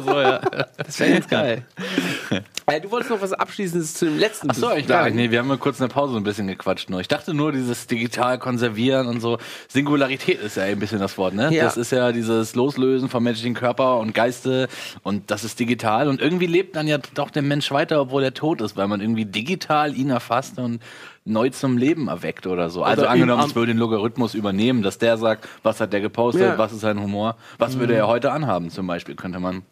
so, 0.05 0.21
ja. 0.21 0.41
Das 0.77 1.01
wäre 1.01 1.11
jetzt 1.15 1.31
geil. 1.31 1.65
äh, 2.67 2.81
du 2.83 2.91
wolltest 2.91 3.11
noch 3.11 3.23
was 3.23 3.33
Abschließendes 3.33 3.95
zu 3.95 4.05
dem 4.05 4.19
letzten 4.19 4.51
Achso, 4.51 4.71
ich 4.73 4.87
gar 4.87 5.05
nicht. 5.07 5.15
Nee, 5.15 5.31
wir 5.31 5.39
haben 5.39 5.49
mal 5.49 5.57
kurz 5.57 5.81
in 5.81 5.87
der 5.89 5.95
Pause 5.95 6.13
so 6.13 6.19
ein 6.19 6.25
bisschen 6.25 6.49
gequatscht 6.49 6.91
nur. 6.91 7.01
Ich 7.01 7.09
dachte 7.09 7.33
nur, 7.33 7.51
dieses 7.53 7.87
digital 7.87 8.39
konservieren 8.39 9.07
und 9.07 9.21
so. 9.21 9.39
Singularität 9.69 10.43
ist 10.43 10.59
ja 10.59 10.65
ein 10.65 10.79
bisschen 10.79 11.01
das 11.01 11.17
Wort, 11.17 11.33
ne? 11.33 11.49
Ja. 11.51 11.65
Das 11.65 11.79
ist 11.79 11.91
ja 11.91 12.13
dieses 12.13 12.55
Loslösen 12.77 13.09
vom 13.09 13.23
menschlichen 13.25 13.55
Körper 13.55 13.99
und 13.99 14.15
Geiste 14.15 14.69
und 15.03 15.31
das 15.31 15.45
ist 15.45 15.59
digital. 15.61 16.09
Und 16.09 16.21
irgendwie 16.21 16.47
lebt 16.47 16.77
dann 16.77 16.87
ja 16.87 16.99
doch 17.15 17.31
der 17.31 17.43
Mensch 17.43 17.71
weiter, 17.71 18.01
obwohl 18.01 18.23
er 18.23 18.35
tot 18.35 18.61
ist, 18.61 18.77
weil 18.77 18.89
man 18.89 19.01
irgendwie 19.01 19.25
digital 19.25 19.97
ihn 19.97 20.11
erfasst 20.11 20.59
und 20.59 20.81
neu 21.25 21.49
zum 21.51 21.79
Leben 21.79 22.09
erweckt 22.09 22.47
oder 22.47 22.69
so. 22.69 22.83
Also 22.83 23.03
Oder 23.03 23.11
angenommen, 23.11 23.45
es 23.47 23.55
würde 23.55 23.73
den 23.73 23.79
Logarithmus 23.79 24.35
übernehmen, 24.35 24.83
dass 24.83 24.99
der 24.99 25.17
sagt, 25.17 25.49
was 25.63 25.81
hat 25.81 25.93
der 25.93 26.01
gepostet, 26.01 26.43
Ja. 26.43 26.59
was 26.59 26.73
ist 26.73 26.81
sein 26.81 27.01
Humor, 27.01 27.37
was 27.59 27.79
würde 27.79 27.95
er 27.95 28.07
heute 28.07 28.31
anhaben 28.33 28.71
zum 28.71 28.87
Beispiel, 28.87 29.15
könnte 29.15 29.41
man 29.41 29.63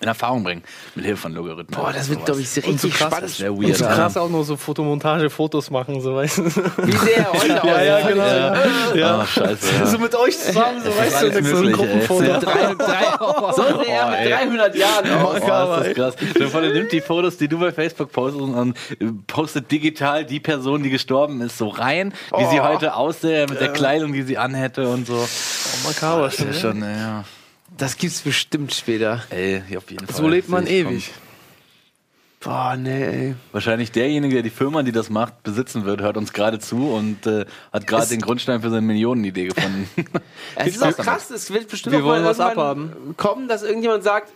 in 0.00 0.08
Erfahrung 0.08 0.42
bringen, 0.42 0.62
mit 0.94 1.04
Hilfe 1.04 1.22
von 1.22 1.34
Logarithmen. 1.34 1.78
Boah, 1.78 1.92
das 1.92 2.08
wird, 2.08 2.24
glaube 2.24 2.40
ich, 2.40 2.48
sehr 2.48 2.66
Und 2.66 2.80
so 2.80 2.86
richtig 2.86 2.98
krass 3.00 3.08
spannend. 3.12 3.30
Das 3.30 3.40
wäre 3.40 3.52
Und 3.52 3.62
weird. 3.66 3.76
so 3.76 3.84
ja. 3.84 3.94
krass 3.94 4.16
auch 4.16 4.28
nur 4.30 4.44
so 4.44 4.56
Fotomontage-Fotos 4.56 5.70
machen, 5.70 6.00
so 6.00 6.14
weißt 6.16 6.38
du. 6.38 6.44
Wie 6.46 6.92
sehr 6.92 7.32
heute 7.32 7.48
Ja, 7.66 7.82
ja, 7.82 7.96
aussieht. 7.96 8.08
genau. 8.08 8.94
Ja. 8.94 9.20
Ah, 9.20 9.26
scheiße. 9.26 9.66
Ja. 9.78 9.86
So 9.86 9.98
mit 9.98 10.14
euch 10.14 10.38
zusammen, 10.38 10.82
so 10.82 10.96
weißt 10.96 11.22
du, 11.22 11.44
so 11.44 11.64
ey. 11.64 11.72
Gruppenfoto. 11.72 12.22
Ja. 12.24 12.38
Drei, 12.40 12.74
drei, 12.74 13.04
so 13.56 13.62
sähe 13.62 13.92
er 13.92 14.10
mit 14.10 14.30
300 14.32 14.74
Jahren 14.76 15.10
aus. 15.22 15.34
Oh, 15.34 15.36
ist 15.36 15.46
das 15.48 15.94
krass. 15.94 16.14
Der 16.52 16.72
nimmt 16.72 16.92
die 16.92 17.00
Fotos, 17.02 17.36
die 17.36 17.48
du 17.48 17.58
bei 17.58 17.70
Facebook 17.72 18.10
postest 18.10 18.40
und 18.42 18.76
äh, 19.00 19.06
postet 19.26 19.70
digital 19.70 20.24
die 20.24 20.40
Person, 20.40 20.82
die 20.82 20.90
gestorben 20.90 21.40
ist, 21.42 21.58
so 21.58 21.68
rein, 21.68 22.12
wie 22.36 22.46
sie 22.46 22.60
heute 22.60 22.94
aussähe, 22.94 23.46
mit 23.48 23.60
der 23.60 23.72
Kleidung, 23.72 24.12
die 24.12 24.22
sie 24.22 24.38
anhätte 24.38 24.88
und 24.88 25.06
so. 25.06 25.14
Oh, 25.14 25.88
makaber 25.88 26.22
Das 26.24 26.38
ist 26.40 26.60
schon, 26.60 26.82
äh, 26.82 26.96
ja. 26.98 27.24
Das 27.80 27.96
gibt's 27.96 28.20
bestimmt 28.20 28.74
später. 28.74 29.22
Ey, 29.30 29.62
auf 29.74 29.90
jeden 29.90 30.06
Fall. 30.06 30.14
So 30.14 30.28
lebt 30.28 30.50
man 30.50 30.66
ewig. 30.66 31.12
Boah, 32.38 32.76
nee, 32.76 33.04
ey. 33.04 33.34
Wahrscheinlich 33.52 33.90
derjenige, 33.90 34.34
der 34.34 34.42
die 34.42 34.50
Firma, 34.50 34.82
die 34.82 34.92
das 34.92 35.08
macht, 35.08 35.42
besitzen 35.42 35.86
wird, 35.86 36.02
hört 36.02 36.18
uns 36.18 36.34
gerade 36.34 36.58
zu 36.58 36.90
und 36.90 37.26
äh, 37.26 37.46
hat 37.72 37.86
gerade 37.86 38.06
den 38.06 38.20
Grundstein 38.20 38.60
für 38.60 38.68
seine 38.68 38.82
Millionenidee 38.82 39.48
gefunden. 39.48 39.88
Es 40.56 40.76
ist 40.76 40.82
auch 40.82 40.96
krass, 40.96 41.30
es 41.30 41.50
wird 41.50 41.68
bestimmt 41.68 41.92
Wir 41.92 42.00
auch 42.00 42.06
mal 42.06 42.22
wollen 42.22 42.24
was 42.24 42.38
irgendwann 42.38 43.14
kommen, 43.16 43.48
dass 43.48 43.62
irgendjemand 43.62 44.04
sagt, 44.04 44.30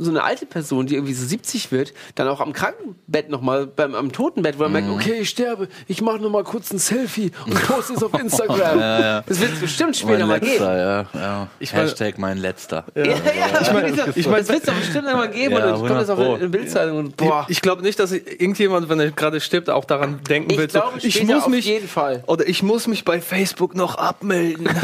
so 0.00 0.10
eine 0.10 0.22
alte 0.22 0.46
Person, 0.46 0.86
die 0.86 0.94
irgendwie 0.94 1.12
so 1.14 1.26
70 1.26 1.72
wird, 1.72 1.92
dann 2.14 2.28
auch 2.28 2.40
am 2.40 2.52
Krankenbett 2.52 3.28
nochmal, 3.30 3.66
beim 3.66 3.94
am 3.94 4.12
Totenbett, 4.12 4.58
wo 4.58 4.62
er 4.62 4.68
merkt, 4.68 4.88
okay, 4.88 5.18
ich 5.20 5.28
sterbe, 5.28 5.68
ich 5.88 6.00
mache 6.00 6.18
nochmal 6.18 6.44
kurz 6.44 6.70
ein 6.72 6.78
Selfie 6.78 7.32
und 7.46 7.60
poste 7.66 7.94
es 7.94 8.02
auf 8.02 8.14
Instagram. 8.20 8.78
Das 9.26 9.40
wird 9.40 9.60
bestimmt 9.60 9.96
später 9.96 10.18
mein 10.20 10.28
mal 10.28 10.40
geben. 10.40 10.52
letzter, 10.52 10.78
ja. 10.78 11.06
ja. 11.20 11.48
Ich 11.58 11.72
mein- 11.72 11.82
Hashtag 11.82 12.18
mein 12.18 12.38
letzter. 12.38 12.84
Ja, 12.94 13.04
ja, 13.04 13.14
ich 13.60 13.72
meine, 13.72 13.88
ich 14.14 14.26
mein- 14.26 14.36
das 14.38 14.48
wird 14.48 14.60
es 14.60 14.66
doch 14.66 14.74
bestimmt 14.74 15.06
einmal 15.08 15.28
geben 15.30 15.52
Ja, 15.56 15.64
und 15.64 15.72
dann 15.72 15.78
kommt 15.80 15.90
das 16.00 16.10
auf 16.10 16.18
100 16.18 16.28
Pro. 16.28 16.34
eine 16.44 16.48
Bildzeitung 16.48 16.98
und 16.98 17.16
boah. 17.16 17.44
Ich 17.48 17.60
glaube 17.60 17.82
nicht, 17.82 17.98
dass 17.98 18.12
irgendjemand, 18.12 18.88
wenn 18.88 19.00
er 19.00 19.10
gerade 19.10 19.40
stirbt, 19.40 19.68
auch 19.68 19.84
daran 19.84 20.20
denken 20.28 20.50
Ich 20.52 20.58
will. 20.58 20.70
So, 20.70 20.78
glaube, 20.80 20.98
ich 21.00 21.24
muss 21.24 21.42
auf 21.42 21.48
mich 21.48 21.64
jeden 21.66 21.88
Fall. 21.88 22.22
oder 22.26 22.46
ich 22.48 22.62
muss 22.62 22.86
mich 22.86 23.04
bei 23.04 23.20
Facebook 23.20 23.74
noch 23.74 23.96
abmelden. 23.96 24.68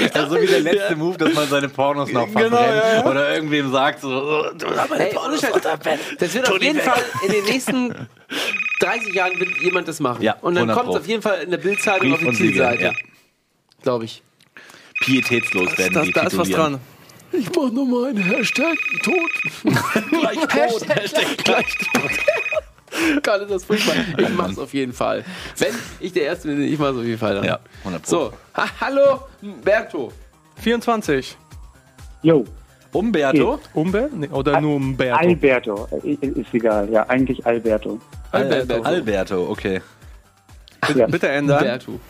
Ja, 0.14 0.28
so 0.28 0.40
wie 0.40 0.46
der 0.46 0.60
letzte 0.60 0.96
Move, 0.96 1.16
dass 1.18 1.34
man 1.34 1.48
seine 1.48 1.68
Pornos 1.68 2.10
noch 2.12 2.28
verbrennt 2.28 2.50
Genau, 2.50 2.62
ja, 2.62 2.94
ja. 2.96 3.06
oder 3.06 3.34
irgendwem 3.34 3.70
sagt 3.72 4.00
so, 4.00 4.08
oh, 4.08 4.50
du 4.56 4.66
hast 4.76 4.90
meine 4.90 5.04
Hey, 5.04 5.14
Pornos 5.14 5.44
runterbrennt. 5.44 6.00
das 6.18 6.34
wird 6.34 6.44
auf 6.46 6.52
Toni 6.52 6.64
jeden 6.64 6.78
weg. 6.78 6.84
Fall 6.84 7.02
in 7.26 7.32
den 7.32 7.44
nächsten 7.44 8.08
30 8.80 9.14
Jahren 9.14 9.38
wird 9.38 9.50
jemand 9.62 9.88
das 9.88 10.00
machen. 10.00 10.22
Ja, 10.22 10.36
und 10.40 10.54
dann 10.54 10.70
100 10.70 10.76
kommt 10.76 10.94
es 10.94 11.00
auf 11.02 11.06
jeden 11.08 11.22
Fall 11.22 11.42
in 11.42 11.50
der 11.50 11.58
Bildzeitung 11.58 12.12
auf 12.12 12.20
die 12.20 12.32
Zielseite. 12.32 12.82
ja. 12.82 12.92
Glaube 13.82 14.04
ich. 14.06 14.22
Pietätslos 15.00 15.76
werden 15.78 15.94
das, 15.94 16.04
die 16.06 16.12
da 16.12 16.22
ist 16.22 16.36
was 16.36 16.48
dran. 16.50 16.78
Ich 17.32 17.46
mach 17.54 17.70
nur 17.70 17.86
mal 17.86 18.08
einen 18.10 18.22
Hashtag 18.22 18.76
tot. 19.02 19.30
Gleich 20.10 20.38
tot. 20.38 20.88
Hashtag 20.88 21.38
gleich 21.44 21.74
tot. 21.94 22.10
Gott, 23.22 23.42
ist 23.42 23.50
das 23.50 23.64
furchtbar. 23.64 23.94
Ich 24.18 24.28
mach's 24.30 24.58
auf 24.58 24.72
jeden 24.74 24.92
Fall. 24.92 25.24
Wenn 25.58 25.74
ich 26.00 26.12
der 26.12 26.24
Erste 26.24 26.48
bin, 26.48 26.62
ich 26.62 26.78
mach's 26.78 26.96
auf 26.96 27.04
jeden 27.04 27.18
Fall. 27.18 27.34
Dann. 27.36 27.44
Ja, 27.44 27.58
100 27.80 28.02
Pro. 28.02 28.10
So, 28.10 28.32
ha 28.54 28.66
hallo, 28.80 29.20
Berto. 29.62 30.12
24. 30.56 31.36
Jo, 32.22 32.44
Umberto? 32.92 33.60
Umber? 33.72 34.08
Nee, 34.12 34.28
oder 34.28 34.60
nur 34.60 34.76
Umberto? 34.76 35.16
Alberto. 35.18 35.88
Ist 36.02 36.52
egal, 36.52 36.90
ja, 36.90 37.08
eigentlich 37.08 37.44
Alberto. 37.46 38.00
Alberto. 38.32 38.74
Al- 38.74 38.84
Alberto, 38.94 39.48
okay. 39.50 39.80
Ja, 40.94 41.06
Bitte 41.06 41.28
ändern. 41.28 41.62
Berto. 41.62 42.00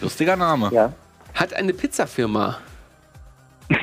Lustiger 0.00 0.36
Name. 0.36 0.70
ja. 0.72 0.92
Hat 1.34 1.52
eine 1.54 1.72
Pizzafirma. 1.74 2.58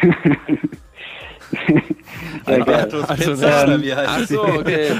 Albertos 2.45 3.09
Also, 3.09 3.31
Pizza, 3.31 3.63
oder 3.63 3.81
wie 3.81 3.93
heißt 3.93 4.09
Ach 4.09 4.27
so, 4.27 4.41
okay. 4.43 4.91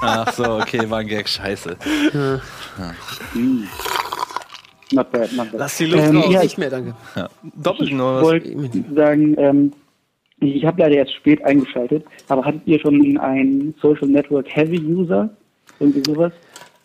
Ach 0.00 0.32
so, 0.32 0.58
okay, 0.58 0.88
war 0.90 0.98
ein 0.98 1.06
Gag, 1.06 1.28
scheiße. 1.28 1.76
Not 4.92 5.12
bad, 5.12 5.32
not 5.32 5.50
bad. 5.52 5.60
Lass 5.60 5.76
die 5.76 5.86
Luft 5.86 6.04
Ähm, 6.08 6.16
raus. 6.16 6.32
ja, 6.32 6.42
Nicht 6.42 6.58
mehr, 6.58 6.70
danke. 6.70 6.94
Doppelt 7.54 7.92
nur 7.92 8.16
Ich 8.18 8.22
wollte 8.26 8.84
sagen, 8.94 9.34
ähm, 9.38 9.72
ich 10.40 10.64
habe 10.64 10.80
leider 10.80 10.96
erst 10.96 11.14
spät 11.14 11.44
eingeschaltet, 11.44 12.04
aber 12.28 12.44
hattet 12.44 12.62
ihr 12.66 12.80
schon 12.80 13.16
einen 13.18 13.74
Social 13.80 14.08
Network 14.08 14.46
Heavy 14.48 14.78
User? 14.80 15.28
Irgendwie 15.78 16.02
sowas? 16.10 16.32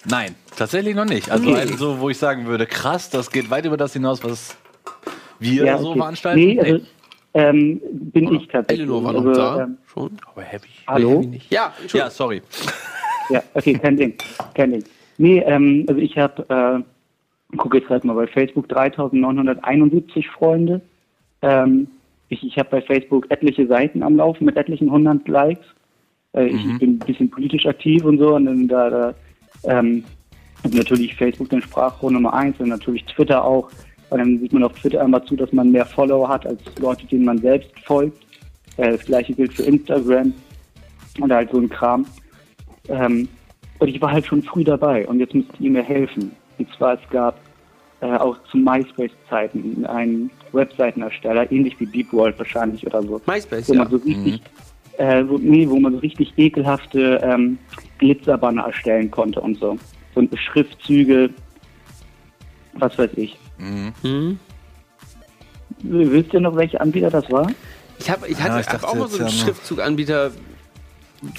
Nein, 0.08 0.36
tatsächlich 0.56 0.94
noch 0.96 1.06
nicht. 1.06 1.32
Also, 1.32 1.50
Okay. 1.50 1.60
also 1.62 2.00
wo 2.00 2.10
ich 2.10 2.18
sagen 2.18 2.46
würde, 2.46 2.68
krass, 2.68 3.10
das 3.10 3.32
geht 3.32 3.50
weit 3.50 3.66
über 3.66 3.78
das 3.78 3.94
hinaus, 3.94 4.24
was 4.24 4.56
wir 5.40 5.66
Ja, 5.66 5.78
so 5.80 5.90
okay. 5.92 6.00
veranstalten. 6.00 6.40
Nee, 6.40 6.60
also 6.60 6.80
ähm, 7.34 7.82
bin 7.92 8.34
ich 8.36 8.48
tatsächlich. 8.48 8.88
Eleanor 8.88 9.04
war 9.04 9.14
noch 9.14 9.26
also, 9.26 9.34
da. 9.34 9.64
Ähm, 9.64 9.78
Schon. 9.96 10.18
aber 10.30 10.42
heavy. 10.42 10.68
hallo? 10.88 11.22
Nicht. 11.22 11.52
Ja, 11.52 11.74
Ja, 11.94 12.10
sorry. 12.10 12.42
Ja, 13.32 13.42
okay, 13.56 13.74
kein 13.74 13.98
Ding. 13.98 14.14
Kein 14.54 14.70
Ding. 14.70 14.84
Nee, 15.18 15.40
ähm, 15.40 15.84
also 15.88 16.00
ich 16.00 16.16
habe, 16.16 16.84
äh, 17.52 17.58
gucke 17.58 17.78
jetzt 17.78 17.88
gerade 17.88 18.06
mal 18.06 18.14
bei 18.14 18.28
Facebook, 18.28 18.70
3971 18.70 20.30
Freunde. 20.30 20.80
Ähm, 21.42 21.88
ich 22.30 22.44
ich 22.44 22.60
habe 22.60 22.70
bei 22.70 22.82
Facebook 22.84 23.26
etliche 23.32 23.66
Seiten 23.66 24.04
am 24.04 24.18
Laufen 24.18 24.46
mit 24.46 24.58
etlichen 24.58 24.90
100 24.90 25.28
Likes. 25.28 25.66
Äh, 26.34 26.50
ich, 26.50 26.66
ich 26.68 26.78
bin 26.78 26.92
ein 26.92 27.00
bisschen 27.00 27.32
politisch 27.32 27.66
aktiv 27.66 28.04
und 28.04 28.20
so 28.20 28.36
und 28.36 28.46
dann 28.46 28.68
da, 28.68 28.90
da 28.92 29.16
ähm, 29.64 30.04
und 30.64 30.76
natürlich 30.76 31.16
Facebook 31.16 31.50
dann 31.50 31.64
Sprachrohr 31.64 32.12
Nummer 32.12 32.34
eins 32.34 32.60
und 32.60 32.70
natürlich 32.70 33.06
Twitter 33.06 33.44
auch. 33.44 33.72
Weil 34.10 34.20
dann 34.20 34.40
sieht 34.40 34.54
man 34.54 34.64
auf 34.64 34.74
Twitter 34.74 35.02
immer 35.02 35.26
zu, 35.26 35.36
dass 35.36 35.52
man 35.52 35.72
mehr 35.72 35.86
Follower 35.86 36.30
hat 36.30 36.46
als 36.46 36.62
Leute, 36.80 37.08
denen 37.08 37.26
man 37.26 37.40
selbst 37.40 37.72
folgt. 37.86 38.25
Äh, 38.78 38.92
das 38.92 39.06
gleiche 39.06 39.34
gilt 39.34 39.54
für 39.54 39.64
Instagram 39.64 40.34
und 41.20 41.32
halt 41.32 41.52
so 41.52 41.60
ein 41.60 41.70
Kram. 41.70 42.06
Ähm, 42.90 43.28
und 43.80 43.88
ich 43.88 44.02
war 44.02 44.12
halt 44.12 44.26
schon 44.26 44.42
früh 44.42 44.64
dabei 44.64 45.08
und 45.08 45.20
jetzt 45.20 45.34
müsst 45.34 45.50
ihr 45.60 45.72
mir 45.72 45.84
helfen. 45.84 46.32
Und 46.58 46.68
zwar, 46.78 46.94
es 46.94 47.10
gab 47.10 47.38
äh, 48.02 48.16
auch 48.18 48.38
zu 48.52 48.58
MySpace-Zeiten 48.58 49.86
einen 49.86 50.30
Webseitenersteller, 50.54 51.52
ähnlich 51.52 51.80
wie 51.80 51.86
Deep 51.86 52.14
World 52.14 52.38
wahrscheinlich 52.38 52.86
oder 52.86 53.02
so. 53.04 53.22
MySpace, 53.26 53.70
wo 53.70 53.74
ja. 53.74 53.80
man 53.80 53.90
so 53.90 53.98
richtig, 53.98 54.42
äh, 54.98 55.24
wo, 55.28 55.38
nee, 55.38 55.68
wo 55.68 55.80
man 55.80 55.94
so 55.94 56.00
richtig 56.00 56.34
ekelhafte 56.38 57.20
ähm, 57.24 57.58
Glitzerbanner 57.98 58.64
erstellen 58.64 59.12
konnte 59.12 59.42
und 59.42 59.60
so. 59.60 59.78
So 60.14 60.26
Schriftzüge, 60.36 61.30
was 62.74 62.98
weiß 62.98 63.12
ich. 63.16 63.38
Mhm. 63.58 64.40
Wisst 65.84 66.34
ihr 66.34 66.40
noch, 66.40 66.56
welche 66.56 66.80
Anbieter 66.80 67.10
das 67.10 67.30
war? 67.30 67.48
Ich 68.00 68.10
habe 68.10 68.28
ich 68.28 68.38
Ja, 68.38 68.46
hatte 68.46 68.60
ich 68.62 68.66
dachte 68.68 68.88
auch 68.88 68.96
mal 68.96 69.08
so 69.08 69.18
einen 69.20 69.28
ja 69.28 69.32
Schriftzuganbieter. 69.34 70.32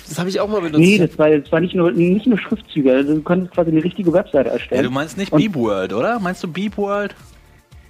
Das 0.08 0.18
habe 0.18 0.28
ich 0.28 0.40
auch 0.40 0.48
mal 0.48 0.60
benutzt. 0.60 0.78
Nee, 0.80 0.98
das 0.98 1.16
war, 1.18 1.30
das 1.30 1.52
war 1.52 1.60
nicht, 1.60 1.74
nur, 1.74 1.92
nicht 1.92 2.26
nur 2.26 2.38
Schriftzüge, 2.38 2.92
also 2.92 3.14
du 3.14 3.22
konntest 3.22 3.52
quasi 3.52 3.70
eine 3.70 3.84
richtige 3.84 4.12
Webseite 4.12 4.48
Ja, 4.48 4.54
erstellen. 4.54 4.82
du 4.84 4.90
meinst 4.90 5.16
nicht 5.16 5.32
Und- 5.32 5.40
Beep 5.40 5.54
World, 5.54 5.92
oder? 5.92 6.18
Meinst 6.18 6.42
du 6.42 6.48
Beep 6.48 6.76
World? 6.76 7.14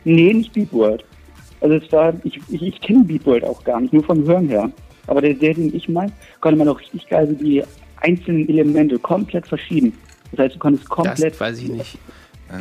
Nee, 0.04 0.32
nicht 0.34 0.52
Beep 0.52 0.72
World. 0.72 1.04
Also 1.60 1.76
es 1.76 1.90
war, 1.92 2.12
ich, 2.24 2.38
ich, 2.48 2.62
ich 2.62 2.80
kenne 2.80 3.04
Beep 3.04 3.24
World 3.24 3.44
auch 3.44 3.62
gar 3.64 3.80
nicht, 3.80 3.92
nur 3.92 4.04
vom 4.04 4.24
Hören 4.26 4.48
her. 4.48 4.70
Aber 5.06 5.20
der, 5.22 5.34
der 5.34 5.54
den 5.54 5.74
ich 5.74 5.88
meine, 5.88 6.12
konnte 6.40 6.58
man 6.58 6.68
auch 6.68 6.78
richtig 6.80 7.08
geil 7.08 7.28
so 7.28 7.32
die 7.34 7.62
einzelnen 8.02 8.48
Elemente 8.48 8.98
komplett 8.98 9.46
verschieben. 9.46 9.94
Das 10.32 10.40
heißt, 10.46 10.56
du 10.56 10.58
konntest 10.58 10.88
komplett. 10.88 11.32
das 11.34 11.40
weiß 11.40 11.58
ich 11.60 11.68
nicht. 11.68 11.98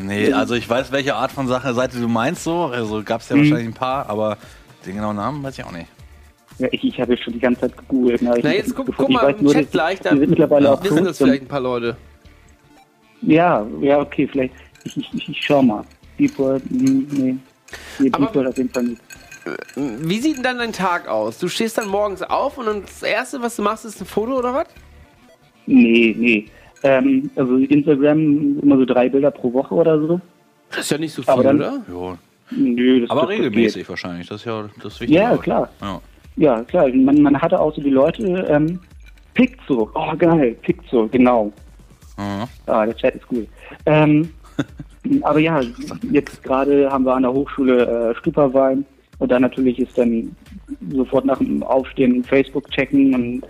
Nee, 0.03 0.31
also 0.31 0.55
ich 0.55 0.67
weiß, 0.69 0.91
welche 0.91 1.15
Art 1.15 1.31
von 1.31 1.47
Sache 1.47 1.73
Seite 1.73 1.99
du 1.99 2.07
meinst 2.07 2.43
so. 2.43 2.65
Also 2.65 3.03
gab 3.03 3.21
es 3.21 3.29
ja 3.29 3.35
Mhm. 3.35 3.39
wahrscheinlich 3.41 3.67
ein 3.67 3.73
paar, 3.73 4.07
aber 4.09 4.37
den 4.85 4.95
genauen 4.95 5.15
Namen 5.15 5.43
weiß 5.43 5.57
ich 5.57 5.65
auch 5.65 5.71
nicht. 5.71 5.87
Ja, 6.57 6.67
ich 6.71 6.83
ich 6.83 6.99
habe 7.01 7.13
jetzt 7.13 7.23
schon 7.23 7.33
die 7.33 7.39
ganze 7.39 7.61
Zeit 7.61 7.77
gegoogelt. 7.77 8.21
Ne? 8.21 8.33
Na, 8.41 8.53
jetzt 8.53 8.75
guck, 8.75 8.87
guck 8.95 9.09
mal 9.09 9.31
im 9.31 9.43
nur, 9.43 9.53
Chat 9.53 9.71
gleich, 9.71 9.99
dann 9.99 10.19
sind 10.19 10.29
mittlerweile 10.29 10.71
auch 10.71 10.83
wissen 10.83 11.03
das 11.03 11.19
und- 11.21 11.27
vielleicht 11.27 11.43
ein 11.43 11.47
paar 11.47 11.59
Leute. 11.59 11.97
Ja, 13.21 13.65
ja, 13.81 13.99
okay, 13.99 14.27
vielleicht. 14.27 14.53
Ich, 14.83 14.95
ich, 14.97 15.13
ich, 15.13 15.29
ich 15.29 15.41
schau 15.45 15.61
mal. 15.61 15.83
Beep 16.17 16.37
World, 16.37 16.63
hm, 16.69 17.07
nee. 17.11 17.35
Nee, 17.99 18.09
Aber- 18.13 18.25
Beep 18.27 18.35
World 18.35 18.47
auf 18.49 18.57
jeden 18.57 18.69
Fall 18.69 18.83
nicht. 18.83 19.01
Wie 19.75 20.19
sieht 20.19 20.37
denn 20.37 20.43
dann 20.43 20.57
dein 20.57 20.73
Tag 20.73 21.07
aus? 21.07 21.37
Du 21.37 21.47
stehst 21.47 21.77
dann 21.77 21.87
morgens 21.87 22.23
auf 22.23 22.57
und 22.57 22.65
dann 22.65 22.81
das 22.81 23.03
Erste, 23.03 23.41
was 23.41 23.55
du 23.55 23.61
machst, 23.61 23.85
ist 23.85 24.01
ein 24.01 24.05
Foto 24.05 24.39
oder 24.39 24.53
was? 24.53 24.67
Nee, 25.67 26.15
nee. 26.17 26.47
Ähm, 26.83 27.29
also 27.35 27.57
Instagram 27.57 28.59
immer 28.59 28.77
so 28.77 28.85
drei 28.85 29.07
Bilder 29.09 29.29
pro 29.31 29.51
Woche 29.53 29.73
oder 29.75 29.99
so. 29.99 30.19
Das 30.69 30.79
ist 30.79 30.91
ja 30.91 30.97
nicht 30.97 31.13
so 31.13 31.21
viel, 31.21 31.31
Aber 31.31 31.43
dann- 31.43 31.57
oder? 31.57 31.81
Jo. 31.89 32.17
Nö, 32.51 33.01
das 33.01 33.09
Aber 33.09 33.21
das 33.21 33.29
regelmäßig 33.31 33.87
wahrscheinlich. 33.89 34.27
Das 34.27 34.41
ist 34.41 34.45
ja 34.45 34.63
das 34.81 34.93
Geht. 34.93 35.01
Wichtige. 35.09 35.19
Ja, 35.19 35.37
klar. 35.37 35.69
Ja. 35.81 36.01
Ja, 36.37 36.63
klar. 36.63 36.89
Man, 36.89 37.21
man 37.21 37.41
hatte 37.41 37.59
auch 37.59 37.73
so 37.73 37.81
die 37.81 37.89
Leute, 37.89 38.45
ähm, 38.49 38.79
Piczo. 39.33 39.89
Oh, 39.93 40.15
geil. 40.17 40.55
Piczo, 40.61 41.07
genau. 41.07 41.51
Mhm. 42.17 42.47
Ah, 42.65 42.85
der 42.85 42.95
Chat 42.95 43.15
ist 43.15 43.25
cool. 43.31 43.47
Ähm, 43.85 44.29
aber 45.21 45.39
ja, 45.39 45.61
jetzt 46.11 46.41
gerade 46.43 46.89
haben 46.89 47.05
wir 47.05 47.13
an 47.13 47.23
der 47.23 47.33
Hochschule 47.33 48.11
äh, 48.11 48.15
Stupawein 48.15 48.85
und 49.19 49.31
dann 49.31 49.41
natürlich 49.41 49.79
ist 49.79 49.97
dann 49.97 50.35
sofort 50.91 51.25
nach 51.25 51.37
dem 51.37 51.63
Aufstehen 51.63 52.23
Facebook 52.23 52.69
checken 52.71 53.13
und 53.13 53.43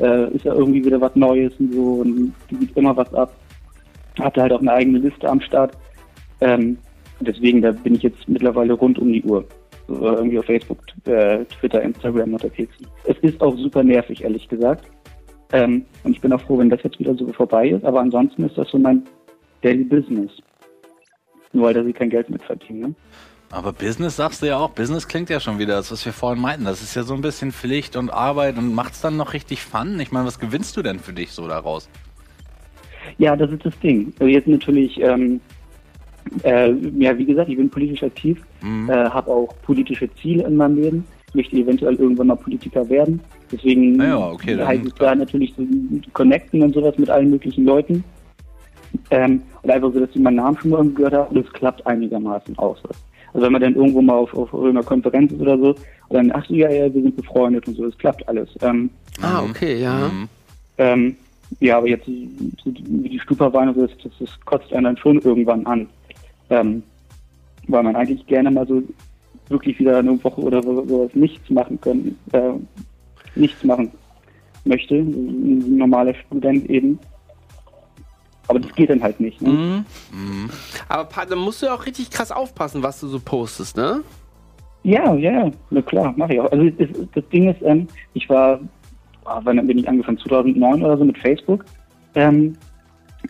äh, 0.00 0.30
ist 0.34 0.44
ja 0.44 0.54
irgendwie 0.54 0.84
wieder 0.84 1.00
was 1.00 1.14
Neues 1.16 1.52
und 1.58 1.72
so 1.72 1.94
und 2.00 2.32
gibt 2.48 2.76
immer 2.76 2.96
was 2.96 3.12
ab. 3.14 3.34
Hatte 4.18 4.42
halt 4.42 4.52
auch 4.52 4.60
eine 4.60 4.72
eigene 4.72 4.98
Liste 4.98 5.28
am 5.28 5.40
Start. 5.40 5.76
Ähm, 6.40 6.78
deswegen, 7.20 7.62
da 7.62 7.72
bin 7.72 7.94
ich 7.94 8.02
jetzt 8.02 8.28
mittlerweile 8.28 8.72
rund 8.74 8.98
um 8.98 9.12
die 9.12 9.22
Uhr. 9.22 9.44
Irgendwie 9.88 10.38
auf 10.38 10.44
Facebook, 10.44 10.78
äh, 11.06 11.44
Twitter, 11.46 11.82
Instagram 11.82 12.34
unterwegs. 12.34 12.74
Es 13.04 13.16
ist 13.18 13.40
auch 13.40 13.56
super 13.56 13.82
nervig, 13.82 14.22
ehrlich 14.22 14.48
gesagt. 14.48 14.84
Ähm, 15.52 15.86
und 16.04 16.12
ich 16.12 16.20
bin 16.20 16.32
auch 16.32 16.40
froh, 16.42 16.58
wenn 16.58 16.68
das 16.68 16.82
jetzt 16.82 16.98
wieder 16.98 17.14
so 17.14 17.26
vorbei 17.32 17.70
ist. 17.70 17.84
Aber 17.84 18.00
ansonsten 18.00 18.44
ist 18.44 18.58
das 18.58 18.68
so 18.68 18.78
mein 18.78 19.02
Daily 19.62 19.84
Business. 19.84 20.30
Nur 21.52 21.66
weil 21.66 21.74
da 21.74 21.82
sie 21.82 21.92
kein 21.92 22.10
Geld 22.10 22.28
mit 22.28 22.42
verdienen. 22.42 22.80
Ne? 22.80 22.94
Aber 23.50 23.72
Business 23.72 24.16
sagst 24.16 24.42
du 24.42 24.46
ja 24.46 24.58
auch. 24.58 24.70
Business 24.70 25.08
klingt 25.08 25.30
ja 25.30 25.40
schon 25.40 25.58
wieder, 25.58 25.76
das, 25.76 25.90
was 25.90 26.04
wir 26.04 26.12
vorhin 26.12 26.42
meinten. 26.42 26.66
Das 26.66 26.82
ist 26.82 26.94
ja 26.94 27.02
so 27.02 27.14
ein 27.14 27.22
bisschen 27.22 27.50
Pflicht 27.50 27.96
und 27.96 28.10
Arbeit 28.10 28.58
und 28.58 28.74
macht's 28.74 29.00
dann 29.00 29.16
noch 29.16 29.32
richtig 29.32 29.62
Fun. 29.62 29.98
Ich 30.00 30.12
meine, 30.12 30.26
was 30.26 30.38
gewinnst 30.38 30.76
du 30.76 30.82
denn 30.82 30.98
für 30.98 31.14
dich 31.14 31.32
so 31.32 31.48
daraus? 31.48 31.88
Ja, 33.16 33.34
das 33.34 33.50
ist 33.50 33.64
das 33.64 33.78
Ding. 33.80 34.12
Also 34.18 34.26
jetzt 34.26 34.46
natürlich, 34.46 35.00
ähm, 35.00 35.40
äh, 36.42 36.72
ja, 36.98 37.16
wie 37.16 37.24
gesagt, 37.24 37.48
ich 37.50 37.56
bin 37.56 37.68
politisch 37.70 38.02
aktiv, 38.02 38.40
Mhm. 38.62 38.88
äh, 38.90 38.92
habe 39.10 39.30
auch 39.30 39.54
politische 39.62 40.08
Ziele 40.16 40.44
in 40.46 40.56
meinem 40.56 40.76
Leben, 40.76 41.04
möchte 41.34 41.56
eventuell 41.56 41.94
irgendwann 41.96 42.28
mal 42.28 42.36
Politiker 42.36 42.88
werden. 42.88 43.20
Deswegen 43.52 44.00
Ja, 44.00 44.30
okay, 44.30 44.56
dann- 44.56 44.66
heißt 44.68 44.86
es 44.86 44.94
da 44.94 45.14
natürlich 45.14 45.54
so 45.56 45.64
connecten 46.12 46.62
und 46.62 46.74
sowas 46.74 46.96
mit 46.98 47.08
allen 47.10 47.30
möglichen 47.30 47.64
Leuten. 47.64 48.02
Ähm, 49.10 49.42
und 49.62 49.70
einfach 49.70 49.92
so, 49.92 50.00
dass 50.00 50.12
sie 50.12 50.18
meinen 50.18 50.36
Namen 50.36 50.56
schon 50.58 50.70
mal 50.70 50.84
gehört 50.90 51.14
haben 51.14 51.36
und 51.36 51.46
es 51.46 51.52
klappt 51.52 51.86
einigermaßen 51.86 52.56
aus. 52.58 52.78
Also 53.34 53.44
wenn 53.44 53.52
man 53.52 53.60
dann 53.60 53.74
irgendwo 53.74 54.00
mal 54.00 54.14
auf, 54.14 54.32
auf 54.34 54.52
irgendeiner 54.52 54.82
Konferenz 54.84 55.30
ist 55.32 55.40
oder 55.40 55.58
so, 55.58 55.74
dann, 56.10 56.30
ach 56.32 56.44
so, 56.46 56.54
ja, 56.54 56.70
ja, 56.70 56.92
wir 56.92 57.02
sind 57.02 57.14
befreundet 57.16 57.68
und 57.68 57.76
so, 57.76 57.84
es 57.86 57.96
klappt 57.98 58.26
alles. 58.28 58.48
Ähm, 58.62 58.90
Ah, 59.20 59.42
okay, 59.42 59.80
ja. 59.82 60.08
Mhm. 60.08 60.28
ähm, 60.78 61.16
ja, 61.60 61.78
aber 61.78 61.88
jetzt 61.88 62.06
die- 62.06 62.28
wie 62.64 63.08
die 63.08 63.18
Stupaweine, 63.20 63.74
so, 63.74 63.86
das, 63.86 63.96
das, 64.02 64.12
das 64.20 64.40
kotzt 64.44 64.72
einen 64.72 64.84
dann 64.84 64.96
schon 64.96 65.20
irgendwann 65.20 65.66
an. 65.66 65.86
Ähm, 66.50 66.82
weil 67.68 67.82
man 67.82 67.96
eigentlich 67.96 68.26
gerne 68.26 68.50
mal 68.50 68.66
so 68.66 68.82
wirklich 69.48 69.78
wieder 69.78 69.98
eine 69.98 70.22
Woche 70.22 70.40
oder 70.40 70.62
so, 70.62 70.86
sowas 70.86 71.10
nichts 71.14 71.48
machen 71.50 71.80
können, 71.80 72.18
äh, 72.32 72.52
nichts 73.34 73.64
machen 73.64 73.90
möchte, 74.64 74.96
ein 74.96 75.76
normaler 75.76 76.14
Student 76.14 76.68
eben. 76.68 76.98
Aber 78.48 78.58
das 78.58 78.74
geht 78.74 78.88
dann 78.88 79.02
halt 79.02 79.20
nicht. 79.20 79.40
Ne? 79.42 79.50
Mhm. 79.50 79.84
Mhm. 80.12 80.50
Aber 80.88 81.08
dann 81.26 81.38
musst 81.38 81.60
du 81.62 81.66
ja 81.66 81.74
auch 81.74 81.84
richtig 81.84 82.10
krass 82.10 82.32
aufpassen, 82.32 82.82
was 82.82 83.00
du 83.00 83.06
so 83.06 83.20
postest, 83.20 83.76
ne? 83.76 84.02
Ja, 84.84 85.14
ja, 85.16 85.50
na 85.70 85.82
klar, 85.82 86.14
mache 86.16 86.34
ich 86.34 86.40
auch. 86.40 86.50
Also 86.50 86.70
das, 86.70 86.88
das 87.14 87.28
Ding 87.28 87.50
ist, 87.50 87.60
ähm, 87.62 87.88
ich 88.14 88.28
war, 88.30 88.60
ah, 89.24 89.40
wann 89.44 89.66
bin 89.66 89.78
ich 89.78 89.88
angefangen? 89.88 90.18
2009 90.18 90.82
oder 90.82 90.96
so 90.96 91.04
mit 91.04 91.18
Facebook. 91.18 91.64
Ähm, 92.14 92.56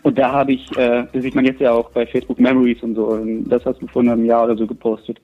und 0.03 0.17
da 0.17 0.31
habe 0.31 0.53
ich, 0.53 0.69
äh, 0.77 1.05
das 1.11 1.21
sieht 1.23 1.35
man 1.35 1.45
jetzt 1.45 1.59
ja 1.61 1.71
auch 1.71 1.89
bei 1.91 2.05
Facebook 2.05 2.39
Memories 2.39 2.81
und 2.83 2.95
so, 2.95 3.15
ähm, 3.17 3.47
das 3.49 3.65
hast 3.65 3.81
du 3.81 3.87
vor 3.87 4.01
einem 4.01 4.25
Jahr 4.25 4.45
oder 4.45 4.55
so 4.55 4.65
gepostet. 4.67 5.19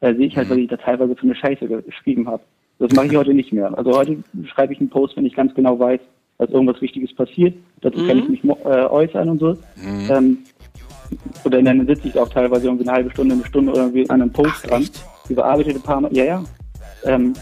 Da 0.00 0.14
sehe 0.14 0.26
ich 0.26 0.36
halt, 0.36 0.48
was 0.50 0.56
ich 0.58 0.68
da 0.68 0.76
teilweise 0.76 1.16
für 1.16 1.22
eine 1.24 1.34
Scheiße 1.34 1.66
ge- 1.66 1.82
geschrieben 1.82 2.28
habe. 2.28 2.42
Das 2.78 2.92
mache 2.92 3.06
ich 3.06 3.16
heute 3.16 3.34
nicht 3.34 3.52
mehr. 3.52 3.76
Also 3.76 3.96
heute 3.96 4.16
schreibe 4.44 4.72
ich 4.72 4.78
einen 4.80 4.88
Post, 4.90 5.16
wenn 5.16 5.26
ich 5.26 5.34
ganz 5.34 5.52
genau 5.54 5.78
weiß, 5.78 5.98
dass 6.38 6.50
irgendwas 6.50 6.80
Wichtiges 6.80 7.12
passiert. 7.14 7.54
Dazu 7.80 7.98
kann 8.06 8.18
ich 8.18 8.28
mich 8.28 8.44
mo- 8.44 8.58
äh, 8.64 8.84
äußern 8.86 9.28
und 9.28 9.40
so. 9.40 9.56
Ähm, 10.08 10.38
oder 11.44 11.60
dann 11.62 11.84
sitze 11.86 12.06
ich 12.08 12.18
auch 12.18 12.28
teilweise 12.28 12.66
irgendwie 12.66 12.86
eine 12.86 12.96
halbe 12.96 13.10
Stunde, 13.10 13.34
eine 13.34 13.44
Stunde 13.44 13.72
oder 13.72 13.80
irgendwie 13.82 14.08
an 14.10 14.22
einem 14.22 14.30
Post 14.32 14.70
dran. 14.70 14.88
Überarbeitet 15.28 15.76
ein 15.76 15.82
paar 15.82 16.00
Mal. 16.00 16.16
Ja, 16.16 16.24
ja. 16.24 16.44
Ähm, 17.04 17.32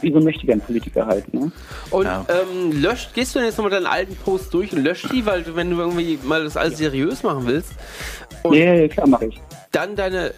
wieso 0.00 0.20
möchte 0.20 0.40
ich 0.42 0.46
gern 0.46 0.60
Politiker 0.60 1.06
halten, 1.06 1.38
ne? 1.38 1.52
Und 1.90 2.04
Ja. 2.06 2.24
ähm, 2.28 2.72
löscht, 2.80 3.14
gehst 3.14 3.34
du 3.34 3.38
denn 3.38 3.46
jetzt 3.48 3.56
nochmal 3.58 3.70
deinen 3.72 3.86
alten 3.86 4.16
Post 4.16 4.52
durch 4.54 4.72
und 4.72 4.82
löscht 4.84 5.10
die, 5.12 5.24
weil 5.26 5.42
du, 5.42 5.54
wenn 5.56 5.70
du 5.70 5.78
irgendwie 5.78 6.18
mal 6.22 6.44
das 6.44 6.56
alles 6.56 6.78
seriös 6.78 7.22
machen 7.22 7.46
willst, 7.46 7.72
Und- 8.42 8.56
Ja, 8.56 8.74
ja, 8.74 8.88
klar, 8.88 9.06
mache 9.08 9.26
ich. 9.26 9.40
dann 9.72 9.96
deine, 9.96 10.32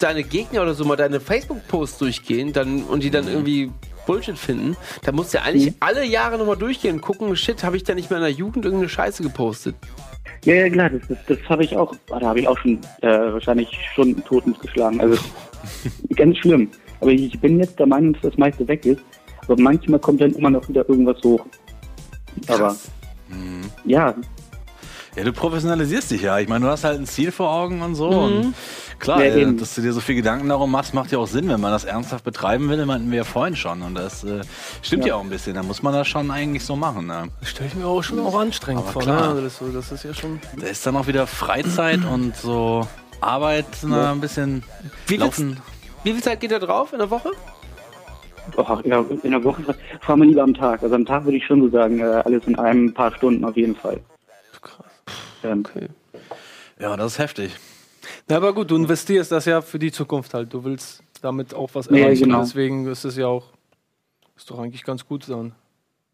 deine 0.00 0.22
Gegner 0.22 0.62
oder 0.62 0.74
so 0.74 0.84
mal 0.84 0.96
deine 0.96 1.20
Facebook-Posts 1.20 1.98
durchgehen 1.98 2.52
dann, 2.52 2.82
und 2.84 3.02
die 3.02 3.10
dann 3.10 3.26
irgendwie 3.28 3.70
Bullshit 4.06 4.38
finden, 4.38 4.76
dann 5.04 5.14
musst 5.16 5.34
du 5.34 5.38
ja 5.38 5.44
eigentlich 5.44 5.66
Mhm. 5.66 5.74
alle 5.80 6.04
Jahre 6.04 6.38
nochmal 6.38 6.56
durchgehen 6.56 6.94
und 6.96 7.00
gucken, 7.02 7.34
shit, 7.36 7.62
habe 7.64 7.76
ich 7.76 7.84
da 7.84 7.94
nicht 7.94 8.08
mehr 8.10 8.18
in 8.18 8.24
der 8.24 8.32
Jugend 8.32 8.64
irgendeine 8.64 8.88
Scheiße 8.88 9.22
gepostet? 9.22 9.74
Ja, 10.44 10.54
ja, 10.54 10.68
klar, 10.70 10.90
das, 10.90 11.02
das, 11.08 11.18
das 11.26 11.38
habe 11.48 11.64
ich 11.64 11.76
auch, 11.76 11.92
ah, 12.10 12.20
da 12.20 12.28
habe 12.28 12.38
ich 12.40 12.46
auch 12.46 12.56
schon 12.58 12.78
äh, 13.02 13.08
wahrscheinlich 13.08 13.68
schon 13.94 14.22
tot 14.24 14.46
mitgeschlagen. 14.46 15.00
Also 15.00 15.18
ganz 16.16 16.38
schlimm. 16.38 16.70
Aber 17.00 17.10
ich 17.10 17.38
bin 17.40 17.58
jetzt 17.58 17.78
der 17.78 17.86
Meinung, 17.86 18.12
dass 18.14 18.22
das 18.22 18.38
meiste 18.38 18.66
weg 18.68 18.84
ist. 18.86 19.00
Aber 19.46 19.60
manchmal 19.60 20.00
kommt 20.00 20.20
dann 20.20 20.32
immer 20.32 20.50
noch 20.50 20.68
wieder 20.68 20.88
irgendwas 20.88 21.22
hoch. 21.22 21.44
Aber 22.48 22.58
Krass. 22.58 22.90
ja, 23.84 24.14
Ja, 25.14 25.24
du 25.24 25.32
professionalisierst 25.32 26.10
dich 26.10 26.22
ja. 26.22 26.38
Ich 26.38 26.48
meine, 26.48 26.64
du 26.64 26.70
hast 26.70 26.84
halt 26.84 26.98
ein 26.98 27.06
Ziel 27.06 27.32
vor 27.32 27.50
Augen 27.50 27.82
und 27.82 27.94
so. 27.94 28.08
Und 28.08 28.54
Klar, 28.98 29.22
Ja, 29.24 29.36
äh, 29.36 29.54
dass 29.54 29.74
du 29.74 29.82
dir 29.82 29.92
so 29.92 30.00
viel 30.00 30.14
Gedanken 30.14 30.48
darum 30.48 30.70
machst, 30.70 30.94
macht 30.94 31.12
ja 31.12 31.18
auch 31.18 31.26
Sinn, 31.26 31.48
wenn 31.48 31.60
man 31.60 31.70
das 31.70 31.84
ernsthaft 31.84 32.24
betreiben 32.24 32.68
will, 32.68 32.84
meinten 32.86 33.10
wir 33.10 33.18
ja 33.18 33.24
vorhin 33.24 33.56
schon. 33.56 33.82
Und 33.82 33.94
das 33.94 34.24
äh, 34.24 34.40
stimmt 34.82 35.04
ja. 35.04 35.16
auch 35.16 35.20
ein 35.20 35.28
bisschen. 35.28 35.54
Da 35.54 35.62
muss 35.62 35.82
man 35.82 35.92
das 35.92 36.08
schon 36.08 36.30
eigentlich 36.30 36.64
so 36.64 36.76
machen. 36.76 37.06
Ne? 37.06 37.28
Das 37.40 37.50
stelle 37.50 37.68
ich 37.68 37.74
mir 37.74 37.86
auch 37.86 38.02
schon 38.02 38.18
auch 38.20 38.38
anstrengend 38.38 38.84
Aber 38.84 38.92
vor. 38.92 39.02
klar. 39.02 39.34
Ne? 39.34 39.42
Also 39.42 39.68
das, 39.68 39.88
das 39.88 39.92
ist 39.92 40.04
ja 40.04 40.14
schon. 40.14 40.40
Da 40.58 40.66
ist 40.66 40.86
dann 40.86 40.96
auch 40.96 41.06
wieder 41.06 41.26
Freizeit 41.26 42.00
und 42.04 42.36
so 42.36 42.86
Arbeit 43.20 43.66
na, 43.82 44.12
ein 44.12 44.20
bisschen 44.20 44.62
Wie, 45.06 45.20
willst, 45.20 45.38
laufen. 45.38 45.60
Wie 46.06 46.12
viel 46.12 46.22
Zeit 46.22 46.40
geht 46.40 46.52
da 46.52 46.58
drauf 46.60 46.92
in 46.92 46.98
der 47.00 47.10
Woche? 47.10 47.32
In, 48.84 48.90
der, 48.90 49.04
in 49.24 49.30
der 49.32 49.42
Woche 49.42 49.62
fahren 50.00 50.20
wir 50.20 50.26
lieber 50.26 50.42
am 50.44 50.54
Tag. 50.54 50.80
Also 50.82 50.94
am 50.94 51.04
Tag 51.04 51.24
würde 51.24 51.36
ich 51.36 51.44
schon 51.44 51.60
so 51.62 51.68
sagen, 51.68 51.98
äh, 51.98 52.04
alles 52.04 52.46
in 52.46 52.56
einem 52.56 52.94
paar 52.94 53.12
Stunden 53.16 53.44
auf 53.44 53.56
jeden 53.56 53.74
Fall. 53.74 54.00
Ähm, 55.42 55.64
Okay. 55.66 55.88
Ja, 56.78 56.96
das 56.96 57.12
ist 57.12 57.18
heftig. 57.18 57.52
Na, 58.28 58.36
aber 58.36 58.52
gut, 58.52 58.70
du 58.70 58.76
investierst 58.76 59.32
das 59.32 59.44
ja 59.46 59.60
für 59.62 59.78
die 59.78 59.90
Zukunft 59.92 60.32
halt. 60.34 60.52
Du 60.52 60.62
willst 60.64 61.02
damit 61.22 61.54
auch 61.54 61.70
was 61.74 61.86
Ja, 61.86 61.96
erreichen. 61.98 62.24
genau. 62.24 62.40
Deswegen 62.40 62.86
ist 62.86 63.04
es 63.04 63.16
ja 63.16 63.26
auch. 63.26 63.46
Ist 64.36 64.50
doch 64.50 64.58
eigentlich 64.58 64.84
ganz 64.84 65.06
gut 65.06 65.28
dann. 65.28 65.52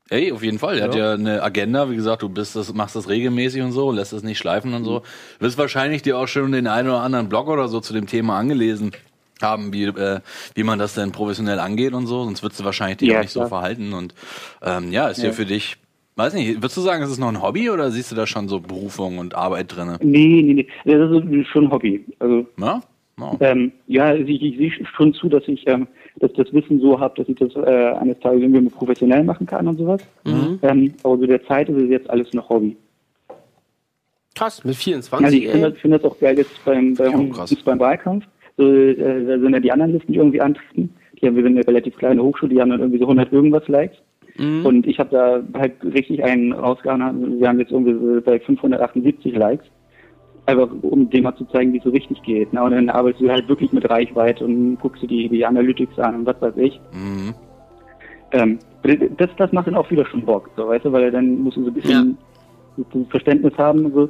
Ey, 0.08 0.32
auf 0.32 0.42
jeden 0.42 0.58
Fall. 0.58 0.78
Er 0.78 0.84
hat 0.84 0.94
Ja. 0.94 1.08
ja 1.08 1.14
eine 1.14 1.42
Agenda, 1.42 1.90
wie 1.90 1.96
gesagt, 1.96 2.22
du 2.22 2.28
bist 2.28 2.54
das, 2.56 2.72
machst 2.74 2.94
das 2.96 3.08
regelmäßig 3.08 3.62
und 3.62 3.72
so, 3.72 3.90
lässt 3.92 4.12
es 4.12 4.22
nicht 4.22 4.38
schleifen 4.38 4.72
und 4.74 4.84
so. 4.84 5.00
Du 5.00 5.44
wirst 5.46 5.58
wahrscheinlich 5.58 6.02
dir 6.02 6.16
auch 6.18 6.28
schon 6.28 6.52
den 6.52 6.66
einen 6.66 6.88
oder 6.88 7.00
anderen 7.00 7.28
Blog 7.28 7.48
oder 7.48 7.68
so 7.68 7.80
zu 7.80 7.92
dem 7.92 8.06
Thema 8.06 8.38
angelesen 8.38 8.92
haben, 9.40 9.72
wie, 9.72 9.84
äh, 9.84 10.20
wie 10.54 10.62
man 10.62 10.78
das 10.78 10.94
denn 10.94 11.12
professionell 11.12 11.58
angeht 11.58 11.94
und 11.94 12.06
so, 12.06 12.24
sonst 12.24 12.42
würdest 12.42 12.60
du 12.60 12.64
wahrscheinlich 12.64 12.98
dich 12.98 13.08
Ja, 13.08 13.18
auch 13.18 13.22
nicht 13.22 13.32
so 13.32 13.40
klar. 13.40 13.48
verhalten. 13.48 13.92
Und 13.92 14.14
ähm, 14.62 14.92
ja, 14.92 15.08
ist 15.08 15.22
ja. 15.22 15.32
Für 15.32 15.46
dich, 15.46 15.76
weiß 16.16 16.34
nicht, 16.34 16.56
würdest 16.56 16.76
du 16.76 16.80
sagen, 16.80 17.02
ist 17.02 17.10
es 17.10 17.18
noch 17.18 17.28
ein 17.28 17.42
Hobby 17.42 17.70
oder 17.70 17.90
siehst 17.90 18.12
du 18.12 18.16
da 18.16 18.26
schon 18.26 18.48
so 18.48 18.60
Berufung 18.60 19.18
und 19.18 19.34
Arbeit 19.34 19.74
drinne? 19.74 19.98
nee, 20.02 20.42
nee, 20.42 20.54
nee. 20.54 20.66
Das 20.84 21.10
ist 21.10 21.48
schon 21.48 21.64
ein 21.64 21.70
Hobby. 21.70 22.04
Also 22.18 22.46
Ja? 22.58 22.82
Oh. 23.20 23.36
ähm, 23.40 23.72
ja, 23.88 24.14
ich, 24.14 24.42
ich 24.42 24.56
sehe 24.56 24.86
schon 24.96 25.12
zu, 25.14 25.28
dass 25.28 25.46
ich 25.46 25.66
ähm, 25.68 25.86
dass 26.18 26.32
das 26.34 26.52
Wissen 26.52 26.80
so 26.80 26.98
habe, 27.00 27.14
dass 27.16 27.28
ich 27.28 27.36
das 27.36 27.54
äh, 27.56 27.92
eines 27.98 28.18
Tages 28.20 28.42
irgendwie 28.42 28.68
professionell 28.70 29.22
machen 29.24 29.46
kann 29.46 29.66
und 29.68 29.78
sowas. 29.78 30.00
Ähm, 30.26 30.58
aber 31.02 31.18
zu 31.18 31.26
der 31.26 31.44
Zeit 31.46 31.68
ist 31.68 31.76
es 31.76 31.88
jetzt 31.90 32.08
alles 32.10 32.32
noch 32.32 32.48
Hobby. 32.48 32.76
Krass, 34.34 34.64
mit 34.64 34.76
24. 34.76 35.24
Also 35.24 35.36
ich 35.36 35.48
finde 35.48 35.70
das, 35.70 35.80
find 35.80 35.94
das 35.94 36.04
auch 36.04 36.18
geil 36.18 36.38
jetzt 36.38 36.64
beim, 36.64 36.94
bei 36.94 37.06
Ja, 37.08 37.16
uns 37.16 37.62
beim 37.64 37.78
Wahlkampf. 37.78 38.24
So, 38.56 38.64
äh, 38.64 39.24
da 39.26 39.38
sind 39.38 39.52
ja 39.52 39.60
die 39.60 39.72
anderen 39.72 39.92
Listen, 39.92 40.12
die 40.12 40.18
irgendwie 40.18 40.40
antreten. 40.40 40.94
Die 41.20 41.26
haben, 41.26 41.36
wir 41.36 41.42
sind 41.42 41.56
eine 41.56 41.66
relativ 41.66 41.96
kleine 41.96 42.22
Hochschule, 42.22 42.54
die 42.54 42.60
haben 42.60 42.70
dann 42.70 42.80
irgendwie 42.80 42.98
so 42.98 43.04
100 43.04 43.32
irgendwas 43.32 43.66
Likes. 43.68 43.96
Mhm. 44.36 44.66
Und 44.66 44.86
ich 44.86 44.98
habe 44.98 45.10
da 45.10 45.58
halt 45.58 45.72
richtig 45.84 46.24
einen 46.24 46.52
rausgehauen. 46.52 47.40
Wir 47.40 47.48
haben 47.48 47.60
jetzt 47.60 47.72
irgendwie 47.72 47.92
so 47.92 48.20
bei 48.22 48.40
578 48.40 49.34
Likes. 49.34 49.66
Einfach 50.46 50.68
um 50.82 51.08
dem 51.08 51.22
mal 51.22 51.36
zu 51.36 51.44
zeigen, 51.46 51.72
wie 51.72 51.78
es 51.78 51.84
so 51.84 51.90
richtig 51.90 52.20
geht. 52.22 52.52
Ne? 52.52 52.62
Und 52.62 52.72
dann 52.72 52.90
arbeitest 52.90 53.22
du 53.22 53.30
halt 53.30 53.48
wirklich 53.48 53.72
mit 53.72 53.88
Reichweite 53.88 54.44
und 54.44 54.76
guckst 54.80 55.02
dir 55.02 55.06
die, 55.06 55.28
die 55.28 55.46
Analytics 55.46 55.98
an 56.00 56.16
und 56.16 56.26
was 56.26 56.40
weiß 56.40 56.56
ich. 56.56 56.80
Mhm. 56.92 57.34
Ähm, 58.32 58.58
das, 59.18 59.30
das 59.36 59.52
macht 59.52 59.68
dann 59.68 59.76
auch 59.76 59.90
wieder 59.90 60.04
schon 60.06 60.24
Bock, 60.24 60.50
so 60.56 60.66
weißt 60.66 60.86
du, 60.86 60.92
weil 60.92 61.10
dann 61.10 61.38
musst 61.38 61.56
du 61.56 61.64
so 61.64 61.70
ein 61.70 61.74
bisschen 61.74 62.18
so 62.76 63.04
Verständnis 63.10 63.56
haben 63.58 63.92
so. 63.92 64.08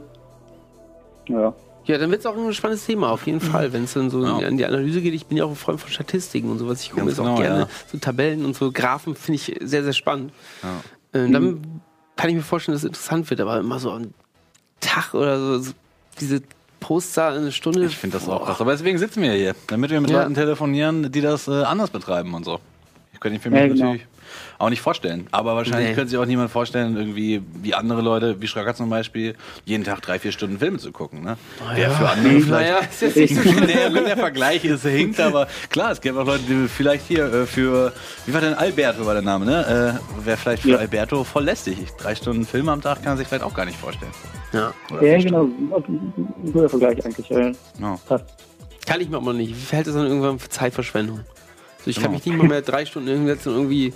Ja. 1.28 1.52
Ja, 1.84 1.98
dann 1.98 2.10
wird 2.10 2.20
es 2.20 2.26
auch 2.26 2.36
ein 2.36 2.52
spannendes 2.54 2.86
Thema, 2.86 3.10
auf 3.10 3.26
jeden 3.26 3.40
Fall, 3.40 3.72
wenn 3.72 3.84
es 3.84 3.94
dann 3.94 4.08
so 4.10 4.24
Ja. 4.24 4.36
an 4.46 4.56
die 4.56 4.64
Analyse 4.64 5.00
geht. 5.00 5.14
Ich 5.14 5.26
bin 5.26 5.36
ja 5.38 5.44
auch 5.44 5.50
ein 5.50 5.56
Freund 5.56 5.80
von 5.80 5.90
Statistiken 5.90 6.50
und 6.50 6.58
sowas. 6.58 6.82
Ich 6.82 6.90
gucke 6.90 7.04
mir 7.04 7.10
das 7.10 7.18
auch 7.18 7.24
genau, 7.24 7.36
gerne. 7.40 7.60
ja. 7.60 7.68
So 7.90 7.98
Tabellen 7.98 8.44
und 8.44 8.54
so 8.56 8.70
Graphen 8.70 9.14
finde 9.16 9.36
ich 9.36 9.56
sehr, 9.60 9.82
sehr 9.82 9.92
spannend. 9.92 10.32
Ja. 10.62 11.20
Ähm, 11.20 11.32
dann 11.32 11.80
kann 12.16 12.30
ich 12.30 12.36
mir 12.36 12.42
vorstellen, 12.42 12.74
dass 12.74 12.82
es 12.82 12.88
interessant 12.88 13.28
wird, 13.30 13.40
aber 13.40 13.58
immer 13.58 13.78
so 13.78 13.90
am 13.90 14.14
Tag 14.80 15.14
oder 15.14 15.38
so, 15.38 15.58
so 15.58 15.72
diese 16.20 16.42
Postzahl 16.80 17.36
eine 17.36 17.52
Stunde. 17.52 17.84
Ich 17.84 17.96
finde 17.96 18.18
das 18.18 18.28
auch 18.28 18.44
krass. 18.44 18.60
Aber 18.60 18.72
deswegen 18.72 18.98
sitzen 18.98 19.22
wir 19.22 19.32
hier, 19.32 19.54
damit 19.68 19.90
wir 19.90 20.00
mit 20.00 20.10
Ja. 20.10 20.20
Leuten 20.22 20.34
telefonieren, 20.34 21.10
die 21.12 21.20
das 21.20 21.48
äh, 21.48 21.62
anders 21.62 21.90
betreiben 21.90 22.34
und 22.34 22.44
so. 22.44 22.60
Ich 23.12 23.20
könnte 23.20 23.36
ich 23.36 23.42
für 23.42 23.50
mich 23.50 23.60
Ja, 23.60 23.68
genau. 23.68 23.84
natürlich 23.86 24.06
auch 24.58 24.70
nicht 24.70 24.80
vorstellen. 24.80 25.26
Aber 25.30 25.54
wahrscheinlich 25.56 25.90
Nee. 25.90 25.94
könnte 25.94 26.10
sich 26.10 26.18
auch 26.18 26.26
niemand 26.26 26.50
vorstellen, 26.50 26.96
irgendwie 26.96 27.42
wie 27.62 27.74
andere 27.74 28.00
Leute, 28.02 28.40
wie 28.40 28.46
Schracker 28.46 28.74
zum 28.74 28.90
Beispiel, 28.90 29.34
jeden 29.64 29.84
Tag 29.84 30.02
drei, 30.02 30.18
vier 30.18 30.32
Stunden 30.32 30.58
Filme 30.58 30.78
zu 30.78 30.92
gucken. 30.92 31.22
Ne? 31.24 31.36
Wäre 31.74 31.92
für 31.94 32.08
andere 32.08 32.40
vielleicht. 32.40 32.48
naja, 32.50 32.78
ist 32.78 33.02
jetzt 33.02 33.16
nicht 33.16 33.34
so 33.36 33.50
der 34.04 34.16
Vergleich 34.16 34.64
ist 34.64 34.82
hinkt, 34.86 35.20
aber 35.20 35.46
klar, 35.70 35.92
es 35.92 36.00
gibt 36.00 36.16
auch 36.16 36.26
Leute, 36.26 36.42
die 36.48 36.68
vielleicht 36.68 37.06
hier 37.06 37.24
äh, 37.32 37.46
für, 37.46 37.92
wie 38.26 38.34
war 38.34 38.40
denn 38.40 38.54
Alberto 38.54 39.04
war 39.06 39.14
der 39.14 39.22
Name, 39.22 39.44
ne? 39.44 39.98
Äh, 40.20 40.24
Wäre 40.26 40.36
vielleicht 40.36 40.62
für 40.62 40.70
Ja. 40.70 40.78
Alberto 40.78 41.24
voll 41.24 41.44
lästig. 41.44 41.78
Drei 41.98 42.14
Stunden 42.14 42.44
Film 42.44 42.68
am 42.68 42.80
Tag 42.80 43.02
kann 43.02 43.14
er 43.14 43.16
sich 43.16 43.26
vielleicht 43.28 43.44
auch 43.44 43.54
gar 43.54 43.64
nicht 43.64 43.78
vorstellen. 43.78 44.12
Ja. 44.52 44.72
Oder 44.92 45.02
Ja, 45.02 45.18
genau. 45.18 45.42
Ein 45.44 46.52
guter 46.52 46.68
Vergleich 46.68 47.04
eigentlich. 47.04 47.28
Ja. 47.28 47.52
Ja. 47.80 47.98
Passt. 48.06 48.24
Kann 48.86 49.00
ich 49.00 49.08
mir 49.08 49.16
aber 49.16 49.32
nicht. 49.32 49.54
Wie 49.54 49.76
hält 49.76 49.86
das 49.86 49.94
dann 49.94 50.06
irgendwann 50.06 50.38
für 50.38 50.48
Zeitverschwendung? 50.48 51.20
So, 51.84 51.90
ich 51.90 51.96
kann 51.96 52.04
Genau. 52.04 52.14
mich 52.14 52.26
nicht 52.26 52.36
mal 52.36 52.48
mehr 52.48 52.62
drei 52.62 52.84
Stunden 52.84 53.08
hinsetzen 53.08 53.52
und 53.52 53.58
irgendwie. 53.58 53.92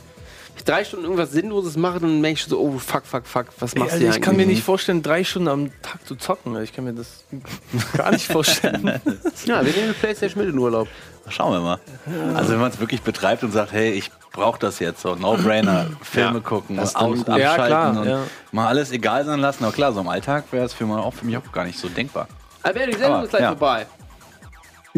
Drei 0.64 0.84
Stunden 0.84 1.04
irgendwas 1.04 1.32
Sinnloses 1.32 1.76
mache, 1.76 2.00
dann 2.00 2.20
merke 2.20 2.34
ich 2.34 2.40
schon 2.42 2.50
so, 2.50 2.60
oh 2.60 2.78
fuck, 2.78 3.04
fuck, 3.04 3.26
fuck, 3.26 3.46
was 3.58 3.72
Ey, 3.74 3.78
machst 3.80 3.92
Alter, 3.92 4.04
du 4.04 4.10
hier 4.10 4.16
ich 4.16 4.22
kann 4.22 4.36
mir 4.36 4.46
nicht 4.46 4.62
vorstellen, 4.62 5.02
drei 5.02 5.24
Stunden 5.24 5.48
am 5.48 5.70
Tag 5.82 6.06
zu 6.06 6.16
zocken. 6.16 6.60
Ich 6.62 6.72
kann 6.72 6.84
mir 6.84 6.92
das 6.92 7.24
gar 7.96 8.10
nicht 8.10 8.26
vorstellen. 8.26 9.00
Ja, 9.46 9.64
wir 9.64 9.72
nehmen 9.72 9.84
eine 9.84 9.92
Playstation 9.92 10.44
mit 10.44 10.52
in 10.52 10.58
Urlaub. 10.58 10.88
Schauen 11.28 11.52
wir 11.52 11.60
mal. 11.60 11.78
Also 12.34 12.52
wenn 12.52 12.60
man 12.60 12.70
es 12.70 12.80
wirklich 12.80 13.02
betreibt 13.02 13.42
und 13.44 13.52
sagt, 13.52 13.72
hey, 13.72 13.90
ich 13.92 14.10
brauche 14.32 14.58
das 14.58 14.78
jetzt 14.78 15.02
so, 15.02 15.14
No-Brainer, 15.14 15.86
Filme 16.02 16.40
gucken, 16.40 16.76
das 16.76 16.96
aus, 16.96 17.24
dann- 17.24 17.38
Ja, 17.38 17.50
abschalten 17.50 17.66
klar, 17.66 18.00
und 18.00 18.08
ja. 18.08 18.20
mal 18.52 18.66
alles 18.66 18.90
egal 18.92 19.24
sein 19.24 19.40
lassen. 19.40 19.64
Aber 19.64 19.72
klar, 19.72 19.92
so 19.92 20.00
im 20.00 20.08
Alltag 20.08 20.44
wäre 20.52 20.64
es 20.64 20.72
für, 20.72 20.86
mich 20.86 21.36
auch 21.36 21.52
gar 21.52 21.64
nicht 21.64 21.78
so 21.78 21.88
denkbar. 21.88 22.28
Alberto, 22.62 22.90
die 22.90 22.96
Sendung 22.96 23.14
Aber, 23.14 23.24
ist 23.24 23.30
gleich 23.30 23.42
ja. 23.42 23.48
vorbei. 23.48 23.86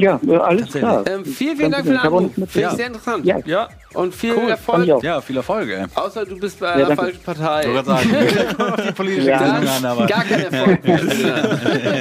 Ja, 0.01 0.20
äh, 0.27 0.37
alles 0.37 0.70
klar. 0.70 1.05
Ähm, 1.07 1.25
vielen, 1.25 1.57
vielen 1.57 1.73
Dank 1.73 1.85
für 1.85 1.91
den 1.93 1.99
Anruf. 2.01 2.33
Finde 2.35 2.49
ich 2.49 2.55
Ja. 2.57 2.75
sehr 2.75 2.87
interessant. 2.87 3.25
Ja, 3.25 3.39
Ja, 3.45 3.69
Und 3.95 4.15
viel 4.15 4.35
cool. 4.37 4.51
Erfolg. 4.51 5.03
Ja, 5.03 5.20
viel 5.20 5.37
Erfolg, 5.37 5.69
ey. 5.70 5.85
Außer 5.95 6.25
du 6.27 6.39
bist 6.39 6.61
bei 6.61 6.79
Ja, 6.81 6.87
einer 6.87 6.97
falschen 6.97 7.23
Partei. 7.23 7.62
Ich 7.62 7.69
wollte 7.75 7.87
sagen, 7.87 8.11
die 8.89 8.93
politische 8.93 9.29
Ja. 9.31 9.39
An, 9.39 9.85
aber. 9.85 10.07
Gar 10.07 10.25
kein 10.25 10.45
Erfolg. 10.45 10.79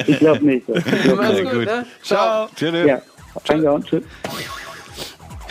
Ich 0.07 0.19
glaube 0.19 0.45
nicht. 0.45 0.69
Ich 0.69 1.03
glaub 1.03 1.17
Mach's 1.17 1.31
nicht. 1.33 1.43
gut, 1.43 1.51
gut. 1.53 1.65
ne? 1.65 1.85
Ciao. 2.03 2.47
Tschüss. 2.55 2.85
Ja, 2.85 3.01
reingehauen. 3.49 3.83
Tschüss. 3.83 4.03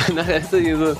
Nachher 0.14 0.36
ist 0.36 0.52
er 0.52 0.60
hier 0.60 0.76
so 0.78 0.96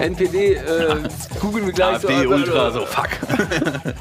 NPD, 0.00 0.52
äh, 0.54 0.96
googeln 1.40 1.64
wir 1.66 1.72
gleich 1.72 1.94
AfD, 1.94 2.24
so. 2.24 2.28
Ultra, 2.28 2.70
so, 2.70 2.84
fuck. 2.84 3.08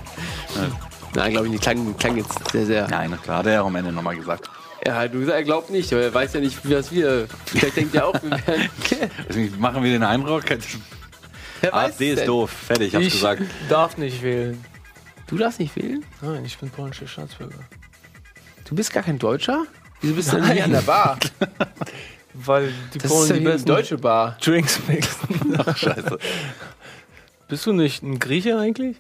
Nein, 1.16 1.32
glaube 1.32 1.46
ich 1.48 1.52
nicht. 1.54 1.64
Klang, 1.64 1.96
klang 1.98 2.18
jetzt 2.18 2.52
sehr, 2.52 2.66
sehr. 2.66 2.88
Nein, 2.90 3.18
klar, 3.24 3.38
hat 3.40 3.46
er 3.46 3.54
ja 3.54 3.62
auch 3.62 3.68
am 3.68 3.76
Ende 3.78 3.92
nochmal 3.92 4.16
gesagt. 4.16 4.50
Ja, 4.85 5.07
du 5.07 5.19
sagst, 5.19 5.31
er 5.35 5.43
glaubt 5.43 5.69
nicht, 5.69 5.91
aber 5.93 6.03
er 6.03 6.14
weiß 6.14 6.34
ja 6.34 6.39
nicht, 6.39 6.57
was 6.69 6.91
wir. 6.91 7.27
Vielleicht 7.45 7.76
denkt 7.77 7.95
er 7.95 8.07
auch, 8.07 8.22
wir 8.22 8.31
werden. 8.31 8.69
Deswegen 9.27 9.60
machen 9.60 9.84
wir 9.84 9.91
den 9.91 10.03
Eindruck, 10.03 10.43
Wer 11.61 11.73
AfD 11.73 12.11
ist 12.11 12.19
denn? 12.19 12.27
doof. 12.27 12.49
Fertig, 12.51 12.88
ich 12.89 12.95
hab's 12.95 13.06
ich 13.06 13.14
gesagt. 13.14 13.41
darf 13.68 13.97
nicht 13.97 14.22
wählen. 14.23 14.64
Du 15.27 15.38
darfst 15.38 15.60
nicht 15.60 15.76
wählen? 15.76 16.06
Nein, 16.22 16.45
ich 16.45 16.57
bin 16.57 16.69
polnischer 16.69 17.07
Staatsbürger. 17.07 17.60
Du 18.68 18.76
bist 18.76 18.93
gar 18.93 19.03
kein 19.03 19.19
Deutscher? 19.19 19.65
Wieso 20.01 20.14
bist 20.15 20.31
du 20.31 20.38
denn 20.38 20.51
hier 20.51 20.64
an 20.64 20.72
der 20.72 20.81
Bar? 20.81 21.19
Weil 22.34 22.72
die 22.93 22.99
Das 22.99 23.11
Polen 23.11 23.23
ist 23.23 23.30
ja 23.30 23.35
die 23.38 23.43
besten 23.43 23.68
deutsche 23.68 23.97
Bar. 23.97 24.38
Drinks 24.41 24.80
mixen. 24.88 25.57
Ach, 25.57 25.76
scheiße. 25.76 26.18
Bist 27.49 27.65
du 27.65 27.73
nicht 27.73 28.01
ein 28.03 28.19
Grieche 28.19 28.57
eigentlich? 28.57 28.95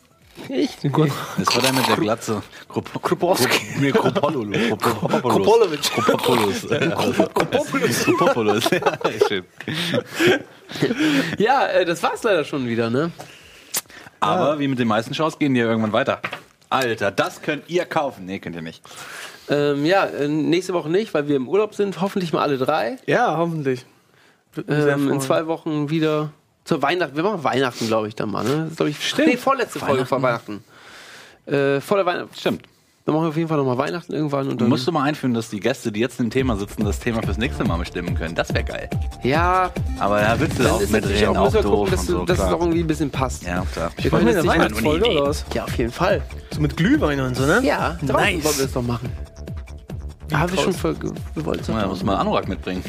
Ich? 0.47 0.69
Das 0.81 1.55
war 1.55 1.61
der 1.61 1.73
mit 1.73 1.87
der 1.87 1.97
Glatze. 1.97 2.41
Krup- 2.67 3.01
Krupowski. 3.01 3.47
Krup- 3.49 3.79
Nee, 3.81 3.91
Kropololo. 3.91 4.51
Kropolowitsch. 4.77 5.91
Kropopoulos. 5.91 6.67
Kropopoulos. 6.67 8.03
Kropopoulos. 8.05 8.69
Ja, 11.37 11.65
äh, 11.67 11.85
das 11.85 12.01
war's 12.03 12.23
leider 12.23 12.43
schon 12.43 12.67
wieder, 12.67 12.89
ne? 12.89 13.11
Aber 14.19 14.59
wie 14.59 14.67
mit 14.67 14.77
den 14.79 14.87
meisten 14.87 15.13
Shows 15.13 15.39
gehen 15.39 15.53
die 15.53 15.59
ja 15.61 15.65
irgendwann 15.67 15.93
weiter. 15.93 16.21
Alter, 16.69 17.09
das 17.11 17.41
könnt 17.41 17.63
ihr 17.69 17.85
kaufen. 17.85 18.25
Nee, 18.25 18.39
könnt 18.39 18.55
ihr 18.55 18.61
nicht. 18.61 18.83
Ähm, 19.49 19.85
ja, 19.85 20.05
äh, 20.05 20.27
nächste 20.27 20.73
Woche 20.73 20.89
nicht, 20.89 21.13
weil 21.13 21.27
wir 21.27 21.35
im 21.37 21.47
Urlaub 21.47 21.73
sind. 21.73 22.01
Hoffentlich 22.01 22.33
mal 22.33 22.41
alle 22.43 22.57
drei. 22.57 22.97
Ja, 23.07 23.37
hoffentlich. 23.37 23.85
Ähm, 24.67 25.09
in 25.11 25.21
zwei 25.21 25.47
Wochen 25.47 25.89
wieder 25.89 26.31
zur 26.69 26.81
Weihnachten. 26.83 27.15
Wir 27.15 27.23
machen 27.23 27.43
Weihnachten, 27.43 27.87
glaube 27.87 28.07
ich, 28.07 28.15
dann 28.15 28.29
mal. 28.29 28.43
Ne? 28.43 28.57
Das 28.63 28.69
ist, 28.71 28.77
glaub 28.77 28.89
ich, 28.89 29.07
Stimmt. 29.09 29.27
Nee, 29.27 29.37
vorletzte 29.37 29.79
Folge 29.79 30.05
vor 30.05 30.21
Weihnachten. 30.21 30.63
Äh, 31.47 31.81
vor 31.81 31.97
der 31.97 32.05
Weihnachten. 32.05 32.29
Stimmt. 32.37 32.61
Dann 33.05 33.15
machen 33.15 33.25
wir 33.25 33.29
auf 33.29 33.37
jeden 33.37 33.49
Fall 33.49 33.57
nochmal 33.57 33.79
Weihnachten 33.79 34.13
irgendwann. 34.13 34.41
Und 34.49 34.51
Du 34.51 34.65
dann, 34.65 34.69
musst 34.69 34.85
du 34.87 34.91
mal 34.91 35.01
einführen, 35.01 35.33
dass 35.33 35.49
die 35.49 35.59
Gäste, 35.59 35.91
die 35.91 35.99
jetzt 35.99 36.19
im 36.19 36.29
Thema 36.29 36.57
sitzen, 36.57 36.85
das 36.85 36.99
Thema 36.99 37.23
fürs 37.23 37.39
nächste 37.39 37.63
Mal 37.63 37.77
bestimmen 37.77 38.13
können. 38.13 38.35
Das 38.35 38.53
wäre 38.53 38.63
geil. 38.63 38.87
ja, 39.23 39.71
Aber 39.97 40.21
da 40.21 40.39
willst 40.39 40.59
du 40.59 40.71
auch 40.71 40.79
mitreden, 40.79 41.35
auch, 41.35 41.47
auch 41.47 41.51
doof 41.53 41.63
gucken, 41.63 41.91
dass, 41.91 41.99
und 42.01 42.05
so. 42.07 42.25
dass 42.25 42.37
es 42.37 42.43
klar. 42.43 42.55
auch 42.55 42.61
irgendwie 42.61 42.81
ein 42.81 42.87
bisschen 42.87 43.09
passt. 43.09 43.43
Ja, 43.45 43.65
klar. 43.73 43.91
Wir 43.97 44.11
Machen 44.11 44.27
eine 44.27 44.45
Weihnachtsfolge 44.45 45.09
oder 45.09 45.23
was? 45.25 45.43
Ja, 45.55 45.63
auf 45.63 45.75
jeden 45.75 45.91
Fall. 45.91 46.21
So 46.53 46.61
mit 46.61 46.77
Glühwein 46.77 47.19
und 47.21 47.35
so, 47.35 47.47
ne? 47.47 47.61
Ja, 47.63 47.97
draußen 47.99 48.07
Nice. 48.15 48.43
wollen 48.45 48.57
wir 48.57 48.63
das 48.65 48.73
doch 48.73 48.83
machen. 48.83 49.09
Ja, 50.29 50.39
haben 50.39 50.51
wir 50.51 50.59
schon 50.61 50.73
voll 50.73 50.93
ge- 50.93 51.11
gewollt. 51.33 51.67
Ja, 51.67 51.87
muss 51.87 52.03
mal 52.03 52.15
Anorak 52.17 52.47
mitbringen. 52.47 52.83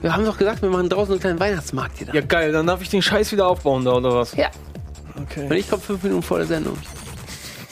Wir 0.00 0.14
haben 0.14 0.24
doch 0.24 0.38
gesagt, 0.38 0.62
wir 0.62 0.70
machen 0.70 0.88
draußen 0.88 1.12
einen 1.12 1.20
kleinen 1.20 1.40
Weihnachtsmarkt 1.40 1.98
hier. 1.98 2.08
Ja, 2.12 2.20
geil. 2.22 2.52
Dann 2.52 2.66
darf 2.66 2.80
ich 2.80 2.88
den 2.88 3.02
Scheiß 3.02 3.32
wieder 3.32 3.46
aufbauen 3.46 3.84
da, 3.84 3.92
oder 3.92 4.14
was? 4.14 4.34
Ja. 4.34 4.50
Okay. 5.22 5.46
Und 5.46 5.52
ich 5.56 5.68
komme 5.68 5.82
fünf 5.82 6.02
Minuten 6.02 6.22
vor 6.22 6.38
der 6.38 6.46
Sendung. 6.46 6.76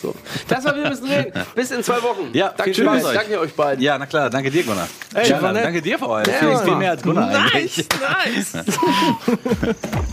So. 0.00 0.14
Das 0.46 0.64
war 0.64 0.76
wir 0.76 0.88
müssen 0.88 1.06
reden. 1.06 1.32
Bis 1.54 1.70
in 1.70 1.82
zwei 1.82 2.00
Wochen. 2.02 2.30
Ja, 2.32 2.52
danke, 2.56 2.74
viel 2.74 2.84
Spaß 2.84 3.04
euch. 3.04 3.10
euch. 3.10 3.14
danke 3.16 3.40
euch 3.40 3.54
beiden. 3.54 3.82
Ja, 3.82 3.98
na 3.98 4.06
klar, 4.06 4.30
danke 4.30 4.50
dir, 4.50 4.62
Gunnar. 4.62 4.88
Ey, 5.14 5.28
ja, 5.28 5.40
danke 5.40 5.82
dir 5.82 5.98
vor 5.98 6.16
allem. 6.16 6.30
Ja, 6.30 6.58
viel, 6.58 6.76
mehr 6.76 6.90
als 6.92 7.02
Gunnar 7.02 7.28
eigentlich. 7.30 7.88
nice. 8.34 8.52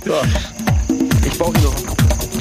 Ich 1.25 1.39
brauche 1.39 1.57
ihn 1.57 1.63
noch. 1.63 2.34